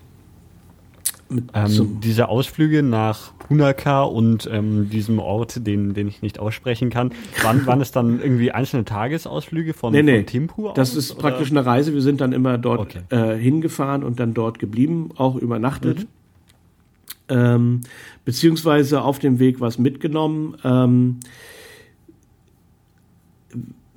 Ähm, 1.28 2.00
diese 2.00 2.28
Ausflüge 2.28 2.82
nach 2.84 3.36
Punaka 3.38 4.02
und 4.02 4.48
ähm, 4.52 4.88
diesem 4.90 5.18
Ort, 5.18 5.66
den, 5.66 5.92
den 5.92 6.06
ich 6.06 6.22
nicht 6.22 6.38
aussprechen 6.38 6.88
kann, 6.88 7.12
waren, 7.42 7.66
waren 7.66 7.80
es 7.80 7.90
dann 7.90 8.20
irgendwie 8.20 8.52
einzelne 8.52 8.84
Tagesausflüge 8.84 9.74
von, 9.74 9.92
nee, 9.92 10.02
nee. 10.02 10.18
von 10.18 10.26
Timpu 10.26 10.72
Das 10.74 10.90
aus, 10.90 10.96
ist 10.96 11.12
oder? 11.12 11.22
praktisch 11.22 11.50
eine 11.50 11.66
Reise. 11.66 11.92
Wir 11.94 12.02
sind 12.02 12.20
dann 12.20 12.32
immer 12.32 12.58
dort 12.58 12.80
okay. 12.80 13.00
äh, 13.08 13.36
hingefahren 13.36 14.04
und 14.04 14.20
dann 14.20 14.34
dort 14.34 14.60
geblieben, 14.60 15.10
auch 15.16 15.34
übernachtet. 15.34 16.00
Mhm. 16.00 16.06
Ähm, 17.28 17.80
beziehungsweise 18.24 19.02
auf 19.02 19.18
dem 19.18 19.40
Weg 19.40 19.60
was 19.60 19.78
mitgenommen. 19.78 20.56
Ähm, 20.62 21.18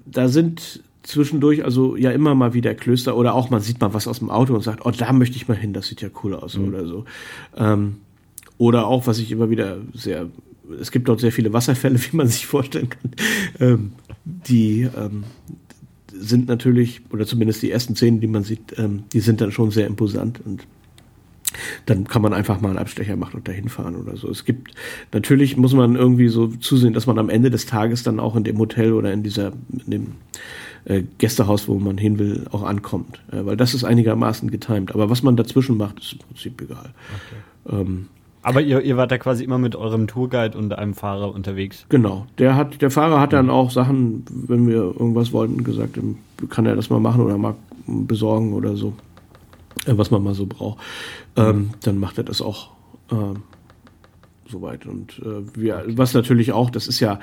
da 0.07 0.29
sind 0.29 0.81
zwischendurch 1.03 1.63
also 1.63 1.95
ja 1.95 2.11
immer 2.11 2.35
mal 2.35 2.53
wieder 2.53 2.75
Klöster 2.75 3.15
oder 3.15 3.33
auch 3.33 3.49
man 3.49 3.61
sieht 3.61 3.79
mal 3.79 3.93
was 3.93 4.07
aus 4.07 4.19
dem 4.19 4.29
Auto 4.29 4.53
und 4.53 4.61
sagt, 4.61 4.85
oh, 4.85 4.91
da 4.91 5.13
möchte 5.13 5.37
ich 5.37 5.47
mal 5.47 5.57
hin, 5.57 5.73
das 5.73 5.87
sieht 5.87 6.01
ja 6.01 6.09
cool 6.23 6.33
aus 6.33 6.57
mhm. 6.57 6.67
oder 6.67 6.85
so. 6.85 7.05
Ähm, 7.55 7.97
oder 8.57 8.87
auch, 8.87 9.07
was 9.07 9.19
ich 9.19 9.31
immer 9.31 9.49
wieder 9.49 9.77
sehr, 9.93 10.27
es 10.79 10.91
gibt 10.91 11.07
dort 11.07 11.19
sehr 11.21 11.31
viele 11.31 11.53
Wasserfälle, 11.53 11.99
wie 12.11 12.15
man 12.15 12.27
sich 12.27 12.45
vorstellen 12.45 12.89
kann. 12.89 13.11
Ähm, 13.59 13.91
die 14.25 14.81
ähm, 14.81 15.23
sind 16.13 16.47
natürlich, 16.47 17.01
oder 17.11 17.25
zumindest 17.25 17.61
die 17.61 17.71
ersten 17.71 17.95
Szenen, 17.95 18.19
die 18.19 18.27
man 18.27 18.43
sieht, 18.43 18.77
ähm, 18.77 19.03
die 19.13 19.21
sind 19.21 19.41
dann 19.41 19.51
schon 19.51 19.71
sehr 19.71 19.87
imposant 19.87 20.41
und 20.45 20.67
dann 21.85 22.03
kann 22.03 22.21
man 22.21 22.33
einfach 22.33 22.61
mal 22.61 22.69
einen 22.69 22.77
Abstecher 22.77 23.15
machen 23.15 23.37
und 23.37 23.47
dahin 23.47 23.69
fahren 23.69 23.95
oder 23.95 24.15
so. 24.17 24.29
Es 24.29 24.45
gibt, 24.45 24.71
natürlich 25.11 25.57
muss 25.57 25.73
man 25.73 25.95
irgendwie 25.95 26.27
so 26.27 26.47
zusehen, 26.47 26.93
dass 26.93 27.07
man 27.07 27.17
am 27.17 27.29
Ende 27.29 27.49
des 27.49 27.65
Tages 27.65 28.03
dann 28.03 28.19
auch 28.19 28.35
in 28.35 28.43
dem 28.43 28.59
Hotel 28.59 28.93
oder 28.93 29.11
in 29.11 29.23
dieser, 29.23 29.53
in 29.85 29.89
dem 29.89 30.07
äh, 30.85 31.03
Gästehaus, 31.17 31.67
wo 31.67 31.75
man 31.75 31.97
hin 31.97 32.19
will, 32.19 32.45
auch 32.51 32.63
ankommt. 32.63 33.21
Äh, 33.31 33.45
weil 33.45 33.57
das 33.57 33.73
ist 33.73 33.83
einigermaßen 33.83 34.49
getimt. 34.51 34.93
Aber 34.93 35.09
was 35.09 35.23
man 35.23 35.35
dazwischen 35.35 35.77
macht, 35.77 35.99
ist 35.99 36.13
im 36.13 36.19
Prinzip 36.19 36.61
egal. 36.61 36.93
Okay. 37.67 37.81
Ähm, 37.81 38.07
aber 38.41 38.61
ihr, 38.61 38.81
ihr 38.81 38.95
wart 38.95 39.11
da 39.11 39.17
quasi 39.17 39.43
immer 39.43 39.57
mit 39.57 39.75
eurem 39.75 40.07
Tourguide 40.07 40.57
und 40.57 40.73
einem 40.73 40.93
Fahrer 40.93 41.33
unterwegs. 41.33 41.85
Genau. 41.89 42.25
Der 42.37 42.55
hat, 42.55 42.81
der 42.81 42.89
Fahrer 42.89 43.19
hat 43.19 43.33
dann 43.33 43.49
auch 43.49 43.69
Sachen, 43.69 44.23
wenn 44.29 44.67
wir 44.67 44.75
irgendwas 44.75 45.33
wollten, 45.33 45.63
gesagt, 45.63 45.99
kann 46.49 46.65
er 46.65 46.75
das 46.75 46.89
mal 46.89 46.99
machen 46.99 47.21
oder 47.21 47.37
mal 47.37 47.55
besorgen 47.85 48.53
oder 48.53 48.75
so, 48.75 48.93
äh, 49.85 49.97
was 49.97 50.09
man 50.11 50.23
mal 50.23 50.33
so 50.33 50.45
braucht. 50.45 50.79
Ähm, 51.35 51.71
dann 51.83 51.99
macht 51.99 52.17
er 52.17 52.23
das 52.23 52.41
auch 52.41 52.69
ähm, 53.11 53.43
soweit. 54.47 54.85
Und 54.85 55.19
äh, 55.19 55.43
wir, 55.53 55.83
was 55.89 56.13
natürlich 56.13 56.53
auch, 56.53 56.69
das 56.69 56.87
ist 56.87 56.99
ja, 57.01 57.19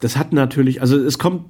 das 0.00 0.16
hat 0.16 0.32
natürlich, 0.32 0.82
also 0.82 0.98
es 0.98 1.18
kommt 1.18 1.44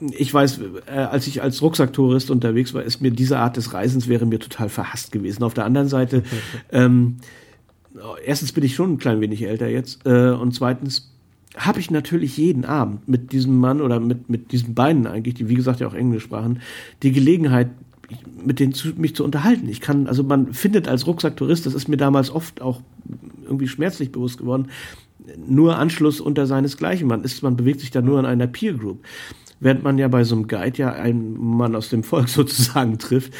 ich 0.00 0.32
weiß, 0.32 0.60
äh, 0.86 0.90
als 0.92 1.26
ich 1.26 1.42
als 1.42 1.62
Rucksacktourist 1.62 2.30
unterwegs 2.30 2.74
war, 2.74 2.82
ist 2.82 3.00
mir 3.00 3.10
diese 3.10 3.38
Art 3.38 3.56
des 3.56 3.72
Reisens 3.72 4.08
wäre 4.08 4.26
mir 4.26 4.38
total 4.38 4.68
verhasst 4.68 5.12
gewesen. 5.12 5.42
Auf 5.42 5.54
der 5.54 5.64
anderen 5.64 5.88
Seite, 5.88 6.22
ähm, 6.72 7.16
erstens 8.24 8.52
bin 8.52 8.64
ich 8.64 8.74
schon 8.74 8.94
ein 8.94 8.98
klein 8.98 9.20
wenig 9.20 9.42
älter 9.42 9.68
jetzt 9.68 10.06
äh, 10.06 10.30
und 10.30 10.54
zweitens 10.54 11.10
habe 11.56 11.80
ich 11.80 11.90
natürlich 11.90 12.36
jeden 12.36 12.64
Abend 12.64 13.08
mit 13.08 13.32
diesem 13.32 13.58
Mann 13.58 13.80
oder 13.80 13.98
mit, 13.98 14.30
mit 14.30 14.52
diesen 14.52 14.74
beiden 14.74 15.06
eigentlich, 15.06 15.34
die 15.34 15.48
wie 15.48 15.54
gesagt 15.54 15.80
ja 15.80 15.88
auch 15.88 15.94
Englisch 15.94 16.22
sprachen, 16.22 16.60
die 17.02 17.10
Gelegenheit, 17.12 17.70
mit 18.44 18.60
denen 18.60 18.72
zu, 18.72 18.88
mich 18.96 19.14
zu 19.14 19.24
unterhalten. 19.24 19.68
Ich 19.68 19.80
kann, 19.80 20.06
also 20.06 20.22
man 20.22 20.52
findet 20.52 20.88
als 20.88 21.06
Rucksacktourist, 21.06 21.66
das 21.66 21.74
ist 21.74 21.88
mir 21.88 21.96
damals 21.96 22.30
oft 22.30 22.60
auch 22.62 22.80
irgendwie 23.44 23.68
schmerzlich 23.68 24.12
bewusst 24.12 24.38
geworden, 24.38 24.68
nur 25.36 25.76
Anschluss 25.76 26.20
unter 26.20 26.46
seinesgleichen. 26.46 27.06
Man 27.06 27.24
ist, 27.24 27.42
man 27.42 27.56
bewegt 27.56 27.80
sich 27.80 27.90
da 27.90 28.00
nur 28.00 28.18
in 28.18 28.26
einer 28.26 28.46
Peer 28.46 28.74
Group 28.74 29.04
während 29.60 29.84
man 29.84 29.98
ja 29.98 30.08
bei 30.08 30.24
so 30.24 30.34
einem 30.34 30.48
Guide 30.48 30.78
ja 30.78 30.92
einen 30.92 31.38
Mann 31.38 31.76
aus 31.76 31.90
dem 31.90 32.02
Volk 32.02 32.28
sozusagen 32.30 32.98
trifft. 32.98 33.32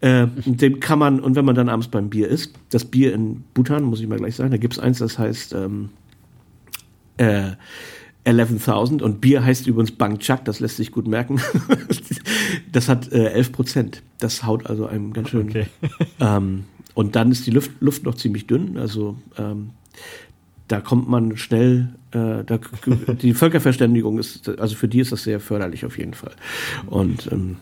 Äh, 0.00 0.26
dem 0.44 0.80
kann 0.80 0.98
man, 0.98 1.20
und 1.20 1.36
wenn 1.36 1.44
man 1.44 1.54
dann 1.54 1.68
abends 1.68 1.88
beim 1.88 2.10
Bier 2.10 2.28
ist, 2.28 2.54
das 2.70 2.84
Bier 2.84 3.14
in 3.14 3.44
Bhutan, 3.54 3.84
muss 3.84 4.00
ich 4.00 4.08
mal 4.08 4.18
gleich 4.18 4.36
sagen, 4.36 4.50
da 4.50 4.56
gibt's 4.56 4.78
eins, 4.78 4.98
das 4.98 5.18
heißt 5.18 5.54
ähm, 5.54 5.90
äh, 7.16 7.52
11.000 8.24 9.02
und 9.02 9.20
Bier 9.20 9.42
heißt 9.42 9.66
übrigens 9.66 9.92
Bangchak, 9.92 10.44
das 10.44 10.60
lässt 10.60 10.76
sich 10.76 10.92
gut 10.92 11.06
merken. 11.06 11.40
das 12.72 12.88
hat 12.88 13.10
äh, 13.12 13.30
11 13.30 13.52
Prozent. 13.52 14.02
Das 14.18 14.44
haut 14.44 14.66
also 14.66 14.86
einem 14.86 15.12
ganz 15.12 15.30
schön. 15.30 15.48
Okay. 15.48 15.66
ähm, 16.20 16.64
und 16.94 17.16
dann 17.16 17.30
ist 17.30 17.46
die 17.46 17.52
Luft, 17.52 17.70
Luft 17.80 18.04
noch 18.04 18.16
ziemlich 18.16 18.46
dünn, 18.46 18.76
also 18.76 19.16
ähm, 19.38 19.70
da 20.66 20.80
kommt 20.80 21.08
man 21.08 21.36
schnell, 21.36 21.94
äh, 22.40 22.44
da, 22.44 22.58
die 23.12 23.34
Völkerverständigung 23.34 24.18
ist, 24.18 24.48
also 24.58 24.74
für 24.74 24.88
die 24.88 25.00
ist 25.00 25.12
das 25.12 25.22
sehr 25.22 25.40
förderlich 25.40 25.84
auf 25.84 25.98
jeden 25.98 26.14
Fall. 26.14 26.32
Und 26.86 27.30
ähm, 27.32 27.56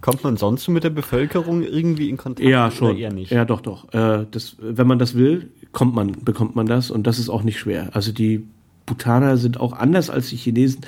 Kommt 0.00 0.24
man 0.24 0.36
sonst 0.38 0.66
mit 0.68 0.82
der 0.82 0.90
Bevölkerung 0.90 1.62
irgendwie 1.62 2.08
in 2.08 2.16
Kontakt? 2.16 2.48
Ja, 2.48 2.70
schon. 2.70 2.96
eher 2.96 3.12
nicht? 3.12 3.30
Ja, 3.30 3.44
doch, 3.44 3.60
doch. 3.60 3.92
Äh, 3.92 4.26
das, 4.30 4.56
wenn 4.58 4.86
man 4.86 4.98
das 4.98 5.14
will, 5.14 5.50
kommt 5.72 5.94
man, 5.94 6.12
bekommt 6.24 6.56
man 6.56 6.66
das 6.66 6.90
und 6.90 7.06
das 7.06 7.18
ist 7.18 7.28
auch 7.28 7.42
nicht 7.42 7.58
schwer. 7.58 7.90
Also 7.92 8.12
die 8.12 8.46
Bhutaner 8.86 9.36
sind 9.36 9.60
auch 9.60 9.74
anders 9.74 10.08
als 10.08 10.30
die 10.30 10.36
Chinesen 10.36 10.80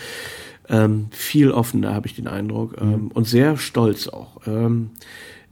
ähm, 0.69 1.09
viel 1.11 1.51
offener, 1.51 1.93
habe 1.93 2.07
ich 2.07 2.15
den 2.15 2.27
Eindruck, 2.27 2.77
ähm, 2.81 2.89
mhm. 2.89 3.09
und 3.09 3.27
sehr 3.29 3.59
stolz 3.59 4.09
auch. 4.09 4.47
Ähm, 4.47 4.91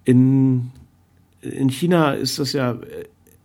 in, 0.05 0.71
in 1.43 1.69
China 1.69 2.13
ist 2.13 2.39
das 2.39 2.55
ja 2.55 2.79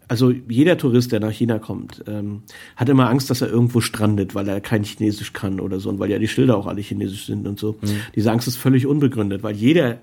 also 0.08 0.32
jeder 0.32 0.78
Tourist, 0.78 1.12
der 1.12 1.20
nach 1.20 1.32
China 1.32 1.60
kommt, 1.60 2.04
ähm, 2.08 2.44
hat 2.76 2.90
immer 2.90 3.10
Angst, 3.10 3.30
dass 3.30 3.42
er 3.42 3.50
irgendwo 3.50 3.82
strandet, 3.82 4.36
weil 4.36 4.48
er 4.48 4.62
kein 4.62 4.84
Chinesisch 4.84 5.34
kann 5.34 5.60
oder 5.60 5.80
so 5.80 5.90
und 5.90 6.00
weil 6.00 6.12
ja 6.12 6.20
die 6.20 6.28
Schilder 6.28 6.58
auch 6.58 6.68
alle 6.68 6.82
Chinesisch 6.82 7.26
sind 7.26 7.48
und 7.48 7.60
so. 7.60 7.74
Mhm. 7.82 8.02
Diese 8.16 8.32
Angst 8.32 8.48
ist 8.48 8.58
völlig 8.58 8.86
unbegründet, 8.86 9.44
weil 9.44 9.56
jeder, 9.56 10.00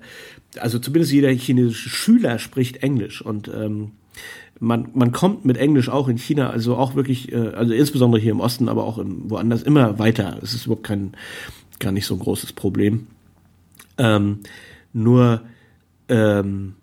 also 0.57 0.79
zumindest 0.79 1.13
jeder 1.13 1.29
chinesische 1.29 1.89
Schüler 1.89 2.39
spricht 2.39 2.77
Englisch 2.77 3.21
und 3.21 3.49
ähm, 3.53 3.91
man, 4.59 4.89
man 4.93 5.11
kommt 5.11 5.45
mit 5.45 5.57
Englisch 5.57 5.89
auch 5.89 6.07
in 6.07 6.17
China, 6.17 6.49
also 6.49 6.75
auch 6.75 6.95
wirklich, 6.95 7.31
äh, 7.31 7.49
also 7.49 7.73
insbesondere 7.73 8.21
hier 8.21 8.31
im 8.31 8.39
Osten, 8.39 8.69
aber 8.69 8.83
auch 8.83 8.97
im, 8.97 9.29
woanders 9.29 9.63
immer 9.63 9.99
weiter. 9.99 10.39
Es 10.41 10.53
ist 10.53 10.65
überhaupt 10.65 10.85
kein, 10.85 11.13
gar 11.79 11.91
nicht 11.91 12.05
so 12.05 12.15
ein 12.15 12.19
großes 12.19 12.53
Problem. 12.53 13.07
Ähm, 13.97 14.39
nur 14.93 15.41
ähm, 16.07 16.75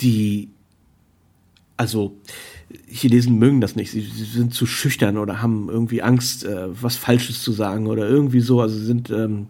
die 0.00 0.50
also 1.78 2.18
Chinesen 2.86 3.38
mögen 3.38 3.62
das 3.62 3.76
nicht. 3.76 3.90
Sie, 3.90 4.00
sie, 4.00 4.24
sind 4.24 4.52
zu 4.52 4.66
schüchtern 4.66 5.16
oder 5.16 5.40
haben 5.40 5.68
irgendwie 5.70 6.02
Angst, 6.02 6.44
äh, 6.44 6.66
was 6.70 6.96
Falsches 6.96 7.42
zu 7.42 7.52
sagen 7.52 7.86
oder 7.86 8.06
irgendwie 8.06 8.40
so. 8.40 8.60
Also 8.60 8.78
sind 8.78 9.10
ähm, 9.10 9.46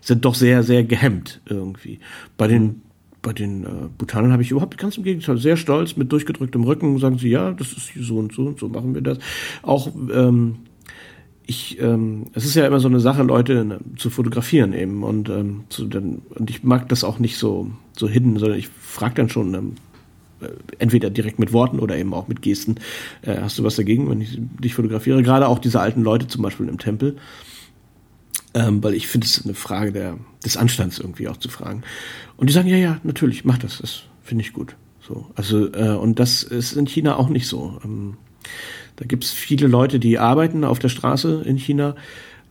sind 0.00 0.24
doch 0.24 0.34
sehr 0.34 0.62
sehr 0.62 0.84
gehemmt 0.84 1.40
irgendwie. 1.46 2.00
Bei 2.36 2.46
den 2.46 2.82
bei 3.22 3.32
den 3.32 3.64
äh, 3.64 3.68
Bhutanern 3.96 4.32
habe 4.32 4.42
ich 4.42 4.50
überhaupt 4.50 4.76
ganz 4.76 4.96
im 4.96 5.04
Gegenteil 5.04 5.38
sehr 5.38 5.56
stolz 5.56 5.96
mit 5.96 6.12
durchgedrücktem 6.12 6.62
Rücken 6.64 6.98
sagen 6.98 7.18
sie 7.18 7.30
ja, 7.30 7.52
das 7.52 7.72
ist 7.72 7.92
so 7.98 8.18
und 8.18 8.32
so 8.32 8.46
und 8.46 8.58
so 8.58 8.68
machen 8.68 8.94
wir 8.94 9.02
das. 9.02 9.18
Auch 9.62 9.90
ähm, 10.12 10.56
ich, 11.46 11.80
ähm, 11.80 12.26
es 12.34 12.44
ist 12.44 12.54
ja 12.56 12.66
immer 12.66 12.78
so 12.78 12.88
eine 12.88 13.00
Sache, 13.00 13.22
Leute 13.22 13.64
ne, 13.64 13.78
zu 13.96 14.10
fotografieren 14.10 14.74
eben 14.74 15.02
und 15.02 15.30
ähm, 15.30 15.64
zu, 15.70 15.86
dann, 15.86 16.20
und 16.34 16.50
ich 16.50 16.62
mag 16.62 16.90
das 16.90 17.04
auch 17.04 17.18
nicht 17.18 17.38
so 17.38 17.70
so 17.96 18.06
hidden, 18.08 18.38
sondern 18.38 18.58
ich 18.58 18.68
frage 18.68 19.14
dann 19.14 19.30
schon, 19.30 19.54
ähm, 19.54 19.72
äh, 19.72 19.87
entweder 20.78 21.10
direkt 21.10 21.38
mit 21.38 21.52
Worten 21.52 21.78
oder 21.78 21.96
eben 21.96 22.14
auch 22.14 22.28
mit 22.28 22.42
Gesten. 22.42 22.76
Äh, 23.22 23.36
hast 23.40 23.58
du 23.58 23.64
was 23.64 23.76
dagegen, 23.76 24.08
wenn 24.10 24.20
ich 24.20 24.38
dich 24.62 24.74
fotografiere? 24.74 25.22
Gerade 25.22 25.48
auch 25.48 25.58
diese 25.58 25.80
alten 25.80 26.02
Leute 26.02 26.26
zum 26.26 26.42
Beispiel 26.42 26.68
im 26.68 26.78
Tempel. 26.78 27.16
Ähm, 28.54 28.82
weil 28.82 28.94
ich 28.94 29.08
finde 29.08 29.26
es 29.26 29.44
eine 29.44 29.54
Frage 29.54 29.92
der, 29.92 30.18
des 30.44 30.56
Anstands 30.56 30.98
irgendwie 30.98 31.28
auch 31.28 31.36
zu 31.36 31.48
fragen. 31.48 31.82
Und 32.36 32.48
die 32.48 32.54
sagen, 32.54 32.68
ja, 32.68 32.76
ja, 32.76 32.98
natürlich, 33.02 33.44
mach 33.44 33.58
das, 33.58 33.78
das 33.78 34.02
finde 34.22 34.42
ich 34.42 34.52
gut. 34.52 34.74
So, 35.06 35.26
also, 35.34 35.72
äh, 35.72 35.96
und 35.96 36.18
das 36.18 36.42
ist 36.42 36.72
in 36.72 36.86
China 36.86 37.16
auch 37.16 37.28
nicht 37.28 37.46
so. 37.46 37.78
Ähm, 37.84 38.16
da 38.96 39.04
gibt 39.04 39.24
es 39.24 39.30
viele 39.30 39.66
Leute, 39.68 39.98
die 39.98 40.18
arbeiten 40.18 40.64
auf 40.64 40.78
der 40.78 40.88
Straße 40.88 41.42
in 41.44 41.56
China 41.56 41.94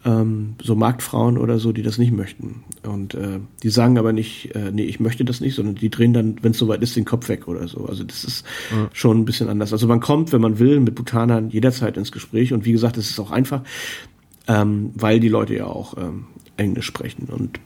ähm, 0.06 0.56
so 0.62 0.76
Marktfrauen 0.76 1.38
oder 1.38 1.60
so, 1.60 1.72
die 1.72 1.82
das 1.82 1.98
nicht 1.98 2.12
möchten. 2.12 2.64
Und 2.84 3.14
äh, 3.14 3.40
die 3.64 3.70
sagen 3.70 3.98
aber 3.98 4.14
nicht, 4.14 4.56
äh, 4.56 4.72
nee, 4.72 4.84
ich 4.84 5.00
möchte 5.00 5.26
das 5.26 5.42
nicht, 5.42 5.56
sondern 5.56 5.76
die 5.76 5.90
drehen 5.90 6.14
dann, 6.14 6.38
wenn 6.42 6.52
es 6.52 6.58
soweit 6.58 6.82
ist, 6.82 6.96
den 6.96 7.06
Kopf 7.06 7.30
weg 7.30 7.48
oder 7.48 7.68
so. 7.68 7.86
Also 7.86 8.04
das 8.04 8.24
ist 8.24 8.46
ja. 8.72 8.90
schon 8.94 9.20
ein 9.20 9.26
bisschen 9.26 9.50
anders. 9.50 9.74
Also 9.74 9.88
man 9.88 10.00
kommt, 10.00 10.32
wenn 10.32 10.42
man 10.42 10.60
will, 10.60 10.80
mit 10.80 10.96
Bhutanern 10.96 11.50
jederzeit 11.50 11.98
ins 11.98 12.12
Gespräch. 12.12 12.54
Und 12.54 12.66
wie 12.66 12.72
gesagt, 12.72 12.98
es 12.98 13.10
ist 13.10 13.20
auch 13.20 13.32
einfach, 13.32 13.62
ähm, 14.48 14.92
weil 14.96 15.20
die 15.20 15.30
Leute 15.30 15.56
ja 15.56 15.66
auch 15.66 15.98
ähm, 15.98 16.26
Englisch 16.56 16.86
sprechen. 16.86 17.28
Und 17.30 17.60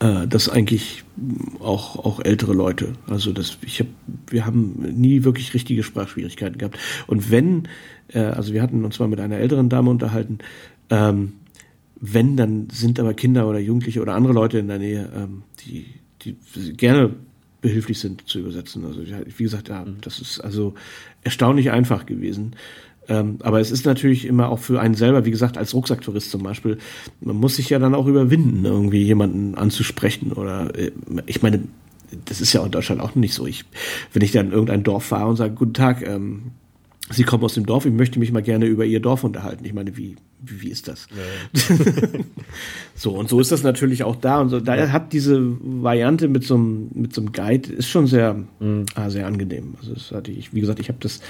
äh, 0.00 0.26
das 0.26 0.48
eigentlich 0.48 1.04
auch 1.60 1.96
auch 1.96 2.20
ältere 2.24 2.54
Leute. 2.54 2.94
Also 3.06 3.32
das 3.32 3.58
ich 3.62 3.80
habe 3.80 3.90
wir 4.28 4.46
haben 4.46 4.74
nie 4.96 5.24
wirklich 5.24 5.54
richtige 5.54 5.82
Sprachschwierigkeiten 5.82 6.58
gehabt. 6.58 6.78
Und 7.06 7.30
wenn 7.30 7.68
äh, 8.08 8.20
also 8.20 8.52
wir 8.52 8.62
hatten 8.62 8.84
uns 8.84 8.98
mal 8.98 9.08
mit 9.08 9.20
einer 9.20 9.36
älteren 9.36 9.68
Dame 9.68 9.90
unterhalten, 9.90 10.38
ähm, 10.90 11.32
wenn, 12.00 12.36
dann 12.36 12.68
sind 12.70 12.98
aber 12.98 13.14
Kinder 13.14 13.48
oder 13.48 13.58
Jugendliche 13.58 14.00
oder 14.00 14.14
andere 14.14 14.32
Leute 14.32 14.58
in 14.58 14.68
der 14.68 14.78
Nähe, 14.78 15.10
ähm, 15.14 15.42
die, 15.64 15.86
die 16.22 16.36
gerne 16.76 17.14
behilflich 17.60 17.98
sind 17.98 18.26
zu 18.26 18.40
übersetzen. 18.40 18.84
Also 18.84 19.02
wie 19.02 19.42
gesagt, 19.42 19.68
ja, 19.68 19.84
mhm. 19.84 19.96
das 20.00 20.18
ist 20.20 20.40
also 20.40 20.74
erstaunlich 21.22 21.70
einfach 21.70 22.06
gewesen. 22.06 22.56
Ähm, 23.08 23.38
aber 23.40 23.60
es 23.60 23.70
ist 23.70 23.86
natürlich 23.86 24.24
immer 24.24 24.48
auch 24.48 24.60
für 24.60 24.80
einen 24.80 24.94
selber, 24.94 25.24
wie 25.24 25.30
gesagt, 25.30 25.58
als 25.58 25.74
Rucksacktourist 25.74 26.30
zum 26.30 26.42
Beispiel, 26.42 26.78
man 27.20 27.36
muss 27.36 27.56
sich 27.56 27.68
ja 27.68 27.78
dann 27.78 27.94
auch 27.94 28.06
überwinden, 28.06 28.64
irgendwie 28.64 29.02
jemanden 29.02 29.56
anzusprechen 29.56 30.32
oder 30.32 30.74
äh, 30.78 30.92
ich 31.26 31.42
meine, 31.42 31.64
das 32.24 32.40
ist 32.40 32.52
ja 32.52 32.64
in 32.64 32.70
Deutschland 32.70 33.00
auch 33.00 33.14
nicht 33.14 33.34
so. 33.34 33.46
Ich, 33.46 33.64
wenn 34.12 34.22
ich 34.22 34.32
dann 34.32 34.46
in 34.46 34.52
irgendein 34.52 34.82
Dorf 34.82 35.04
fahre 35.04 35.28
und 35.28 35.36
sage, 35.36 35.54
guten 35.54 35.74
Tag, 35.74 36.06
ähm, 36.06 36.52
Sie 37.12 37.24
kommen 37.24 37.42
aus 37.42 37.54
dem 37.54 37.66
Dorf, 37.66 37.86
ich 37.86 37.92
möchte 37.92 38.18
mich 38.18 38.30
mal 38.30 38.42
gerne 38.42 38.66
über 38.66 38.84
Ihr 38.84 39.00
Dorf 39.00 39.24
unterhalten. 39.24 39.64
Ich 39.64 39.72
meine, 39.72 39.96
wie, 39.96 40.16
wie, 40.40 40.62
wie 40.62 40.68
ist 40.68 40.86
das? 40.86 41.08
Ja. 41.10 42.08
so, 42.94 43.12
und 43.12 43.28
so 43.28 43.40
ist 43.40 43.50
das 43.50 43.64
natürlich 43.64 44.04
auch 44.04 44.16
da. 44.16 44.40
Und 44.40 44.48
so, 44.50 44.60
da 44.60 44.76
ja. 44.76 44.92
hat 44.92 45.12
diese 45.12 45.40
Variante 45.60 46.28
mit 46.28 46.44
so 46.44 46.54
einem, 46.54 46.88
mit 46.94 47.12
so 47.12 47.20
einem 47.20 47.32
Guide, 47.32 47.72
ist 47.72 47.88
schon 47.88 48.06
sehr, 48.06 48.34
mhm. 48.60 48.86
ah, 48.94 49.10
sehr 49.10 49.26
angenehm. 49.26 49.74
Also 49.80 49.94
das 49.94 50.12
hatte 50.12 50.30
ich, 50.30 50.54
wie 50.54 50.60
gesagt, 50.60 50.78
ich 50.78 50.88
habe 50.88 50.98
das, 51.00 51.20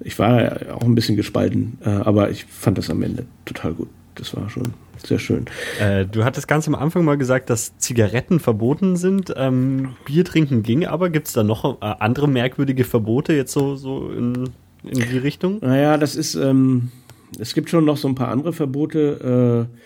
ich 0.00 0.18
war 0.18 0.74
auch 0.74 0.82
ein 0.82 0.94
bisschen 0.94 1.16
gespalten, 1.16 1.78
äh, 1.84 1.88
aber 1.88 2.30
ich 2.30 2.44
fand 2.44 2.76
das 2.76 2.90
am 2.90 3.02
Ende 3.02 3.24
total 3.46 3.72
gut. 3.72 3.88
Das 4.16 4.36
war 4.36 4.48
schon 4.50 4.74
sehr 5.06 5.18
schön. 5.18 5.46
Äh, 5.80 6.06
du 6.06 6.24
hattest 6.24 6.48
ganz 6.48 6.68
am 6.68 6.74
Anfang 6.74 7.04
mal 7.04 7.18
gesagt, 7.18 7.50
dass 7.50 7.76
Zigaretten 7.78 8.40
verboten 8.40 8.96
sind. 8.96 9.32
Ähm, 9.36 9.96
Bier 10.04 10.24
trinken 10.24 10.62
ging 10.62 10.86
aber. 10.86 11.10
Gibt 11.10 11.28
es 11.28 11.32
da 11.32 11.42
noch 11.42 11.80
äh, 11.80 11.84
andere 11.98 12.28
merkwürdige 12.28 12.84
Verbote 12.84 13.32
jetzt 13.32 13.52
so, 13.52 13.76
so 13.76 14.10
in 14.10 14.50
in 14.84 15.10
die 15.10 15.18
Richtung? 15.18 15.58
Naja, 15.60 15.96
das 15.96 16.16
ist, 16.16 16.34
ähm, 16.34 16.90
es 17.38 17.54
gibt 17.54 17.70
schon 17.70 17.84
noch 17.84 17.96
so 17.96 18.08
ein 18.08 18.14
paar 18.14 18.28
andere 18.28 18.52
Verbote. 18.52 19.68
Äh, 19.72 19.78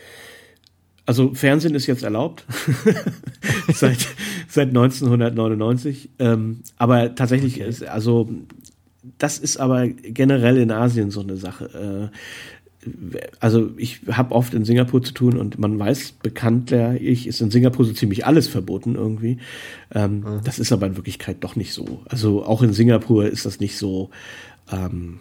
also 1.07 1.33
Fernsehen 1.33 1.75
ist 1.75 1.87
jetzt 1.87 2.03
erlaubt 2.03 2.45
seit, 3.73 4.07
seit 4.49 4.69
1999. 4.69 6.11
Ähm, 6.19 6.61
aber 6.77 7.15
tatsächlich 7.15 7.57
okay. 7.57 7.69
ist, 7.69 7.85
also 7.85 8.29
das 9.17 9.39
ist 9.39 9.57
aber 9.59 9.89
generell 9.89 10.59
in 10.59 10.71
Asien 10.71 11.11
so 11.11 11.21
eine 11.21 11.37
Sache. 11.37 12.11
Äh, 12.13 12.17
also 13.41 13.71
ich 13.77 14.01
habe 14.11 14.35
oft 14.35 14.55
in 14.55 14.65
Singapur 14.65 15.03
zu 15.03 15.13
tun 15.13 15.37
und 15.37 15.59
man 15.59 15.79
weiß 15.79 16.13
bekanntlich 16.23 17.27
ist 17.27 17.41
in 17.41 17.51
Singapur 17.51 17.85
so 17.85 17.93
ziemlich 17.93 18.25
alles 18.27 18.47
verboten 18.47 18.95
irgendwie. 18.95 19.39
Ähm, 19.95 20.21
mhm. 20.21 20.41
Das 20.45 20.59
ist 20.59 20.73
aber 20.73 20.87
in 20.87 20.97
Wirklichkeit 20.97 21.39
doch 21.41 21.57
nicht 21.57 21.73
so. 21.73 22.03
Also 22.07 22.45
auch 22.45 22.63
in 22.63 22.73
Singapur 22.73 23.27
ist 23.27 23.47
das 23.47 23.61
nicht 23.61 23.77
so 23.77 24.11
ähm, 24.71 25.21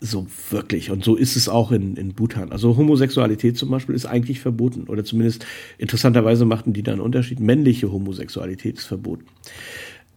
so 0.00 0.26
wirklich. 0.50 0.90
Und 0.90 1.04
so 1.04 1.14
ist 1.16 1.36
es 1.36 1.48
auch 1.48 1.70
in, 1.70 1.96
in 1.96 2.14
Bhutan. 2.14 2.50
Also 2.50 2.76
Homosexualität 2.76 3.56
zum 3.56 3.70
Beispiel 3.70 3.94
ist 3.94 4.06
eigentlich 4.06 4.40
verboten. 4.40 4.84
Oder 4.88 5.04
zumindest 5.04 5.46
interessanterweise 5.78 6.44
machten 6.44 6.72
die 6.72 6.82
da 6.82 6.92
einen 6.92 7.00
Unterschied. 7.00 7.38
Männliche 7.38 7.92
Homosexualität 7.92 8.78
ist 8.78 8.86
verboten. 8.86 9.26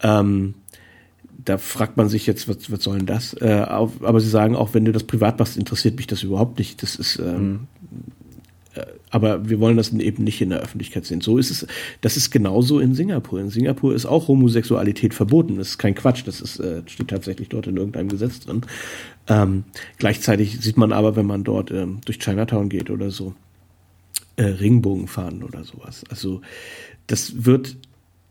Ähm, 0.02 0.56
da 1.44 1.60
fragt 1.60 1.98
man 1.98 2.10
sich 2.10 2.26
jetzt, 2.26 2.48
was, 2.48 2.72
was 2.72 2.84
soll 2.84 2.98
denn 2.98 3.06
das? 3.06 3.34
Äh, 3.34 3.66
aber 3.68 4.20
sie 4.20 4.30
sagen 4.30 4.56
auch, 4.56 4.74
wenn 4.74 4.86
du 4.86 4.92
das 4.92 5.04
privat 5.04 5.38
machst, 5.38 5.58
interessiert 5.58 5.98
mich 5.98 6.08
das 6.08 6.24
überhaupt 6.24 6.58
nicht. 6.58 6.82
Das 6.82 6.96
ist 6.96 7.20
ähm, 7.20 7.48
mhm 7.48 7.60
aber 9.16 9.48
wir 9.48 9.62
wollen 9.62 9.78
das 9.78 9.94
eben 9.94 10.26
nicht 10.26 10.42
in 10.42 10.50
der 10.50 10.60
Öffentlichkeit 10.60 11.06
sehen. 11.06 11.22
So 11.22 11.38
ist 11.38 11.50
es, 11.50 11.66
das 12.02 12.18
ist 12.18 12.32
genauso 12.32 12.82
in 12.82 12.96
Singapur. 12.96 13.40
In 13.40 13.50
Singapur 13.50 13.96
ist 13.96 14.06
auch 14.06 14.28
Homosexualität 14.28 15.14
verboten. 15.14 15.56
Das 15.56 15.70
ist 15.70 15.78
kein 15.78 15.96
Quatsch, 15.96 16.24
das 16.26 16.42
ist, 16.42 16.60
äh, 16.60 16.82
steht 16.86 17.08
tatsächlich 17.08 17.48
dort 17.48 17.68
in 17.68 17.78
irgendeinem 17.78 18.10
Gesetz 18.10 18.42
drin. 18.42 18.64
Ähm, 19.30 19.64
gleichzeitig 20.00 20.60
sieht 20.60 20.76
man 20.76 20.92
aber, 20.92 21.16
wenn 21.16 21.26
man 21.26 21.46
dort 21.46 21.72
ähm, 21.72 22.00
durch 22.04 22.20
Chinatown 22.20 22.68
geht 22.68 22.90
oder 22.90 23.10
so, 23.10 23.34
äh, 24.36 24.44
Ringbogen 24.44 25.08
fahren 25.08 25.44
oder 25.44 25.64
sowas. 25.64 26.04
Also 26.10 26.42
das 27.08 27.46
wird 27.46 27.78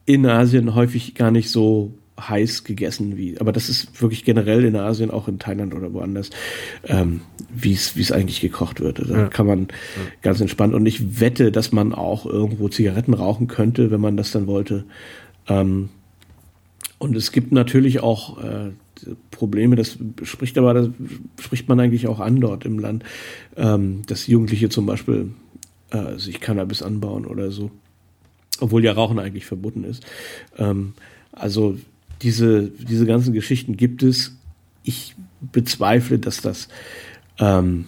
in 0.04 0.26
Asien 0.26 0.74
häufig 0.74 1.14
gar 1.14 1.30
nicht 1.30 1.48
so 1.48 1.94
heiß 2.20 2.64
gegessen 2.64 3.16
wie, 3.16 3.38
aber 3.40 3.52
das 3.52 3.68
ist 3.68 4.00
wirklich 4.00 4.24
generell 4.24 4.64
in 4.64 4.76
Asien, 4.76 5.10
auch 5.10 5.26
in 5.26 5.38
Thailand 5.38 5.74
oder 5.74 5.92
woanders, 5.92 6.30
ähm, 6.84 7.22
wie 7.52 7.72
es 7.72 7.96
wie 7.96 8.02
es 8.02 8.12
eigentlich 8.12 8.40
gekocht 8.40 8.80
wird. 8.80 9.00
Da 9.08 9.22
ja. 9.22 9.28
kann 9.28 9.46
man 9.46 9.60
ja. 9.60 10.02
ganz 10.22 10.40
entspannt 10.40 10.74
und 10.74 10.86
ich 10.86 11.20
wette, 11.20 11.50
dass 11.50 11.72
man 11.72 11.92
auch 11.92 12.24
irgendwo 12.24 12.68
Zigaretten 12.68 13.14
rauchen 13.14 13.48
könnte, 13.48 13.90
wenn 13.90 14.00
man 14.00 14.16
das 14.16 14.30
dann 14.30 14.46
wollte. 14.46 14.84
Ähm, 15.48 15.88
und 16.98 17.16
es 17.16 17.32
gibt 17.32 17.52
natürlich 17.52 18.00
auch 18.00 18.42
äh, 18.42 18.70
Probleme, 19.30 19.76
das 19.76 19.98
spricht 20.22 20.56
aber, 20.56 20.72
das 20.72 20.88
spricht 21.40 21.68
man 21.68 21.80
eigentlich 21.80 22.06
auch 22.06 22.20
an 22.20 22.40
dort 22.40 22.64
im 22.64 22.78
Land, 22.78 23.04
ähm, 23.56 24.02
dass 24.06 24.26
Jugendliche 24.26 24.68
zum 24.68 24.86
Beispiel 24.86 25.32
äh, 25.90 26.16
sich 26.16 26.40
Cannabis 26.40 26.82
anbauen 26.82 27.26
oder 27.26 27.50
so. 27.50 27.70
Obwohl 28.60 28.84
ja 28.84 28.92
Rauchen 28.92 29.18
eigentlich 29.18 29.46
verboten 29.46 29.82
ist. 29.82 30.06
Ähm, 30.56 30.94
also 31.32 31.76
diese, 32.24 32.62
diese 32.62 33.06
ganzen 33.06 33.34
Geschichten 33.34 33.76
gibt 33.76 34.02
es. 34.02 34.32
Ich 34.82 35.14
bezweifle, 35.52 36.18
dass 36.18 36.40
das, 36.40 36.68
ähm, 37.38 37.84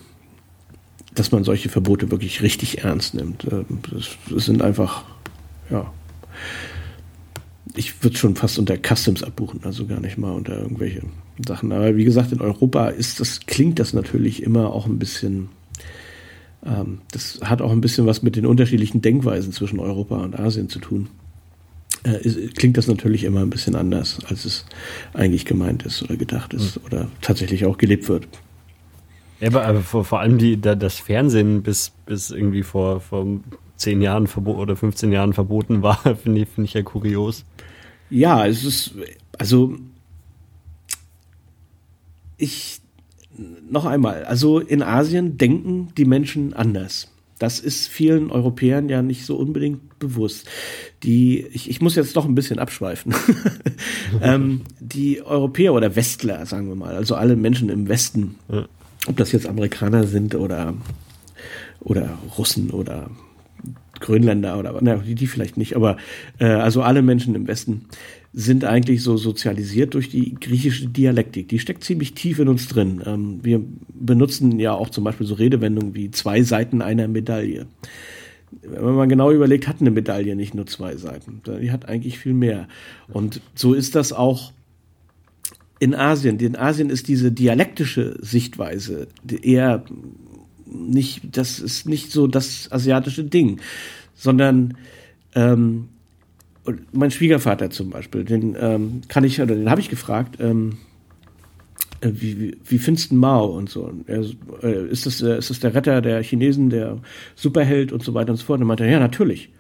dass 1.14 1.32
man 1.32 1.42
solche 1.42 1.70
Verbote 1.70 2.10
wirklich 2.10 2.42
richtig 2.42 2.84
ernst 2.84 3.14
nimmt. 3.14 3.44
Ähm, 3.50 3.64
das, 3.90 4.10
das 4.30 4.44
sind 4.44 4.62
einfach, 4.62 5.04
ja, 5.70 5.90
ich 7.74 8.02
würde 8.04 8.16
schon 8.16 8.36
fast 8.36 8.58
unter 8.58 8.76
Customs 8.76 9.22
abbuchen, 9.22 9.60
also 9.64 9.86
gar 9.86 10.00
nicht 10.00 10.18
mal 10.18 10.32
unter 10.32 10.58
irgendwelche 10.58 11.02
Sachen. 11.46 11.72
Aber 11.72 11.96
wie 11.96 12.04
gesagt, 12.04 12.32
in 12.32 12.40
Europa 12.40 12.88
ist 12.88 13.20
das, 13.20 13.40
klingt 13.46 13.78
das 13.78 13.94
natürlich 13.94 14.42
immer 14.42 14.70
auch 14.70 14.86
ein 14.86 14.98
bisschen, 14.98 15.48
ähm, 16.64 17.00
das 17.10 17.40
hat 17.42 17.62
auch 17.62 17.72
ein 17.72 17.80
bisschen 17.80 18.06
was 18.06 18.22
mit 18.22 18.36
den 18.36 18.44
unterschiedlichen 18.44 19.00
Denkweisen 19.00 19.52
zwischen 19.52 19.80
Europa 19.80 20.16
und 20.16 20.38
Asien 20.38 20.68
zu 20.68 20.78
tun 20.78 21.08
äh, 22.06 22.48
klingt 22.48 22.76
das 22.76 22.86
natürlich 22.86 23.24
immer 23.24 23.40
ein 23.40 23.50
bisschen 23.50 23.74
anders, 23.74 24.18
als 24.28 24.44
es 24.44 24.64
eigentlich 25.14 25.44
gemeint 25.44 25.84
ist 25.84 26.02
oder 26.02 26.16
gedacht 26.16 26.54
ist 26.54 26.78
mhm. 26.78 26.86
oder 26.86 27.08
tatsächlich 27.20 27.64
auch 27.64 27.78
gelebt 27.78 28.08
wird. 28.08 28.28
Ja, 29.40 29.48
aber, 29.48 29.64
aber 29.64 29.80
vor, 29.80 30.04
vor, 30.04 30.20
allem 30.20 30.38
die, 30.38 30.60
da, 30.60 30.74
das 30.74 30.98
Fernsehen 30.98 31.62
bis, 31.62 31.92
bis 32.06 32.30
irgendwie 32.30 32.62
vor, 32.62 33.00
vor 33.00 33.26
zehn 33.76 34.00
Jahren 34.00 34.26
oder 34.26 34.76
15 34.76 35.12
Jahren 35.12 35.32
verboten 35.32 35.82
war, 35.82 36.16
finde 36.22 36.42
ich, 36.42 36.48
find 36.48 36.66
ich 36.66 36.74
ja 36.74 36.82
kurios. 36.82 37.44
Ja, 38.08 38.46
es 38.46 38.64
ist, 38.64 38.94
also 39.36 39.76
ich 42.38 42.80
noch 43.68 43.84
einmal, 43.84 44.24
also 44.24 44.58
in 44.58 44.82
Asien 44.82 45.36
denken 45.36 45.88
die 45.96 46.04
Menschen 46.04 46.54
anders. 46.54 47.12
Das 47.38 47.60
ist 47.60 47.88
vielen 47.88 48.30
Europäern 48.30 48.88
ja 48.88 49.02
nicht 49.02 49.26
so 49.26 49.36
unbedingt 49.36 49.98
bewusst. 49.98 50.48
Die, 51.06 51.46
ich, 51.52 51.70
ich 51.70 51.80
muss 51.80 51.94
jetzt 51.94 52.16
doch 52.16 52.24
ein 52.24 52.34
bisschen 52.34 52.58
abschweifen. 52.58 53.14
ähm, 54.22 54.62
die 54.80 55.22
Europäer 55.22 55.72
oder 55.72 55.96
Westler, 55.96 56.44
sagen 56.46 56.68
wir 56.68 56.74
mal, 56.74 56.96
also 56.96 57.14
alle 57.14 57.36
Menschen 57.36 57.70
im 57.70 57.88
Westen, 57.88 58.34
ja. 58.50 58.66
ob 59.06 59.16
das 59.16 59.32
jetzt 59.32 59.46
Amerikaner 59.46 60.06
sind 60.06 60.34
oder, 60.34 60.74
oder 61.80 62.18
Russen 62.36 62.70
oder 62.70 63.08
Grönländer 64.00 64.58
oder 64.58 64.78
na, 64.80 64.96
die, 64.96 65.14
die 65.14 65.26
vielleicht 65.26 65.56
nicht, 65.56 65.76
aber 65.76 65.96
äh, 66.38 66.46
also 66.46 66.82
alle 66.82 67.02
Menschen 67.02 67.34
im 67.34 67.46
Westen 67.46 67.86
sind 68.32 68.64
eigentlich 68.64 69.02
so 69.02 69.16
sozialisiert 69.16 69.94
durch 69.94 70.10
die 70.10 70.34
griechische 70.34 70.88
Dialektik. 70.88 71.48
Die 71.48 71.58
steckt 71.58 71.84
ziemlich 71.84 72.12
tief 72.12 72.38
in 72.38 72.48
uns 72.48 72.68
drin. 72.68 73.00
Ähm, 73.06 73.40
wir 73.42 73.62
benutzen 73.94 74.60
ja 74.60 74.72
auch 74.72 74.90
zum 74.90 75.04
Beispiel 75.04 75.26
so 75.26 75.34
Redewendungen 75.34 75.94
wie 75.94 76.10
zwei 76.10 76.42
Seiten 76.42 76.82
einer 76.82 77.08
Medaille. 77.08 77.66
Wenn 78.62 78.94
man 78.94 79.08
genau 79.08 79.30
überlegt, 79.30 79.68
hat 79.68 79.80
eine 79.80 79.90
Medaille 79.90 80.36
nicht 80.36 80.54
nur 80.54 80.66
zwei 80.66 80.96
Seiten. 80.96 81.42
Die 81.60 81.70
hat 81.70 81.88
eigentlich 81.88 82.18
viel 82.18 82.34
mehr. 82.34 82.68
Und 83.08 83.40
so 83.54 83.74
ist 83.74 83.94
das 83.94 84.12
auch 84.12 84.52
in 85.78 85.94
Asien. 85.94 86.38
In 86.38 86.56
Asien 86.56 86.90
ist 86.90 87.08
diese 87.08 87.32
dialektische 87.32 88.16
Sichtweise 88.20 89.08
eher 89.42 89.84
nicht, 90.66 91.36
das 91.36 91.60
ist 91.60 91.86
nicht 91.86 92.10
so 92.10 92.26
das 92.26 92.70
asiatische 92.72 93.24
Ding, 93.24 93.60
sondern 94.14 94.76
ähm, 95.34 95.88
mein 96.92 97.10
Schwiegervater 97.10 97.70
zum 97.70 97.90
Beispiel, 97.90 98.24
den 98.24 98.56
ähm, 98.58 99.02
kann 99.08 99.24
ich, 99.24 99.40
oder 99.40 99.54
den 99.54 99.70
habe 99.70 99.80
ich 99.80 99.88
gefragt, 99.88 100.38
ähm, 100.40 100.72
äh, 100.72 100.85
wie, 102.00 102.40
wie, 102.40 102.56
wie 102.64 102.78
findest 102.78 103.10
du 103.10 103.14
Mao 103.16 103.46
und 103.46 103.68
so? 103.68 103.84
Und 103.84 104.08
er, 104.08 104.24
äh, 104.62 104.86
ist, 104.88 105.06
das, 105.06 105.22
äh, 105.22 105.38
ist 105.38 105.50
das 105.50 105.60
der 105.60 105.74
Retter 105.74 106.00
der 106.00 106.22
Chinesen, 106.22 106.70
der 106.70 106.98
Superheld 107.34 107.92
und 107.92 108.02
so 108.02 108.14
weiter 108.14 108.30
und 108.30 108.36
so 108.36 108.44
fort? 108.44 108.58
Und 108.58 108.64
er 108.64 108.66
meinte, 108.66 108.86
ja, 108.86 108.98
natürlich. 108.98 109.50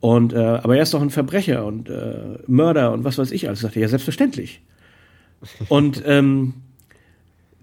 Und, 0.00 0.32
äh, 0.32 0.36
aber 0.36 0.76
er 0.76 0.82
ist 0.82 0.94
doch 0.94 1.02
ein 1.02 1.10
Verbrecher 1.10 1.64
und 1.64 1.88
äh, 1.88 2.38
Mörder 2.46 2.92
und 2.92 3.04
was 3.04 3.18
weiß 3.18 3.32
ich 3.32 3.48
alles. 3.48 3.60
Sagte, 3.60 3.80
ja, 3.80 3.88
selbstverständlich. 3.88 4.60
Und 5.68 6.02
ähm, 6.06 6.54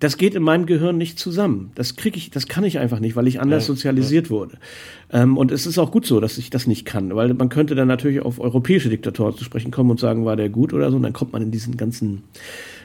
das 0.03 0.17
geht 0.17 0.35
in 0.35 0.43
meinem 0.43 0.65
Gehirn 0.65 0.97
nicht 0.97 1.17
zusammen. 1.17 1.71
Das 1.75 1.95
kriege 1.95 2.17
ich, 2.17 2.29
das 2.29 2.47
kann 2.47 2.65
ich 2.65 2.77
einfach 2.77 2.99
nicht, 2.99 3.15
weil 3.15 3.27
ich 3.27 3.39
anders 3.39 3.65
sozialisiert 3.65 4.29
wurde. 4.29 4.57
Ähm, 5.11 5.37
und 5.37 5.51
es 5.51 5.65
ist 5.65 5.77
auch 5.77 5.91
gut 5.91 6.05
so, 6.05 6.19
dass 6.19 6.37
ich 6.37 6.49
das 6.49 6.67
nicht 6.67 6.85
kann, 6.85 7.15
weil 7.15 7.33
man 7.33 7.47
könnte 7.47 7.73
dann 7.73 7.87
natürlich 7.87 8.21
auf 8.21 8.39
europäische 8.39 8.89
Diktatoren 8.89 9.37
zu 9.37 9.45
sprechen 9.45 9.71
kommen 9.71 9.91
und 9.91 9.99
sagen, 10.01 10.25
war 10.25 10.35
der 10.35 10.49
gut 10.49 10.73
oder 10.73 10.89
so, 10.89 10.97
und 10.97 11.03
dann 11.03 11.13
kommt 11.13 11.31
man 11.31 11.41
in 11.41 11.51
diesen 11.51 11.77
ganzen 11.77 12.23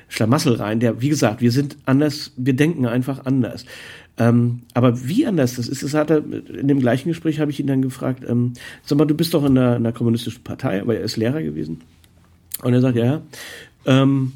Schlamassel 0.09 0.55
rein, 0.55 0.81
der, 0.81 1.01
wie 1.01 1.09
gesagt, 1.09 1.41
wir 1.41 1.53
sind 1.53 1.77
anders, 1.85 2.33
wir 2.37 2.55
denken 2.55 2.87
einfach 2.87 3.27
anders. 3.27 3.65
Ähm, 4.17 4.63
aber 4.75 5.07
wie 5.07 5.27
anders 5.27 5.57
das 5.57 5.69
ist, 5.69 5.83
das 5.83 5.95
hat 5.95 6.11
er, 6.11 6.19
in 6.19 6.67
dem 6.67 6.81
gleichen 6.81 7.09
Gespräch 7.09 7.39
habe 7.39 7.51
ich 7.51 7.61
ihn 7.61 7.67
dann 7.69 7.83
gefragt, 7.83 8.25
ähm, 8.27 8.55
sag 8.83 8.99
mal, 8.99 9.05
du 9.05 9.15
bist 9.15 9.35
doch 9.35 9.45
in 9.45 9.57
einer, 9.57 9.77
in 9.77 9.87
einer 9.87 9.93
kommunistischen 9.93 10.43
Partei, 10.43 10.81
aber 10.81 10.97
er 10.97 11.03
ist 11.03 11.17
Lehrer 11.17 11.43
gewesen. 11.43 11.83
Und 12.63 12.75
er 12.75 12.81
sagt, 12.81 12.97
ja, 12.97 13.05
ja. 13.05 13.23
Ähm, 13.87 14.33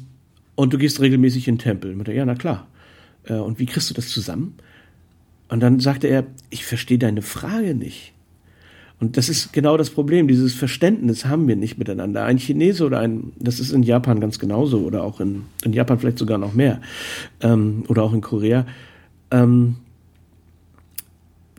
und 0.55 0.71
du 0.73 0.77
gehst 0.77 1.01
regelmäßig 1.01 1.47
in 1.47 1.55
den 1.55 1.59
Tempel. 1.59 1.93
Und 1.93 2.07
er, 2.07 2.13
ja, 2.13 2.25
na 2.25 2.35
klar. 2.35 2.67
Äh, 3.25 3.33
und 3.33 3.59
wie 3.59 3.65
kriegst 3.65 3.89
du 3.89 3.93
das 3.93 4.07
zusammen? 4.07 4.55
Und 5.49 5.59
dann 5.59 5.79
sagte 5.79 6.07
er, 6.07 6.25
ich 6.49 6.65
verstehe 6.65 6.97
deine 6.97 7.21
Frage 7.21 7.75
nicht. 7.75 8.13
Und 9.03 9.17
das 9.17 9.27
ist 9.27 9.51
genau 9.51 9.75
das 9.75 9.89
Problem. 9.89 10.29
Dieses 10.29 10.53
Verständnis 10.53 11.25
haben 11.25 11.45
wir 11.49 11.57
nicht 11.57 11.77
miteinander. 11.77 12.23
Ein 12.23 12.37
Chinese 12.37 12.85
oder 12.85 12.99
ein, 12.99 13.33
das 13.37 13.59
ist 13.59 13.73
in 13.73 13.83
Japan 13.83 14.21
ganz 14.21 14.39
genauso 14.39 14.79
oder 14.79 15.03
auch 15.03 15.19
in, 15.19 15.41
in 15.65 15.73
Japan 15.73 15.99
vielleicht 15.99 16.19
sogar 16.19 16.37
noch 16.37 16.53
mehr 16.53 16.79
ähm, 17.41 17.83
oder 17.89 18.01
auch 18.01 18.13
in 18.13 18.21
Korea, 18.21 18.65
ähm, 19.29 19.75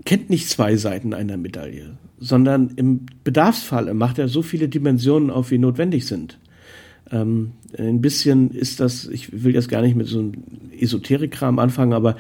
kennt 0.07 0.31
nicht 0.31 0.49
zwei 0.49 0.77
Seiten 0.77 1.13
einer 1.13 1.37
Medaille, 1.37 1.99
sondern 2.19 2.71
im 2.77 3.05
Bedarfsfall 3.25 3.93
macht 3.93 4.19
er 4.19 4.29
so 4.29 4.41
viele 4.41 4.71
Dimensionen 4.71 5.29
auf, 5.29 5.51
wie 5.51 5.59
notwendig 5.59 6.07
sind. 6.07 6.39
Ähm, 7.11 7.53
ein 7.77 8.01
bisschen 8.01 8.53
ist 8.53 8.81
das, 8.81 9.07
ich 9.07 9.45
will 9.45 9.53
jetzt 9.53 9.69
gar 9.69 9.83
nicht 9.83 9.97
mit 9.97 10.07
so 10.07 10.19
einem 10.19 10.33
Esoterik-Kram 10.81 11.59
anfangen, 11.59 11.93
aber 11.93 12.17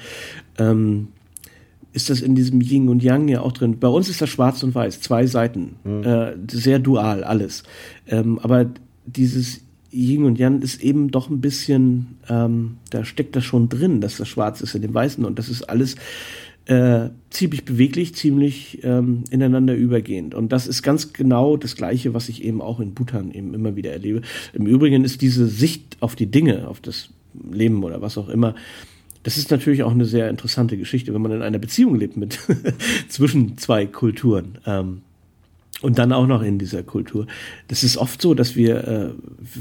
ähm, 0.59 1.09
ist 1.95 2.11
das 2.11 2.21
in 2.21 2.35
diesem 2.35 2.61
Yin 2.61 2.89
und 2.89 3.03
Yang 3.03 3.29
ja 3.29 3.41
auch 3.41 3.53
drin. 3.53 3.79
Bei 3.79 3.89
uns 3.89 4.09
ist 4.09 4.21
das 4.21 4.29
Schwarz 4.29 4.62
und 4.62 4.75
Weiß, 4.75 5.01
zwei 5.01 5.27
Seiten, 5.27 5.77
mhm. 5.85 6.03
äh, 6.03 6.33
sehr 6.51 6.81
dual 6.81 7.23
alles. 7.23 7.62
Ähm, 8.09 8.39
aber 8.43 8.66
dieses 9.07 9.61
Yin 9.93 10.25
und 10.25 10.39
Yang 10.39 10.62
ist 10.62 10.83
eben 10.83 11.12
doch 11.12 11.31
ein 11.31 11.41
bisschen, 11.41 12.19
ähm, 12.29 12.79
da 12.91 13.05
steckt 13.05 13.37
das 13.37 13.45
schon 13.45 13.69
drin, 13.69 14.01
dass 14.01 14.16
das 14.16 14.29
Schwarz 14.29 14.61
ist 14.61 14.75
in 14.75 14.83
dem 14.83 14.93
Weißen 14.93 15.25
und 15.25 15.39
das 15.39 15.49
ist 15.49 15.62
alles 15.62 15.95
äh, 16.66 17.11
ziemlich 17.31 17.65
beweglich, 17.65 18.16
ziemlich 18.16 18.81
ähm, 18.83 19.23
ineinander 19.31 19.77
übergehend. 19.77 20.35
Und 20.35 20.51
das 20.51 20.66
ist 20.66 20.83
ganz 20.83 21.12
genau 21.12 21.57
das 21.57 21.77
Gleiche, 21.77 22.12
was 22.12 22.29
ich 22.29 22.43
eben 22.43 22.61
auch 22.61 22.81
in 22.81 22.95
Bhutan 22.95 23.31
eben 23.31 23.55
immer 23.55 23.77
wieder 23.77 23.93
erlebe. 23.93 24.23
Im 24.53 24.66
Übrigen 24.66 25.05
ist 25.05 25.23
diese 25.23 25.47
Sicht 25.47 25.99
auf 26.01 26.16
die 26.16 26.27
Dinge, 26.27 26.66
auf 26.66 26.81
das 26.81 27.11
Leben 27.53 27.85
oder 27.85 28.01
was 28.01 28.19
auch 28.19 28.29
immer, 28.29 28.55
das 29.24 29.38
ist 29.38 29.51
natürlich 29.51 29.82
auch 29.82 29.90
eine 29.90 30.05
sehr 30.05 30.30
interessante 30.30 30.76
Geschichte, 30.76 31.12
wenn 31.12 31.22
man 31.22 31.32
in 31.32 31.42
einer 31.42 31.59
Beziehung 31.59 31.96
lebt 31.96 32.16
mit 32.16 32.38
zwischen 33.09 33.59
zwei 33.59 33.86
Kulturen. 33.86 34.59
Ähm, 34.66 35.01
und 35.82 35.98
dann 35.98 36.12
auch 36.12 36.26
noch 36.26 36.42
in 36.42 36.59
dieser 36.59 36.82
Kultur. 36.82 37.26
Das 37.68 37.82
ist 37.82 37.96
oft 37.96 38.22
so, 38.22 38.32
dass 38.32 38.55
wir, 38.56 38.86
äh, 38.86 39.10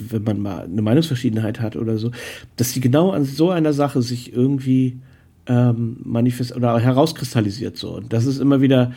wenn 0.09 0.23
man 0.23 0.39
mal 0.39 0.63
eine 0.65 0.81
Meinungsverschiedenheit 0.81 1.59
hat 1.59 1.75
oder 1.75 1.97
so, 1.97 2.11
dass 2.55 2.71
die 2.71 2.79
genau 2.79 3.11
an 3.11 3.25
so 3.25 3.49
einer 3.49 3.73
Sache 3.73 4.01
sich 4.01 4.33
irgendwie 4.33 4.99
ähm, 5.47 5.97
manifest 6.03 6.55
oder 6.55 6.79
herauskristallisiert 6.79 7.75
so. 7.75 7.95
Und 7.95 8.13
das 8.13 8.25
ist 8.25 8.39
immer 8.39 8.61
wieder, 8.61 8.93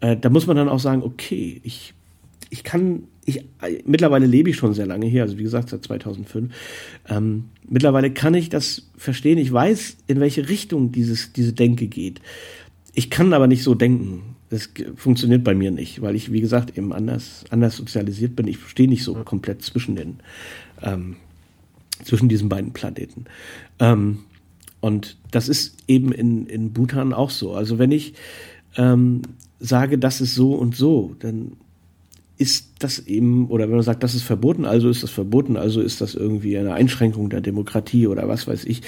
äh, 0.00 0.16
da 0.16 0.28
muss 0.28 0.46
man 0.46 0.56
dann 0.56 0.68
auch 0.68 0.80
sagen, 0.80 1.02
okay, 1.02 1.60
ich, 1.62 1.94
ich 2.50 2.64
kann 2.64 3.04
ich, 3.26 3.44
mittlerweile 3.84 4.26
lebe 4.26 4.50
ich 4.50 4.56
schon 4.56 4.72
sehr 4.72 4.86
lange 4.86 5.06
hier, 5.06 5.22
also 5.22 5.36
wie 5.36 5.42
gesagt 5.42 5.68
seit 5.68 5.84
2005. 5.84 6.54
Ähm, 7.08 7.44
mittlerweile 7.68 8.12
kann 8.12 8.34
ich 8.34 8.48
das 8.48 8.88
verstehen. 8.96 9.36
Ich 9.36 9.52
weiß, 9.52 9.98
in 10.06 10.20
welche 10.20 10.48
Richtung 10.48 10.92
dieses, 10.92 11.32
diese 11.32 11.52
Denke 11.52 11.88
geht. 11.88 12.20
Ich 12.94 13.10
kann 13.10 13.32
aber 13.32 13.48
nicht 13.48 13.64
so 13.64 13.74
denken. 13.74 14.36
Das 14.48 14.70
funktioniert 14.94 15.42
bei 15.42 15.54
mir 15.54 15.72
nicht, 15.72 16.02
weil 16.02 16.14
ich, 16.14 16.30
wie 16.32 16.40
gesagt, 16.40 16.78
eben 16.78 16.92
anders, 16.92 17.44
anders 17.50 17.76
sozialisiert 17.76 18.36
bin. 18.36 18.46
Ich 18.46 18.58
stehe 18.68 18.88
nicht 18.88 19.02
so 19.02 19.14
komplett 19.14 19.60
zwischen 19.62 19.96
den, 19.96 20.20
ähm, 20.82 21.16
zwischen 22.04 22.28
diesen 22.28 22.48
beiden 22.48 22.72
Planeten. 22.72 23.24
Ähm, 23.80 24.20
und 24.80 25.16
das 25.32 25.48
ist 25.48 25.78
eben 25.88 26.12
in, 26.12 26.46
in 26.46 26.72
Bhutan 26.72 27.12
auch 27.12 27.30
so. 27.30 27.54
Also 27.54 27.80
wenn 27.80 27.90
ich 27.90 28.14
ähm, 28.76 29.22
sage, 29.58 29.98
das 29.98 30.20
ist 30.20 30.36
so 30.36 30.54
und 30.54 30.76
so, 30.76 31.16
dann 31.18 31.52
ist 32.38 32.65
das 32.78 32.98
eben, 32.98 33.48
oder 33.48 33.64
wenn 33.64 33.76
man 33.76 33.82
sagt, 33.82 34.02
das 34.02 34.14
ist 34.14 34.22
verboten, 34.22 34.66
also 34.66 34.90
ist 34.90 35.02
das 35.02 35.10
verboten, 35.10 35.56
also 35.56 35.80
ist 35.80 36.00
das 36.00 36.14
irgendwie 36.14 36.58
eine 36.58 36.74
Einschränkung 36.74 37.30
der 37.30 37.40
Demokratie 37.40 38.06
oder 38.06 38.28
was 38.28 38.46
weiß 38.46 38.64
ich. 38.64 38.80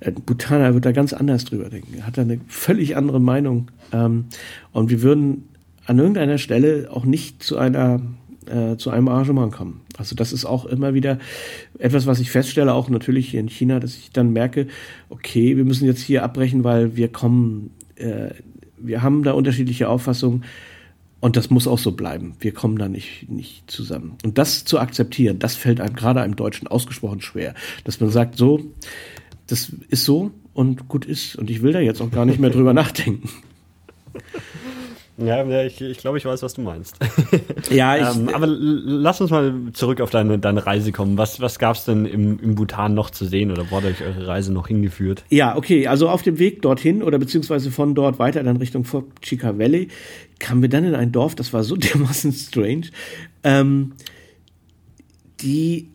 Ja. 0.00 0.08
Äh, 0.08 0.12
Bhutaner 0.12 0.74
wird 0.74 0.84
da 0.84 0.92
ganz 0.92 1.12
anders 1.12 1.44
drüber 1.44 1.68
denken. 1.68 1.94
Er 1.98 2.06
hat 2.06 2.18
da 2.18 2.22
eine 2.22 2.40
völlig 2.48 2.96
andere 2.96 3.20
Meinung. 3.20 3.70
Ähm, 3.92 4.26
und 4.72 4.90
wir 4.90 5.02
würden 5.02 5.48
an 5.86 5.98
irgendeiner 5.98 6.38
Stelle 6.38 6.88
auch 6.90 7.04
nicht 7.04 7.42
zu 7.42 7.56
einer 7.58 8.00
äh, 8.46 8.76
zu 8.76 8.90
einem 8.90 9.08
Arrangement 9.08 9.52
kommen. 9.52 9.82
Also 9.98 10.14
das 10.14 10.32
ist 10.32 10.44
auch 10.44 10.64
immer 10.64 10.94
wieder 10.94 11.18
etwas, 11.78 12.06
was 12.06 12.18
ich 12.18 12.30
feststelle, 12.30 12.72
auch 12.72 12.88
natürlich 12.88 13.28
hier 13.28 13.40
in 13.40 13.48
China, 13.48 13.78
dass 13.78 13.96
ich 13.96 14.10
dann 14.10 14.32
merke, 14.32 14.68
okay, 15.10 15.56
wir 15.56 15.64
müssen 15.64 15.86
jetzt 15.86 16.00
hier 16.00 16.22
abbrechen, 16.22 16.64
weil 16.64 16.96
wir 16.96 17.08
kommen, 17.08 17.70
äh, 17.96 18.30
wir 18.78 19.02
haben 19.02 19.22
da 19.22 19.32
unterschiedliche 19.32 19.88
Auffassungen 19.88 20.44
und 21.20 21.36
das 21.36 21.50
muss 21.50 21.66
auch 21.66 21.78
so 21.78 21.92
bleiben. 21.92 22.34
Wir 22.38 22.52
kommen 22.52 22.78
da 22.78 22.88
nicht, 22.88 23.28
nicht 23.28 23.70
zusammen. 23.70 24.16
Und 24.24 24.38
das 24.38 24.64
zu 24.64 24.78
akzeptieren, 24.78 25.38
das 25.38 25.56
fällt 25.56 25.80
einem 25.80 25.96
gerade 25.96 26.20
einem 26.20 26.36
Deutschen 26.36 26.68
ausgesprochen 26.68 27.20
schwer. 27.20 27.54
Dass 27.84 28.00
man 28.00 28.10
sagt, 28.10 28.36
so, 28.36 28.60
das 29.46 29.72
ist 29.88 30.04
so 30.04 30.30
und 30.54 30.88
gut 30.88 31.04
ist. 31.04 31.36
Und 31.36 31.50
ich 31.50 31.62
will 31.62 31.72
da 31.72 31.80
jetzt 31.80 32.00
auch 32.00 32.10
gar 32.10 32.24
nicht 32.24 32.38
mehr 32.38 32.50
drüber 32.50 32.72
nachdenken. 32.74 33.28
Ja, 35.20 35.64
ich, 35.64 35.80
ich 35.80 35.98
glaube, 35.98 36.18
ich 36.18 36.24
weiß, 36.24 36.42
was 36.42 36.54
du 36.54 36.60
meinst. 36.62 36.96
Ja, 37.70 37.96
ich, 37.96 38.16
ähm, 38.16 38.30
aber 38.32 38.46
lass 38.46 39.20
uns 39.20 39.30
mal 39.30 39.52
zurück 39.74 40.00
auf 40.00 40.08
deine, 40.08 40.38
deine 40.38 40.64
Reise 40.64 40.90
kommen. 40.90 41.18
Was, 41.18 41.40
was 41.40 41.58
gab 41.58 41.76
es 41.76 41.84
denn 41.84 42.06
im, 42.06 42.38
im 42.38 42.54
Bhutan 42.54 42.94
noch 42.94 43.10
zu 43.10 43.26
sehen 43.26 43.50
oder 43.50 43.70
wurde 43.70 43.88
euch 43.88 44.00
eure 44.02 44.26
Reise 44.26 44.54
noch 44.54 44.68
hingeführt? 44.68 45.24
Ja, 45.28 45.54
okay, 45.54 45.86
also 45.86 46.08
auf 46.08 46.22
dem 46.22 46.38
Weg 46.38 46.62
dorthin 46.62 47.02
oder 47.02 47.18
beziehungsweise 47.18 47.70
von 47.70 47.94
dort 47.94 48.18
weiter 48.18 48.42
dann 48.42 48.56
Richtung 48.56 48.84
Fort 48.84 49.04
Chica 49.20 49.58
Valley 49.58 49.88
kamen 50.38 50.62
wir 50.62 50.68
dann 50.70 50.84
in 50.84 50.94
ein 50.94 51.12
Dorf, 51.12 51.34
das 51.34 51.52
war 51.52 51.62
so 51.62 51.76
dermaßen 51.76 52.32
strange. 52.32 52.86
Ähm, 53.44 53.92
die 55.40 55.90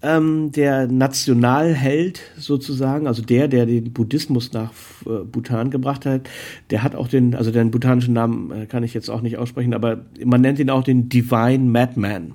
ähm, 0.00 0.52
der 0.52 0.86
Nationalheld 0.86 2.20
sozusagen, 2.36 3.06
also 3.06 3.22
der, 3.22 3.48
der 3.48 3.66
den 3.66 3.92
Buddhismus 3.92 4.52
nach 4.52 4.72
äh, 5.06 5.24
Bhutan 5.24 5.70
gebracht 5.70 6.06
hat, 6.06 6.28
der 6.70 6.82
hat 6.82 6.94
auch 6.94 7.08
den, 7.08 7.34
also 7.34 7.50
den 7.50 7.70
bhutanischen 7.70 8.14
Namen 8.14 8.50
äh, 8.50 8.66
kann 8.66 8.84
ich 8.84 8.94
jetzt 8.94 9.08
auch 9.08 9.22
nicht 9.22 9.38
aussprechen, 9.38 9.74
aber 9.74 10.04
man 10.24 10.40
nennt 10.40 10.58
ihn 10.58 10.70
auch 10.70 10.84
den 10.84 11.08
Divine 11.08 11.64
Madman. 11.64 12.34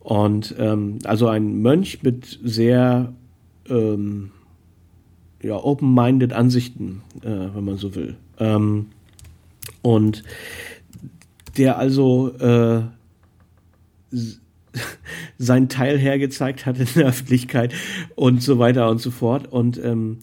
Und 0.00 0.54
ähm, 0.58 0.98
also 1.04 1.28
ein 1.28 1.62
Mönch 1.62 2.02
mit 2.02 2.38
sehr 2.42 3.12
ähm, 3.68 4.30
ja, 5.42 5.56
open-minded 5.56 6.32
Ansichten, 6.32 7.02
äh, 7.22 7.28
wenn 7.54 7.64
man 7.64 7.76
so 7.76 7.94
will. 7.94 8.16
Ähm, 8.38 8.86
und 9.82 10.22
der 11.56 11.78
also 11.78 12.32
äh, 12.38 12.82
sein 15.38 15.68
Teil 15.68 15.98
hergezeigt 15.98 16.66
hat 16.66 16.78
in 16.78 16.88
der 16.94 17.06
Öffentlichkeit 17.06 17.74
und 18.14 18.42
so 18.42 18.58
weiter 18.58 18.90
und 18.90 19.00
so 19.00 19.10
fort. 19.10 19.50
Und 19.52 19.82
ähm, 19.82 20.18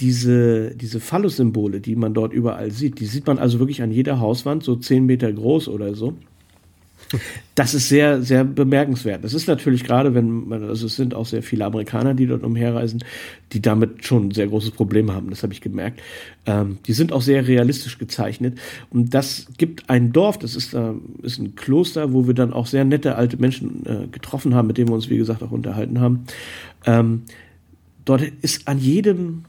diese, 0.00 0.74
diese 0.76 1.00
Phallus-Symbole, 1.00 1.80
die 1.80 1.96
man 1.96 2.14
dort 2.14 2.32
überall 2.32 2.70
sieht, 2.70 3.00
die 3.00 3.06
sieht 3.06 3.26
man 3.26 3.38
also 3.38 3.58
wirklich 3.58 3.82
an 3.82 3.90
jeder 3.90 4.20
Hauswand, 4.20 4.62
so 4.62 4.76
zehn 4.76 5.06
Meter 5.06 5.32
groß 5.32 5.68
oder 5.68 5.94
so. 5.94 6.14
Das 7.54 7.74
ist 7.74 7.88
sehr, 7.88 8.22
sehr 8.22 8.44
bemerkenswert. 8.44 9.24
Das 9.24 9.34
ist 9.34 9.48
natürlich 9.48 9.84
gerade, 9.84 10.14
wenn 10.14 10.48
man, 10.48 10.64
also 10.64 10.86
es 10.86 10.96
sind 10.96 11.14
auch 11.14 11.26
sehr 11.26 11.42
viele 11.42 11.64
Amerikaner, 11.64 12.14
die 12.14 12.26
dort 12.26 12.44
umherreisen, 12.44 13.02
die 13.52 13.62
damit 13.62 14.04
schon 14.04 14.28
ein 14.28 14.30
sehr 14.32 14.46
großes 14.46 14.72
Problem 14.72 15.12
haben. 15.12 15.30
Das 15.30 15.42
habe 15.42 15.52
ich 15.52 15.60
gemerkt. 15.60 16.00
Ähm, 16.46 16.78
die 16.86 16.92
sind 16.92 17.12
auch 17.12 17.22
sehr 17.22 17.46
realistisch 17.48 17.98
gezeichnet. 17.98 18.58
Und 18.90 19.14
das 19.14 19.46
gibt 19.56 19.88
ein 19.90 20.12
Dorf, 20.12 20.38
das 20.38 20.54
ist, 20.54 20.74
äh, 20.74 20.92
ist 21.22 21.38
ein 21.38 21.54
Kloster, 21.56 22.12
wo 22.12 22.26
wir 22.26 22.34
dann 22.34 22.52
auch 22.52 22.66
sehr 22.66 22.84
nette 22.84 23.16
alte 23.16 23.38
Menschen 23.38 23.84
äh, 23.86 24.06
getroffen 24.08 24.54
haben, 24.54 24.68
mit 24.68 24.78
denen 24.78 24.88
wir 24.88 24.94
uns, 24.94 25.08
wie 25.08 25.18
gesagt, 25.18 25.42
auch 25.42 25.50
unterhalten 25.50 26.00
haben. 26.00 26.24
Ähm, 26.84 27.22
dort 28.04 28.22
ist 28.42 28.68
an 28.68 28.78
jedem 28.78 29.44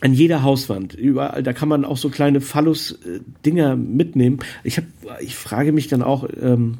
an 0.00 0.12
jeder 0.12 0.42
Hauswand, 0.42 0.94
überall, 0.94 1.42
da 1.42 1.52
kann 1.52 1.68
man 1.68 1.84
auch 1.84 1.96
so 1.96 2.10
kleine 2.10 2.40
Phallus-Dinger 2.40 3.76
mitnehmen. 3.76 4.40
Ich 4.62 4.76
habe, 4.76 4.86
ich 5.20 5.36
frage 5.36 5.72
mich 5.72 5.88
dann 5.88 6.02
auch, 6.02 6.28
ähm, 6.40 6.78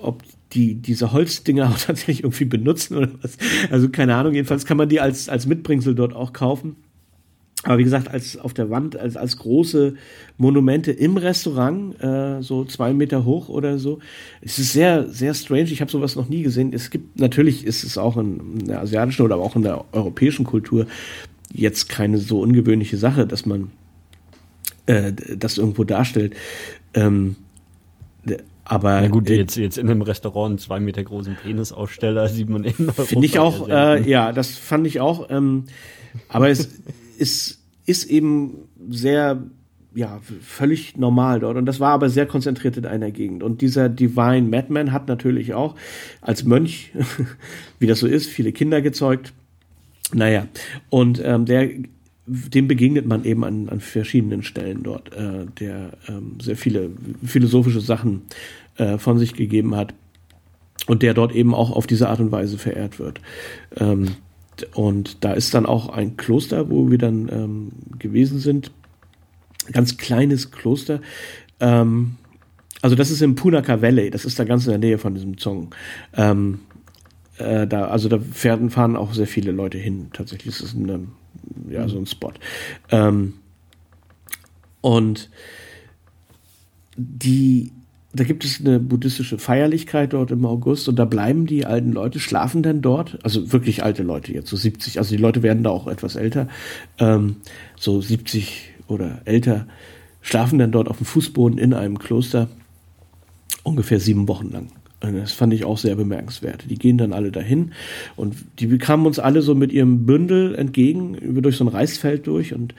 ob 0.00 0.22
die 0.52 0.74
diese 0.76 1.12
Holzdinger 1.12 1.68
auch 1.70 1.78
tatsächlich 1.78 2.22
irgendwie 2.22 2.44
benutzen 2.44 2.96
oder 2.96 3.10
was. 3.20 3.36
Also 3.70 3.88
keine 3.88 4.14
Ahnung. 4.14 4.34
Jedenfalls 4.34 4.64
kann 4.64 4.76
man 4.76 4.88
die 4.88 5.00
als 5.00 5.28
als 5.28 5.46
Mitbringsel 5.46 5.94
dort 5.94 6.14
auch 6.14 6.32
kaufen. 6.32 6.76
Aber 7.64 7.78
wie 7.78 7.84
gesagt, 7.84 8.08
als 8.08 8.36
auf 8.36 8.52
der 8.52 8.68
Wand, 8.68 8.94
als, 8.96 9.16
als 9.16 9.38
große 9.38 9.94
Monumente 10.36 10.92
im 10.92 11.16
Restaurant, 11.16 11.98
äh, 12.02 12.42
so 12.42 12.66
zwei 12.66 12.92
Meter 12.92 13.24
hoch 13.24 13.48
oder 13.48 13.78
so. 13.78 14.00
Es 14.42 14.58
ist 14.58 14.74
sehr, 14.74 15.08
sehr 15.08 15.32
strange. 15.32 15.70
Ich 15.70 15.80
habe 15.80 15.90
sowas 15.90 16.14
noch 16.14 16.28
nie 16.28 16.42
gesehen. 16.42 16.74
Es 16.74 16.90
gibt, 16.90 17.18
natürlich 17.18 17.64
ist 17.64 17.82
es 17.82 17.96
auch 17.96 18.18
in, 18.18 18.58
in 18.60 18.66
der 18.66 18.82
asiatischen 18.82 19.22
oder 19.22 19.36
auch 19.36 19.56
in 19.56 19.62
der 19.62 19.82
europäischen 19.92 20.44
Kultur 20.44 20.86
jetzt 21.52 21.88
keine 21.88 22.18
so 22.18 22.40
ungewöhnliche 22.40 22.96
Sache, 22.96 23.26
dass 23.26 23.46
man 23.46 23.70
äh, 24.86 25.12
das 25.12 25.58
irgendwo 25.58 25.84
darstellt. 25.84 26.34
Ähm, 26.94 27.36
Aber 28.64 29.00
Na 29.00 29.08
gut, 29.08 29.28
äh, 29.28 29.36
jetzt, 29.36 29.56
jetzt 29.56 29.78
in 29.78 29.88
einem 29.88 30.02
Restaurant 30.02 30.50
einen 30.50 30.58
zwei 30.58 30.80
Meter 30.80 31.02
großen 31.02 31.36
Penisaussteller 31.36 32.28
sieht 32.30 32.48
man 32.48 32.64
in. 32.64 32.90
Finde 32.92 33.26
ich 33.26 33.38
auch, 33.38 33.68
äh, 33.68 34.08
ja, 34.08 34.32
das 34.32 34.56
fand 34.56 34.86
ich 34.86 35.00
auch. 35.00 35.30
Ähm, 35.30 35.64
aber 36.28 36.48
es 36.48 36.68
ist, 37.18 37.62
ist 37.86 38.04
eben 38.04 38.68
sehr 38.88 39.42
ja, 39.94 40.20
völlig 40.40 40.96
normal 40.96 41.40
dort. 41.40 41.56
Und 41.56 41.66
das 41.66 41.78
war 41.78 41.92
aber 41.92 42.10
sehr 42.10 42.26
konzentriert 42.26 42.76
in 42.76 42.86
einer 42.86 43.10
Gegend. 43.10 43.42
Und 43.42 43.60
dieser 43.60 43.88
Divine 43.88 44.48
Madman 44.48 44.92
hat 44.92 45.06
natürlich 45.08 45.54
auch 45.54 45.76
als 46.20 46.44
Mönch, 46.44 46.92
wie 47.78 47.86
das 47.86 48.00
so 48.00 48.06
ist, 48.06 48.28
viele 48.28 48.52
Kinder 48.52 48.82
gezeugt. 48.82 49.32
Naja, 50.14 50.46
und 50.90 51.20
ähm, 51.22 51.44
der, 51.44 51.68
dem 52.26 52.68
begegnet 52.68 53.06
man 53.06 53.24
eben 53.24 53.44
an, 53.44 53.68
an 53.68 53.80
verschiedenen 53.80 54.42
Stellen 54.42 54.82
dort, 54.82 55.14
äh, 55.14 55.46
der 55.58 55.90
ähm, 56.08 56.38
sehr 56.40 56.56
viele 56.56 56.90
philosophische 57.24 57.80
Sachen 57.80 58.22
äh, 58.76 58.96
von 58.98 59.18
sich 59.18 59.34
gegeben 59.34 59.74
hat 59.74 59.92
und 60.86 61.02
der 61.02 61.14
dort 61.14 61.32
eben 61.32 61.54
auch 61.54 61.70
auf 61.70 61.86
diese 61.86 62.08
Art 62.08 62.20
und 62.20 62.32
Weise 62.32 62.58
verehrt 62.58 62.98
wird. 62.98 63.20
Ähm, 63.76 64.16
und 64.72 65.24
da 65.24 65.32
ist 65.32 65.52
dann 65.52 65.66
auch 65.66 65.88
ein 65.88 66.16
Kloster, 66.16 66.70
wo 66.70 66.90
wir 66.90 66.98
dann 66.98 67.28
ähm, 67.28 67.72
gewesen 67.98 68.38
sind, 68.38 68.70
ganz 69.72 69.96
kleines 69.96 70.52
Kloster. 70.52 71.00
Ähm, 71.58 72.14
also 72.82 72.94
das 72.94 73.10
ist 73.10 73.20
im 73.20 73.34
Punaka 73.34 73.82
Valley, 73.82 74.10
das 74.10 74.24
ist 74.24 74.38
da 74.38 74.44
ganz 74.44 74.66
in 74.66 74.70
der 74.70 74.78
Nähe 74.78 74.98
von 74.98 75.14
diesem 75.14 75.38
Zong. 75.38 75.74
Ähm, 76.14 76.60
äh, 77.38 77.66
da, 77.66 77.86
also 77.86 78.08
da 78.08 78.18
fahren, 78.18 78.70
fahren 78.70 78.96
auch 78.96 79.12
sehr 79.14 79.26
viele 79.26 79.52
Leute 79.52 79.78
hin. 79.78 80.08
Tatsächlich 80.12 80.54
ist 80.54 80.62
es 80.62 80.74
eine, 80.74 81.06
ja, 81.68 81.88
so 81.88 81.98
ein 81.98 82.06
Spot. 82.06 82.32
Ähm, 82.90 83.34
und 84.80 85.30
die, 86.96 87.72
da 88.12 88.24
gibt 88.24 88.44
es 88.44 88.60
eine 88.60 88.78
buddhistische 88.78 89.38
Feierlichkeit 89.38 90.12
dort 90.12 90.30
im 90.30 90.46
August 90.46 90.88
und 90.88 90.96
da 90.96 91.04
bleiben 91.04 91.46
die 91.46 91.66
alten 91.66 91.92
Leute, 91.92 92.20
schlafen 92.20 92.62
dann 92.62 92.82
dort, 92.82 93.18
also 93.24 93.52
wirklich 93.52 93.82
alte 93.82 94.02
Leute 94.02 94.32
jetzt, 94.32 94.48
so 94.48 94.56
70, 94.56 94.98
also 94.98 95.16
die 95.16 95.20
Leute 95.20 95.42
werden 95.42 95.64
da 95.64 95.70
auch 95.70 95.88
etwas 95.88 96.14
älter, 96.16 96.48
ähm, 96.98 97.36
so 97.76 98.00
70 98.00 98.74
oder 98.86 99.22
älter, 99.24 99.66
schlafen 100.20 100.58
dann 100.58 100.70
dort 100.70 100.88
auf 100.88 100.98
dem 100.98 101.06
Fußboden 101.06 101.58
in 101.58 101.74
einem 101.74 101.98
Kloster 101.98 102.48
ungefähr 103.64 103.98
sieben 103.98 104.28
Wochen 104.28 104.50
lang. 104.50 104.68
Und 105.08 105.16
das 105.16 105.32
fand 105.32 105.52
ich 105.52 105.64
auch 105.64 105.78
sehr 105.78 105.96
bemerkenswert. 105.96 106.64
Die 106.68 106.78
gehen 106.78 106.98
dann 106.98 107.12
alle 107.12 107.30
dahin 107.30 107.72
und 108.16 108.36
die 108.58 108.66
bekamen 108.66 109.06
uns 109.06 109.18
alle 109.18 109.42
so 109.42 109.54
mit 109.54 109.72
ihrem 109.72 110.06
Bündel 110.06 110.54
entgegen, 110.54 111.14
über 111.14 111.42
durch 111.42 111.56
so 111.56 111.64
ein 111.64 111.68
Reisfeld 111.68 112.26
durch 112.26 112.54
und 112.54 112.74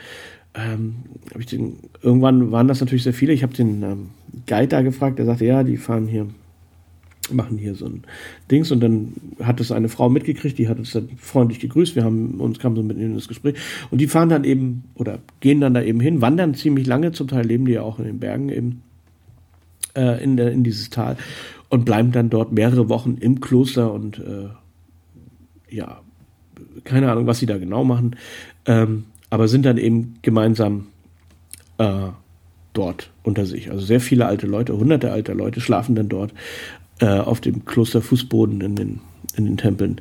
ähm, 0.56 0.95
hab 1.31 1.39
ich 1.39 1.47
den, 1.47 1.77
irgendwann 2.02 2.52
waren 2.52 2.68
das 2.68 2.80
natürlich 2.80 3.03
sehr 3.03 3.14
viele. 3.14 3.34
Ich 3.34 3.43
habe 3.43 3.53
den 3.53 3.84
ähm, 3.84 4.10
Guide 4.47 4.68
da 4.68 4.81
gefragt, 4.81 5.19
der 5.19 5.26
sagte, 5.26 5.45
ja, 5.45 5.64
die 5.64 5.77
fahren 5.77 6.07
hier 6.07 6.27
machen 7.31 7.57
hier 7.57 7.73
so 7.73 7.88
ein 7.88 8.03
Dings 8.52 8.72
und 8.72 8.81
dann 8.81 9.14
hat 9.41 9.60
es 9.60 9.72
eine 9.72 9.89
Frau 9.89 10.10
mitgekriegt, 10.10 10.60
die 10.60 10.68
hat 10.68 10.77
uns 10.77 10.91
dann 10.91 11.10
freundlich 11.18 11.60
gegrüßt, 11.60 11.95
wir 11.95 12.03
haben 12.03 12.39
uns 12.39 12.60
kamen 12.60 12.76
so 12.76 12.84
mit 12.84 12.97
ihnen 12.97 13.15
ins 13.15 13.27
Gespräch 13.27 13.56
und 13.89 13.99
die 13.99 14.06
fahren 14.07 14.30
dann 14.30 14.43
eben 14.43 14.84
oder 14.93 15.18
gehen 15.39 15.60
dann 15.60 15.73
da 15.73 15.81
eben 15.81 15.99
hin, 15.99 16.22
wandern 16.22 16.53
ziemlich 16.53 16.85
lange, 16.85 17.14
zum 17.14 17.27
Teil 17.27 17.45
leben 17.45 17.65
die 17.65 17.73
ja 17.73 17.81
auch 17.81 17.97
in 17.97 18.06
den 18.06 18.19
Bergen 18.19 18.49
eben 18.49 18.84
äh, 19.95 20.23
in, 20.23 20.38
der, 20.38 20.52
in 20.52 20.64
dieses 20.64 20.89
Tal 20.89 21.18
und 21.76 21.84
bleiben 21.84 22.14
dann 22.14 22.30
dort 22.30 22.53
mehrere 22.53 22.88
Wochen 22.88 23.18
im 23.19 23.41
Kloster 23.41 23.91
und 23.91 24.19
äh, 24.19 24.47
ja, 25.69 25.99
keine 26.85 27.11
Ahnung, 27.11 27.27
was 27.27 27.39
sie 27.39 27.45
da 27.45 27.57
genau 27.57 27.84
machen, 27.84 28.15
ähm, 28.65 29.03
aber 29.30 29.49
sind 29.49 29.65
dann 29.65 29.77
eben 29.77 30.15
gemeinsam 30.22 30.88
äh, 31.77 32.07
dort 32.72 33.11
unter 33.23 33.45
sich. 33.45 33.72
Also 33.72 33.85
sehr 33.85 33.99
viele 33.99 34.26
alte 34.26 34.47
Leute, 34.47 34.77
hunderte 34.77 35.11
alte 35.11 35.34
Leute 35.34 35.60
schlafen 35.60 35.95
dann 35.95 36.07
dort 36.07 36.34
äh, 37.02 37.07
auf 37.07 37.41
dem 37.41 37.65
Klosterfußboden 37.65 38.61
in 38.61 38.76
den, 38.77 39.02
in 39.35 39.43
den 39.43 39.57
Tempeln 39.57 39.99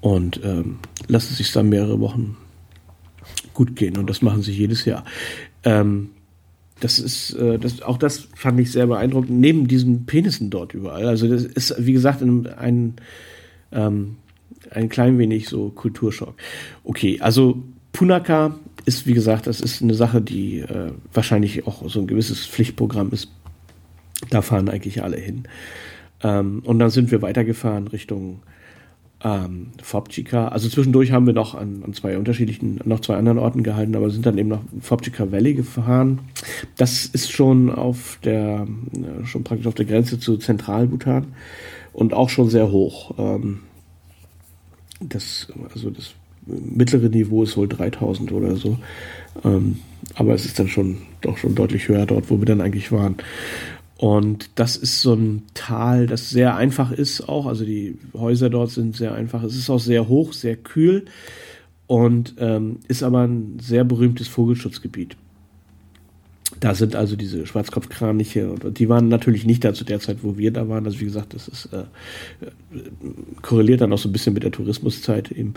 und 0.00 0.40
ähm, 0.42 0.80
lassen 1.06 1.34
sich 1.34 1.52
dann 1.52 1.68
mehrere 1.68 2.00
Wochen 2.00 2.36
gut 3.54 3.76
gehen 3.76 3.96
und 3.96 4.10
das 4.10 4.22
machen 4.22 4.42
sie 4.42 4.52
jedes 4.52 4.84
Jahr. 4.84 5.04
Ähm, 5.62 6.10
das 6.80 6.98
ist, 6.98 7.34
äh, 7.34 7.58
das, 7.58 7.82
auch 7.82 7.98
das 7.98 8.28
fand 8.34 8.60
ich 8.60 8.72
sehr 8.72 8.86
beeindruckend, 8.86 9.30
neben 9.30 9.66
diesen 9.66 10.06
Penissen 10.06 10.50
dort 10.50 10.74
überall. 10.74 11.06
Also 11.06 11.28
das 11.28 11.44
ist, 11.44 11.74
wie 11.78 11.92
gesagt, 11.92 12.22
ein, 12.22 12.46
ein, 12.46 12.94
ähm, 13.72 14.16
ein 14.70 14.88
klein 14.88 15.18
wenig 15.18 15.48
so 15.48 15.70
Kulturschock. 15.70 16.34
Okay, 16.84 17.18
also 17.20 17.62
Punaka 17.92 18.58
ist, 18.84 19.06
wie 19.06 19.14
gesagt, 19.14 19.46
das 19.46 19.60
ist 19.60 19.82
eine 19.82 19.94
Sache, 19.94 20.20
die 20.20 20.60
äh, 20.60 20.92
wahrscheinlich 21.12 21.66
auch 21.66 21.88
so 21.88 22.00
ein 22.00 22.06
gewisses 22.06 22.46
Pflichtprogramm 22.46 23.10
ist. 23.10 23.30
Da 24.30 24.42
fahren 24.42 24.68
eigentlich 24.68 25.02
alle 25.02 25.16
hin. 25.16 25.44
Ähm, 26.22 26.62
und 26.64 26.78
dann 26.78 26.90
sind 26.90 27.10
wir 27.10 27.22
weitergefahren 27.22 27.88
Richtung 27.88 28.42
ähm, 29.26 29.72
Fopchika. 29.82 30.48
Also 30.48 30.68
zwischendurch 30.68 31.10
haben 31.10 31.26
wir 31.26 31.34
noch 31.34 31.56
an, 31.56 31.82
an, 31.84 31.92
zwei 31.94 32.16
unterschiedlichen, 32.16 32.80
noch 32.84 33.00
zwei 33.00 33.16
anderen 33.16 33.38
Orten 33.38 33.64
gehalten, 33.64 33.96
aber 33.96 34.08
sind 34.10 34.24
dann 34.24 34.38
eben 34.38 34.50
nach 34.50 34.60
Fopchika 34.80 35.32
Valley 35.32 35.54
gefahren. 35.54 36.20
Das 36.76 37.06
ist 37.06 37.32
schon 37.32 37.70
auf 37.70 38.20
der, 38.22 38.68
äh, 38.92 39.26
schon 39.26 39.42
praktisch 39.42 39.66
auf 39.66 39.74
der 39.74 39.86
Grenze 39.86 40.20
zu 40.20 40.36
Zentralbhutan 40.36 41.26
und 41.92 42.14
auch 42.14 42.28
schon 42.28 42.50
sehr 42.50 42.70
hoch. 42.70 43.14
Ähm, 43.18 43.62
das, 45.00 45.48
also 45.74 45.90
das 45.90 46.14
mittlere 46.46 47.08
Niveau 47.08 47.42
ist 47.42 47.56
wohl 47.56 47.66
3000 47.66 48.30
oder 48.30 48.54
so. 48.54 48.78
Ähm, 49.44 49.80
aber 50.14 50.34
es 50.34 50.44
ist 50.44 50.60
dann 50.60 50.68
schon 50.68 50.98
doch 51.20 51.36
schon 51.36 51.56
deutlich 51.56 51.88
höher 51.88 52.06
dort, 52.06 52.30
wo 52.30 52.38
wir 52.38 52.46
dann 52.46 52.60
eigentlich 52.60 52.92
waren. 52.92 53.16
Und 53.98 54.50
das 54.56 54.76
ist 54.76 55.00
so 55.00 55.14
ein 55.14 55.42
Tal, 55.54 56.06
das 56.06 56.28
sehr 56.28 56.54
einfach 56.54 56.92
ist 56.92 57.28
auch. 57.28 57.46
Also 57.46 57.64
die 57.64 57.98
Häuser 58.12 58.50
dort 58.50 58.70
sind 58.70 58.94
sehr 58.94 59.14
einfach. 59.14 59.42
Es 59.42 59.56
ist 59.56 59.70
auch 59.70 59.80
sehr 59.80 60.08
hoch, 60.08 60.34
sehr 60.34 60.56
kühl 60.56 61.06
und 61.86 62.34
ähm, 62.38 62.80
ist 62.88 63.02
aber 63.02 63.26
ein 63.26 63.58
sehr 63.60 63.84
berühmtes 63.84 64.28
Vogelschutzgebiet. 64.28 65.16
Da 66.60 66.74
sind 66.74 66.94
also 66.94 67.16
diese 67.16 67.46
Schwarzkopfkraniche 67.46 68.50
und 68.50 68.78
die 68.78 68.88
waren 68.88 69.08
natürlich 69.08 69.44
nicht 69.46 69.64
da 69.64 69.74
zu 69.74 69.84
der 69.84 70.00
Zeit, 70.00 70.18
wo 70.22 70.36
wir 70.36 70.52
da 70.52 70.68
waren. 70.68 70.84
Also 70.84 71.00
wie 71.00 71.04
gesagt, 71.04 71.34
das 71.34 71.48
ist 71.48 71.66
äh, 71.72 71.78
äh 71.78 72.80
korreliert 73.42 73.80
dann 73.80 73.92
auch 73.92 73.98
so 73.98 74.08
ein 74.08 74.12
bisschen 74.12 74.34
mit 74.34 74.42
der 74.42 74.52
Tourismuszeit 74.52 75.30
eben 75.32 75.54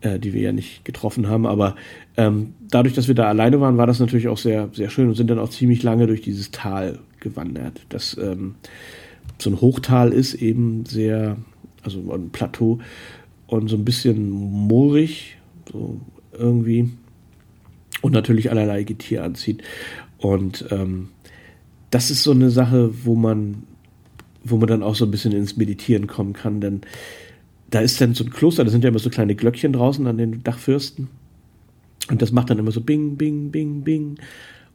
äh, 0.00 0.18
die 0.18 0.32
wir 0.32 0.42
ja 0.42 0.52
nicht 0.52 0.84
getroffen 0.84 1.28
haben. 1.28 1.46
Aber 1.46 1.76
ähm, 2.16 2.54
dadurch, 2.70 2.94
dass 2.94 3.08
wir 3.08 3.14
da 3.14 3.28
alleine 3.28 3.60
waren, 3.60 3.76
war 3.76 3.86
das 3.86 4.00
natürlich 4.00 4.28
auch 4.28 4.38
sehr, 4.38 4.68
sehr 4.72 4.90
schön 4.90 5.08
und 5.08 5.14
sind 5.14 5.30
dann 5.30 5.38
auch 5.38 5.50
ziemlich 5.50 5.82
lange 5.82 6.06
durch 6.06 6.22
dieses 6.22 6.50
Tal 6.50 6.98
gewandert. 7.20 7.82
Das 7.88 8.16
ähm, 8.20 8.54
so 9.38 9.50
ein 9.50 9.60
Hochtal 9.60 10.12
ist 10.12 10.34
eben 10.34 10.84
sehr, 10.86 11.36
also 11.82 12.12
ein 12.12 12.30
Plateau 12.30 12.78
und 13.46 13.68
so 13.68 13.76
ein 13.76 13.84
bisschen 13.84 14.30
moorig, 14.30 15.36
so 15.70 16.00
irgendwie. 16.32 16.90
Und 18.02 18.12
natürlich 18.12 18.50
allerlei 18.50 18.84
Getier 18.84 19.24
anzieht. 19.24 19.62
Und 20.18 20.64
ähm, 20.70 21.08
das 21.90 22.10
ist 22.10 22.22
so 22.22 22.30
eine 22.30 22.50
Sache, 22.50 22.90
wo 23.04 23.14
man, 23.14 23.64
wo 24.44 24.56
man 24.56 24.68
dann 24.68 24.82
auch 24.82 24.94
so 24.94 25.04
ein 25.04 25.10
bisschen 25.10 25.32
ins 25.32 25.56
Meditieren 25.56 26.06
kommen 26.06 26.32
kann, 26.32 26.60
denn 26.60 26.82
da 27.70 27.80
ist 27.80 28.00
dann 28.00 28.14
so 28.14 28.24
ein 28.24 28.30
Kloster, 28.30 28.64
da 28.64 28.70
sind 28.70 28.84
ja 28.84 28.90
immer 28.90 28.98
so 28.98 29.10
kleine 29.10 29.34
Glöckchen 29.34 29.72
draußen 29.72 30.06
an 30.06 30.18
den 30.18 30.42
Dachfürsten. 30.42 31.08
Und 32.08 32.20
das 32.22 32.32
macht 32.32 32.50
dann 32.50 32.58
immer 32.58 32.72
so 32.72 32.80
bing, 32.80 33.16
bing, 33.16 33.50
bing, 33.50 33.82
bing. 33.82 34.18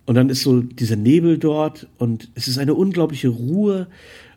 Und 0.05 0.15
dann 0.15 0.29
ist 0.29 0.41
so 0.41 0.61
dieser 0.61 0.95
Nebel 0.95 1.37
dort 1.37 1.87
und 1.97 2.29
es 2.35 2.47
ist 2.47 2.57
eine 2.57 2.73
unglaubliche 2.73 3.29
Ruhe 3.29 3.87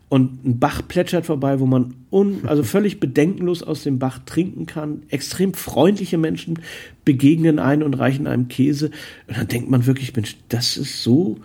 und 0.09 0.43
ein 0.43 0.59
Bach 0.59 0.81
plätschert 0.87 1.27
vorbei, 1.27 1.59
wo 1.59 1.67
man 1.67 1.93
un, 2.11 2.47
also 2.47 2.63
völlig 2.63 2.99
bedenkenlos 2.99 3.61
aus 3.61 3.83
dem 3.83 3.99
Bach 3.99 4.19
trinken 4.25 4.65
kann. 4.65 5.03
Extrem 5.09 5.53
freundliche 5.53 6.17
Menschen 6.17 6.59
begegnen 7.05 7.59
einen 7.59 7.83
und 7.83 7.93
reichen 7.93 8.25
einem 8.25 8.47
Käse. 8.47 8.89
Und 9.27 9.37
dann 9.37 9.47
denkt 9.47 9.69
man 9.69 9.85
wirklich, 9.85 10.15
Mensch, 10.15 10.35
das 10.49 10.77
ist 10.77 11.03
so, 11.03 11.37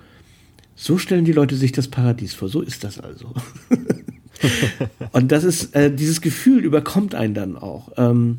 so 0.75 0.97
stellen 0.97 1.27
die 1.27 1.33
Leute 1.33 1.57
sich 1.57 1.73
das 1.73 1.89
Paradies 1.89 2.33
vor. 2.33 2.49
So 2.49 2.63
ist 2.63 2.83
das 2.83 2.99
also. 2.99 3.35
und 5.13 5.33
das 5.33 5.45
ist, 5.45 5.75
äh, 5.75 5.95
dieses 5.95 6.21
Gefühl 6.21 6.65
überkommt 6.65 7.15
einen 7.15 7.35
dann 7.35 7.57
auch. 7.57 7.91
Ähm, 7.97 8.39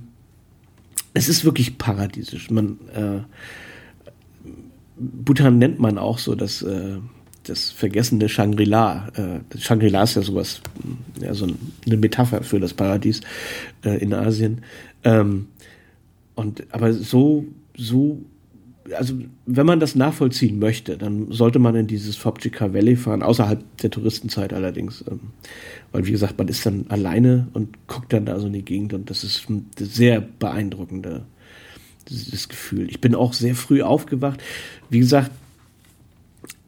es 1.14 1.30
ist 1.30 1.46
wirklich 1.46 1.78
paradiesisch. 1.78 2.50
Man, 2.52 2.78
äh, 2.94 3.22
Bhutan 4.98 5.58
nennt 5.58 5.80
man 5.80 5.98
auch 5.98 6.20
so 6.20 6.36
das, 6.36 6.62
äh, 6.62 6.98
das 7.44 7.72
vergessene 7.72 8.28
Shangri-La. 8.30 9.10
Äh, 9.16 9.58
Shangri-La 9.58 10.04
ist 10.04 10.16
ja 10.16 10.22
sowas, 10.22 10.62
ja, 11.20 11.34
so 11.34 11.48
eine 11.86 11.98
Metapher 11.98 12.44
für 12.44 12.60
das 12.60 12.74
Paradies 12.74 13.22
äh, 13.84 13.98
in 13.98 14.14
Asien. 14.14 14.62
Ähm, 15.04 15.48
und 16.36 16.66
aber 16.72 16.94
so, 16.94 17.46
so 17.78 18.22
also 18.94 19.16
wenn 19.46 19.66
man 19.66 19.80
das 19.80 19.96
nachvollziehen 19.96 20.60
möchte, 20.60 20.98
dann 20.98 21.32
sollte 21.32 21.60
man 21.60 21.76
in 21.76 21.88
dieses 21.88 22.16
Fopchika 22.16 22.74
Valley 22.74 22.96
fahren, 22.96 23.24
außerhalb 23.24 23.78
der 23.80 23.90
Touristenzeit 23.90 24.54
allerdings. 24.54 25.04
Ähm, 25.10 25.20
weil 25.92 26.06
wie 26.06 26.12
gesagt, 26.12 26.38
man 26.38 26.48
ist 26.48 26.66
dann 26.66 26.86
alleine 26.90 27.48
und 27.54 27.88
guckt 27.88 28.14
dann 28.14 28.26
da 28.26 28.40
so 28.40 28.48
in 28.48 28.54
die 28.54 28.66
Gegend 28.66 28.94
und 28.94 29.10
das 29.10 29.24
ist 29.24 29.50
ein 29.50 29.68
sehr 29.78 30.22
beeindruckende 30.22 31.26
das 32.10 32.50
Gefühl. 32.50 32.90
Ich 32.90 33.02
bin 33.02 33.16
auch 33.16 33.34
sehr 33.34 33.56
früh 33.56 33.82
aufgewacht. 33.82 34.42
Wie 34.90 35.00
gesagt, 35.00 35.32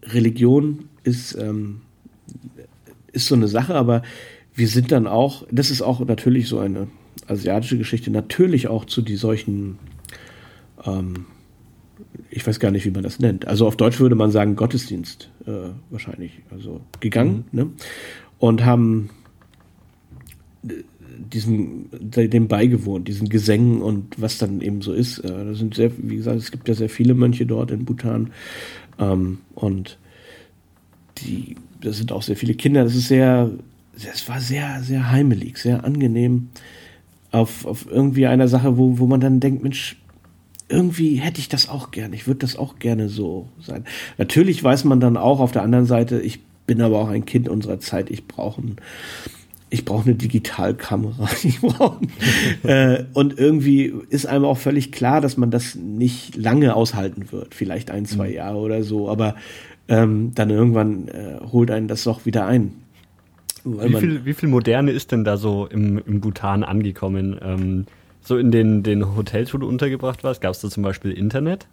Religion 0.04 0.90
ist, 1.04 1.36
ähm, 1.36 1.82
ist 3.12 3.28
so 3.28 3.36
eine 3.36 3.48
Sache, 3.48 3.76
aber 3.76 4.04
wir 4.56 4.68
sind 4.68 4.92
dann 4.92 5.06
auch, 5.06 5.46
das 5.52 5.70
ist 5.70 5.82
auch 5.82 6.00
natürlich 6.00 6.48
so 6.48 6.60
eine 6.60 6.88
asiatische 7.28 7.78
Geschichte, 7.78 8.10
natürlich 8.10 8.68
auch 8.68 8.86
zu 8.86 9.02
die 9.02 9.16
solchen, 9.18 9.78
ähm, 10.86 11.26
ich 12.38 12.48
weiß 12.48 12.60
gar 12.60 12.72
nicht, 12.72 12.86
wie 12.86 12.92
man 12.92 13.04
das 13.04 13.20
nennt. 13.20 13.48
Also 13.48 13.68
auf 13.68 13.76
Deutsch 13.76 14.00
würde 14.00 14.16
man 14.16 14.32
sagen 14.32 14.56
Gottesdienst 14.56 15.30
äh, 15.46 15.70
wahrscheinlich, 15.90 16.40
also 16.52 16.82
gegangen, 17.00 17.46
mhm. 17.52 17.60
ne? 17.60 17.70
Und 18.40 18.64
haben 18.64 19.10
diesen, 21.18 21.90
dem 21.92 22.48
beigewohnt, 22.48 23.08
diesen 23.08 23.30
Gesängen 23.30 23.82
und 23.82 24.22
was 24.22 24.38
dann 24.38 24.62
eben 24.62 24.82
so 24.82 24.94
ist. 24.94 25.20
Äh, 25.20 25.46
da 25.46 25.54
sind 25.56 25.74
sehr, 25.74 25.92
wie 25.98 26.18
gesagt, 26.18 26.38
es 26.38 26.52
gibt 26.52 26.68
ja 26.68 26.76
sehr 26.76 26.90
viele 26.90 27.16
Mönche 27.16 27.46
dort 27.46 27.72
in 27.72 27.86
Bhutan. 27.86 28.32
Ähm, 29.00 29.40
und 29.56 29.98
die, 31.18 31.56
da 31.82 31.92
sind 31.92 32.12
auch 32.12 32.22
sehr 32.22 32.36
viele 32.36 32.54
Kinder. 32.54 32.84
Das 32.84 32.96
ist 32.96 33.08
sehr, 33.08 33.50
es 33.96 34.30
war 34.30 34.40
sehr, 34.40 34.84
sehr 34.84 35.12
heimelig, 35.12 35.58
sehr 35.58 35.84
angenehm 35.84 36.50
auf, 37.32 37.66
auf 37.66 37.88
irgendwie 37.90 38.28
einer 38.28 38.48
Sache, 38.48 38.78
wo, 38.78 39.00
wo 39.00 39.08
man 39.08 39.20
dann 39.20 39.40
denkt, 39.40 39.64
Mensch, 39.64 39.98
irgendwie 40.70 41.16
hätte 41.16 41.40
ich 41.40 41.50
das 41.50 41.70
auch 41.70 41.92
gerne. 41.92 42.16
Ich 42.16 42.28
würde 42.28 42.40
das 42.40 42.58
auch 42.58 42.80
gerne 42.80 43.10
so 43.10 43.48
sein. 43.60 43.86
Natürlich 44.18 44.64
weiß 44.64 44.84
man 44.84 45.00
dann 45.00 45.18
auch 45.18 45.40
auf 45.40 45.52
der 45.52 45.64
anderen 45.64 45.86
Seite, 45.86 46.20
ich 46.20 46.42
bin 46.66 46.82
aber 46.82 47.00
auch 47.00 47.10
ein 47.10 47.26
Kind 47.26 47.48
unserer 47.48 47.80
Zeit. 47.80 48.10
Ich 48.10 48.28
brauche 48.28 48.62
ein, 48.62 48.76
ich 49.70 49.86
brauche 49.86 50.06
eine 50.06 50.16
Digitalkamera. 50.16 51.30
Äh, 52.64 53.06
und 53.14 53.38
irgendwie 53.38 53.94
ist 54.10 54.26
einem 54.26 54.44
auch 54.44 54.58
völlig 54.58 54.92
klar, 54.92 55.22
dass 55.22 55.38
man 55.38 55.52
das 55.52 55.76
nicht 55.76 56.36
lange 56.36 56.76
aushalten 56.76 57.32
wird. 57.32 57.56
Vielleicht 57.56 57.92
ein, 57.92 58.06
zwei 58.06 58.30
mhm. 58.30 58.34
Jahre 58.34 58.58
oder 58.58 58.84
so. 58.84 59.10
Aber 59.10 59.36
ähm, 59.88 60.32
dann 60.36 60.50
irgendwann 60.50 61.08
äh, 61.08 61.40
holt 61.52 61.72
einen 61.72 61.88
das 61.88 62.04
doch 62.04 62.26
wieder 62.26 62.46
ein. 62.46 62.74
Wie 63.64 63.96
viel, 63.96 64.26
wie 64.26 64.34
viel 64.34 64.50
Moderne 64.50 64.92
ist 64.92 65.12
denn 65.12 65.24
da 65.24 65.38
so 65.38 65.68
im, 65.68 66.02
im 66.06 66.20
Bhutan 66.20 66.64
angekommen? 66.64 67.38
Ähm, 67.42 67.86
so 68.28 68.38
in 68.38 68.52
den, 68.52 68.84
den 68.84 69.16
Hotels, 69.16 69.54
wo 69.54 69.58
du 69.58 69.68
untergebracht 69.68 70.24
warst, 70.24 70.42
gab 70.42 70.52
es 70.52 70.60
da 70.60 70.70
zum 70.70 70.84
Beispiel 70.84 71.12
Internet? 71.12 71.68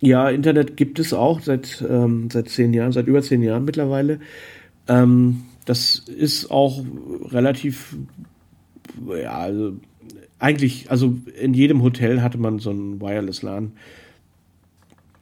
Ja, 0.00 0.30
Internet 0.30 0.76
gibt 0.76 0.98
es 0.98 1.12
auch 1.12 1.40
seit, 1.40 1.84
ähm, 1.88 2.30
seit 2.32 2.48
zehn 2.48 2.72
Jahren, 2.72 2.92
seit 2.92 3.06
über 3.08 3.20
zehn 3.20 3.42
Jahren 3.42 3.64
mittlerweile. 3.64 4.20
Ähm, 4.86 5.42
das 5.66 5.98
ist 5.98 6.50
auch 6.50 6.82
relativ, 7.30 7.96
ja, 9.06 9.36
also 9.36 9.74
eigentlich, 10.38 10.90
also 10.90 11.14
in 11.38 11.52
jedem 11.52 11.82
Hotel 11.82 12.22
hatte 12.22 12.38
man 12.38 12.58
so 12.58 12.70
ein 12.70 13.02
Wireless 13.02 13.42
LAN. 13.42 13.72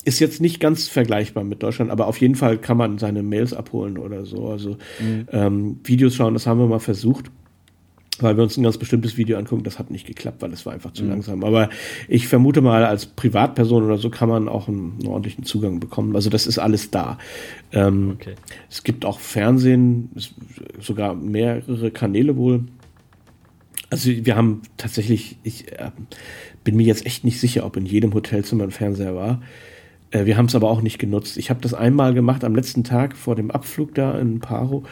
Ist 0.04 0.20
jetzt 0.20 0.40
nicht 0.40 0.60
ganz 0.60 0.86
vergleichbar 0.86 1.42
mit 1.42 1.64
Deutschland, 1.64 1.90
aber 1.90 2.06
auf 2.06 2.20
jeden 2.20 2.36
Fall 2.36 2.58
kann 2.58 2.76
man 2.76 2.98
seine 2.98 3.24
Mails 3.24 3.52
abholen 3.52 3.98
oder 3.98 4.24
so. 4.24 4.46
Also 4.46 4.76
mhm. 5.00 5.26
ähm, 5.32 5.80
Videos 5.82 6.14
schauen, 6.14 6.34
das 6.34 6.46
haben 6.46 6.60
wir 6.60 6.68
mal 6.68 6.78
versucht 6.78 7.32
weil 8.20 8.36
wir 8.36 8.42
uns 8.42 8.56
ein 8.56 8.62
ganz 8.62 8.78
bestimmtes 8.78 9.16
Video 9.16 9.38
angucken, 9.38 9.64
das 9.64 9.78
hat 9.78 9.90
nicht 9.90 10.06
geklappt, 10.06 10.42
weil 10.42 10.52
es 10.52 10.64
war 10.64 10.72
einfach 10.72 10.92
zu 10.92 11.04
mhm. 11.04 11.10
langsam. 11.10 11.44
Aber 11.44 11.68
ich 12.08 12.28
vermute 12.28 12.60
mal, 12.60 12.84
als 12.84 13.06
Privatperson 13.06 13.84
oder 13.84 13.98
so 13.98 14.10
kann 14.10 14.28
man 14.28 14.48
auch 14.48 14.68
einen, 14.68 14.94
einen 14.98 15.08
ordentlichen 15.08 15.44
Zugang 15.44 15.80
bekommen. 15.80 16.14
Also 16.16 16.30
das 16.30 16.46
ist 16.46 16.58
alles 16.58 16.90
da. 16.90 17.18
Ähm, 17.72 18.16
okay. 18.20 18.34
Es 18.70 18.82
gibt 18.84 19.04
auch 19.04 19.20
Fernsehen, 19.20 20.10
sogar 20.80 21.14
mehrere 21.14 21.90
Kanäle 21.90 22.36
wohl. 22.36 22.64
Also 23.90 24.10
wir 24.10 24.36
haben 24.36 24.62
tatsächlich, 24.76 25.38
ich 25.42 25.70
äh, 25.72 25.90
bin 26.64 26.76
mir 26.76 26.86
jetzt 26.86 27.06
echt 27.06 27.24
nicht 27.24 27.38
sicher, 27.38 27.64
ob 27.64 27.76
in 27.76 27.86
jedem 27.86 28.14
Hotelzimmer 28.14 28.64
ein 28.64 28.70
Fernseher 28.70 29.14
war. 29.14 29.42
Äh, 30.10 30.24
wir 30.24 30.36
haben 30.36 30.46
es 30.46 30.54
aber 30.54 30.70
auch 30.70 30.82
nicht 30.82 30.98
genutzt. 30.98 31.36
Ich 31.36 31.50
habe 31.50 31.60
das 31.60 31.74
einmal 31.74 32.14
gemacht 32.14 32.44
am 32.44 32.54
letzten 32.54 32.82
Tag 32.82 33.16
vor 33.16 33.36
dem 33.36 33.50
Abflug 33.50 33.94
da 33.94 34.18
in 34.18 34.40
Paro 34.40 34.84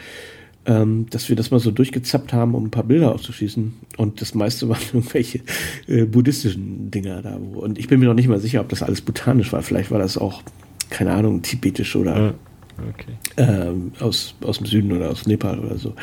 ähm, 0.65 1.07
dass 1.09 1.29
wir 1.29 1.35
das 1.35 1.51
mal 1.51 1.59
so 1.59 1.71
durchgezappt 1.71 2.33
haben, 2.33 2.55
um 2.55 2.65
ein 2.65 2.71
paar 2.71 2.83
Bilder 2.83 3.13
auszuschießen. 3.13 3.73
Und 3.97 4.21
das 4.21 4.33
meiste 4.33 4.67
waren 4.69 4.81
irgendwelche 4.93 5.41
äh, 5.87 6.05
buddhistischen 6.05 6.91
Dinger 6.91 7.21
da. 7.21 7.37
Wo, 7.39 7.59
und 7.59 7.77
ich 7.77 7.87
bin 7.87 7.99
mir 7.99 8.07
noch 8.07 8.13
nicht 8.13 8.27
mal 8.27 8.39
sicher, 8.39 8.61
ob 8.61 8.69
das 8.69 8.83
alles 8.83 9.01
botanisch 9.01 9.53
war. 9.53 9.61
Vielleicht 9.61 9.91
war 9.91 9.99
das 9.99 10.17
auch, 10.17 10.41
keine 10.89 11.11
Ahnung, 11.11 11.41
tibetisch 11.41 11.95
oder 11.95 12.17
ja. 12.17 12.33
Okay. 12.77 13.13
Ähm, 13.37 13.93
aus, 13.99 14.35
aus 14.41 14.57
dem 14.57 14.65
Süden 14.65 14.91
oder 14.91 15.09
aus 15.09 15.25
Nepal 15.25 15.59
oder 15.59 15.77
so. 15.77 15.93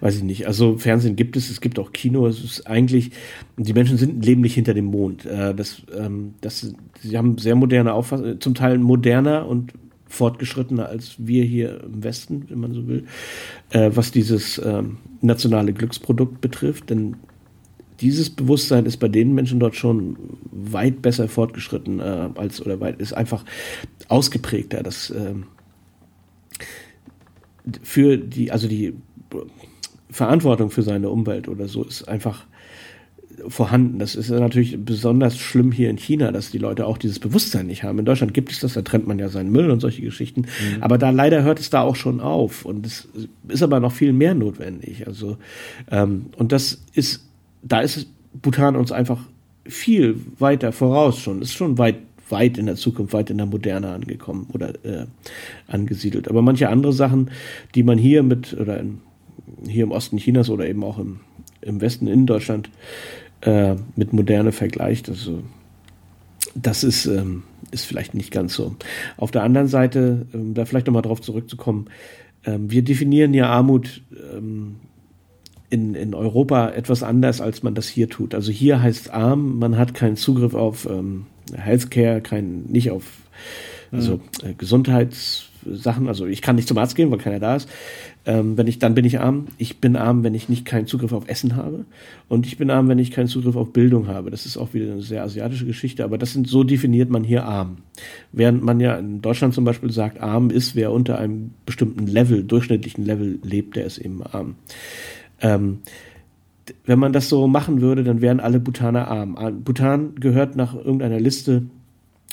Weiß 0.00 0.16
ich 0.16 0.22
nicht. 0.22 0.46
Also 0.46 0.76
Fernsehen 0.76 1.16
gibt 1.16 1.36
es, 1.36 1.48
es 1.48 1.60
gibt 1.60 1.78
auch 1.78 1.92
Kino. 1.92 2.26
Es 2.26 2.44
ist 2.44 2.66
eigentlich, 2.66 3.12
die 3.56 3.72
Menschen 3.72 3.96
sind 3.96 4.24
leben 4.24 4.42
nicht 4.42 4.54
hinter 4.54 4.74
dem 4.74 4.86
Mond. 4.86 5.24
Äh, 5.24 5.54
das, 5.54 5.82
ähm, 5.96 6.34
das, 6.42 6.74
sie 7.00 7.16
haben 7.16 7.38
sehr 7.38 7.54
moderne 7.54 7.94
Auffassung, 7.94 8.40
zum 8.40 8.54
Teil 8.54 8.78
moderner 8.78 9.46
und 9.48 9.72
fortgeschrittener 10.10 10.88
als 10.88 11.14
wir 11.18 11.44
hier 11.44 11.82
im 11.84 12.02
Westen, 12.02 12.44
wenn 12.48 12.60
man 12.60 12.74
so 12.74 12.86
will, 12.86 13.06
äh, 13.70 13.90
was 13.94 14.10
dieses 14.10 14.60
ähm, 14.62 14.98
nationale 15.22 15.72
Glücksprodukt 15.72 16.40
betrifft. 16.40 16.90
Denn 16.90 17.16
dieses 18.00 18.28
Bewusstsein 18.28 18.86
ist 18.86 18.96
bei 18.96 19.08
den 19.08 19.34
Menschen 19.34 19.60
dort 19.60 19.76
schon 19.76 20.16
weit 20.50 21.00
besser 21.00 21.28
fortgeschritten 21.28 22.00
äh, 22.00 22.28
als 22.34 22.60
oder 22.60 22.80
weit 22.80 23.00
ist 23.00 23.12
einfach 23.12 23.44
ausgeprägter. 24.08 24.82
Das 24.82 25.10
äh, 25.10 25.34
für 27.82 28.16
die 28.16 28.50
also 28.50 28.66
die 28.66 28.94
Verantwortung 30.10 30.70
für 30.70 30.82
seine 30.82 31.08
Umwelt 31.08 31.46
oder 31.46 31.68
so 31.68 31.84
ist 31.84 32.08
einfach 32.08 32.46
vorhanden. 33.48 33.98
Das 33.98 34.14
ist 34.14 34.30
natürlich 34.30 34.78
besonders 34.84 35.38
schlimm 35.38 35.72
hier 35.72 35.90
in 35.90 35.96
China, 35.96 36.32
dass 36.32 36.50
die 36.50 36.58
Leute 36.58 36.86
auch 36.86 36.98
dieses 36.98 37.18
Bewusstsein 37.18 37.66
nicht 37.66 37.82
haben. 37.82 37.98
In 37.98 38.04
Deutschland 38.04 38.34
gibt 38.34 38.52
es 38.52 38.60
das, 38.60 38.74
da 38.74 38.82
trennt 38.82 39.06
man 39.06 39.18
ja 39.18 39.28
seinen 39.28 39.50
Müll 39.50 39.70
und 39.70 39.80
solche 39.80 40.02
Geschichten. 40.02 40.42
Mhm. 40.42 40.82
Aber 40.82 40.98
da 40.98 41.10
leider 41.10 41.42
hört 41.42 41.60
es 41.60 41.70
da 41.70 41.82
auch 41.82 41.96
schon 41.96 42.20
auf. 42.20 42.64
Und 42.64 42.86
es 42.86 43.08
ist 43.48 43.62
aber 43.62 43.80
noch 43.80 43.92
viel 43.92 44.12
mehr 44.12 44.34
notwendig. 44.34 45.06
Also, 45.06 45.36
ähm, 45.90 46.26
und 46.36 46.52
das 46.52 46.82
ist, 46.94 47.26
da 47.62 47.80
ist 47.80 48.06
Bhutan 48.42 48.76
uns 48.76 48.92
einfach 48.92 49.20
viel 49.66 50.16
weiter 50.38 50.72
voraus 50.72 51.18
schon, 51.18 51.42
ist 51.42 51.52
schon 51.52 51.78
weit 51.78 51.96
weit 52.30 52.58
in 52.58 52.66
der 52.66 52.76
Zukunft, 52.76 53.12
weit 53.12 53.30
in 53.30 53.38
der 53.38 53.46
Moderne 53.46 53.90
angekommen 53.90 54.46
oder 54.52 54.72
äh, 54.84 55.06
angesiedelt. 55.66 56.28
Aber 56.28 56.42
manche 56.42 56.68
andere 56.68 56.92
Sachen, 56.92 57.30
die 57.74 57.82
man 57.82 57.98
hier 57.98 58.22
mit 58.22 58.54
oder 58.54 58.78
in, 58.78 59.00
hier 59.66 59.84
im 59.84 59.90
Osten 59.90 60.18
Chinas 60.18 60.50
oder 60.50 60.68
eben 60.68 60.84
auch 60.84 60.98
im, 60.98 61.20
im 61.60 61.80
Westen 61.80 62.06
in 62.06 62.26
Deutschland 62.26 62.70
äh, 63.42 63.76
mit 63.96 64.12
Moderne 64.12 64.52
vergleicht. 64.52 65.08
Also 65.08 65.42
das 66.54 66.84
ist, 66.84 67.06
ähm, 67.06 67.44
ist 67.70 67.84
vielleicht 67.84 68.14
nicht 68.14 68.30
ganz 68.30 68.54
so. 68.54 68.76
Auf 69.16 69.30
der 69.30 69.42
anderen 69.42 69.68
Seite, 69.68 70.26
ähm, 70.34 70.54
da 70.54 70.64
vielleicht 70.64 70.86
nochmal 70.86 71.02
drauf 71.02 71.20
zurückzukommen, 71.20 71.86
ähm, 72.44 72.70
wir 72.70 72.82
definieren 72.82 73.34
ja 73.34 73.48
Armut 73.48 74.02
ähm, 74.34 74.76
in, 75.68 75.94
in 75.94 76.14
Europa 76.14 76.70
etwas 76.70 77.02
anders, 77.02 77.40
als 77.40 77.62
man 77.62 77.74
das 77.74 77.88
hier 77.88 78.08
tut. 78.08 78.34
Also 78.34 78.50
hier 78.50 78.82
heißt 78.82 79.10
arm, 79.10 79.58
man 79.58 79.78
hat 79.78 79.94
keinen 79.94 80.16
Zugriff 80.16 80.54
auf 80.54 80.88
ähm, 80.90 81.26
Healthcare, 81.54 82.20
kein, 82.20 82.64
nicht 82.64 82.90
auf 82.90 83.04
also, 83.92 84.20
äh, 84.42 84.54
Gesundheitssachen. 84.54 86.08
Also 86.08 86.26
ich 86.26 86.42
kann 86.42 86.56
nicht 86.56 86.68
zum 86.68 86.78
Arzt 86.78 86.96
gehen, 86.96 87.10
weil 87.10 87.18
keiner 87.18 87.38
da 87.38 87.56
ist. 87.56 87.68
Ähm, 88.30 88.56
wenn 88.56 88.68
ich, 88.68 88.78
dann 88.78 88.94
bin 88.94 89.04
ich 89.04 89.18
arm. 89.18 89.48
Ich 89.58 89.78
bin 89.78 89.96
arm, 89.96 90.22
wenn 90.22 90.34
ich 90.34 90.48
nicht 90.48 90.64
keinen 90.64 90.86
Zugriff 90.86 91.12
auf 91.12 91.28
Essen 91.28 91.56
habe. 91.56 91.84
Und 92.28 92.46
ich 92.46 92.58
bin 92.58 92.70
arm, 92.70 92.86
wenn 92.86 93.00
ich 93.00 93.10
keinen 93.10 93.26
Zugriff 93.26 93.56
auf 93.56 93.72
Bildung 93.72 94.06
habe. 94.06 94.30
Das 94.30 94.46
ist 94.46 94.56
auch 94.56 94.72
wieder 94.72 94.92
eine 94.92 95.02
sehr 95.02 95.24
asiatische 95.24 95.66
Geschichte, 95.66 96.04
aber 96.04 96.16
das 96.16 96.32
sind, 96.32 96.46
so 96.46 96.62
definiert 96.62 97.10
man 97.10 97.24
hier 97.24 97.44
arm. 97.44 97.78
Während 98.30 98.62
man 98.62 98.78
ja 98.78 98.94
in 98.94 99.20
Deutschland 99.20 99.52
zum 99.52 99.64
Beispiel 99.64 99.90
sagt, 99.90 100.20
arm 100.20 100.50
ist, 100.50 100.76
wer 100.76 100.92
unter 100.92 101.18
einem 101.18 101.50
bestimmten 101.66 102.06
Level, 102.06 102.44
durchschnittlichen 102.44 103.04
Level 103.04 103.40
lebt, 103.42 103.74
der 103.74 103.84
ist 103.84 103.98
eben 103.98 104.22
arm. 104.22 104.54
Ähm, 105.40 105.78
wenn 106.84 107.00
man 107.00 107.12
das 107.12 107.28
so 107.28 107.48
machen 107.48 107.80
würde, 107.80 108.04
dann 108.04 108.20
wären 108.20 108.38
alle 108.38 108.60
Bhutaner 108.60 109.08
arm. 109.08 109.36
Bhutan 109.64 110.14
gehört 110.14 110.54
nach 110.54 110.76
irgendeiner 110.76 111.18
Liste 111.18 111.64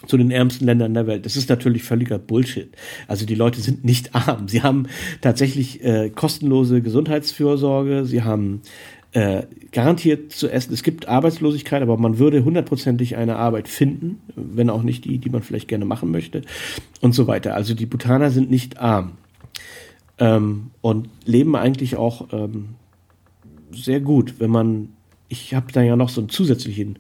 zu 0.06 0.18
den 0.18 0.30
ärmsten 0.30 0.66
Ländern 0.66 0.94
der 0.94 1.08
Welt. 1.08 1.26
Das 1.26 1.36
ist 1.36 1.50
natürlich 1.50 1.84
völliger 1.84 2.20
Bullshit. 2.20 2.70
Also 3.08 3.26
die 3.26 3.36
Leute 3.36 3.62
sind 3.62 3.84
nicht 3.84 4.14
arm. 4.16 4.48
Sie 4.48 4.62
haben 4.62 4.88
tatsächlich 5.22 5.84
äh, 5.84 6.10
kostenlose 6.10 6.82
Gesundheitsfürsorge. 6.82 8.06
Sie 8.06 8.22
haben 8.22 8.62
äh, 9.14 9.44
garantiert 9.72 10.32
zu 10.32 10.50
essen. 10.50 10.74
Es 10.74 10.84
gibt 10.84 11.08
Arbeitslosigkeit, 11.08 11.82
aber 11.82 11.98
man 11.98 12.20
würde 12.20 12.46
hundertprozentig 12.46 13.16
eine 13.16 13.38
Arbeit 13.38 13.68
finden, 13.68 14.22
wenn 14.36 14.70
auch 14.70 14.84
nicht 14.84 15.06
die, 15.06 15.18
die 15.18 15.30
man 15.30 15.42
vielleicht 15.42 15.68
gerne 15.68 15.86
machen 15.86 16.12
möchte 16.12 16.44
und 17.02 17.16
so 17.16 17.26
weiter. 17.26 17.56
Also 17.56 17.74
die 17.74 17.86
Bhutaner 17.86 18.30
sind 18.30 18.52
nicht 18.52 18.80
arm 18.80 19.14
ähm, 20.20 20.72
und 20.82 21.10
leben 21.26 21.56
eigentlich 21.56 21.96
auch 21.96 22.28
ähm, 22.32 22.76
sehr 23.72 24.02
gut, 24.02 24.36
wenn 24.40 24.52
man. 24.52 24.90
Ich 25.30 25.54
habe 25.54 25.74
da 25.74 25.82
ja 25.82 25.98
noch 25.98 26.08
so 26.08 26.22
einen 26.22 26.30
zusätzlichen 26.30 27.00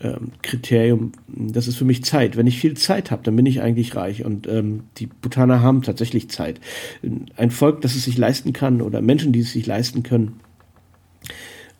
ähm, 0.00 0.32
Kriterium, 0.42 1.12
das 1.28 1.68
ist 1.68 1.76
für 1.76 1.84
mich 1.84 2.04
Zeit. 2.04 2.36
Wenn 2.36 2.46
ich 2.46 2.58
viel 2.58 2.76
Zeit 2.76 3.10
habe, 3.10 3.22
dann 3.22 3.36
bin 3.36 3.46
ich 3.46 3.62
eigentlich 3.62 3.96
reich. 3.96 4.24
Und 4.24 4.46
ähm, 4.46 4.84
die 4.98 5.06
Bhutaner 5.06 5.60
haben 5.62 5.82
tatsächlich 5.82 6.28
Zeit. 6.28 6.60
Ein 7.36 7.50
Volk, 7.50 7.80
das 7.80 7.94
es 7.94 8.04
sich 8.04 8.18
leisten 8.18 8.52
kann, 8.52 8.82
oder 8.82 9.00
Menschen, 9.00 9.32
die 9.32 9.40
es 9.40 9.52
sich 9.52 9.66
leisten 9.66 10.02
können, 10.02 10.40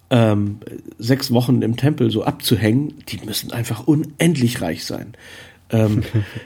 ähm, 0.08 0.58
sechs 0.98 1.30
Wochen 1.30 1.62
im 1.62 1.76
Tempel 1.76 2.10
so 2.10 2.24
abzuhängen, 2.24 2.94
die 3.08 3.18
müssen 3.24 3.52
einfach 3.52 3.86
unendlich 3.86 4.62
reich 4.62 4.84
sein. 4.84 5.14
Ähm, 5.70 6.02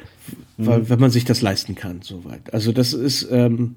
weil, 0.56 0.88
wenn 0.88 1.01
man 1.01 1.10
sich 1.10 1.24
das 1.24 1.42
leisten 1.42 1.74
kann, 1.74 2.01
soweit. 2.02 2.52
Also 2.52 2.72
das 2.72 2.92
ist 2.92 3.28
ähm, 3.30 3.76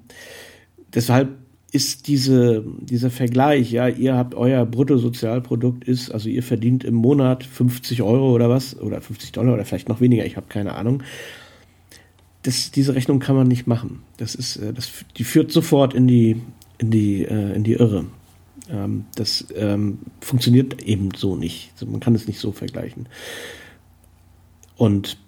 deshalb 0.94 1.28
ist 1.74 2.06
diese, 2.06 2.64
dieser 2.78 3.10
Vergleich, 3.10 3.72
ja, 3.72 3.88
ihr 3.88 4.14
habt 4.14 4.36
euer 4.36 4.64
Bruttosozialprodukt 4.64 5.82
ist, 5.82 6.08
also 6.08 6.28
ihr 6.28 6.44
verdient 6.44 6.84
im 6.84 6.94
Monat 6.94 7.42
50 7.42 8.00
Euro 8.02 8.32
oder 8.32 8.48
was, 8.48 8.78
oder 8.80 9.00
50 9.00 9.32
Dollar 9.32 9.54
oder 9.54 9.64
vielleicht 9.64 9.88
noch 9.88 10.00
weniger, 10.00 10.24
ich 10.24 10.36
habe 10.36 10.46
keine 10.48 10.74
Ahnung. 10.76 11.02
Das, 12.42 12.70
diese 12.70 12.94
Rechnung 12.94 13.18
kann 13.18 13.34
man 13.34 13.48
nicht 13.48 13.66
machen. 13.66 14.02
Das 14.18 14.36
ist, 14.36 14.56
äh, 14.56 14.72
das, 14.72 14.88
die 15.16 15.24
führt 15.24 15.50
sofort 15.50 15.94
in 15.94 16.06
die, 16.06 16.40
in 16.78 16.92
die, 16.92 17.24
äh, 17.24 17.56
in 17.56 17.64
die 17.64 17.72
Irre. 17.72 18.04
Ähm, 18.70 19.06
das 19.16 19.44
ähm, 19.56 19.98
funktioniert 20.20 20.80
eben 20.84 21.08
so 21.16 21.34
nicht. 21.34 21.72
Man 21.84 21.98
kann 21.98 22.14
es 22.14 22.28
nicht 22.28 22.38
so 22.38 22.52
vergleichen. 22.52 23.08
Und 24.76 25.18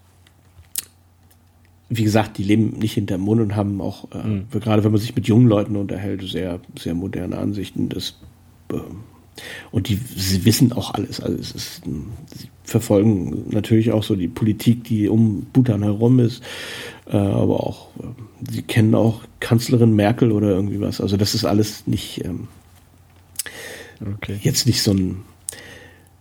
wie 1.88 2.04
gesagt, 2.04 2.38
die 2.38 2.42
leben 2.42 2.78
nicht 2.78 2.94
hinterm 2.94 3.20
Mond 3.20 3.40
und 3.40 3.56
haben 3.56 3.80
auch, 3.80 4.10
äh, 4.12 4.26
mhm. 4.26 4.46
gerade 4.50 4.82
wenn 4.82 4.92
man 4.92 5.00
sich 5.00 5.14
mit 5.14 5.28
jungen 5.28 5.46
Leuten 5.46 5.76
unterhält, 5.76 6.22
sehr, 6.22 6.60
sehr 6.78 6.94
moderne 6.94 7.38
Ansichten. 7.38 7.88
Das, 7.88 8.18
äh, 8.72 8.78
und 9.70 9.88
die 9.88 9.96
sie 10.16 10.44
wissen 10.44 10.72
auch 10.72 10.94
alles. 10.94 11.20
Also 11.20 11.38
es 11.38 11.52
ist, 11.52 11.82
sie 11.84 12.48
verfolgen 12.64 13.44
natürlich 13.50 13.92
auch 13.92 14.02
so 14.02 14.16
die 14.16 14.28
Politik, 14.28 14.84
die 14.84 15.08
um 15.08 15.46
Bhutan 15.52 15.82
herum 15.82 16.18
ist, 16.18 16.42
äh, 17.06 17.16
aber 17.16 17.60
auch, 17.66 17.88
äh, 18.00 18.50
sie 18.50 18.62
kennen 18.62 18.94
auch 18.94 19.22
Kanzlerin 19.40 19.94
Merkel 19.94 20.32
oder 20.32 20.48
irgendwie 20.48 20.80
was. 20.80 21.00
Also 21.00 21.16
das 21.16 21.34
ist 21.34 21.44
alles 21.44 21.86
nicht 21.86 22.24
ähm, 22.24 22.48
okay. 24.00 24.38
jetzt 24.42 24.66
nicht 24.66 24.82
so 24.82 24.92
ein 24.92 25.22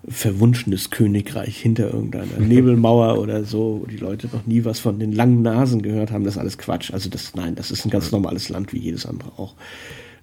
verwunschenes 0.07 0.89
Königreich 0.89 1.57
hinter 1.57 1.91
irgendeiner 1.93 2.39
Nebelmauer 2.39 3.17
oder 3.19 3.43
so, 3.43 3.81
wo 3.81 3.85
die 3.87 3.97
Leute 3.97 4.27
noch 4.31 4.45
nie 4.45 4.65
was 4.65 4.79
von 4.79 4.99
den 4.99 5.11
langen 5.11 5.41
Nasen 5.41 5.81
gehört 5.81 6.11
haben, 6.11 6.23
das 6.23 6.35
ist 6.35 6.39
alles 6.39 6.57
Quatsch. 6.57 6.91
Also 6.93 7.09
das, 7.09 7.35
nein, 7.35 7.55
das 7.55 7.71
ist 7.71 7.85
ein 7.85 7.89
ganz 7.89 8.11
normales 8.11 8.49
Land 8.49 8.73
wie 8.73 8.79
jedes 8.79 9.05
andere 9.05 9.31
auch. 9.37 9.55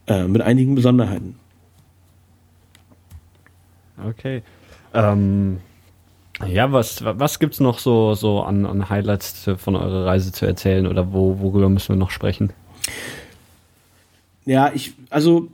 Äh, 0.07 0.25
mit 0.25 0.43
einigen 0.43 0.75
Besonderheiten. 0.75 1.37
Okay. 4.05 4.43
Ähm, 4.95 5.59
ja, 6.47 6.73
was, 6.73 7.05
was 7.05 7.39
gibt's 7.39 7.61
noch 7.61 7.79
so, 7.79 8.15
so 8.15 8.43
an, 8.43 8.67
an 8.67 8.89
Highlights 8.89 9.51
von 9.57 9.77
eurer 9.77 10.07
Reise 10.07 10.33
zu 10.33 10.47
erzählen 10.47 10.87
oder 10.87 11.13
wo, 11.13 11.39
worüber 11.41 11.69
müssen 11.69 11.91
wir 11.91 11.97
noch 11.97 12.11
sprechen? 12.11 12.53
Ja, 14.45 14.73
ich, 14.75 14.95
also 15.11 15.49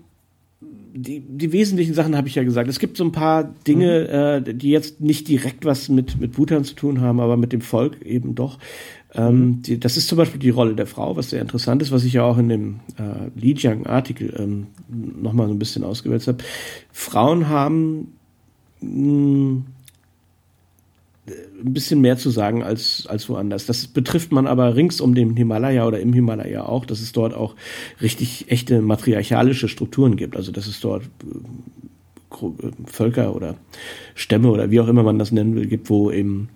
die, 1.03 1.21
die 1.21 1.53
wesentlichen 1.53 1.95
Sachen 1.95 2.17
habe 2.17 2.29
ich 2.29 2.35
ja 2.35 2.43
gesagt. 2.43 2.69
Es 2.69 2.79
gibt 2.79 2.97
so 2.97 3.05
ein 3.05 3.13
paar 3.13 3.45
Dinge, 3.67 4.41
mhm. 4.43 4.49
äh, 4.49 4.55
die 4.55 4.71
jetzt 4.71 5.01
nicht 5.01 5.29
direkt 5.29 5.65
was 5.65 5.89
mit, 5.89 6.21
mit 6.21 6.33
Bhutan 6.33 6.65
zu 6.65 6.75
tun 6.75 7.01
haben, 7.01 7.21
aber 7.21 7.37
mit 7.37 7.53
dem 7.53 7.61
Volk 7.61 8.03
eben 8.03 8.35
doch. 8.35 8.59
Ähm, 9.15 9.41
mhm. 9.41 9.63
die, 9.63 9.81
das 9.81 9.97
ist 9.97 10.09
zum 10.09 10.19
Beispiel 10.19 10.41
die 10.41 10.51
Rolle 10.51 10.75
der 10.75 10.87
Frau, 10.87 11.17
was 11.17 11.31
sehr 11.31 11.41
interessant 11.41 11.83
ist, 11.83 11.93
was 11.93 12.05
ich 12.05 12.15
ja 12.15 12.25
auch 12.25 12.37
in 12.37 12.49
dem 12.49 12.81
äh, 12.99 13.31
Lijiang-Artikel 13.41 14.35
ähm, 14.39 14.67
nochmal 14.89 15.47
so 15.47 15.55
ein 15.55 15.59
bisschen 15.59 15.85
ausgewählt 15.85 16.27
habe. 16.27 16.39
Frauen 16.93 17.49
haben 17.49 18.13
mh, 18.81 19.63
ein 21.65 21.73
bisschen 21.73 22.01
mehr 22.01 22.17
zu 22.17 22.31
sagen 22.31 22.63
als, 22.63 23.07
als 23.09 23.29
woanders. 23.29 23.67
Das 23.67 23.87
betrifft 23.87 24.33
man 24.33 24.47
aber 24.47 24.77
rings 24.77 25.01
um 25.01 25.15
den 25.15 25.37
Himalaya 25.37 25.87
oder 25.87 26.01
im 26.01 26.13
Himalaya 26.13 26.65
auch, 26.65 26.85
dass 26.85 27.01
es 27.01 27.13
dort 27.13 27.35
auch 27.35 27.55
richtig 28.01 28.51
echte 28.51 28.81
matriarchalische 28.81 29.69
Strukturen 29.69 30.17
gibt. 30.17 30.37
Also 30.37 30.53
dass 30.53 30.67
es 30.67 30.81
dort 30.81 31.05
äh, 31.05 32.37
äh, 32.45 32.71
Völker 32.87 33.35
oder 33.35 33.57
Stämme 34.15 34.51
oder 34.51 34.71
wie 34.71 34.81
auch 34.81 34.89
immer 34.89 35.03
man 35.03 35.19
das 35.19 35.33
nennen 35.33 35.55
will, 35.55 35.67
gibt, 35.67 35.91
wo 35.91 36.11
eben 36.11 36.49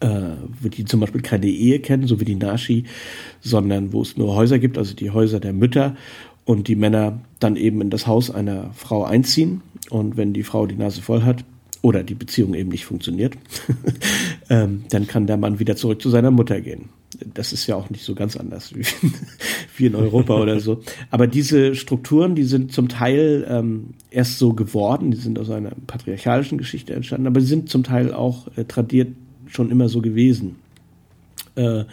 äh, 0.00 0.32
die 0.62 0.84
zum 0.84 1.00
Beispiel 1.00 1.22
keine 1.22 1.46
Ehe 1.46 1.80
kennen, 1.80 2.06
so 2.06 2.20
wie 2.20 2.24
die 2.24 2.34
Nashi, 2.34 2.84
sondern 3.40 3.92
wo 3.92 4.02
es 4.02 4.16
nur 4.16 4.34
Häuser 4.34 4.58
gibt, 4.58 4.78
also 4.78 4.94
die 4.94 5.10
Häuser 5.10 5.40
der 5.40 5.52
Mütter 5.52 5.96
und 6.44 6.68
die 6.68 6.76
Männer 6.76 7.20
dann 7.40 7.56
eben 7.56 7.80
in 7.80 7.90
das 7.90 8.06
Haus 8.06 8.30
einer 8.30 8.70
Frau 8.74 9.04
einziehen 9.04 9.62
und 9.90 10.16
wenn 10.16 10.32
die 10.32 10.42
Frau 10.42 10.66
die 10.66 10.76
Nase 10.76 11.02
voll 11.02 11.22
hat, 11.22 11.44
oder 11.82 12.02
die 12.02 12.14
Beziehung 12.14 12.54
eben 12.54 12.70
nicht 12.70 12.84
funktioniert, 12.84 13.34
ähm, 14.50 14.84
dann 14.90 15.06
kann 15.06 15.26
der 15.26 15.36
Mann 15.36 15.58
wieder 15.58 15.76
zurück 15.76 16.02
zu 16.02 16.10
seiner 16.10 16.30
Mutter 16.30 16.60
gehen. 16.60 16.88
Das 17.34 17.52
ist 17.52 17.66
ja 17.66 17.76
auch 17.76 17.88
nicht 17.88 18.04
so 18.04 18.14
ganz 18.14 18.36
anders 18.36 18.74
wie, 18.74 18.84
wie 19.76 19.86
in 19.86 19.94
Europa 19.94 20.34
oder 20.34 20.60
so. 20.60 20.82
Aber 21.10 21.26
diese 21.26 21.74
Strukturen, 21.74 22.34
die 22.34 22.44
sind 22.44 22.72
zum 22.72 22.88
Teil 22.88 23.46
ähm, 23.48 23.94
erst 24.10 24.38
so 24.38 24.52
geworden, 24.52 25.10
die 25.10 25.16
sind 25.16 25.38
aus 25.38 25.50
einer 25.50 25.72
patriarchalischen 25.86 26.58
Geschichte 26.58 26.94
entstanden, 26.94 27.26
aber 27.26 27.40
sie 27.40 27.46
sind 27.46 27.68
zum 27.68 27.84
Teil 27.84 28.12
auch 28.12 28.48
äh, 28.56 28.64
tradiert 28.64 29.08
schon 29.46 29.70
immer 29.70 29.88
so 29.88 30.00
gewesen. 30.00 30.56
Äh, 31.56 31.84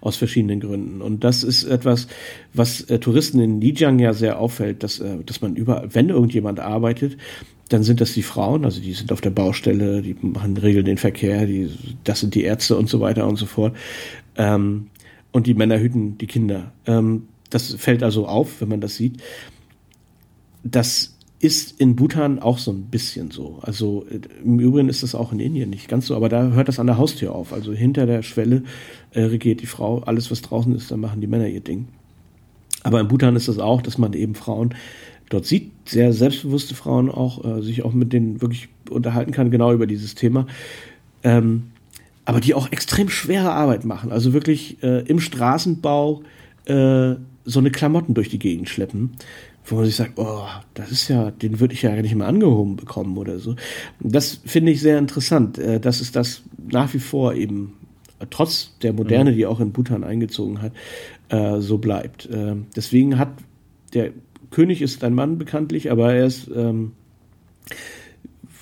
aus 0.00 0.16
verschiedenen 0.16 0.58
Gründen. 0.58 1.00
Und 1.00 1.22
das 1.22 1.44
ist 1.44 1.62
etwas, 1.62 2.08
was 2.54 2.80
äh, 2.90 2.98
Touristen 2.98 3.38
in 3.38 3.60
Lijiang 3.60 4.00
ja 4.00 4.14
sehr 4.14 4.40
auffällt, 4.40 4.82
dass, 4.82 4.98
äh, 4.98 5.18
dass 5.24 5.40
man 5.40 5.54
überall, 5.54 5.94
wenn 5.94 6.08
irgendjemand 6.08 6.58
arbeitet, 6.58 7.16
dann 7.72 7.82
sind 7.82 8.00
das 8.00 8.12
die 8.12 8.22
Frauen, 8.22 8.64
also 8.64 8.80
die 8.80 8.92
sind 8.92 9.12
auf 9.12 9.20
der 9.20 9.30
Baustelle, 9.30 10.02
die 10.02 10.16
machen 10.20 10.56
regeln 10.56 10.84
den 10.84 10.98
Verkehr, 10.98 11.46
die, 11.46 11.70
das 12.04 12.20
sind 12.20 12.34
die 12.34 12.42
Ärzte 12.42 12.76
und 12.76 12.88
so 12.88 13.00
weiter 13.00 13.26
und 13.26 13.36
so 13.36 13.46
fort. 13.46 13.76
Ähm, 14.36 14.88
und 15.32 15.46
die 15.46 15.54
Männer 15.54 15.78
hüten 15.78 16.18
die 16.18 16.26
Kinder. 16.26 16.72
Ähm, 16.86 17.28
das 17.50 17.74
fällt 17.74 18.02
also 18.02 18.26
auf, 18.26 18.60
wenn 18.60 18.68
man 18.68 18.80
das 18.80 18.96
sieht. 18.96 19.22
Das 20.62 21.16
ist 21.40 21.80
in 21.80 21.96
Bhutan 21.96 22.38
auch 22.38 22.58
so 22.58 22.70
ein 22.70 22.84
bisschen 22.84 23.30
so. 23.30 23.58
Also 23.62 24.06
im 24.44 24.60
Übrigen 24.60 24.88
ist 24.88 25.02
das 25.02 25.14
auch 25.14 25.32
in 25.32 25.40
Indien 25.40 25.70
nicht 25.70 25.88
ganz 25.88 26.06
so, 26.06 26.14
aber 26.14 26.28
da 26.28 26.50
hört 26.50 26.68
das 26.68 26.78
an 26.78 26.86
der 26.86 26.98
Haustür 26.98 27.34
auf. 27.34 27.52
Also 27.52 27.72
hinter 27.72 28.06
der 28.06 28.22
Schwelle 28.22 28.62
äh, 29.10 29.22
regiert 29.22 29.60
die 29.60 29.66
Frau. 29.66 30.00
Alles, 30.00 30.30
was 30.30 30.42
draußen 30.42 30.74
ist, 30.74 30.90
dann 30.90 31.00
machen 31.00 31.20
die 31.20 31.26
Männer 31.26 31.48
ihr 31.48 31.60
Ding. 31.60 31.88
Aber 32.84 33.00
in 33.00 33.08
Bhutan 33.08 33.36
ist 33.36 33.48
das 33.48 33.58
auch, 33.58 33.82
dass 33.82 33.98
man 33.98 34.12
eben 34.12 34.34
Frauen 34.34 34.74
dort 35.28 35.46
sieht, 35.46 35.70
sehr 35.86 36.12
selbstbewusste 36.12 36.74
Frauen 36.74 37.10
auch, 37.10 37.44
äh, 37.44 37.62
sich 37.62 37.82
auch 37.84 37.92
mit 37.92 38.12
denen 38.12 38.40
wirklich 38.40 38.68
unterhalten 38.90 39.32
kann, 39.32 39.50
genau 39.50 39.72
über 39.72 39.86
dieses 39.86 40.14
Thema. 40.14 40.46
Ähm, 41.22 41.64
aber 42.24 42.40
die 42.40 42.54
auch 42.54 42.70
extrem 42.70 43.08
schwere 43.08 43.52
Arbeit 43.52 43.84
machen. 43.84 44.12
Also 44.12 44.32
wirklich 44.32 44.82
äh, 44.82 45.00
im 45.06 45.20
Straßenbau 45.20 46.22
äh, 46.66 47.14
so 47.44 47.58
eine 47.58 47.70
Klamotten 47.70 48.14
durch 48.14 48.28
die 48.28 48.38
Gegend 48.38 48.68
schleppen, 48.68 49.12
wo 49.64 49.76
man 49.76 49.84
sich 49.84 49.96
sagt, 49.96 50.12
oh, 50.18 50.44
das 50.74 50.92
ist 50.92 51.08
ja, 51.08 51.30
den 51.30 51.58
würde 51.58 51.74
ich 51.74 51.82
ja 51.82 51.94
gar 51.94 52.02
nicht 52.02 52.14
mehr 52.14 52.28
angehoben 52.28 52.76
bekommen 52.76 53.16
oder 53.16 53.38
so. 53.38 53.56
Das 54.00 54.40
finde 54.44 54.72
ich 54.72 54.80
sehr 54.80 54.98
interessant, 54.98 55.58
äh, 55.58 55.80
dass 55.80 56.00
es 56.00 56.12
das 56.12 56.42
nach 56.70 56.92
wie 56.94 57.00
vor 57.00 57.34
eben 57.34 57.74
trotz 58.30 58.72
der 58.82 58.92
Moderne, 58.92 59.32
mhm. 59.32 59.36
die 59.36 59.46
auch 59.46 59.60
in 59.60 59.72
Bhutan 59.72 60.04
eingezogen 60.04 60.62
hat, 60.62 60.72
äh, 61.28 61.60
so 61.60 61.78
bleibt. 61.78 62.26
Äh, 62.26 62.56
deswegen 62.76 63.18
hat 63.18 63.30
der 63.94 64.12
König 64.52 64.80
ist 64.82 65.02
ein 65.02 65.14
Mann 65.14 65.38
bekanntlich, 65.38 65.90
aber 65.90 66.14
er 66.14 66.26
ist, 66.26 66.48
ähm, 66.54 66.92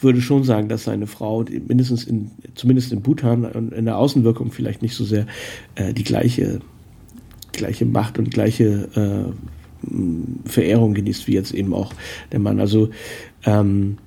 würde 0.00 0.22
schon 0.22 0.44
sagen, 0.44 0.68
dass 0.68 0.84
seine 0.84 1.06
Frau 1.06 1.44
mindestens 1.68 2.04
in, 2.04 2.30
zumindest 2.54 2.92
in 2.92 3.02
Bhutan 3.02 3.44
und 3.44 3.74
in 3.74 3.84
der 3.84 3.98
Außenwirkung 3.98 4.50
vielleicht 4.50 4.80
nicht 4.80 4.94
so 4.94 5.04
sehr 5.04 5.26
äh, 5.74 5.92
die 5.92 6.04
gleiche, 6.04 6.60
gleiche 7.52 7.84
Macht 7.84 8.18
und 8.18 8.30
gleiche 8.30 8.88
äh, 8.94 10.48
Verehrung 10.48 10.94
genießt 10.94 11.26
wie 11.26 11.34
jetzt 11.34 11.52
eben 11.52 11.74
auch 11.74 11.92
der 12.32 12.38
Mann. 12.38 12.60
Also 12.60 12.90
ähm, 13.44 13.98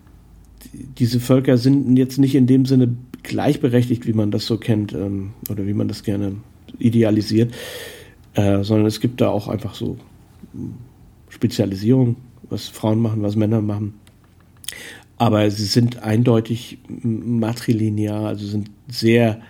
diese 0.97 1.19
Völker 1.19 1.57
sind 1.57 1.97
jetzt 1.97 2.17
nicht 2.17 2.33
in 2.33 2.47
dem 2.47 2.65
Sinne 2.65 2.95
gleichberechtigt, 3.21 4.07
wie 4.07 4.13
man 4.13 4.31
das 4.31 4.45
so 4.45 4.57
kennt 4.57 4.93
ähm, 4.93 5.33
oder 5.49 5.67
wie 5.67 5.73
man 5.73 5.87
das 5.87 6.03
gerne 6.03 6.35
idealisiert, 6.79 7.53
äh, 8.33 8.63
sondern 8.63 8.87
es 8.87 8.99
gibt 8.99 9.21
da 9.21 9.29
auch 9.29 9.47
einfach 9.47 9.75
so 9.75 9.97
Spezialisierung, 11.43 12.15
was 12.49 12.69
Frauen 12.69 13.01
machen, 13.01 13.21
was 13.21 13.35
Männer 13.35 13.61
machen. 13.61 13.95
Aber 15.17 15.51
sie 15.51 15.65
sind 15.65 16.01
eindeutig 16.01 16.77
matrilinear, 16.87 18.27
also 18.27 18.45
sind 18.47 18.71
sehr, 18.87 19.41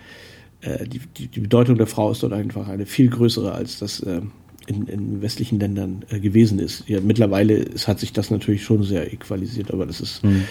äh, 0.61 0.87
die, 0.87 1.01
die, 1.17 1.27
die, 1.27 1.39
Bedeutung 1.39 1.77
der 1.77 1.85
Frau 1.85 2.11
ist 2.11 2.23
dort 2.23 2.33
einfach 2.33 2.67
eine 2.67 2.87
viel 2.87 3.09
größere, 3.09 3.51
als 3.51 3.77
das 3.77 3.99
äh, 3.99 4.21
in, 4.65 4.87
in, 4.87 5.21
westlichen 5.21 5.59
Ländern 5.59 6.03
äh, 6.09 6.19
gewesen 6.19 6.57
ist. 6.57 6.83
Ja, 6.89 6.99
mittlerweile 6.99 7.53
ist, 7.53 7.87
hat 7.87 7.99
sich 7.99 8.11
das 8.11 8.31
natürlich 8.31 8.63
schon 8.63 8.81
sehr 8.81 9.13
equalisiert, 9.13 9.71
aber 9.71 9.85
das 9.85 10.01
ist 10.01 10.23
mhm. 10.23 10.45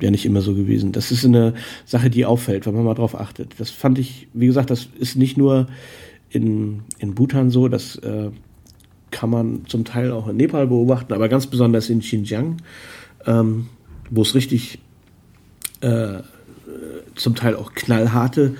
ja 0.00 0.10
nicht 0.12 0.26
immer 0.26 0.42
so 0.42 0.54
gewesen. 0.54 0.92
Das 0.92 1.10
ist 1.10 1.24
eine 1.24 1.54
Sache, 1.86 2.08
die 2.08 2.24
auffällt, 2.24 2.66
wenn 2.66 2.74
man 2.74 2.84
mal 2.84 2.94
drauf 2.94 3.18
achtet. 3.18 3.54
Das 3.58 3.70
fand 3.70 3.98
ich, 3.98 4.28
wie 4.32 4.46
gesagt, 4.46 4.70
das 4.70 4.88
ist 4.98 5.16
nicht 5.16 5.36
nur 5.36 5.66
in, 6.30 6.82
in 7.00 7.14
Bhutan 7.14 7.50
so, 7.50 7.66
dass 7.66 7.96
äh, 7.96 8.30
kann 9.10 9.30
man 9.30 9.66
zum 9.66 9.84
Teil 9.84 10.12
auch 10.12 10.28
in 10.28 10.36
Nepal 10.36 10.66
beobachten, 10.66 11.12
aber 11.12 11.28
ganz 11.28 11.46
besonders 11.46 11.90
in 11.90 12.00
Xinjiang, 12.00 12.58
ähm, 13.26 13.66
wo 14.10 14.22
es 14.22 14.34
richtig 14.34 14.78
äh, 15.80 16.20
zum 17.14 17.34
Teil 17.34 17.56
auch 17.56 17.72
knallharte 17.74 18.54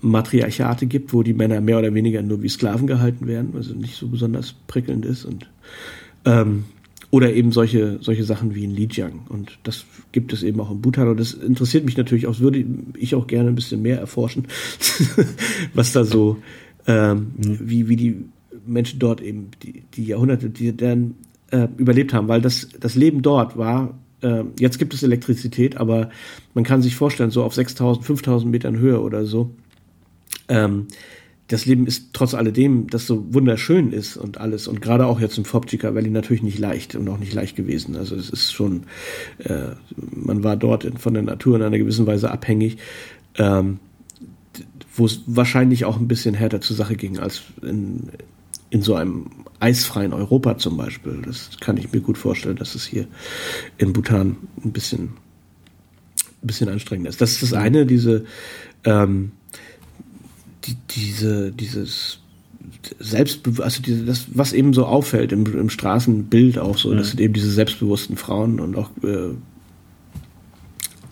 Matriarchate 0.00 0.86
gibt, 0.86 1.12
wo 1.12 1.22
die 1.22 1.34
Männer 1.34 1.60
mehr 1.60 1.78
oder 1.78 1.94
weniger 1.94 2.22
nur 2.22 2.42
wie 2.42 2.48
Sklaven 2.48 2.86
gehalten 2.86 3.26
werden, 3.26 3.50
was 3.52 3.68
nicht 3.70 3.96
so 3.96 4.08
besonders 4.08 4.54
prickelnd 4.66 5.04
ist 5.04 5.24
und 5.24 5.48
ähm, 6.24 6.64
oder 7.10 7.32
eben 7.32 7.52
solche, 7.52 7.98
solche 8.00 8.24
Sachen 8.24 8.54
wie 8.54 8.64
in 8.64 8.72
Lijiang. 8.72 9.20
Und 9.28 9.58
das 9.62 9.84
gibt 10.12 10.32
es 10.32 10.42
eben 10.42 10.60
auch 10.60 10.70
in 10.70 10.80
Bhutan. 10.80 11.08
Und 11.08 11.20
das 11.20 11.32
interessiert 11.34 11.84
mich 11.84 11.96
natürlich 11.96 12.26
auch, 12.26 12.40
würde 12.40 12.64
ich 12.96 13.14
auch 13.14 13.26
gerne 13.26 13.48
ein 13.48 13.54
bisschen 13.54 13.80
mehr 13.80 13.98
erforschen, 13.98 14.48
was 15.74 15.92
da 15.92 16.04
so, 16.04 16.38
ähm, 16.86 17.32
mhm. 17.36 17.58
wie, 17.62 17.88
wie 17.88 17.96
die 17.96 18.24
Menschen 18.66 18.98
dort 18.98 19.20
eben, 19.20 19.50
die, 19.62 19.82
die 19.94 20.04
Jahrhunderte, 20.04 20.50
die 20.50 20.76
dann 20.76 21.14
äh, 21.50 21.68
überlebt 21.76 22.12
haben, 22.12 22.28
weil 22.28 22.40
das, 22.40 22.68
das 22.78 22.94
Leben 22.94 23.22
dort 23.22 23.56
war, 23.56 23.98
äh, 24.22 24.44
jetzt 24.58 24.78
gibt 24.78 24.94
es 24.94 25.02
Elektrizität, 25.02 25.76
aber 25.76 26.10
man 26.54 26.64
kann 26.64 26.82
sich 26.82 26.96
vorstellen, 26.96 27.30
so 27.30 27.44
auf 27.44 27.54
6000, 27.54 28.04
5000 28.04 28.50
Metern 28.50 28.78
Höhe 28.78 29.00
oder 29.00 29.24
so, 29.24 29.50
ähm, 30.48 30.86
das 31.48 31.64
Leben 31.64 31.86
ist 31.86 32.08
trotz 32.12 32.34
alledem, 32.34 32.88
das 32.88 33.06
so 33.06 33.32
wunderschön 33.32 33.92
ist 33.92 34.16
und 34.16 34.38
alles 34.38 34.66
und 34.66 34.82
gerade 34.82 35.06
auch 35.06 35.20
jetzt 35.20 35.38
im 35.38 35.44
Fopchika 35.44 35.94
Valley 35.94 36.10
natürlich 36.10 36.42
nicht 36.42 36.58
leicht 36.58 36.96
und 36.96 37.08
auch 37.08 37.18
nicht 37.18 37.34
leicht 37.34 37.54
gewesen. 37.54 37.96
Also 37.96 38.16
es 38.16 38.30
ist 38.30 38.52
schon, 38.52 38.84
äh, 39.38 39.68
man 40.10 40.42
war 40.42 40.56
dort 40.56 40.84
in, 40.84 40.96
von 40.96 41.14
der 41.14 41.22
Natur 41.22 41.56
in 41.56 41.62
einer 41.62 41.78
gewissen 41.78 42.06
Weise 42.06 42.32
abhängig, 42.32 42.78
ähm, 43.36 43.78
wo 44.94 45.04
es 45.04 45.22
wahrscheinlich 45.26 45.84
auch 45.84 45.98
ein 45.98 46.08
bisschen 46.08 46.34
härter 46.34 46.60
zur 46.60 46.74
Sache 46.74 46.96
ging 46.96 47.18
als 47.18 47.42
in, 47.62 48.08
in 48.70 48.82
so 48.82 48.94
einem 48.94 49.30
eisfreien 49.60 50.12
Europa 50.12 50.58
zum 50.58 50.76
Beispiel. 50.76 51.22
Das 51.24 51.50
kann 51.60 51.76
ich 51.76 51.92
mir 51.92 52.00
gut 52.00 52.18
vorstellen, 52.18 52.56
dass 52.56 52.74
es 52.74 52.84
hier 52.84 53.06
in 53.78 53.92
Bhutan 53.92 54.36
ein 54.64 54.72
bisschen, 54.72 55.14
ein 56.42 56.46
bisschen 56.46 56.68
anstrengender 56.68 57.10
ist. 57.10 57.20
Das 57.20 57.32
ist 57.32 57.42
das 57.42 57.52
eine, 57.52 57.86
diese 57.86 58.24
ähm, 58.84 59.32
die, 60.66 60.76
diese, 60.90 61.52
dieses 61.52 62.20
Selbstbewusst, 62.98 63.62
also 63.62 63.82
diese, 63.82 64.04
das, 64.04 64.26
was 64.32 64.52
eben 64.52 64.72
so 64.72 64.86
auffällt 64.86 65.32
im, 65.32 65.46
im 65.58 65.70
Straßenbild 65.70 66.58
auch 66.58 66.78
so, 66.78 66.92
mhm. 66.92 66.98
das 66.98 67.10
sind 67.10 67.20
eben 67.20 67.34
diese 67.34 67.50
selbstbewussten 67.50 68.16
Frauen 68.16 68.60
und 68.60 68.76
auch 68.76 68.90
äh, 69.02 69.34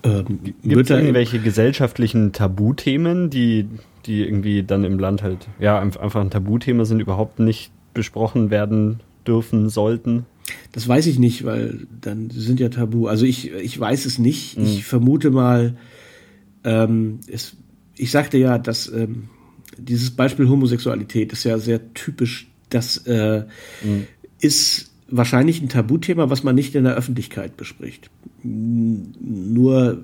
ähm, 0.05 0.40
Gibt 0.62 0.90
es 0.90 0.90
irgendwelche 0.90 1.39
gesellschaftlichen 1.39 2.32
Tabuthemen, 2.32 3.31
die, 3.31 3.66
die 4.06 4.22
irgendwie 4.22 4.62
dann 4.62 4.85
im 4.85 4.98
Land 4.98 5.22
halt, 5.22 5.48
ja, 5.59 5.78
einfach 5.78 6.20
ein 6.20 6.31
Tabuthema 6.31 6.85
sind, 6.85 7.01
überhaupt 7.01 7.39
nicht 7.39 7.72
besprochen 7.93 8.51
werden 8.51 9.01
dürfen, 9.26 9.68
sollten? 9.68 10.26
Das 10.72 10.86
weiß 10.86 11.06
ich 11.06 11.18
nicht, 11.18 11.44
weil 11.44 11.86
dann 12.01 12.31
sind 12.31 12.60
ja 12.60 12.68
Tabu. 12.68 13.06
Also 13.06 13.24
ich, 13.24 13.51
ich 13.52 13.78
weiß 13.78 14.05
es 14.05 14.18
nicht. 14.18 14.59
Mhm. 14.59 14.64
Ich 14.64 14.85
vermute 14.85 15.31
mal, 15.31 15.76
ähm, 16.64 17.20
es, 17.31 17.56
ich 17.97 18.10
sagte 18.10 18.39
ja, 18.39 18.59
dass 18.59 18.90
ähm, 18.93 19.28
dieses 19.78 20.10
Beispiel 20.10 20.48
Homosexualität 20.48 21.32
ist 21.32 21.44
ja 21.44 21.59
sehr 21.59 21.94
typisch. 21.94 22.48
Das 22.70 22.98
äh, 23.06 23.44
mhm. 23.82 24.06
ist 24.40 24.93
wahrscheinlich 25.09 25.62
ein 25.62 25.68
Tabuthema, 25.68 26.31
was 26.31 26.43
man 26.43 26.55
nicht 26.55 26.74
in 26.74 26.85
der 26.85 26.94
Öffentlichkeit 26.94 27.56
bespricht. 27.56 28.10
Nur 28.45 30.03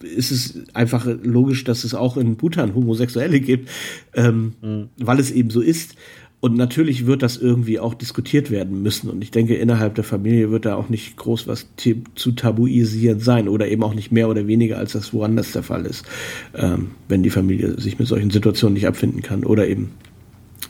ist 0.00 0.30
es 0.30 0.62
einfach 0.74 1.06
logisch, 1.22 1.64
dass 1.64 1.84
es 1.84 1.94
auch 1.94 2.16
in 2.16 2.36
Bhutan 2.36 2.74
Homosexuelle 2.74 3.40
gibt, 3.40 3.68
ähm, 4.14 4.54
mhm. 4.62 4.88
weil 4.98 5.20
es 5.20 5.30
eben 5.30 5.50
so 5.50 5.60
ist. 5.60 5.94
Und 6.40 6.58
natürlich 6.58 7.06
wird 7.06 7.22
das 7.22 7.38
irgendwie 7.38 7.80
auch 7.80 7.94
diskutiert 7.94 8.50
werden 8.50 8.82
müssen. 8.82 9.08
Und 9.08 9.22
ich 9.22 9.30
denke, 9.30 9.54
innerhalb 9.54 9.94
der 9.94 10.04
Familie 10.04 10.50
wird 10.50 10.66
da 10.66 10.74
auch 10.74 10.90
nicht 10.90 11.16
groß 11.16 11.46
was 11.46 11.68
zu 11.76 12.32
tabuisieren 12.32 13.18
sein 13.18 13.48
oder 13.48 13.66
eben 13.68 13.82
auch 13.82 13.94
nicht 13.94 14.12
mehr 14.12 14.28
oder 14.28 14.46
weniger, 14.46 14.76
als 14.76 14.92
das 14.92 15.14
woanders 15.14 15.52
der 15.52 15.62
Fall 15.62 15.86
ist, 15.86 16.04
ähm, 16.54 16.90
wenn 17.08 17.22
die 17.22 17.30
Familie 17.30 17.80
sich 17.80 17.98
mit 17.98 18.08
solchen 18.08 18.28
Situationen 18.28 18.74
nicht 18.74 18.86
abfinden 18.86 19.22
kann 19.22 19.44
oder 19.44 19.66
eben 19.66 19.92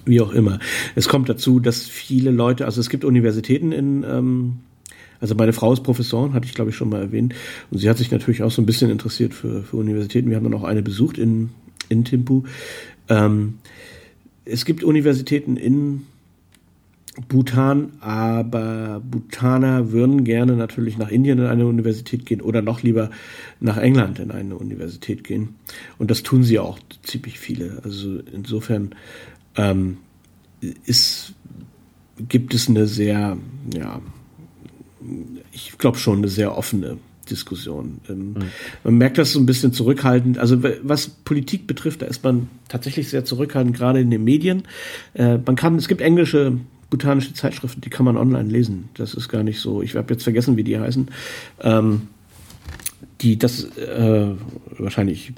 wie 0.04 0.20
auch 0.20 0.32
immer. 0.32 0.60
Es 0.94 1.08
kommt 1.08 1.28
dazu, 1.28 1.58
dass 1.58 1.82
viele 1.88 2.30
Leute, 2.30 2.66
also 2.66 2.80
es 2.80 2.88
gibt 2.88 3.04
Universitäten 3.04 3.72
in, 3.72 4.04
ähm, 4.08 4.58
also 5.20 5.34
meine 5.34 5.52
Frau 5.52 5.72
ist 5.72 5.82
Professorin, 5.82 6.34
hatte 6.34 6.46
ich 6.46 6.54
glaube 6.54 6.70
ich 6.70 6.76
schon 6.76 6.88
mal 6.88 7.00
erwähnt, 7.00 7.34
und 7.70 7.78
sie 7.78 7.88
hat 7.88 7.98
sich 7.98 8.10
natürlich 8.10 8.42
auch 8.42 8.50
so 8.50 8.62
ein 8.62 8.66
bisschen 8.66 8.90
interessiert 8.90 9.34
für, 9.34 9.62
für 9.62 9.76
Universitäten. 9.76 10.30
Wir 10.30 10.36
haben 10.36 10.44
dann 10.44 10.54
auch 10.54 10.64
eine 10.64 10.82
besucht 10.82 11.18
in, 11.18 11.50
in 11.88 12.04
Timpu. 12.04 12.44
Ähm, 13.08 13.54
es 14.44 14.64
gibt 14.64 14.84
Universitäten 14.84 15.56
in 15.56 16.02
Bhutan, 17.28 17.92
aber 18.00 19.00
Bhutaner 19.08 19.92
würden 19.92 20.24
gerne 20.24 20.56
natürlich 20.56 20.98
nach 20.98 21.10
Indien 21.10 21.38
in 21.38 21.46
eine 21.46 21.66
Universität 21.66 22.26
gehen 22.26 22.40
oder 22.40 22.60
noch 22.60 22.82
lieber 22.82 23.10
nach 23.60 23.76
England 23.76 24.18
in 24.18 24.32
eine 24.32 24.56
Universität 24.56 25.22
gehen. 25.22 25.54
Und 25.98 26.10
das 26.10 26.24
tun 26.24 26.42
sie 26.42 26.58
auch 26.58 26.78
ziemlich 27.04 27.38
viele. 27.38 27.80
Also 27.84 28.18
insofern 28.32 28.96
ähm, 29.56 29.98
ist, 30.84 31.34
gibt 32.28 32.52
es 32.52 32.68
eine 32.68 32.86
sehr, 32.86 33.36
ja, 33.72 34.00
ich 35.52 35.76
glaube 35.78 35.98
schon 35.98 36.18
eine 36.18 36.28
sehr 36.28 36.56
offene 36.56 36.98
Diskussion. 37.30 38.00
Ähm, 38.08 38.32
mhm. 38.32 38.34
Man 38.84 38.98
merkt 38.98 39.18
das 39.18 39.32
so 39.32 39.40
ein 39.40 39.46
bisschen 39.46 39.72
zurückhaltend. 39.72 40.38
Also 40.38 40.62
was 40.82 41.08
Politik 41.08 41.66
betrifft, 41.66 42.02
da 42.02 42.06
ist 42.06 42.22
man 42.22 42.48
tatsächlich 42.68 43.08
sehr 43.08 43.24
zurückhaltend, 43.24 43.76
gerade 43.76 44.00
in 44.00 44.10
den 44.10 44.24
Medien. 44.24 44.64
Äh, 45.14 45.38
man 45.38 45.56
kann, 45.56 45.76
es 45.76 45.88
gibt 45.88 46.00
englische 46.00 46.58
botanische 46.90 47.34
Zeitschriften, 47.34 47.80
die 47.80 47.90
kann 47.90 48.04
man 48.04 48.16
online 48.16 48.48
lesen. 48.48 48.88
Das 48.94 49.14
ist 49.14 49.28
gar 49.28 49.42
nicht 49.42 49.60
so. 49.60 49.82
Ich 49.82 49.96
habe 49.96 50.12
jetzt 50.12 50.22
vergessen, 50.22 50.56
wie 50.56 50.64
die 50.64 50.78
heißen. 50.78 51.08
Ähm, 51.62 52.02
die 53.20 53.38
das 53.38 53.64
äh, 53.76 54.28
wahrscheinlich 54.78 55.32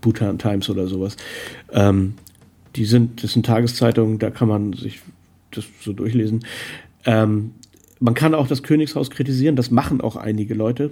Bhutan 0.00 0.38
Times 0.38 0.68
oder 0.70 0.86
sowas. 0.86 1.16
Ähm, 1.72 2.14
die 2.76 2.84
sind, 2.84 3.22
das 3.22 3.32
sind 3.32 3.46
Tageszeitungen, 3.46 4.18
da 4.18 4.30
kann 4.30 4.48
man 4.48 4.72
sich 4.72 5.00
das 5.50 5.64
so 5.80 5.92
durchlesen. 5.92 6.44
Ähm, 7.04 7.52
man 8.04 8.12
kann 8.12 8.34
auch 8.34 8.46
das 8.46 8.62
Königshaus 8.62 9.08
kritisieren, 9.08 9.56
das 9.56 9.70
machen 9.70 10.02
auch 10.02 10.16
einige 10.16 10.52
Leute. 10.52 10.90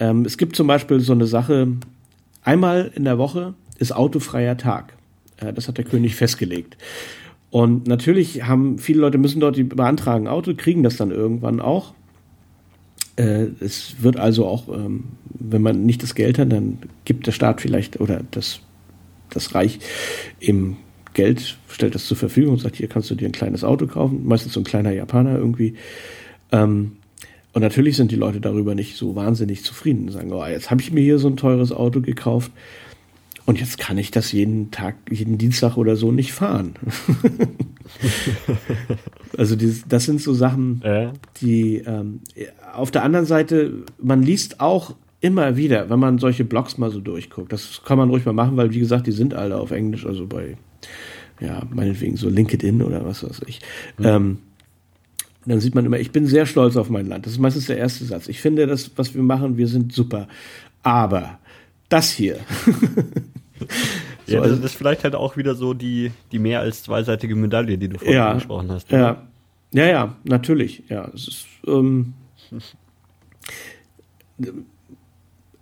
Ähm, 0.00 0.24
es 0.24 0.36
gibt 0.36 0.56
zum 0.56 0.66
Beispiel 0.66 0.98
so 0.98 1.12
eine 1.12 1.28
Sache, 1.28 1.68
einmal 2.42 2.90
in 2.96 3.04
der 3.04 3.16
Woche 3.16 3.54
ist 3.78 3.94
autofreier 3.94 4.56
Tag. 4.56 4.94
Äh, 5.36 5.52
das 5.52 5.68
hat 5.68 5.78
der 5.78 5.84
König 5.84 6.16
festgelegt. 6.16 6.76
Und 7.50 7.86
natürlich 7.86 8.42
haben 8.42 8.80
viele 8.80 9.02
Leute 9.02 9.18
müssen 9.18 9.38
dort 9.38 9.56
die 9.56 9.62
beantragen 9.62 10.26
Auto, 10.26 10.52
kriegen 10.56 10.82
das 10.82 10.96
dann 10.96 11.12
irgendwann 11.12 11.60
auch. 11.60 11.94
Äh, 13.14 13.46
es 13.60 13.94
wird 14.00 14.16
also 14.16 14.46
auch, 14.46 14.66
ähm, 14.68 15.04
wenn 15.32 15.62
man 15.62 15.86
nicht 15.86 16.02
das 16.02 16.16
Geld 16.16 16.40
hat, 16.40 16.50
dann 16.50 16.78
gibt 17.04 17.28
der 17.28 17.32
Staat 17.32 17.60
vielleicht 17.60 18.00
oder 18.00 18.22
das, 18.32 18.58
das 19.30 19.54
Reich 19.54 19.78
im 20.40 20.76
Geld, 21.16 21.56
stellt 21.68 21.94
das 21.94 22.06
zur 22.06 22.18
Verfügung 22.18 22.52
und 22.52 22.60
sagt, 22.60 22.76
hier 22.76 22.88
kannst 22.88 23.10
du 23.10 23.14
dir 23.14 23.26
ein 23.26 23.32
kleines 23.32 23.64
Auto 23.64 23.86
kaufen, 23.86 24.26
meistens 24.26 24.52
so 24.52 24.60
ein 24.60 24.64
kleiner 24.64 24.92
Japaner 24.92 25.38
irgendwie. 25.38 25.74
Ähm, 26.52 26.98
und 27.54 27.62
natürlich 27.62 27.96
sind 27.96 28.10
die 28.10 28.16
Leute 28.16 28.38
darüber 28.38 28.74
nicht 28.74 28.98
so 28.98 29.16
wahnsinnig 29.16 29.64
zufrieden. 29.64 30.10
Sagen, 30.10 30.30
oh, 30.30 30.44
jetzt 30.44 30.70
habe 30.70 30.82
ich 30.82 30.92
mir 30.92 31.00
hier 31.00 31.18
so 31.18 31.28
ein 31.28 31.38
teures 31.38 31.72
Auto 31.72 32.02
gekauft 32.02 32.52
und 33.46 33.58
jetzt 33.58 33.78
kann 33.78 33.96
ich 33.96 34.10
das 34.10 34.30
jeden 34.32 34.70
Tag, 34.70 34.96
jeden 35.10 35.38
Dienstag 35.38 35.78
oder 35.78 35.96
so 35.96 36.12
nicht 36.12 36.34
fahren. 36.34 36.74
also 39.38 39.56
die, 39.56 39.74
das 39.88 40.04
sind 40.04 40.20
so 40.20 40.34
Sachen, 40.34 40.82
äh. 40.82 41.08
die 41.40 41.78
ähm, 41.78 42.20
auf 42.74 42.90
der 42.90 43.04
anderen 43.04 43.24
Seite, 43.24 43.84
man 43.98 44.22
liest 44.22 44.60
auch 44.60 44.94
immer 45.22 45.56
wieder, 45.56 45.88
wenn 45.88 45.98
man 45.98 46.18
solche 46.18 46.44
Blogs 46.44 46.76
mal 46.76 46.90
so 46.90 47.00
durchguckt. 47.00 47.54
Das 47.54 47.80
kann 47.86 47.96
man 47.96 48.10
ruhig 48.10 48.26
mal 48.26 48.34
machen, 48.34 48.58
weil 48.58 48.74
wie 48.74 48.80
gesagt, 48.80 49.06
die 49.06 49.12
sind 49.12 49.32
alle 49.32 49.56
auf 49.56 49.70
Englisch, 49.70 50.04
also 50.04 50.26
bei 50.26 50.58
ja, 51.40 51.62
meinetwegen 51.70 52.16
so 52.16 52.28
LinkedIn 52.28 52.82
oder 52.82 53.04
was 53.04 53.22
weiß 53.22 53.42
ich. 53.46 53.60
Mhm. 53.98 54.06
Ähm, 54.06 54.38
dann 55.46 55.60
sieht 55.60 55.74
man 55.74 55.86
immer, 55.86 55.98
ich 55.98 56.10
bin 56.10 56.26
sehr 56.26 56.44
stolz 56.44 56.76
auf 56.76 56.90
mein 56.90 57.06
Land. 57.06 57.26
Das 57.26 57.34
ist 57.34 57.38
meistens 57.38 57.66
der 57.66 57.78
erste 57.78 58.04
Satz. 58.04 58.28
Ich 58.28 58.40
finde, 58.40 58.66
das, 58.66 58.90
was 58.96 59.14
wir 59.14 59.22
machen, 59.22 59.56
wir 59.56 59.68
sind 59.68 59.92
super. 59.92 60.26
Aber 60.82 61.38
das 61.88 62.10
hier. 62.10 62.38
so, 64.26 64.34
ja, 64.34 64.40
das 64.40 64.50
also 64.50 64.64
ist 64.64 64.74
vielleicht 64.74 65.04
halt 65.04 65.14
auch 65.14 65.36
wieder 65.36 65.54
so 65.54 65.72
die, 65.72 66.10
die 66.32 66.40
mehr 66.40 66.60
als 66.60 66.82
zweiseitige 66.82 67.36
Medaille, 67.36 67.78
die 67.78 67.88
du 67.88 67.98
vorhin 67.98 68.16
ja, 68.16 68.30
angesprochen 68.30 68.70
hast. 68.72 68.90
Ja, 68.90 69.22
ja, 69.72 69.86
ja, 69.86 70.16
natürlich. 70.24 70.82
Ja, 70.88 71.10
es 71.14 71.28
ist, 71.28 71.46
ähm, 71.66 72.14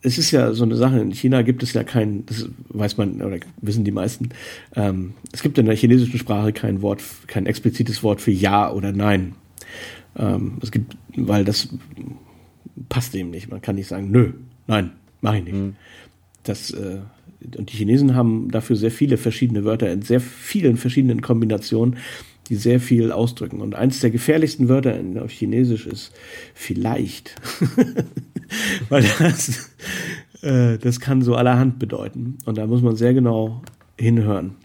es 0.04 0.18
ist 0.18 0.30
ja 0.32 0.52
so 0.52 0.64
eine 0.64 0.76
Sache, 0.76 1.00
in 1.00 1.12
China 1.12 1.40
gibt 1.40 1.62
es 1.62 1.72
ja 1.72 1.82
kein, 1.82 2.26
das 2.26 2.46
weiß 2.68 2.98
man 2.98 3.22
oder 3.22 3.38
wissen 3.62 3.84
die 3.84 3.90
meisten, 3.90 4.28
ähm, 4.76 5.14
es 5.32 5.42
gibt 5.42 5.56
in 5.56 5.64
der 5.64 5.76
chinesischen 5.76 6.18
Sprache 6.18 6.52
kein 6.52 6.82
Wort, 6.82 7.02
kein 7.26 7.46
explizites 7.46 8.02
Wort 8.02 8.20
für 8.20 8.30
Ja 8.30 8.70
oder 8.70 8.92
Nein. 8.92 9.34
Ähm, 10.16 10.58
es 10.62 10.70
gibt, 10.70 10.96
weil 11.16 11.44
das 11.44 11.70
passt 12.90 13.14
dem 13.14 13.30
nicht. 13.30 13.50
Man 13.50 13.62
kann 13.62 13.76
nicht 13.76 13.88
sagen, 13.88 14.10
nö, 14.10 14.34
nein, 14.66 14.90
mach 15.22 15.34
ich 15.34 15.44
nicht. 15.44 15.54
Mhm. 15.54 15.76
Das, 16.42 16.70
äh, 16.70 16.98
und 17.56 17.72
die 17.72 17.76
Chinesen 17.76 18.14
haben 18.14 18.50
dafür 18.50 18.76
sehr 18.76 18.90
viele 18.90 19.16
verschiedene 19.16 19.64
Wörter 19.64 19.90
in 19.90 20.02
sehr 20.02 20.20
vielen 20.20 20.76
verschiedenen 20.76 21.22
Kombinationen, 21.22 21.96
die 22.50 22.56
sehr 22.56 22.78
viel 22.78 23.10
ausdrücken. 23.10 23.62
Und 23.62 23.74
eines 23.74 24.00
der 24.00 24.10
gefährlichsten 24.10 24.68
Wörter 24.68 24.98
in, 24.98 25.18
auf 25.18 25.30
Chinesisch 25.30 25.86
ist 25.86 26.12
vielleicht. 26.54 27.36
Weil 28.88 29.04
das, 29.18 29.70
äh, 30.42 30.78
das 30.78 31.00
kann 31.00 31.22
so 31.22 31.34
allerhand 31.34 31.78
bedeuten. 31.78 32.38
Und 32.44 32.58
da 32.58 32.66
muss 32.66 32.82
man 32.82 32.96
sehr 32.96 33.14
genau 33.14 33.62
hinhören. 33.98 34.56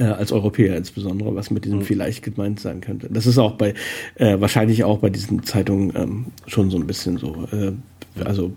Äh, 0.00 0.04
als 0.04 0.32
Europäer 0.32 0.78
insbesondere, 0.78 1.34
was 1.34 1.50
mit 1.50 1.66
diesem 1.66 1.80
mhm. 1.80 1.84
vielleicht 1.84 2.22
gemeint 2.22 2.58
sein 2.58 2.80
könnte. 2.80 3.08
Das 3.10 3.26
ist 3.26 3.36
auch 3.36 3.52
bei, 3.52 3.74
äh, 4.14 4.40
wahrscheinlich 4.40 4.82
auch 4.82 4.98
bei 4.98 5.10
diesen 5.10 5.42
Zeitungen 5.42 5.92
ähm, 5.94 6.26
schon 6.46 6.70
so 6.70 6.78
ein 6.78 6.86
bisschen 6.86 7.18
so. 7.18 7.46
Äh, 7.52 7.72
also 8.24 8.52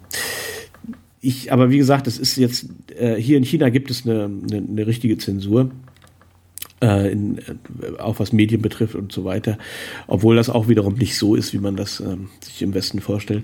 ich, 1.19 1.51
aber 1.51 1.69
wie 1.69 1.77
gesagt, 1.77 2.07
es 2.07 2.17
ist 2.17 2.37
jetzt, 2.37 2.67
äh, 2.97 3.15
hier 3.15 3.37
in 3.37 3.43
China 3.43 3.69
gibt 3.69 3.91
es 3.91 4.05
eine, 4.05 4.23
eine, 4.23 4.57
eine 4.57 4.87
richtige 4.87 5.17
Zensur. 5.17 5.69
Äh, 6.83 7.11
in, 7.11 7.37
äh, 7.37 7.97
auch 7.99 8.19
was 8.19 8.33
Medien 8.33 8.61
betrifft 8.61 8.95
und 8.95 9.11
so 9.11 9.23
weiter. 9.23 9.57
Obwohl 10.07 10.35
das 10.35 10.49
auch 10.49 10.67
wiederum 10.67 10.95
nicht 10.95 11.17
so 11.17 11.35
ist, 11.35 11.53
wie 11.53 11.59
man 11.59 11.75
das 11.75 12.01
ähm, 12.01 12.29
sich 12.41 12.61
im 12.61 12.73
Westen 12.73 12.99
vorstellt. 12.99 13.43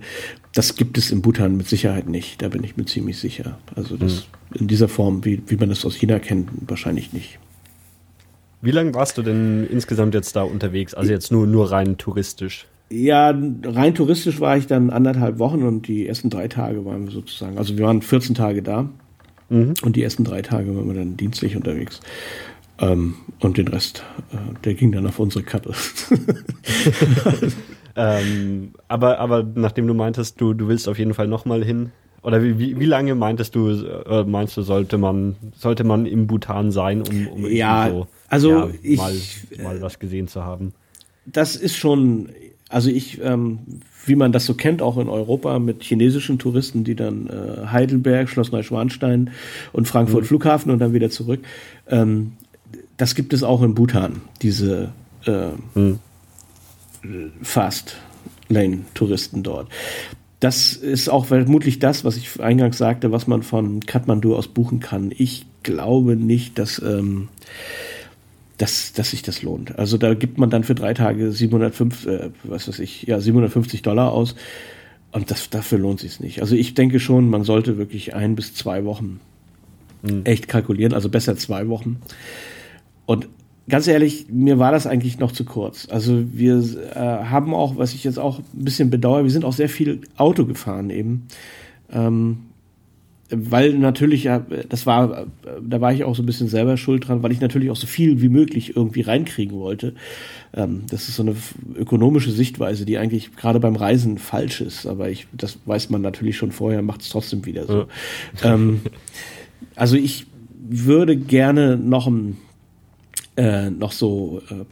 Das 0.54 0.76
gibt 0.76 0.98
es 0.98 1.10
in 1.10 1.22
Bhutan 1.22 1.56
mit 1.56 1.68
Sicherheit 1.68 2.10
nicht. 2.10 2.42
Da 2.42 2.50
bin 2.50 2.64
ich 2.64 2.76
mir 2.76 2.86
ziemlich 2.86 3.18
sicher. 3.18 3.58
Also 3.76 3.96
das 3.96 4.28
mhm. 4.52 4.62
in 4.62 4.68
dieser 4.68 4.90
Form, 4.90 5.24
wie, 5.24 5.42
wie 5.48 5.56
man 5.56 5.70
das 5.70 5.86
aus 5.86 5.96
China 5.96 6.20
kennt, 6.20 6.50
wahrscheinlich 6.68 7.14
nicht. 7.14 7.40
Wie 8.62 8.72
lange 8.72 8.94
warst 8.94 9.18
du 9.18 9.22
denn 9.22 9.66
insgesamt 9.72 10.14
jetzt 10.14 10.36
da 10.36 10.42
unterwegs? 10.44 10.94
Also 10.94 11.12
jetzt 11.12 11.32
nur, 11.32 11.48
nur 11.48 11.72
rein 11.72 11.98
touristisch? 11.98 12.68
Ja, 12.92 13.34
rein 13.64 13.96
touristisch 13.96 14.42
war 14.42 14.58
ich 14.58 14.68
dann 14.68 14.90
anderthalb 14.90 15.40
Wochen 15.40 15.64
und 15.64 15.88
die 15.88 16.08
ersten 16.08 16.30
drei 16.30 16.48
Tage 16.48 16.84
waren 16.86 17.06
wir 17.06 17.12
sozusagen, 17.12 17.58
also 17.58 17.78
wir 17.78 17.86
waren 17.86 18.02
14 18.02 18.34
Tage 18.34 18.64
da 18.64 18.90
mhm. 19.50 19.76
und 19.84 19.96
die 19.96 20.04
ersten 20.04 20.24
drei 20.24 20.42
Tage 20.42 20.76
waren 20.76 20.88
wir 20.88 20.96
dann 20.96 21.16
dienstlich 21.16 21.56
unterwegs. 21.56 22.02
Ähm, 22.80 23.16
und 23.40 23.58
den 23.58 23.68
Rest, 23.68 24.04
äh, 24.32 24.38
der 24.64 24.74
ging 24.74 24.92
dann 24.92 25.06
auf 25.08 25.20
unsere 25.20 25.44
Kappe. 25.44 25.74
ähm, 27.96 28.74
aber, 28.88 29.20
aber 29.20 29.44
nachdem 29.44 29.88
du 29.88 29.94
meintest, 29.94 30.40
du, 30.40 30.54
du 30.54 30.68
willst 30.68 30.88
auf 30.88 30.98
jeden 30.98 31.14
Fall 31.14 31.28
nochmal 31.28 31.64
hin, 31.64 31.92
oder 32.22 32.44
wie, 32.44 32.60
wie, 32.60 32.80
wie 32.80 32.86
lange 32.86 33.16
meintest 33.16 33.56
du, 33.56 33.70
äh, 33.70 34.24
meinst 34.24 34.58
du, 34.58 34.62
sollte 34.62 34.98
man, 34.98 35.36
sollte 35.56 35.84
man 35.84 36.06
im 36.06 36.28
Bhutan 36.28 36.72
sein, 36.72 37.02
um, 37.02 37.28
um 37.28 37.46
ja, 37.46 37.90
so, 37.90 38.08
also 38.28 38.50
ja, 38.50 38.70
ich, 38.82 38.98
mal, 38.98 39.14
mal 39.64 39.82
was 39.82 40.00
gesehen 40.00 40.28
zu 40.28 40.44
haben? 40.44 40.74
Das 41.26 41.56
ist 41.56 41.78
schon, 41.78 42.30
also 42.68 42.90
ich, 42.90 43.22
ähm, 43.24 43.60
wie 44.06 44.16
man 44.16 44.32
das 44.32 44.46
so 44.46 44.54
kennt, 44.54 44.82
auch 44.82 44.98
in 44.98 45.08
Europa 45.08 45.60
mit 45.60 45.84
chinesischen 45.84 46.40
Touristen, 46.40 46.84
die 46.84 46.96
dann 46.96 47.28
äh, 47.28 47.68
Heidelberg, 47.68 48.30
Schloss 48.30 48.52
Neuschwanstein 48.52 49.30
und 49.72 49.88
Frankfurt 49.88 50.24
mhm. 50.24 50.28
Flughafen 50.28 50.72
und 50.72 50.80
dann 50.80 50.94
wieder 50.94 51.10
zurück. 51.10 51.40
Ähm, 51.88 52.34
das 53.00 53.16
gibt 53.16 53.34
es 53.34 53.44
auch 53.44 53.64
in 53.64 53.74
Bhutan, 53.74 54.22
diese 54.42 54.92
äh, 55.26 55.52
hm. 55.74 56.00
Fast 57.42 57.96
Lane 58.50 58.80
Touristen 58.94 59.42
dort. 59.42 59.70
Das 60.42 60.74
ist 60.74 61.10
auch 61.10 61.26
vermutlich 61.28 61.80
das, 61.80 62.04
was 62.04 62.18
ich 62.18 62.42
eingangs 62.42 62.78
sagte, 62.78 63.12
was 63.12 63.26
man 63.26 63.42
von 63.42 63.80
Kathmandu 63.80 64.36
aus 64.36 64.50
buchen 64.50 64.82
kann. 64.82 65.14
Ich 65.18 65.46
glaube 65.64 66.18
nicht, 66.18 66.60
dass, 66.60 66.82
ähm, 66.82 67.30
dass, 68.58 68.92
dass 68.92 69.12
sich 69.12 69.22
das 69.22 69.44
lohnt. 69.44 69.80
Also 69.80 69.98
da 69.98 70.14
gibt 70.14 70.38
man 70.38 70.50
dann 70.50 70.66
für 70.66 70.76
drei 70.76 70.94
Tage 70.94 71.32
705, 71.32 72.06
äh, 72.06 72.30
was 72.44 72.68
weiß 72.68 72.80
ich, 72.80 73.04
ja, 73.04 73.22
750 73.22 73.82
Dollar 73.82 74.12
aus. 74.12 74.36
Und 75.14 75.32
das, 75.32 75.50
dafür 75.50 75.80
lohnt 75.80 76.02
sich 76.02 76.20
nicht. 76.20 76.42
Also 76.42 76.56
ich 76.56 76.74
denke 76.74 77.00
schon, 77.00 77.30
man 77.30 77.46
sollte 77.46 77.78
wirklich 77.78 78.14
ein 78.14 78.36
bis 78.36 78.54
zwei 78.54 78.84
Wochen 78.84 79.22
mhm. 80.02 80.22
echt 80.26 80.50
kalkulieren, 80.50 80.94
also 80.94 81.08
besser 81.08 81.38
zwei 81.38 81.70
Wochen. 81.70 82.02
Und 83.10 83.28
ganz 83.68 83.88
ehrlich, 83.88 84.28
mir 84.30 84.60
war 84.60 84.72
das 84.72 84.86
eigentlich 84.86 85.18
noch 85.18 85.32
zu 85.32 85.44
kurz. 85.44 85.88
Also 85.90 86.26
wir 86.32 86.60
äh, 86.94 87.00
haben 87.00 87.56
auch, 87.56 87.76
was 87.76 87.96
ich 87.96 88.04
jetzt 88.04 88.20
auch 88.20 88.38
ein 88.38 88.64
bisschen 88.64 88.92
bedauere, 88.92 89.24
wir 89.24 89.32
sind 89.32 89.46
auch 89.46 89.54
sehr 89.54 89.68
viel 89.68 90.02
Auto 90.16 90.46
gefahren 90.46 90.92
eben. 90.92 91.26
Ähm, 91.92 92.38
weil 93.32 93.74
natürlich, 93.74 94.26
ja, 94.26 94.46
das 94.70 94.86
war, 94.86 95.26
da 95.60 95.82
war 95.82 95.92
ich 95.92 96.04
auch 96.04 96.14
so 96.14 96.22
ein 96.22 96.28
bisschen 96.28 96.50
selber 96.50 96.78
schuld 96.78 97.08
dran, 97.08 97.24
weil 97.24 97.32
ich 97.32 97.42
natürlich 97.42 97.72
auch 97.72 97.76
so 97.76 97.88
viel 97.88 98.22
wie 98.22 98.30
möglich 98.30 98.76
irgendwie 98.76 99.02
reinkriegen 99.02 99.58
wollte. 99.58 99.96
Ähm, 100.54 100.84
das 100.92 101.10
ist 101.10 101.16
so 101.16 101.24
eine 101.24 101.36
ökonomische 101.76 102.30
Sichtweise, 102.30 102.86
die 102.86 103.00
eigentlich 103.00 103.36
gerade 103.36 103.60
beim 103.60 103.76
Reisen 103.76 104.20
falsch 104.20 104.62
ist, 104.62 104.86
aber 104.86 105.10
ich, 105.10 105.26
das 105.34 105.58
weiß 105.66 105.90
man 105.90 106.04
natürlich 106.04 106.38
schon 106.38 106.52
vorher, 106.52 106.84
macht 106.84 107.02
es 107.02 107.10
trotzdem 107.10 107.44
wieder 107.48 107.66
so. 107.66 107.88
Ja. 108.44 108.54
Ähm, 108.54 108.82
also 109.76 109.96
ich 109.96 110.28
würde 110.70 111.18
gerne 111.18 111.76
noch 111.76 112.06
ein 112.06 112.38
äh, 113.40 113.70
noch 113.70 113.94
so 113.94 114.42
äh, 114.50 114.66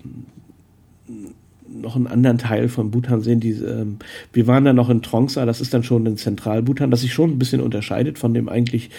noch 1.69 1.95
einen 1.95 2.07
anderen 2.07 2.37
Teil 2.37 2.67
von 2.67 2.91
Bhutan 2.91 3.21
sehen. 3.21 3.39
Die, 3.39 3.51
äh, 3.51 3.85
wir 4.33 4.47
waren 4.47 4.65
da 4.65 4.73
noch 4.73 4.89
in 4.89 5.01
Trongsa, 5.01 5.45
das 5.45 5.61
ist 5.61 5.73
dann 5.73 5.83
schon 5.83 6.05
in 6.05 6.17
Zentral-Bhutan, 6.17 6.91
das 6.91 7.01
sich 7.01 7.13
schon 7.13 7.31
ein 7.31 7.39
bisschen 7.39 7.61
unterscheidet 7.61 8.19
von 8.19 8.33
dem 8.33 8.49
eigentlich 8.49 8.89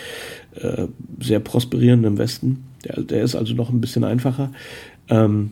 äh, 0.55 0.87
sehr 1.21 1.41
prosperierenden 1.41 2.17
Westen. 2.17 2.65
Der, 2.85 3.03
der 3.03 3.23
ist 3.23 3.35
also 3.35 3.55
noch 3.55 3.69
ein 3.69 3.81
bisschen 3.81 4.05
einfacher. 4.05 4.53
Ähm, 5.09 5.51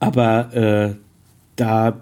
aber 0.00 0.54
äh, 0.54 0.94
da, 1.54 2.00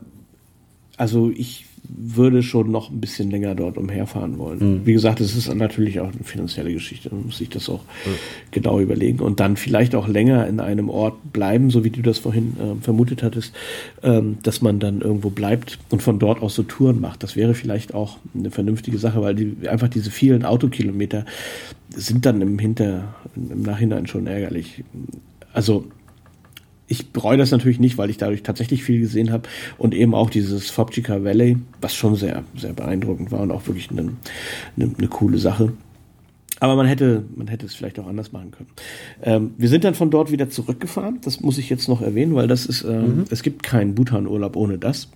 also 0.96 1.30
ich 1.30 1.66
würde 1.94 2.42
schon 2.42 2.70
noch 2.70 2.90
ein 2.90 3.00
bisschen 3.00 3.30
länger 3.30 3.54
dort 3.54 3.76
umherfahren 3.76 4.38
wollen. 4.38 4.58
Mhm. 4.58 4.86
Wie 4.86 4.92
gesagt, 4.92 5.20
es 5.20 5.36
ist 5.36 5.52
natürlich 5.54 6.00
auch 6.00 6.10
eine 6.12 6.24
finanzielle 6.24 6.72
Geschichte. 6.72 7.10
Man 7.12 7.26
muss 7.26 7.38
sich 7.38 7.48
das 7.48 7.68
auch 7.68 7.80
mhm. 8.04 8.10
genau 8.50 8.80
überlegen 8.80 9.20
und 9.20 9.40
dann 9.40 9.56
vielleicht 9.56 9.94
auch 9.94 10.08
länger 10.08 10.46
in 10.46 10.60
einem 10.60 10.88
Ort 10.88 11.32
bleiben, 11.32 11.70
so 11.70 11.84
wie 11.84 11.90
du 11.90 12.02
das 12.02 12.18
vorhin 12.18 12.56
äh, 12.58 12.82
vermutet 12.82 13.22
hattest, 13.22 13.54
ähm, 14.02 14.38
dass 14.42 14.62
man 14.62 14.78
dann 14.78 15.00
irgendwo 15.00 15.30
bleibt 15.30 15.78
und 15.90 16.02
von 16.02 16.18
dort 16.18 16.42
aus 16.42 16.54
so 16.54 16.62
Touren 16.62 17.00
macht. 17.00 17.22
Das 17.22 17.36
wäre 17.36 17.54
vielleicht 17.54 17.94
auch 17.94 18.18
eine 18.34 18.50
vernünftige 18.50 18.98
Sache, 18.98 19.20
weil 19.20 19.34
die, 19.34 19.68
einfach 19.68 19.88
diese 19.88 20.10
vielen 20.10 20.44
Autokilometer 20.44 21.24
sind 21.90 22.24
dann 22.24 22.40
im 22.40 22.58
Hinter, 22.58 23.14
im 23.36 23.62
Nachhinein 23.62 24.06
schon 24.06 24.26
ärgerlich. 24.26 24.82
Also 25.52 25.84
ich 26.92 27.10
bereue 27.10 27.38
das 27.38 27.50
natürlich 27.50 27.80
nicht, 27.80 27.96
weil 27.96 28.10
ich 28.10 28.18
dadurch 28.18 28.42
tatsächlich 28.42 28.84
viel 28.84 29.00
gesehen 29.00 29.32
habe 29.32 29.48
und 29.78 29.94
eben 29.94 30.14
auch 30.14 30.28
dieses 30.28 30.68
Fopchika 30.68 31.24
Valley, 31.24 31.56
was 31.80 31.94
schon 31.94 32.16
sehr, 32.16 32.44
sehr 32.54 32.74
beeindruckend 32.74 33.32
war 33.32 33.40
und 33.40 33.50
auch 33.50 33.66
wirklich 33.66 33.90
eine, 33.90 34.12
eine, 34.76 34.94
eine 34.98 35.08
coole 35.08 35.38
Sache. 35.38 35.72
Aber 36.60 36.76
man 36.76 36.86
hätte, 36.86 37.24
man 37.34 37.48
hätte 37.48 37.64
es 37.64 37.74
vielleicht 37.74 37.98
auch 37.98 38.06
anders 38.06 38.30
machen 38.32 38.50
können. 38.50 38.68
Ähm, 39.22 39.54
wir 39.56 39.70
sind 39.70 39.84
dann 39.84 39.94
von 39.94 40.10
dort 40.10 40.30
wieder 40.30 40.50
zurückgefahren. 40.50 41.18
Das 41.24 41.40
muss 41.40 41.56
ich 41.56 41.70
jetzt 41.70 41.88
noch 41.88 42.02
erwähnen, 42.02 42.34
weil 42.34 42.46
das 42.46 42.66
ist, 42.66 42.84
ähm, 42.84 43.16
mhm. 43.16 43.24
es 43.30 43.42
gibt 43.42 43.62
keinen 43.62 43.94
Bhutan-Urlaub 43.94 44.54
ohne 44.54 44.76
das. 44.76 45.08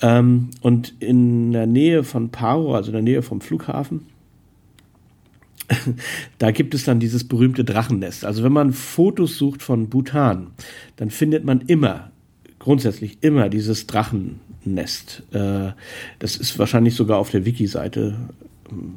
Ähm, 0.00 0.48
und 0.62 0.94
in 0.98 1.52
der 1.52 1.66
Nähe 1.66 2.04
von 2.04 2.30
Paro, 2.30 2.74
also 2.74 2.88
in 2.88 2.94
der 2.94 3.02
Nähe 3.02 3.22
vom 3.22 3.42
Flughafen, 3.42 4.06
da 6.38 6.50
gibt 6.50 6.74
es 6.74 6.84
dann 6.84 7.00
dieses 7.00 7.24
berühmte 7.24 7.64
Drachennest. 7.64 8.24
Also 8.24 8.42
wenn 8.42 8.52
man 8.52 8.72
Fotos 8.72 9.36
sucht 9.36 9.62
von 9.62 9.88
Bhutan, 9.88 10.48
dann 10.96 11.10
findet 11.10 11.44
man 11.44 11.62
immer, 11.62 12.10
grundsätzlich 12.58 13.18
immer 13.22 13.48
dieses 13.48 13.86
Drachennest. 13.86 15.22
Äh, 15.32 15.72
das 16.18 16.36
ist 16.36 16.58
wahrscheinlich 16.58 16.94
sogar 16.94 17.18
auf 17.18 17.30
der 17.30 17.44
Wiki-Seite 17.44 18.14
ähm, 18.70 18.96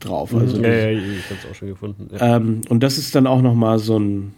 drauf. 0.00 0.32
Mhm. 0.32 0.38
Also 0.38 0.62
ja, 0.62 0.68
ja, 0.68 0.90
ich 0.90 1.24
habe 1.24 1.40
es 1.42 1.50
auch 1.50 1.54
schon 1.54 1.68
gefunden. 1.68 2.08
Ja. 2.12 2.36
Ähm, 2.36 2.60
und 2.68 2.82
das 2.82 2.98
ist 2.98 3.14
dann 3.14 3.26
auch 3.26 3.42
nochmal 3.42 3.78
so 3.78 3.98
ein 3.98 4.34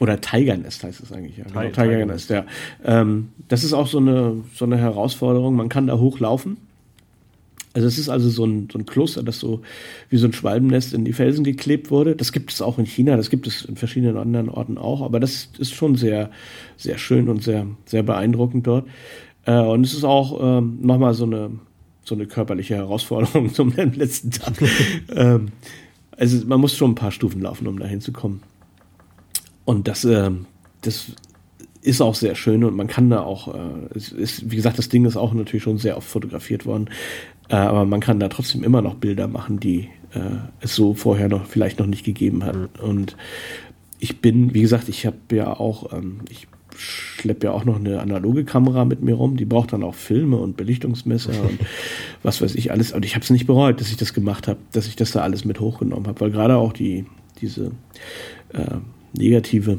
oder 0.00 0.20
Tigernest 0.20 0.84
heißt 0.84 1.00
es 1.00 1.12
eigentlich, 1.12 1.38
ja. 1.38 1.44
Genau, 1.44 1.62
Tigernest, 1.70 2.30
ja. 2.30 2.46
Ähm, 2.84 3.30
das 3.48 3.64
ist 3.64 3.72
auch 3.72 3.88
so 3.88 3.98
eine, 3.98 4.36
so 4.54 4.64
eine 4.64 4.76
Herausforderung. 4.78 5.56
Man 5.56 5.68
kann 5.68 5.88
da 5.88 5.98
hochlaufen 5.98 6.56
also 7.78 7.86
es 7.86 7.96
ist 7.96 8.08
also 8.08 8.28
so 8.28 8.44
ein, 8.44 8.68
so 8.72 8.76
ein 8.76 8.86
Kloster, 8.86 9.22
das 9.22 9.38
so 9.38 9.62
wie 10.08 10.16
so 10.16 10.26
ein 10.26 10.32
Schwalbennest 10.32 10.94
in 10.94 11.04
die 11.04 11.12
Felsen 11.12 11.44
geklebt 11.44 11.92
wurde. 11.92 12.16
Das 12.16 12.32
gibt 12.32 12.50
es 12.50 12.60
auch 12.60 12.76
in 12.76 12.86
China, 12.86 13.16
das 13.16 13.30
gibt 13.30 13.46
es 13.46 13.64
in 13.64 13.76
verschiedenen 13.76 14.16
anderen 14.16 14.48
Orten 14.48 14.78
auch, 14.78 15.00
aber 15.00 15.20
das 15.20 15.48
ist 15.58 15.74
schon 15.74 15.94
sehr, 15.94 16.30
sehr 16.76 16.98
schön 16.98 17.28
und 17.28 17.44
sehr, 17.44 17.68
sehr 17.84 18.02
beeindruckend 18.02 18.66
dort. 18.66 18.88
Äh, 19.46 19.60
und 19.60 19.86
es 19.86 19.94
ist 19.94 20.02
auch 20.02 20.58
ähm, 20.58 20.78
nochmal 20.82 21.14
so 21.14 21.24
eine, 21.24 21.52
so 22.02 22.16
eine 22.16 22.26
körperliche 22.26 22.74
Herausforderung 22.74 23.54
zum 23.54 23.72
letzten 23.76 24.32
Tag. 24.32 24.54
ähm, 25.14 25.52
also 26.16 26.44
man 26.48 26.60
muss 26.60 26.76
schon 26.76 26.90
ein 26.90 26.96
paar 26.96 27.12
Stufen 27.12 27.42
laufen, 27.42 27.68
um 27.68 27.78
da 27.78 27.86
hinzukommen. 27.86 28.42
Und 29.64 29.86
das, 29.86 30.04
äh, 30.04 30.32
das 30.80 31.12
ist 31.80 32.02
auch 32.02 32.14
sehr 32.14 32.34
schön 32.34 32.64
und 32.64 32.76
man 32.76 32.86
kann 32.86 33.08
da 33.08 33.22
auch, 33.22 33.54
äh, 33.54 33.60
es 33.94 34.10
ist, 34.10 34.50
wie 34.50 34.56
gesagt, 34.56 34.78
das 34.78 34.88
Ding 34.88 35.04
ist 35.04 35.16
auch 35.16 35.32
natürlich 35.32 35.62
schon 35.62 35.78
sehr 35.78 35.96
oft 35.96 36.08
fotografiert 36.08 36.66
worden. 36.66 36.90
Äh, 37.48 37.56
aber 37.56 37.84
man 37.84 38.00
kann 38.00 38.20
da 38.20 38.28
trotzdem 38.28 38.62
immer 38.62 38.82
noch 38.82 38.94
Bilder 38.94 39.28
machen, 39.28 39.60
die 39.60 39.88
äh, 40.14 40.38
es 40.60 40.74
so 40.74 40.94
vorher 40.94 41.28
noch 41.28 41.46
vielleicht 41.46 41.78
noch 41.78 41.86
nicht 41.86 42.04
gegeben 42.04 42.44
hat. 42.44 42.56
Mhm. 42.56 42.68
Und 42.80 43.16
ich 43.98 44.20
bin, 44.20 44.54
wie 44.54 44.62
gesagt, 44.62 44.88
ich 44.88 45.06
habe 45.06 45.16
ja 45.32 45.58
auch, 45.58 45.92
ähm, 45.92 46.20
ich 46.28 46.46
schleppe 46.76 47.46
ja 47.46 47.52
auch 47.52 47.64
noch 47.64 47.76
eine 47.76 48.00
analoge 48.00 48.44
Kamera 48.44 48.84
mit 48.84 49.02
mir 49.02 49.14
rum. 49.14 49.36
Die 49.36 49.44
braucht 49.44 49.72
dann 49.72 49.82
auch 49.82 49.94
Filme 49.94 50.36
und 50.36 50.56
Belichtungsmesser 50.56 51.32
und 51.48 51.58
was 52.22 52.40
weiß 52.40 52.54
ich 52.54 52.70
alles. 52.70 52.92
Und 52.92 53.04
ich 53.04 53.14
habe 53.14 53.24
es 53.24 53.30
nicht 53.30 53.46
bereut, 53.46 53.80
dass 53.80 53.90
ich 53.90 53.96
das 53.96 54.14
gemacht 54.14 54.48
habe, 54.48 54.60
dass 54.72 54.86
ich 54.86 54.96
das 54.96 55.12
da 55.12 55.22
alles 55.22 55.44
mit 55.44 55.60
hochgenommen 55.60 56.06
habe, 56.06 56.20
weil 56.20 56.30
gerade 56.30 56.56
auch 56.56 56.72
die 56.72 57.06
diese 57.40 57.70
äh, 58.52 58.76
negative, 59.16 59.78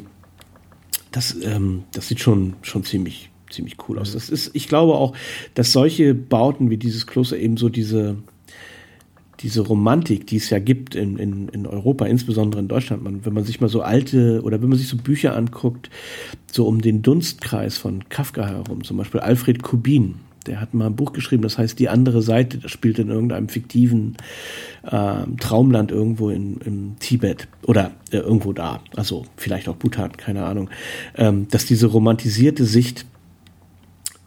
das 1.12 1.36
ähm, 1.44 1.84
das 1.91 2.08
sieht 2.08 2.22
schon 2.22 2.56
schon 2.62 2.84
ziemlich 2.84 3.30
ziemlich 3.49 3.77
cool 3.88 3.99
aus. 3.99 4.13
Das 4.13 4.30
ist, 4.30 4.51
ich 4.53 4.67
glaube 4.67 4.93
auch, 4.95 5.15
dass 5.53 5.71
solche 5.71 6.13
Bauten 6.13 6.69
wie 6.69 6.77
dieses 6.77 7.07
Kloster 7.07 7.38
eben 7.38 7.57
so 7.57 7.69
diese, 7.69 8.17
diese 9.39 9.61
Romantik, 9.61 10.27
die 10.27 10.38
es 10.38 10.49
ja 10.49 10.59
gibt 10.59 10.95
in, 10.95 11.17
in, 11.17 11.49
in 11.49 11.65
Europa, 11.65 12.05
insbesondere 12.05 12.61
in 12.61 12.67
Deutschland, 12.67 13.03
man, 13.03 13.26
wenn 13.26 13.34
man 13.34 13.43
sich 13.43 13.61
mal 13.61 13.69
so 13.69 13.81
alte 13.81 14.41
oder 14.43 14.61
wenn 14.61 14.69
man 14.69 14.77
sich 14.77 14.88
so 14.88 14.97
Bücher 14.97 15.35
anguckt, 15.35 15.89
so 16.51 16.67
um 16.67 16.81
den 16.81 17.01
Dunstkreis 17.01 17.77
von 17.77 18.09
Kafka 18.09 18.45
herum, 18.45 18.84
zum 18.84 18.97
Beispiel 18.97 19.21
Alfred 19.21 19.63
Kubin, 19.63 20.15
Der 20.45 20.61
hat 20.61 20.73
mal 20.73 20.88
ein 20.88 20.95
Buch 20.95 21.13
geschrieben, 21.13 21.43
das 21.43 21.57
heißt 21.57 21.77
Die 21.80 21.89
andere 21.89 22.21
Seite. 22.21 22.57
Das 22.57 22.71
spielt 22.71 22.97
in 22.99 23.09
irgendeinem 23.09 23.49
fiktiven 23.49 24.17
äh, 24.84 25.26
Traumland 25.39 25.91
irgendwo 25.91 26.30
in, 26.30 26.57
im 26.61 26.95
Tibet 26.99 27.47
oder 27.63 27.91
äh, 28.11 28.17
irgendwo 28.17 28.53
da. 28.53 28.81
Also 28.95 29.26
vielleicht 29.35 29.67
auch 29.67 29.76
Bhutan, 29.76 30.13
keine 30.13 30.45
Ahnung. 30.45 30.69
Ähm, 31.15 31.47
dass 31.49 31.65
diese 31.65 31.88
romantisierte 31.88 32.65
Sicht 32.65 33.05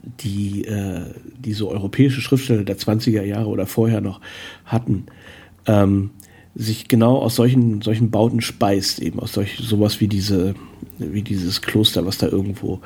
die, 0.03 0.65
äh, 0.65 1.07
die 1.39 1.53
so 1.53 1.71
europäische 1.71 2.21
Schriftsteller 2.21 2.65
der 2.65 2.79
20er 2.79 3.23
Jahre 3.23 3.49
oder 3.49 3.67
vorher 3.67 4.01
noch 4.01 4.21
hatten, 4.65 5.07
ähm, 5.67 6.11
sich 6.55 6.89
genau 6.89 7.19
aus 7.19 7.37
solchen, 7.37 7.81
solchen 7.83 8.11
Bauten 8.11 8.41
speist, 8.41 8.99
eben 8.99 9.21
aus 9.21 9.33
solch, 9.33 9.59
sowas 9.59 10.01
wie 10.01 10.09
diese, 10.09 10.55
wie 10.99 11.23
dieses 11.23 11.63
Kloster, 11.63 12.05
was 12.05 12.19
da 12.19 12.29
irgendwo, 12.29 12.81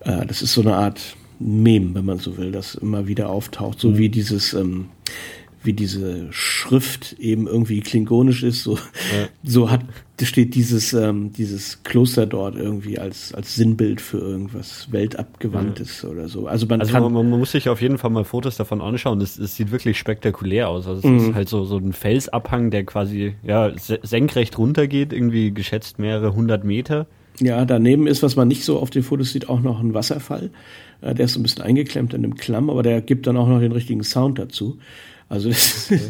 äh, 0.00 0.24
das 0.26 0.42
ist 0.42 0.52
so 0.52 0.60
eine 0.60 0.76
Art 0.76 1.16
Mem, 1.40 1.94
wenn 1.94 2.04
man 2.04 2.18
so 2.18 2.36
will, 2.36 2.52
das 2.52 2.74
immer 2.74 3.06
wieder 3.06 3.30
auftaucht, 3.30 3.80
so 3.80 3.90
mhm. 3.90 3.98
wie 3.98 4.08
dieses, 4.08 4.54
ähm, 4.54 4.86
wie 5.62 5.72
diese 5.72 6.32
Schrift 6.32 7.16
eben 7.18 7.46
irgendwie 7.46 7.80
klingonisch 7.80 8.42
ist, 8.42 8.62
so, 8.62 8.74
ja. 8.76 9.28
so 9.42 9.70
hat, 9.70 9.80
steht 10.22 10.54
dieses, 10.54 10.92
ähm, 10.92 11.32
dieses 11.32 11.82
Kloster 11.82 12.26
dort 12.26 12.56
irgendwie 12.56 12.98
als, 12.98 13.34
als 13.34 13.56
Sinnbild 13.56 14.00
für 14.00 14.18
irgendwas 14.18 14.88
Weltabgewandtes 14.92 16.02
ja. 16.02 16.10
oder 16.10 16.28
so. 16.28 16.46
Also 16.46 16.66
man 16.66 16.80
also 16.80 16.92
kann. 16.92 17.02
Man, 17.02 17.12
man, 17.12 17.38
muss 17.38 17.52
sich 17.52 17.68
auf 17.68 17.80
jeden 17.80 17.98
Fall 17.98 18.10
mal 18.10 18.24
Fotos 18.24 18.56
davon 18.56 18.80
anschauen. 18.80 19.20
Es, 19.20 19.38
es 19.38 19.56
sieht 19.56 19.70
wirklich 19.70 19.98
spektakulär 19.98 20.68
aus. 20.68 20.86
Also 20.86 21.00
es 21.00 21.04
mhm. 21.04 21.30
ist 21.30 21.34
halt 21.34 21.48
so, 21.48 21.64
so 21.64 21.78
ein 21.78 21.92
Felsabhang, 21.92 22.70
der 22.70 22.84
quasi, 22.84 23.34
ja, 23.42 23.72
senkrecht 23.76 24.58
runtergeht, 24.58 25.12
irgendwie 25.12 25.52
geschätzt 25.52 25.98
mehrere 25.98 26.34
hundert 26.34 26.64
Meter. 26.64 27.06
Ja, 27.40 27.64
daneben 27.64 28.06
ist, 28.06 28.22
was 28.22 28.36
man 28.36 28.48
nicht 28.48 28.64
so 28.64 28.78
auf 28.78 28.90
den 28.90 29.02
Fotos 29.02 29.32
sieht, 29.32 29.48
auch 29.48 29.60
noch 29.60 29.80
ein 29.80 29.94
Wasserfall. 29.94 30.50
Äh, 31.00 31.14
der 31.14 31.26
ist 31.26 31.34
so 31.34 31.40
ein 31.40 31.42
bisschen 31.42 31.62
eingeklemmt 31.62 32.14
in 32.14 32.24
einem 32.24 32.34
Klamm, 32.34 32.70
aber 32.70 32.82
der 32.82 33.00
gibt 33.00 33.26
dann 33.26 33.36
auch 33.36 33.48
noch 33.48 33.60
den 33.60 33.72
richtigen 33.72 34.02
Sound 34.02 34.38
dazu. 34.38 34.78
Also 35.28 35.50
das 35.50 35.90
okay. 35.92 36.08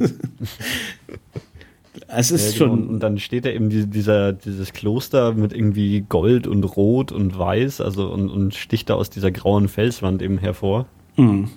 es 2.08 2.30
ist 2.30 2.52
ja, 2.52 2.58
schon. 2.58 2.88
Und 2.88 3.00
dann 3.00 3.18
steht 3.18 3.44
da 3.44 3.50
eben 3.50 3.68
dieser, 3.68 4.32
dieses 4.32 4.72
Kloster 4.72 5.34
mit 5.34 5.52
irgendwie 5.52 6.04
Gold 6.08 6.46
und 6.46 6.64
Rot 6.64 7.12
und 7.12 7.38
Weiß, 7.38 7.80
also 7.80 8.10
und, 8.12 8.30
und 8.30 8.54
sticht 8.54 8.90
da 8.90 8.94
aus 8.94 9.10
dieser 9.10 9.30
grauen 9.30 9.68
Felswand 9.68 10.22
eben 10.22 10.38
hervor. 10.38 10.86
Mhm. 11.16 11.48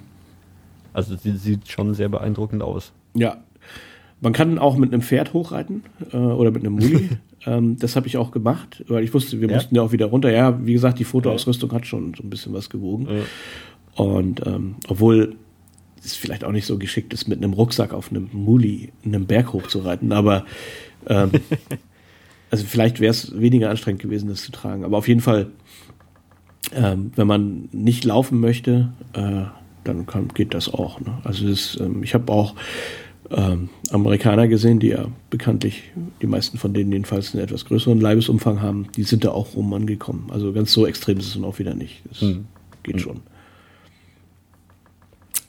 Also 0.94 1.16
sie 1.16 1.38
sieht 1.38 1.70
schon 1.70 1.94
sehr 1.94 2.10
beeindruckend 2.10 2.64
aus. 2.64 2.92
Ja. 3.14 3.38
Man 4.20 4.34
kann 4.34 4.60
auch 4.60 4.78
mit 4.78 4.94
einem 4.94 5.02
Pferd 5.02 5.34
hochreiten 5.34 5.84
äh, 6.12 6.18
oder 6.18 6.52
mit 6.52 6.64
einem 6.64 6.74
Muli. 6.74 7.10
ähm, 7.46 7.78
das 7.80 7.96
habe 7.96 8.08
ich 8.08 8.18
auch 8.18 8.32
gemacht, 8.32 8.84
weil 8.88 9.04
ich 9.04 9.14
wusste, 9.14 9.42
wir 9.42 9.48
ja. 9.48 9.56
mussten 9.56 9.76
ja 9.76 9.82
auch 9.82 9.92
wieder 9.92 10.08
runter. 10.08 10.32
Ja, 10.32 10.64
wie 10.64 10.74
gesagt, 10.74 11.00
die 11.00 11.06
Fotoausrüstung 11.06 11.70
ja. 11.70 11.78
hat 11.78 11.88
schon 11.88 12.14
so 12.16 12.24
ein 12.24 12.30
bisschen 12.30 12.54
was 12.54 12.70
gewogen. 12.70 13.08
Und 13.96 14.46
ähm, 14.46 14.76
obwohl 14.88 15.36
ist 16.03 16.18
vielleicht 16.18 16.44
auch 16.44 16.52
nicht 16.52 16.65
so 16.65 16.78
geschickt 16.78 17.14
ist, 17.14 17.28
mit 17.28 17.38
einem 17.38 17.53
Rucksack 17.53 17.94
auf 17.94 18.10
einem 18.10 18.30
Muli 18.32 18.91
einem 19.06 19.26
Berg 19.26 19.53
hochzureiten, 19.53 20.11
aber 20.11 20.45
ähm, 21.07 21.32
also 22.52 22.65
vielleicht 22.65 22.99
wäre 22.99 23.11
es 23.11 23.40
weniger 23.40 23.69
anstrengend 23.69 24.02
gewesen, 24.02 24.30
das 24.30 24.44
zu 24.44 24.52
tragen. 24.52 24.84
Aber 24.84 24.98
auf 24.98 25.07
jeden 25.07 25.22
Fall, 25.22 25.48
ähm, 26.73 27.11
wenn 27.15 27.28
man 27.28 27.69
nicht 27.72 28.03
laufen 28.03 28.40
möchte, 28.40 28.94
äh, 29.14 29.44
dann 29.84 30.06
kann, 30.06 30.28
geht 30.30 30.53
das 30.53 30.72
auch. 30.73 30.99
Ne? 30.99 31.18
Also 31.23 31.48
das, 31.48 31.78
ähm, 31.80 32.03
ich 32.03 32.14
habe 32.14 32.32
auch 32.32 32.56
ähm, 33.32 33.69
Amerikaner 33.91 34.48
gesehen, 34.48 34.80
die 34.80 34.90
ja 34.90 35.06
bekanntlich, 35.30 35.84
die 36.22 36.28
meisten 36.28 36.57
von 36.57 36.73
denen 36.73 36.91
jedenfalls 36.91 37.34
einen 37.34 37.44
etwas 37.44 37.65
größeren 37.65 37.99
Leibesumfang 37.99 38.61
haben, 38.61 38.88
die 38.95 39.03
sind 39.03 39.23
da 39.23 39.32
auch 39.32 39.56
rum 39.56 39.73
angekommen. 39.73 40.30
Also 40.32 40.52
ganz 40.53 40.73
so 40.73 40.86
extrem 40.86 41.18
ist 41.18 41.28
es 41.28 41.34
dann 41.34 41.45
auch 41.45 41.60
wieder 41.60 41.73
nicht. 41.73 42.02
Das 42.10 42.22
hm. 42.22 42.45
geht 42.84 42.95
hm. 42.95 43.02
schon. 43.02 43.19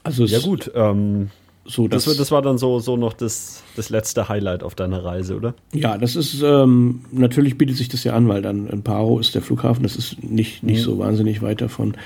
Also 0.04 0.24
ja 0.24 0.40
gut, 0.40 0.70
ähm, 0.74 1.30
so 1.64 1.86
das, 1.86 2.04
das, 2.04 2.16
das, 2.16 2.32
war 2.32 2.42
dann 2.42 2.58
so, 2.58 2.80
so 2.80 2.96
noch 2.96 3.12
das, 3.12 3.62
das 3.76 3.88
letzte 3.88 4.28
Highlight 4.28 4.64
auf 4.64 4.74
deiner 4.74 5.04
Reise, 5.04 5.36
oder? 5.36 5.54
Ja, 5.72 5.96
das 5.96 6.16
ist 6.16 6.42
ähm, 6.42 7.04
natürlich 7.12 7.56
bietet 7.56 7.76
sich 7.76 7.88
das 7.88 8.02
ja 8.02 8.14
an, 8.14 8.26
weil 8.28 8.42
dann 8.42 8.66
in 8.66 8.82
Paro 8.82 9.20
ist 9.20 9.34
der 9.36 9.42
Flughafen, 9.42 9.84
das 9.84 9.94
ist 9.94 10.24
nicht, 10.24 10.64
nicht 10.64 10.80
mhm. 10.80 10.84
so 10.84 10.98
wahnsinnig 10.98 11.40
weit 11.40 11.60
davon. 11.60 11.96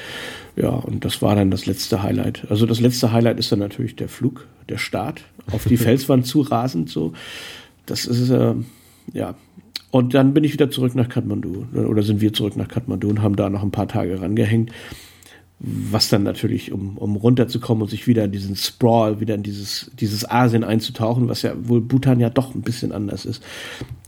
Ja, 0.57 0.71
und 0.71 1.05
das 1.07 1.23
war 1.23 1.35
dann 1.37 1.51
das 1.51 1.65
letzte 1.65 2.03
Highlight. 2.03 2.47
Also 2.51 2.67
das 2.67 2.81
letzte 2.81 3.13
Highlight 3.13 3.39
ist 3.39 3.51
dann 3.51 3.59
natürlich 3.59 3.97
der 3.97 4.09
Flug, 4.09 4.47
der 4.69 4.79
Start 4.79 5.23
auf 5.51 5.65
die 5.65 5.77
Felswand 5.79 6.27
zu 6.27 6.43
rasend 6.43 6.91
so. 6.91 7.15
Das 7.87 8.05
ist 8.05 8.29
äh, 8.29 8.55
ja. 9.15 9.35
Und 9.91 10.13
dann 10.13 10.35
bin 10.35 10.45
ich 10.45 10.53
wieder 10.53 10.71
zurück 10.71 10.95
nach 10.95 11.09
Kathmandu 11.09 11.65
oder 11.73 12.03
sind 12.03 12.21
wir 12.21 12.35
zurück 12.35 12.57
nach 12.57 12.69
Kathmandu 12.69 13.09
und 13.09 13.23
haben 13.23 13.37
da 13.37 13.49
noch 13.49 13.63
ein 13.63 13.71
paar 13.71 13.89
Tage 13.89 14.21
rangehängt 14.21 14.71
was 15.59 16.11
dann 16.11 16.23
natürlich, 16.23 16.71
um, 16.71 16.99
um 16.99 17.17
runterzukommen 17.17 17.83
und 17.83 17.89
sich 17.89 18.07
wieder 18.07 18.25
in 18.25 18.33
diesen 18.33 18.57
Sprawl, 18.57 19.21
wieder 19.21 19.35
in 19.35 19.43
dieses, 19.43 19.91
dieses 19.99 20.29
Asien 20.29 20.65
einzutauchen, 20.65 21.29
was 21.29 21.43
ja 21.43 21.55
wohl 21.57 21.81
Bhutan 21.81 22.21
ja 22.21 22.29
doch 22.29 22.55
ein 22.55 22.61
bisschen 22.63 22.93
anders 22.93 23.25
ist, 23.25 23.43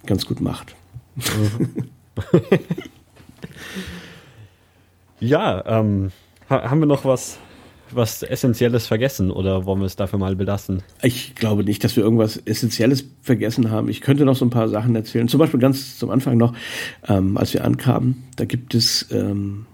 ganz 0.04 0.26
gut 0.26 0.40
macht. 0.40 0.74
ja, 5.20 5.64
ähm, 5.66 6.10
haben 6.50 6.80
wir 6.80 6.86
noch 6.86 7.04
was, 7.06 7.38
was 7.90 8.22
Essentielles 8.22 8.86
vergessen 8.86 9.30
oder 9.30 9.64
wollen 9.64 9.80
wir 9.80 9.86
es 9.86 9.96
dafür 9.96 10.18
mal 10.18 10.36
belassen? 10.36 10.82
Ich 11.02 11.34
glaube 11.34 11.64
nicht, 11.64 11.82
dass 11.82 11.96
wir 11.96 12.02
irgendwas 12.04 12.36
Essentielles 12.36 13.04
vergessen 13.22 13.70
haben. 13.70 13.88
Ich 13.88 14.02
könnte 14.02 14.26
noch 14.26 14.36
so 14.36 14.44
ein 14.44 14.50
paar 14.50 14.68
Sachen 14.68 14.94
erzählen. 14.94 15.28
Zum 15.28 15.38
Beispiel 15.38 15.60
ganz 15.60 15.98
zum 15.98 16.10
Anfang 16.10 16.36
noch, 16.36 16.52
ähm, 17.08 17.38
als 17.38 17.54
wir 17.54 17.64
ankamen, 17.64 18.24
da 18.36 18.44
gibt 18.44 18.74
es 18.74 19.06
ähm, 19.10 19.66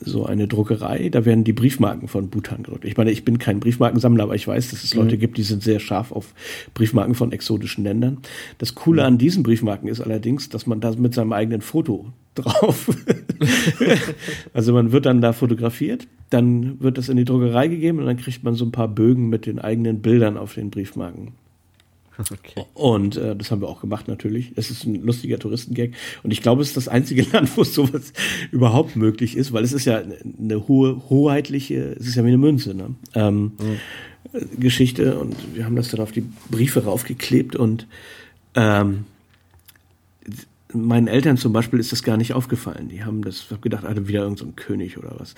so 0.00 0.24
eine 0.24 0.48
Druckerei, 0.48 1.10
da 1.10 1.24
werden 1.24 1.44
die 1.44 1.52
Briefmarken 1.52 2.08
von 2.08 2.30
Bhutan 2.30 2.62
gedruckt. 2.62 2.84
Ich 2.84 2.96
meine, 2.96 3.10
ich 3.10 3.24
bin 3.24 3.38
kein 3.38 3.60
Briefmarkensammler, 3.60 4.24
aber 4.24 4.34
ich 4.34 4.48
weiß, 4.48 4.70
dass 4.70 4.82
es 4.82 4.94
Leute 4.94 5.16
mhm. 5.16 5.20
gibt, 5.20 5.36
die 5.36 5.42
sind 5.42 5.62
sehr 5.62 5.78
scharf 5.78 6.10
auf 6.10 6.34
Briefmarken 6.74 7.14
von 7.14 7.32
exotischen 7.32 7.84
Ländern. 7.84 8.18
Das 8.58 8.74
Coole 8.74 9.02
mhm. 9.02 9.06
an 9.06 9.18
diesen 9.18 9.42
Briefmarken 9.42 9.88
ist 9.88 10.00
allerdings, 10.00 10.48
dass 10.48 10.66
man 10.66 10.80
da 10.80 10.92
mit 10.92 11.14
seinem 11.14 11.32
eigenen 11.32 11.60
Foto 11.60 12.06
drauf. 12.34 12.88
also 14.54 14.72
man 14.72 14.92
wird 14.92 15.06
dann 15.06 15.20
da 15.20 15.32
fotografiert, 15.32 16.06
dann 16.30 16.80
wird 16.80 16.96
das 16.96 17.08
in 17.08 17.16
die 17.16 17.24
Druckerei 17.24 17.68
gegeben 17.68 17.98
und 17.98 18.06
dann 18.06 18.16
kriegt 18.16 18.42
man 18.42 18.54
so 18.54 18.64
ein 18.64 18.72
paar 18.72 18.88
Bögen 18.88 19.28
mit 19.28 19.46
den 19.46 19.58
eigenen 19.58 20.00
Bildern 20.00 20.38
auf 20.38 20.54
den 20.54 20.70
Briefmarken. 20.70 21.32
Okay. 22.30 22.64
Und 22.74 23.16
äh, 23.16 23.36
das 23.36 23.50
haben 23.50 23.60
wir 23.60 23.68
auch 23.68 23.80
gemacht 23.80 24.08
natürlich. 24.08 24.52
Es 24.56 24.70
ist 24.70 24.84
ein 24.84 25.02
lustiger 25.02 25.38
Touristengag. 25.38 25.92
Und 26.22 26.30
ich 26.30 26.42
glaube, 26.42 26.62
es 26.62 26.68
ist 26.68 26.76
das 26.76 26.88
einzige 26.88 27.22
Land, 27.32 27.56
wo 27.56 27.64
sowas 27.64 28.12
überhaupt 28.50 28.96
möglich 28.96 29.36
ist, 29.36 29.52
weil 29.52 29.64
es 29.64 29.72
ist 29.72 29.84
ja 29.84 30.02
eine 30.38 30.68
hohe, 30.68 31.08
hoheitliche, 31.08 31.96
es 31.98 32.06
ist 32.06 32.16
ja 32.16 32.24
wie 32.24 32.28
eine 32.28 32.38
Münze, 32.38 32.74
ne? 32.74 32.94
Ähm, 33.14 33.52
mhm. 33.58 34.60
Geschichte. 34.60 35.18
Und 35.18 35.34
wir 35.54 35.64
haben 35.64 35.76
das 35.76 35.88
dann 35.88 36.00
auf 36.00 36.12
die 36.12 36.24
Briefe 36.50 36.84
raufgeklebt 36.84 37.56
und 37.56 37.86
ähm, 38.54 39.04
meinen 40.72 41.08
Eltern 41.08 41.36
zum 41.36 41.52
Beispiel 41.52 41.80
ist 41.80 41.92
das 41.92 42.02
gar 42.02 42.16
nicht 42.16 42.32
aufgefallen. 42.32 42.88
Die 42.88 43.04
haben 43.04 43.22
das, 43.22 43.42
ich 43.42 43.50
habe 43.50 43.60
gedacht, 43.60 43.84
ah, 43.84 43.94
wieder 43.96 44.22
irgendein 44.22 44.48
so 44.48 44.52
König 44.54 44.98
oder 44.98 45.14
was. 45.18 45.34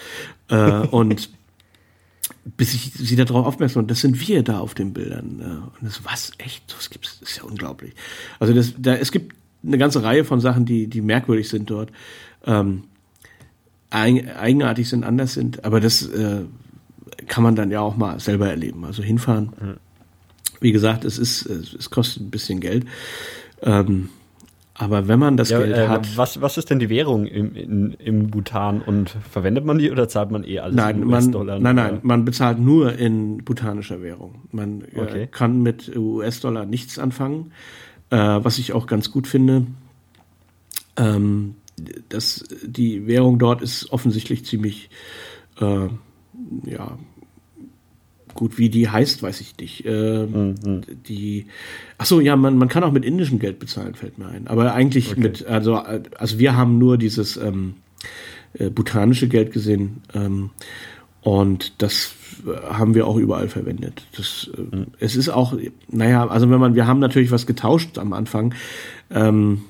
Äh, 0.49 0.87
und 0.91 1.31
bis 2.45 2.75
ich 2.75 2.93
sie 2.93 3.17
darauf 3.17 3.47
aufmerksam 3.47 3.83
und 3.83 3.91
das 3.91 4.01
sind 4.01 4.27
wir 4.27 4.43
da 4.43 4.59
auf 4.59 4.75
den 4.75 4.93
Bildern. 4.93 5.71
Und 5.81 5.87
das, 5.87 6.05
was, 6.05 6.33
echt, 6.39 6.65
das 6.73 6.91
gibt's, 6.91 7.19
das 7.21 7.31
ist 7.31 7.37
ja 7.39 7.45
unglaublich. 7.45 7.93
Also 8.39 8.53
das, 8.53 8.75
da, 8.79 8.95
es 8.95 9.13
gibt 9.13 9.35
eine 9.65 9.79
ganze 9.79 10.03
Reihe 10.03 10.25
von 10.25 10.41
Sachen, 10.41 10.65
die, 10.65 10.89
die 10.89 11.01
merkwürdig 11.01 11.49
sind 11.49 11.71
dort, 11.71 11.91
ähm, 12.45 12.85
eigenartig 13.91 14.89
sind, 14.89 15.05
anders 15.05 15.35
sind, 15.35 15.65
aber 15.65 15.81
das 15.81 16.03
äh, 16.03 16.45
kann 17.27 17.43
man 17.43 17.55
dann 17.55 17.71
ja 17.71 17.81
auch 17.81 17.97
mal 17.97 18.19
selber 18.21 18.49
erleben. 18.49 18.85
Also 18.85 19.03
hinfahren. 19.03 19.79
Wie 20.61 20.73
gesagt, 20.73 21.05
es 21.05 21.19
ist, 21.19 21.47
es 21.47 21.91
kostet 21.91 22.23
ein 22.23 22.31
bisschen 22.31 22.61
Geld. 22.61 22.87
Ähm, 23.63 24.09
aber 24.83 25.07
wenn 25.07 25.19
man 25.19 25.37
das 25.37 25.51
ja, 25.51 25.59
Geld 25.61 25.77
äh, 25.77 25.89
hat. 25.89 26.17
Was, 26.17 26.41
was 26.41 26.59
ist 26.59 26.71
denn 26.71 26.79
die 26.79 26.89
Währung 26.89 27.27
im, 27.27 27.55
in, 27.55 27.93
im 27.95 28.31
Bhutan 28.31 28.83
und 28.83 29.11
verwendet 29.31 29.65
man 29.65 29.79
die 29.79 29.91
oder 29.91 30.09
zahlt 30.09 30.31
man 30.31 30.43
eh 30.45 30.59
alles 30.59 30.75
nein, 30.75 31.03
in 31.03 31.09
US-Dollar? 31.09 31.61
Nein, 31.61 31.77
nein, 31.77 31.99
man 32.03 32.25
bezahlt 32.25 32.59
nur 32.59 32.99
in 32.99 33.39
bhutanischer 33.45 34.03
Währung. 34.03 34.43
Man 34.51 34.83
äh, 34.93 35.01
okay. 35.01 35.23
äh, 35.23 35.27
kann 35.29 35.63
mit 35.63 35.97
US-Dollar 35.97 36.67
nichts 36.67 36.99
anfangen, 36.99 37.53
äh, 38.11 38.17
was 38.17 38.59
ich 38.59 38.73
auch 38.73 38.87
ganz 38.87 39.13
gut 39.13 39.29
finde. 39.29 39.67
Ähm, 40.97 41.55
das, 42.09 42.45
die 42.65 43.07
Währung 43.07 43.39
dort 43.39 43.63
ist 43.63 43.93
offensichtlich 43.93 44.45
ziemlich 44.45 44.91
äh, 45.61 45.89
ja, 46.65 46.99
Gut, 48.35 48.59
wie 48.59 48.71
die 48.71 48.89
heißt, 48.89 49.23
weiß 49.23 49.41
ich 49.41 49.57
nicht. 49.59 49.85
Äh, 49.85 50.27
mhm. 50.27 50.83
Die, 51.09 51.47
ach 51.99 52.07
so, 52.07 52.21
ja, 52.21 52.37
man, 52.37 52.57
man 52.57 52.69
kann 52.69 52.85
auch 52.85 52.93
mit 52.93 53.05
indischem 53.05 53.39
Geld 53.39 53.59
bezahlen, 53.59 53.95
fällt 53.95 54.19
mir 54.19 54.29
ein. 54.29 54.47
Aber 54.47 54.73
eigentlich 54.75 55.13
okay. 55.13 55.21
mit, 55.21 55.47
also, 55.47 55.77
also 55.77 56.39
wir 56.39 56.57
haben 56.57 56.79
nur 56.79 56.99
dieses 56.99 57.37
ähm, 57.37 57.75
äh, 58.55 58.71
bhutanische 58.71 59.29
Geld 59.29 59.53
gesehen 59.53 60.03
ähm, 60.15 60.51
und 61.23 61.83
das 61.83 62.15
haben 62.69 62.95
wir 62.95 63.07
auch 63.07 63.17
überall 63.17 63.49
verwendet. 63.49 64.07
Das, 64.17 64.51
äh, 64.57 64.77
mhm. 64.77 64.87
Es 64.99 65.17
ist 65.17 65.29
auch, 65.29 65.57
naja, 65.89 66.27
also 66.27 66.51
wenn 66.51 66.61
man, 66.61 66.75
wir 66.75 66.87
haben 66.87 66.99
natürlich 67.01 67.31
was 67.31 67.47
getauscht 67.47 67.99
am 67.99 68.13
Anfang. 68.13 68.55
Ähm, 69.11 69.63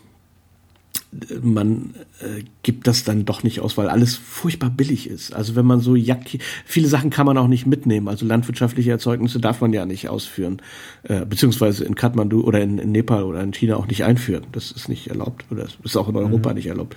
man 1.43 1.95
äh, 2.21 2.43
gibt 2.63 2.87
das 2.87 3.05
dann 3.05 3.27
doch 3.27 3.43
nicht 3.43 3.61
aus, 3.61 3.77
weil 3.77 3.89
alles 3.89 4.17
furchtbar 4.17 4.71
billig 4.71 5.09
ist. 5.09 5.35
Also 5.35 5.55
wenn 5.57 5.67
man 5.67 5.81
so 5.81 5.95
Jacke, 5.95 6.39
viele 6.65 6.89
Sachen 6.89 7.11
kann 7.11 7.27
man 7.27 7.37
auch 7.37 7.49
nicht 7.49 7.67
mitnehmen. 7.67 8.09
Also 8.09 8.25
landwirtschaftliche 8.25 8.91
Erzeugnisse 8.91 9.39
darf 9.39 9.61
man 9.61 9.73
ja 9.75 9.85
nicht 9.85 10.09
ausführen, 10.09 10.63
äh, 11.03 11.27
beziehungsweise 11.27 11.85
in 11.85 11.95
Kathmandu 11.95 12.43
oder 12.43 12.63
in, 12.63 12.79
in, 12.79 12.93
Nepal 12.93 13.25
oder 13.25 13.43
in 13.43 13.53
China 13.53 13.77
auch 13.77 13.87
nicht 13.87 14.05
einführen. 14.05 14.47
Das 14.53 14.73
ist 14.73 14.89
nicht 14.89 15.09
erlaubt 15.09 15.45
oder 15.51 15.65
das 15.65 15.77
ist 15.85 15.97
auch 15.97 16.09
in 16.09 16.17
Europa 16.17 16.51
mhm. 16.51 16.57
nicht 16.57 16.67
erlaubt. 16.67 16.97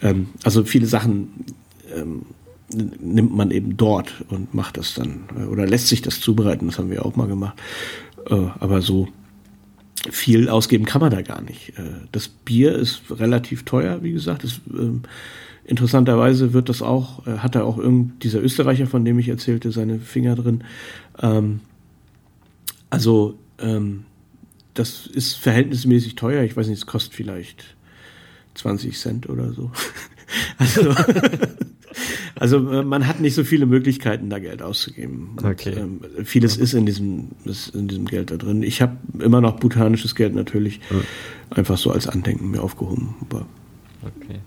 Ähm, 0.00 0.30
also 0.44 0.64
viele 0.64 0.86
Sachen 0.86 1.44
ähm, 1.94 2.22
nimmt 3.00 3.36
man 3.36 3.50
eben 3.50 3.76
dort 3.76 4.24
und 4.30 4.54
macht 4.54 4.78
das 4.78 4.94
dann 4.94 5.24
äh, 5.38 5.44
oder 5.44 5.66
lässt 5.66 5.88
sich 5.88 6.00
das 6.00 6.20
zubereiten. 6.20 6.66
Das 6.66 6.78
haben 6.78 6.90
wir 6.90 7.04
auch 7.04 7.16
mal 7.16 7.28
gemacht. 7.28 7.58
Äh, 8.30 8.46
aber 8.60 8.80
so 8.80 9.08
viel 10.10 10.48
ausgeben 10.48 10.84
kann 10.84 11.00
man 11.00 11.10
da 11.10 11.22
gar 11.22 11.40
nicht. 11.42 11.78
Äh, 11.78 12.06
das 12.10 12.28
Bier 12.28 12.74
ist 12.74 13.02
relativ 13.10 13.64
teuer, 13.64 14.02
wie 14.02 14.12
gesagt. 14.12 14.44
Das, 14.44 14.60
ähm, 14.72 15.02
interessanterweise 15.64 16.52
wird 16.52 16.68
das 16.68 16.82
auch, 16.82 17.26
äh, 17.26 17.38
hat 17.38 17.54
da 17.54 17.62
auch 17.62 17.78
irgend 17.78 18.22
dieser 18.24 18.42
Österreicher, 18.42 18.86
von 18.86 19.04
dem 19.04 19.18
ich 19.18 19.28
erzählte, 19.28 19.70
seine 19.70 19.98
Finger 20.00 20.34
drin. 20.34 20.64
Ähm, 21.20 21.60
also 22.90 23.38
ähm, 23.58 24.04
das 24.74 25.06
ist 25.06 25.34
verhältnismäßig 25.34 26.14
teuer. 26.14 26.42
Ich 26.42 26.56
weiß 26.56 26.66
nicht, 26.66 26.78
es 26.78 26.86
kostet 26.86 27.14
vielleicht 27.14 27.76
20 28.54 28.98
Cent 28.98 29.28
oder 29.28 29.52
so. 29.52 29.70
also 30.58 30.94
Also 32.34 32.56
äh, 32.70 32.82
man 32.82 33.06
hat 33.06 33.20
nicht 33.20 33.34
so 33.34 33.44
viele 33.44 33.66
Möglichkeiten, 33.66 34.30
da 34.30 34.38
Geld 34.38 34.62
auszugeben. 34.62 35.36
Okay. 35.42 35.74
ähm, 35.76 36.00
vieles 36.24 36.56
ist 36.56 36.74
in 36.74 36.86
diesem, 36.86 37.28
ist 37.44 37.74
in 37.74 37.88
diesem 37.88 38.06
Geld 38.06 38.30
da 38.30 38.36
drin. 38.36 38.62
Ich 38.62 38.82
habe 38.82 38.96
immer 39.18 39.40
noch 39.40 39.58
botanisches 39.58 40.14
Geld 40.14 40.34
natürlich 40.34 40.80
mhm. 40.90 41.02
einfach 41.50 41.76
so 41.76 41.90
als 41.90 42.08
Andenken 42.08 42.50
mir 42.50 42.62
aufgehoben. 42.62 43.14
Aber 43.20 43.46
okay. 44.02 44.40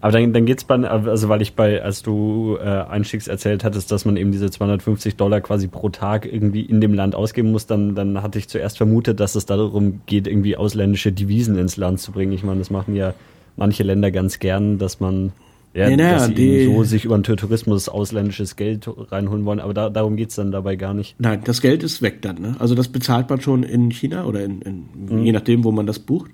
Aber 0.00 0.12
dann, 0.12 0.32
dann 0.32 0.44
geht's 0.44 0.62
bei, 0.62 0.76
also 0.76 1.28
weil 1.28 1.42
ich 1.42 1.54
bei, 1.54 1.82
als 1.82 2.02
du 2.02 2.58
äh, 2.60 2.64
einstiegs 2.64 3.28
erzählt 3.28 3.64
hattest, 3.64 3.90
dass 3.90 4.04
man 4.04 4.16
eben 4.16 4.30
diese 4.30 4.50
250 4.50 5.16
Dollar 5.16 5.40
quasi 5.40 5.68
pro 5.68 5.88
Tag 5.88 6.30
irgendwie 6.30 6.60
in 6.60 6.80
dem 6.80 6.94
Land 6.94 7.14
ausgeben 7.14 7.50
muss, 7.50 7.66
dann, 7.66 7.94
dann 7.94 8.22
hatte 8.22 8.38
ich 8.38 8.48
zuerst 8.48 8.76
vermutet, 8.76 9.20
dass 9.20 9.34
es 9.34 9.46
darum 9.46 10.02
geht, 10.06 10.28
irgendwie 10.28 10.56
ausländische 10.56 11.12
Devisen 11.12 11.56
ins 11.58 11.76
Land 11.76 12.00
zu 12.00 12.12
bringen. 12.12 12.32
Ich 12.32 12.44
meine, 12.44 12.58
das 12.58 12.70
machen 12.70 12.94
ja 12.94 13.14
manche 13.56 13.82
Länder 13.82 14.10
ganz 14.10 14.38
gern, 14.38 14.78
dass 14.78 15.00
man 15.00 15.32
ja, 15.76 15.90
nee, 15.90 15.96
dass 15.96 16.26
sie 16.26 16.34
die, 16.34 16.64
so 16.64 16.84
sich 16.84 17.04
über 17.04 17.18
den 17.18 17.36
Tourismus 17.36 17.88
ausländisches 17.88 18.56
Geld 18.56 18.88
reinholen 19.12 19.44
wollen, 19.44 19.60
aber 19.60 19.74
da, 19.74 19.90
darum 19.90 20.16
geht's 20.16 20.34
dann 20.34 20.50
dabei 20.50 20.76
gar 20.76 20.94
nicht. 20.94 21.16
Nein, 21.18 21.42
das 21.44 21.60
Geld 21.60 21.82
ist 21.82 22.00
weg 22.00 22.22
dann. 22.22 22.40
Ne? 22.40 22.56
Also 22.58 22.74
das 22.74 22.88
bezahlt 22.88 23.28
man 23.28 23.42
schon 23.42 23.62
in 23.62 23.90
China 23.90 24.24
oder 24.24 24.42
in, 24.42 24.62
in 24.62 24.84
mhm. 24.94 25.24
je 25.24 25.32
nachdem, 25.32 25.64
wo 25.64 25.72
man 25.72 25.86
das 25.86 25.98
bucht. 25.98 26.30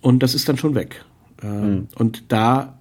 Und 0.00 0.22
das 0.22 0.36
ist 0.36 0.48
dann 0.48 0.58
schon 0.58 0.76
weg. 0.76 1.04
Ähm, 1.42 1.70
mhm. 1.70 1.88
Und 1.96 2.24
da 2.28 2.78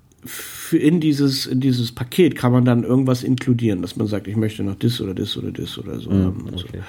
in 0.72 1.00
dieses, 1.00 1.48
in 1.48 1.60
dieses 1.60 1.92
Paket 1.92 2.36
kann 2.36 2.52
man 2.52 2.64
dann 2.64 2.84
irgendwas 2.84 3.24
inkludieren, 3.24 3.82
dass 3.82 3.96
man 3.96 4.06
sagt, 4.06 4.28
ich 4.28 4.36
möchte 4.36 4.64
noch 4.64 4.76
das 4.76 5.02
oder 5.02 5.16
das 5.16 5.36
oder 5.36 5.52
das 5.52 5.80
oder 5.80 6.00
so 6.00 6.12
haben. 6.12 6.48
Also, 6.52 6.66
okay. 6.68 6.82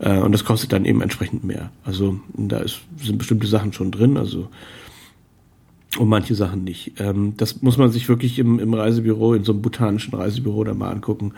äh, 0.00 0.18
und 0.18 0.32
das 0.32 0.44
kostet 0.44 0.72
dann 0.72 0.84
eben 0.84 1.00
entsprechend 1.00 1.44
mehr. 1.44 1.70
Also 1.84 2.18
da 2.36 2.58
ist, 2.58 2.80
sind 3.00 3.18
bestimmte 3.18 3.46
Sachen 3.46 3.72
schon 3.72 3.92
drin. 3.92 4.16
Also 4.16 4.48
und 5.98 6.08
manche 6.08 6.34
Sachen 6.34 6.64
nicht. 6.64 6.94
Ähm, 6.98 7.34
das 7.36 7.62
muss 7.62 7.76
man 7.76 7.90
sich 7.90 8.08
wirklich 8.08 8.38
im, 8.38 8.58
im 8.58 8.74
Reisebüro, 8.74 9.34
in 9.34 9.44
so 9.44 9.52
einem 9.52 9.62
botanischen 9.62 10.14
Reisebüro 10.14 10.64
dann 10.64 10.78
mal 10.78 10.90
angucken. 10.90 11.32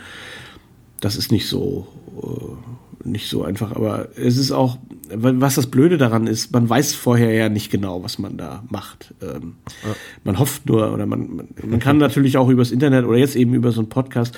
Das 1.01 1.17
ist 1.17 1.33
nicht 1.33 1.49
so, 1.49 1.87
äh, 2.23 3.09
nicht 3.09 3.29
so 3.29 3.43
einfach, 3.43 3.73
aber 3.73 4.09
es 4.17 4.37
ist 4.37 4.53
auch, 4.53 4.79
was 5.13 5.57
das 5.57 5.67
Blöde 5.67 5.99
daran 5.99 6.27
ist, 6.27 6.53
man 6.53 6.69
weiß 6.69 6.95
vorher 6.95 7.33
ja 7.33 7.49
nicht 7.49 7.71
genau, 7.71 8.03
was 8.03 8.19
man 8.19 8.37
da 8.37 8.65
macht. 8.71 9.15
Ähm, 9.21 9.57
ja. 9.83 9.95
Man 10.23 10.39
hofft 10.39 10.67
nur, 10.67 10.93
oder 10.93 11.07
man, 11.07 11.37
man, 11.37 11.49
man 11.63 11.81
kann 11.81 11.99
natürlich 11.99 12.39
auch 12.39 12.49
übers 12.49 12.71
Internet 12.71 13.05
oder 13.05 13.19
jetzt 13.19 13.37
eben 13.37 13.55
über 13.55 13.73
so 13.73 13.81
einen 13.81 13.89
Podcast 13.89 14.37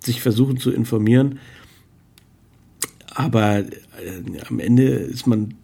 sich 0.00 0.20
versuchen 0.20 0.58
zu 0.58 0.72
informieren 0.72 1.38
aber 3.18 3.58
äh, 3.58 3.64
am 4.48 4.60
Ende 4.60 4.84
ist 4.84 5.26
man, 5.26 5.54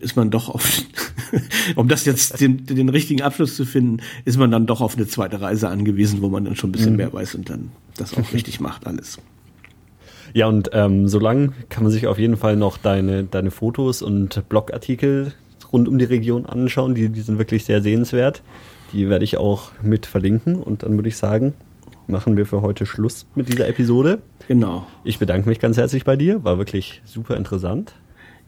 ist 0.00 0.14
man 0.16 0.30
doch 0.30 0.50
auf, 0.50 0.82
um 1.74 1.88
das 1.88 2.04
jetzt 2.04 2.38
den, 2.38 2.66
den 2.66 2.90
richtigen 2.90 3.22
Abschluss 3.22 3.56
zu 3.56 3.64
finden, 3.64 4.02
ist 4.26 4.36
man 4.36 4.50
dann 4.50 4.66
doch 4.66 4.82
auf 4.82 4.94
eine 4.94 5.06
zweite 5.06 5.40
Reise 5.40 5.70
angewiesen, 5.70 6.20
wo 6.20 6.28
man 6.28 6.44
dann 6.44 6.54
schon 6.54 6.68
ein 6.68 6.72
bisschen 6.72 6.92
mhm. 6.92 6.96
mehr 6.98 7.10
weiß 7.10 7.34
und 7.34 7.48
dann 7.48 7.70
das 7.96 8.12
auch 8.12 8.34
richtig 8.34 8.60
macht 8.60 8.86
alles. 8.86 9.18
Ja, 10.34 10.48
und 10.48 10.68
ähm, 10.74 11.08
solange 11.08 11.52
kann 11.70 11.82
man 11.82 11.90
sich 11.90 12.06
auf 12.06 12.18
jeden 12.18 12.36
Fall 12.36 12.56
noch 12.56 12.76
deine, 12.76 13.24
deine 13.24 13.50
Fotos 13.50 14.02
und 14.02 14.46
Blogartikel 14.50 15.32
rund 15.72 15.88
um 15.88 15.98
die 15.98 16.04
Region 16.04 16.44
anschauen. 16.44 16.94
Die, 16.94 17.08
die 17.08 17.22
sind 17.22 17.38
wirklich 17.38 17.64
sehr 17.64 17.80
sehenswert. 17.80 18.42
Die 18.92 19.08
werde 19.08 19.24
ich 19.24 19.38
auch 19.38 19.72
mit 19.82 20.04
verlinken. 20.04 20.56
Und 20.56 20.82
dann 20.82 20.96
würde 20.96 21.08
ich 21.08 21.16
sagen, 21.16 21.54
machen 22.08 22.36
wir 22.36 22.46
für 22.46 22.62
heute 22.62 22.86
Schluss 22.86 23.26
mit 23.34 23.48
dieser 23.48 23.68
Episode. 23.68 24.20
Genau. 24.48 24.86
Ich 25.04 25.18
bedanke 25.18 25.48
mich 25.48 25.60
ganz 25.60 25.76
herzlich 25.76 26.04
bei 26.04 26.16
dir. 26.16 26.42
War 26.44 26.58
wirklich 26.58 27.02
super 27.04 27.36
interessant. 27.36 27.94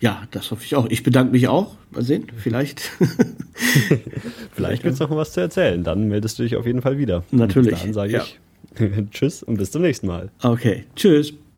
Ja, 0.01 0.23
das 0.31 0.51
hoffe 0.51 0.65
ich 0.65 0.75
auch. 0.75 0.87
Ich 0.89 1.03
bedanke 1.03 1.33
mich 1.33 1.47
auch. 1.49 1.77
Mal 1.91 2.03
sehen, 2.03 2.27
vielleicht. 2.37 2.81
vielleicht 4.53 4.83
gibt 4.83 4.95
es 4.95 5.01
noch 5.01 5.11
was 5.11 5.33
zu 5.33 5.41
erzählen. 5.41 5.85
Dann 5.85 6.09
meldest 6.09 6.39
du 6.39 6.43
dich 6.43 6.57
auf 6.57 6.65
jeden 6.65 6.81
Fall 6.81 6.97
wieder. 6.97 7.23
Natürlich. 7.31 7.73
Und 7.73 7.83
dann 7.83 7.93
sage 7.93 8.13
ja. 8.13 8.23
ich 8.23 8.41
Tschüss 9.11 9.43
und 9.43 9.59
bis 9.59 9.71
zum 9.71 9.83
nächsten 9.83 10.07
Mal. 10.07 10.31
Okay, 10.43 10.85
tschüss. 10.97 11.35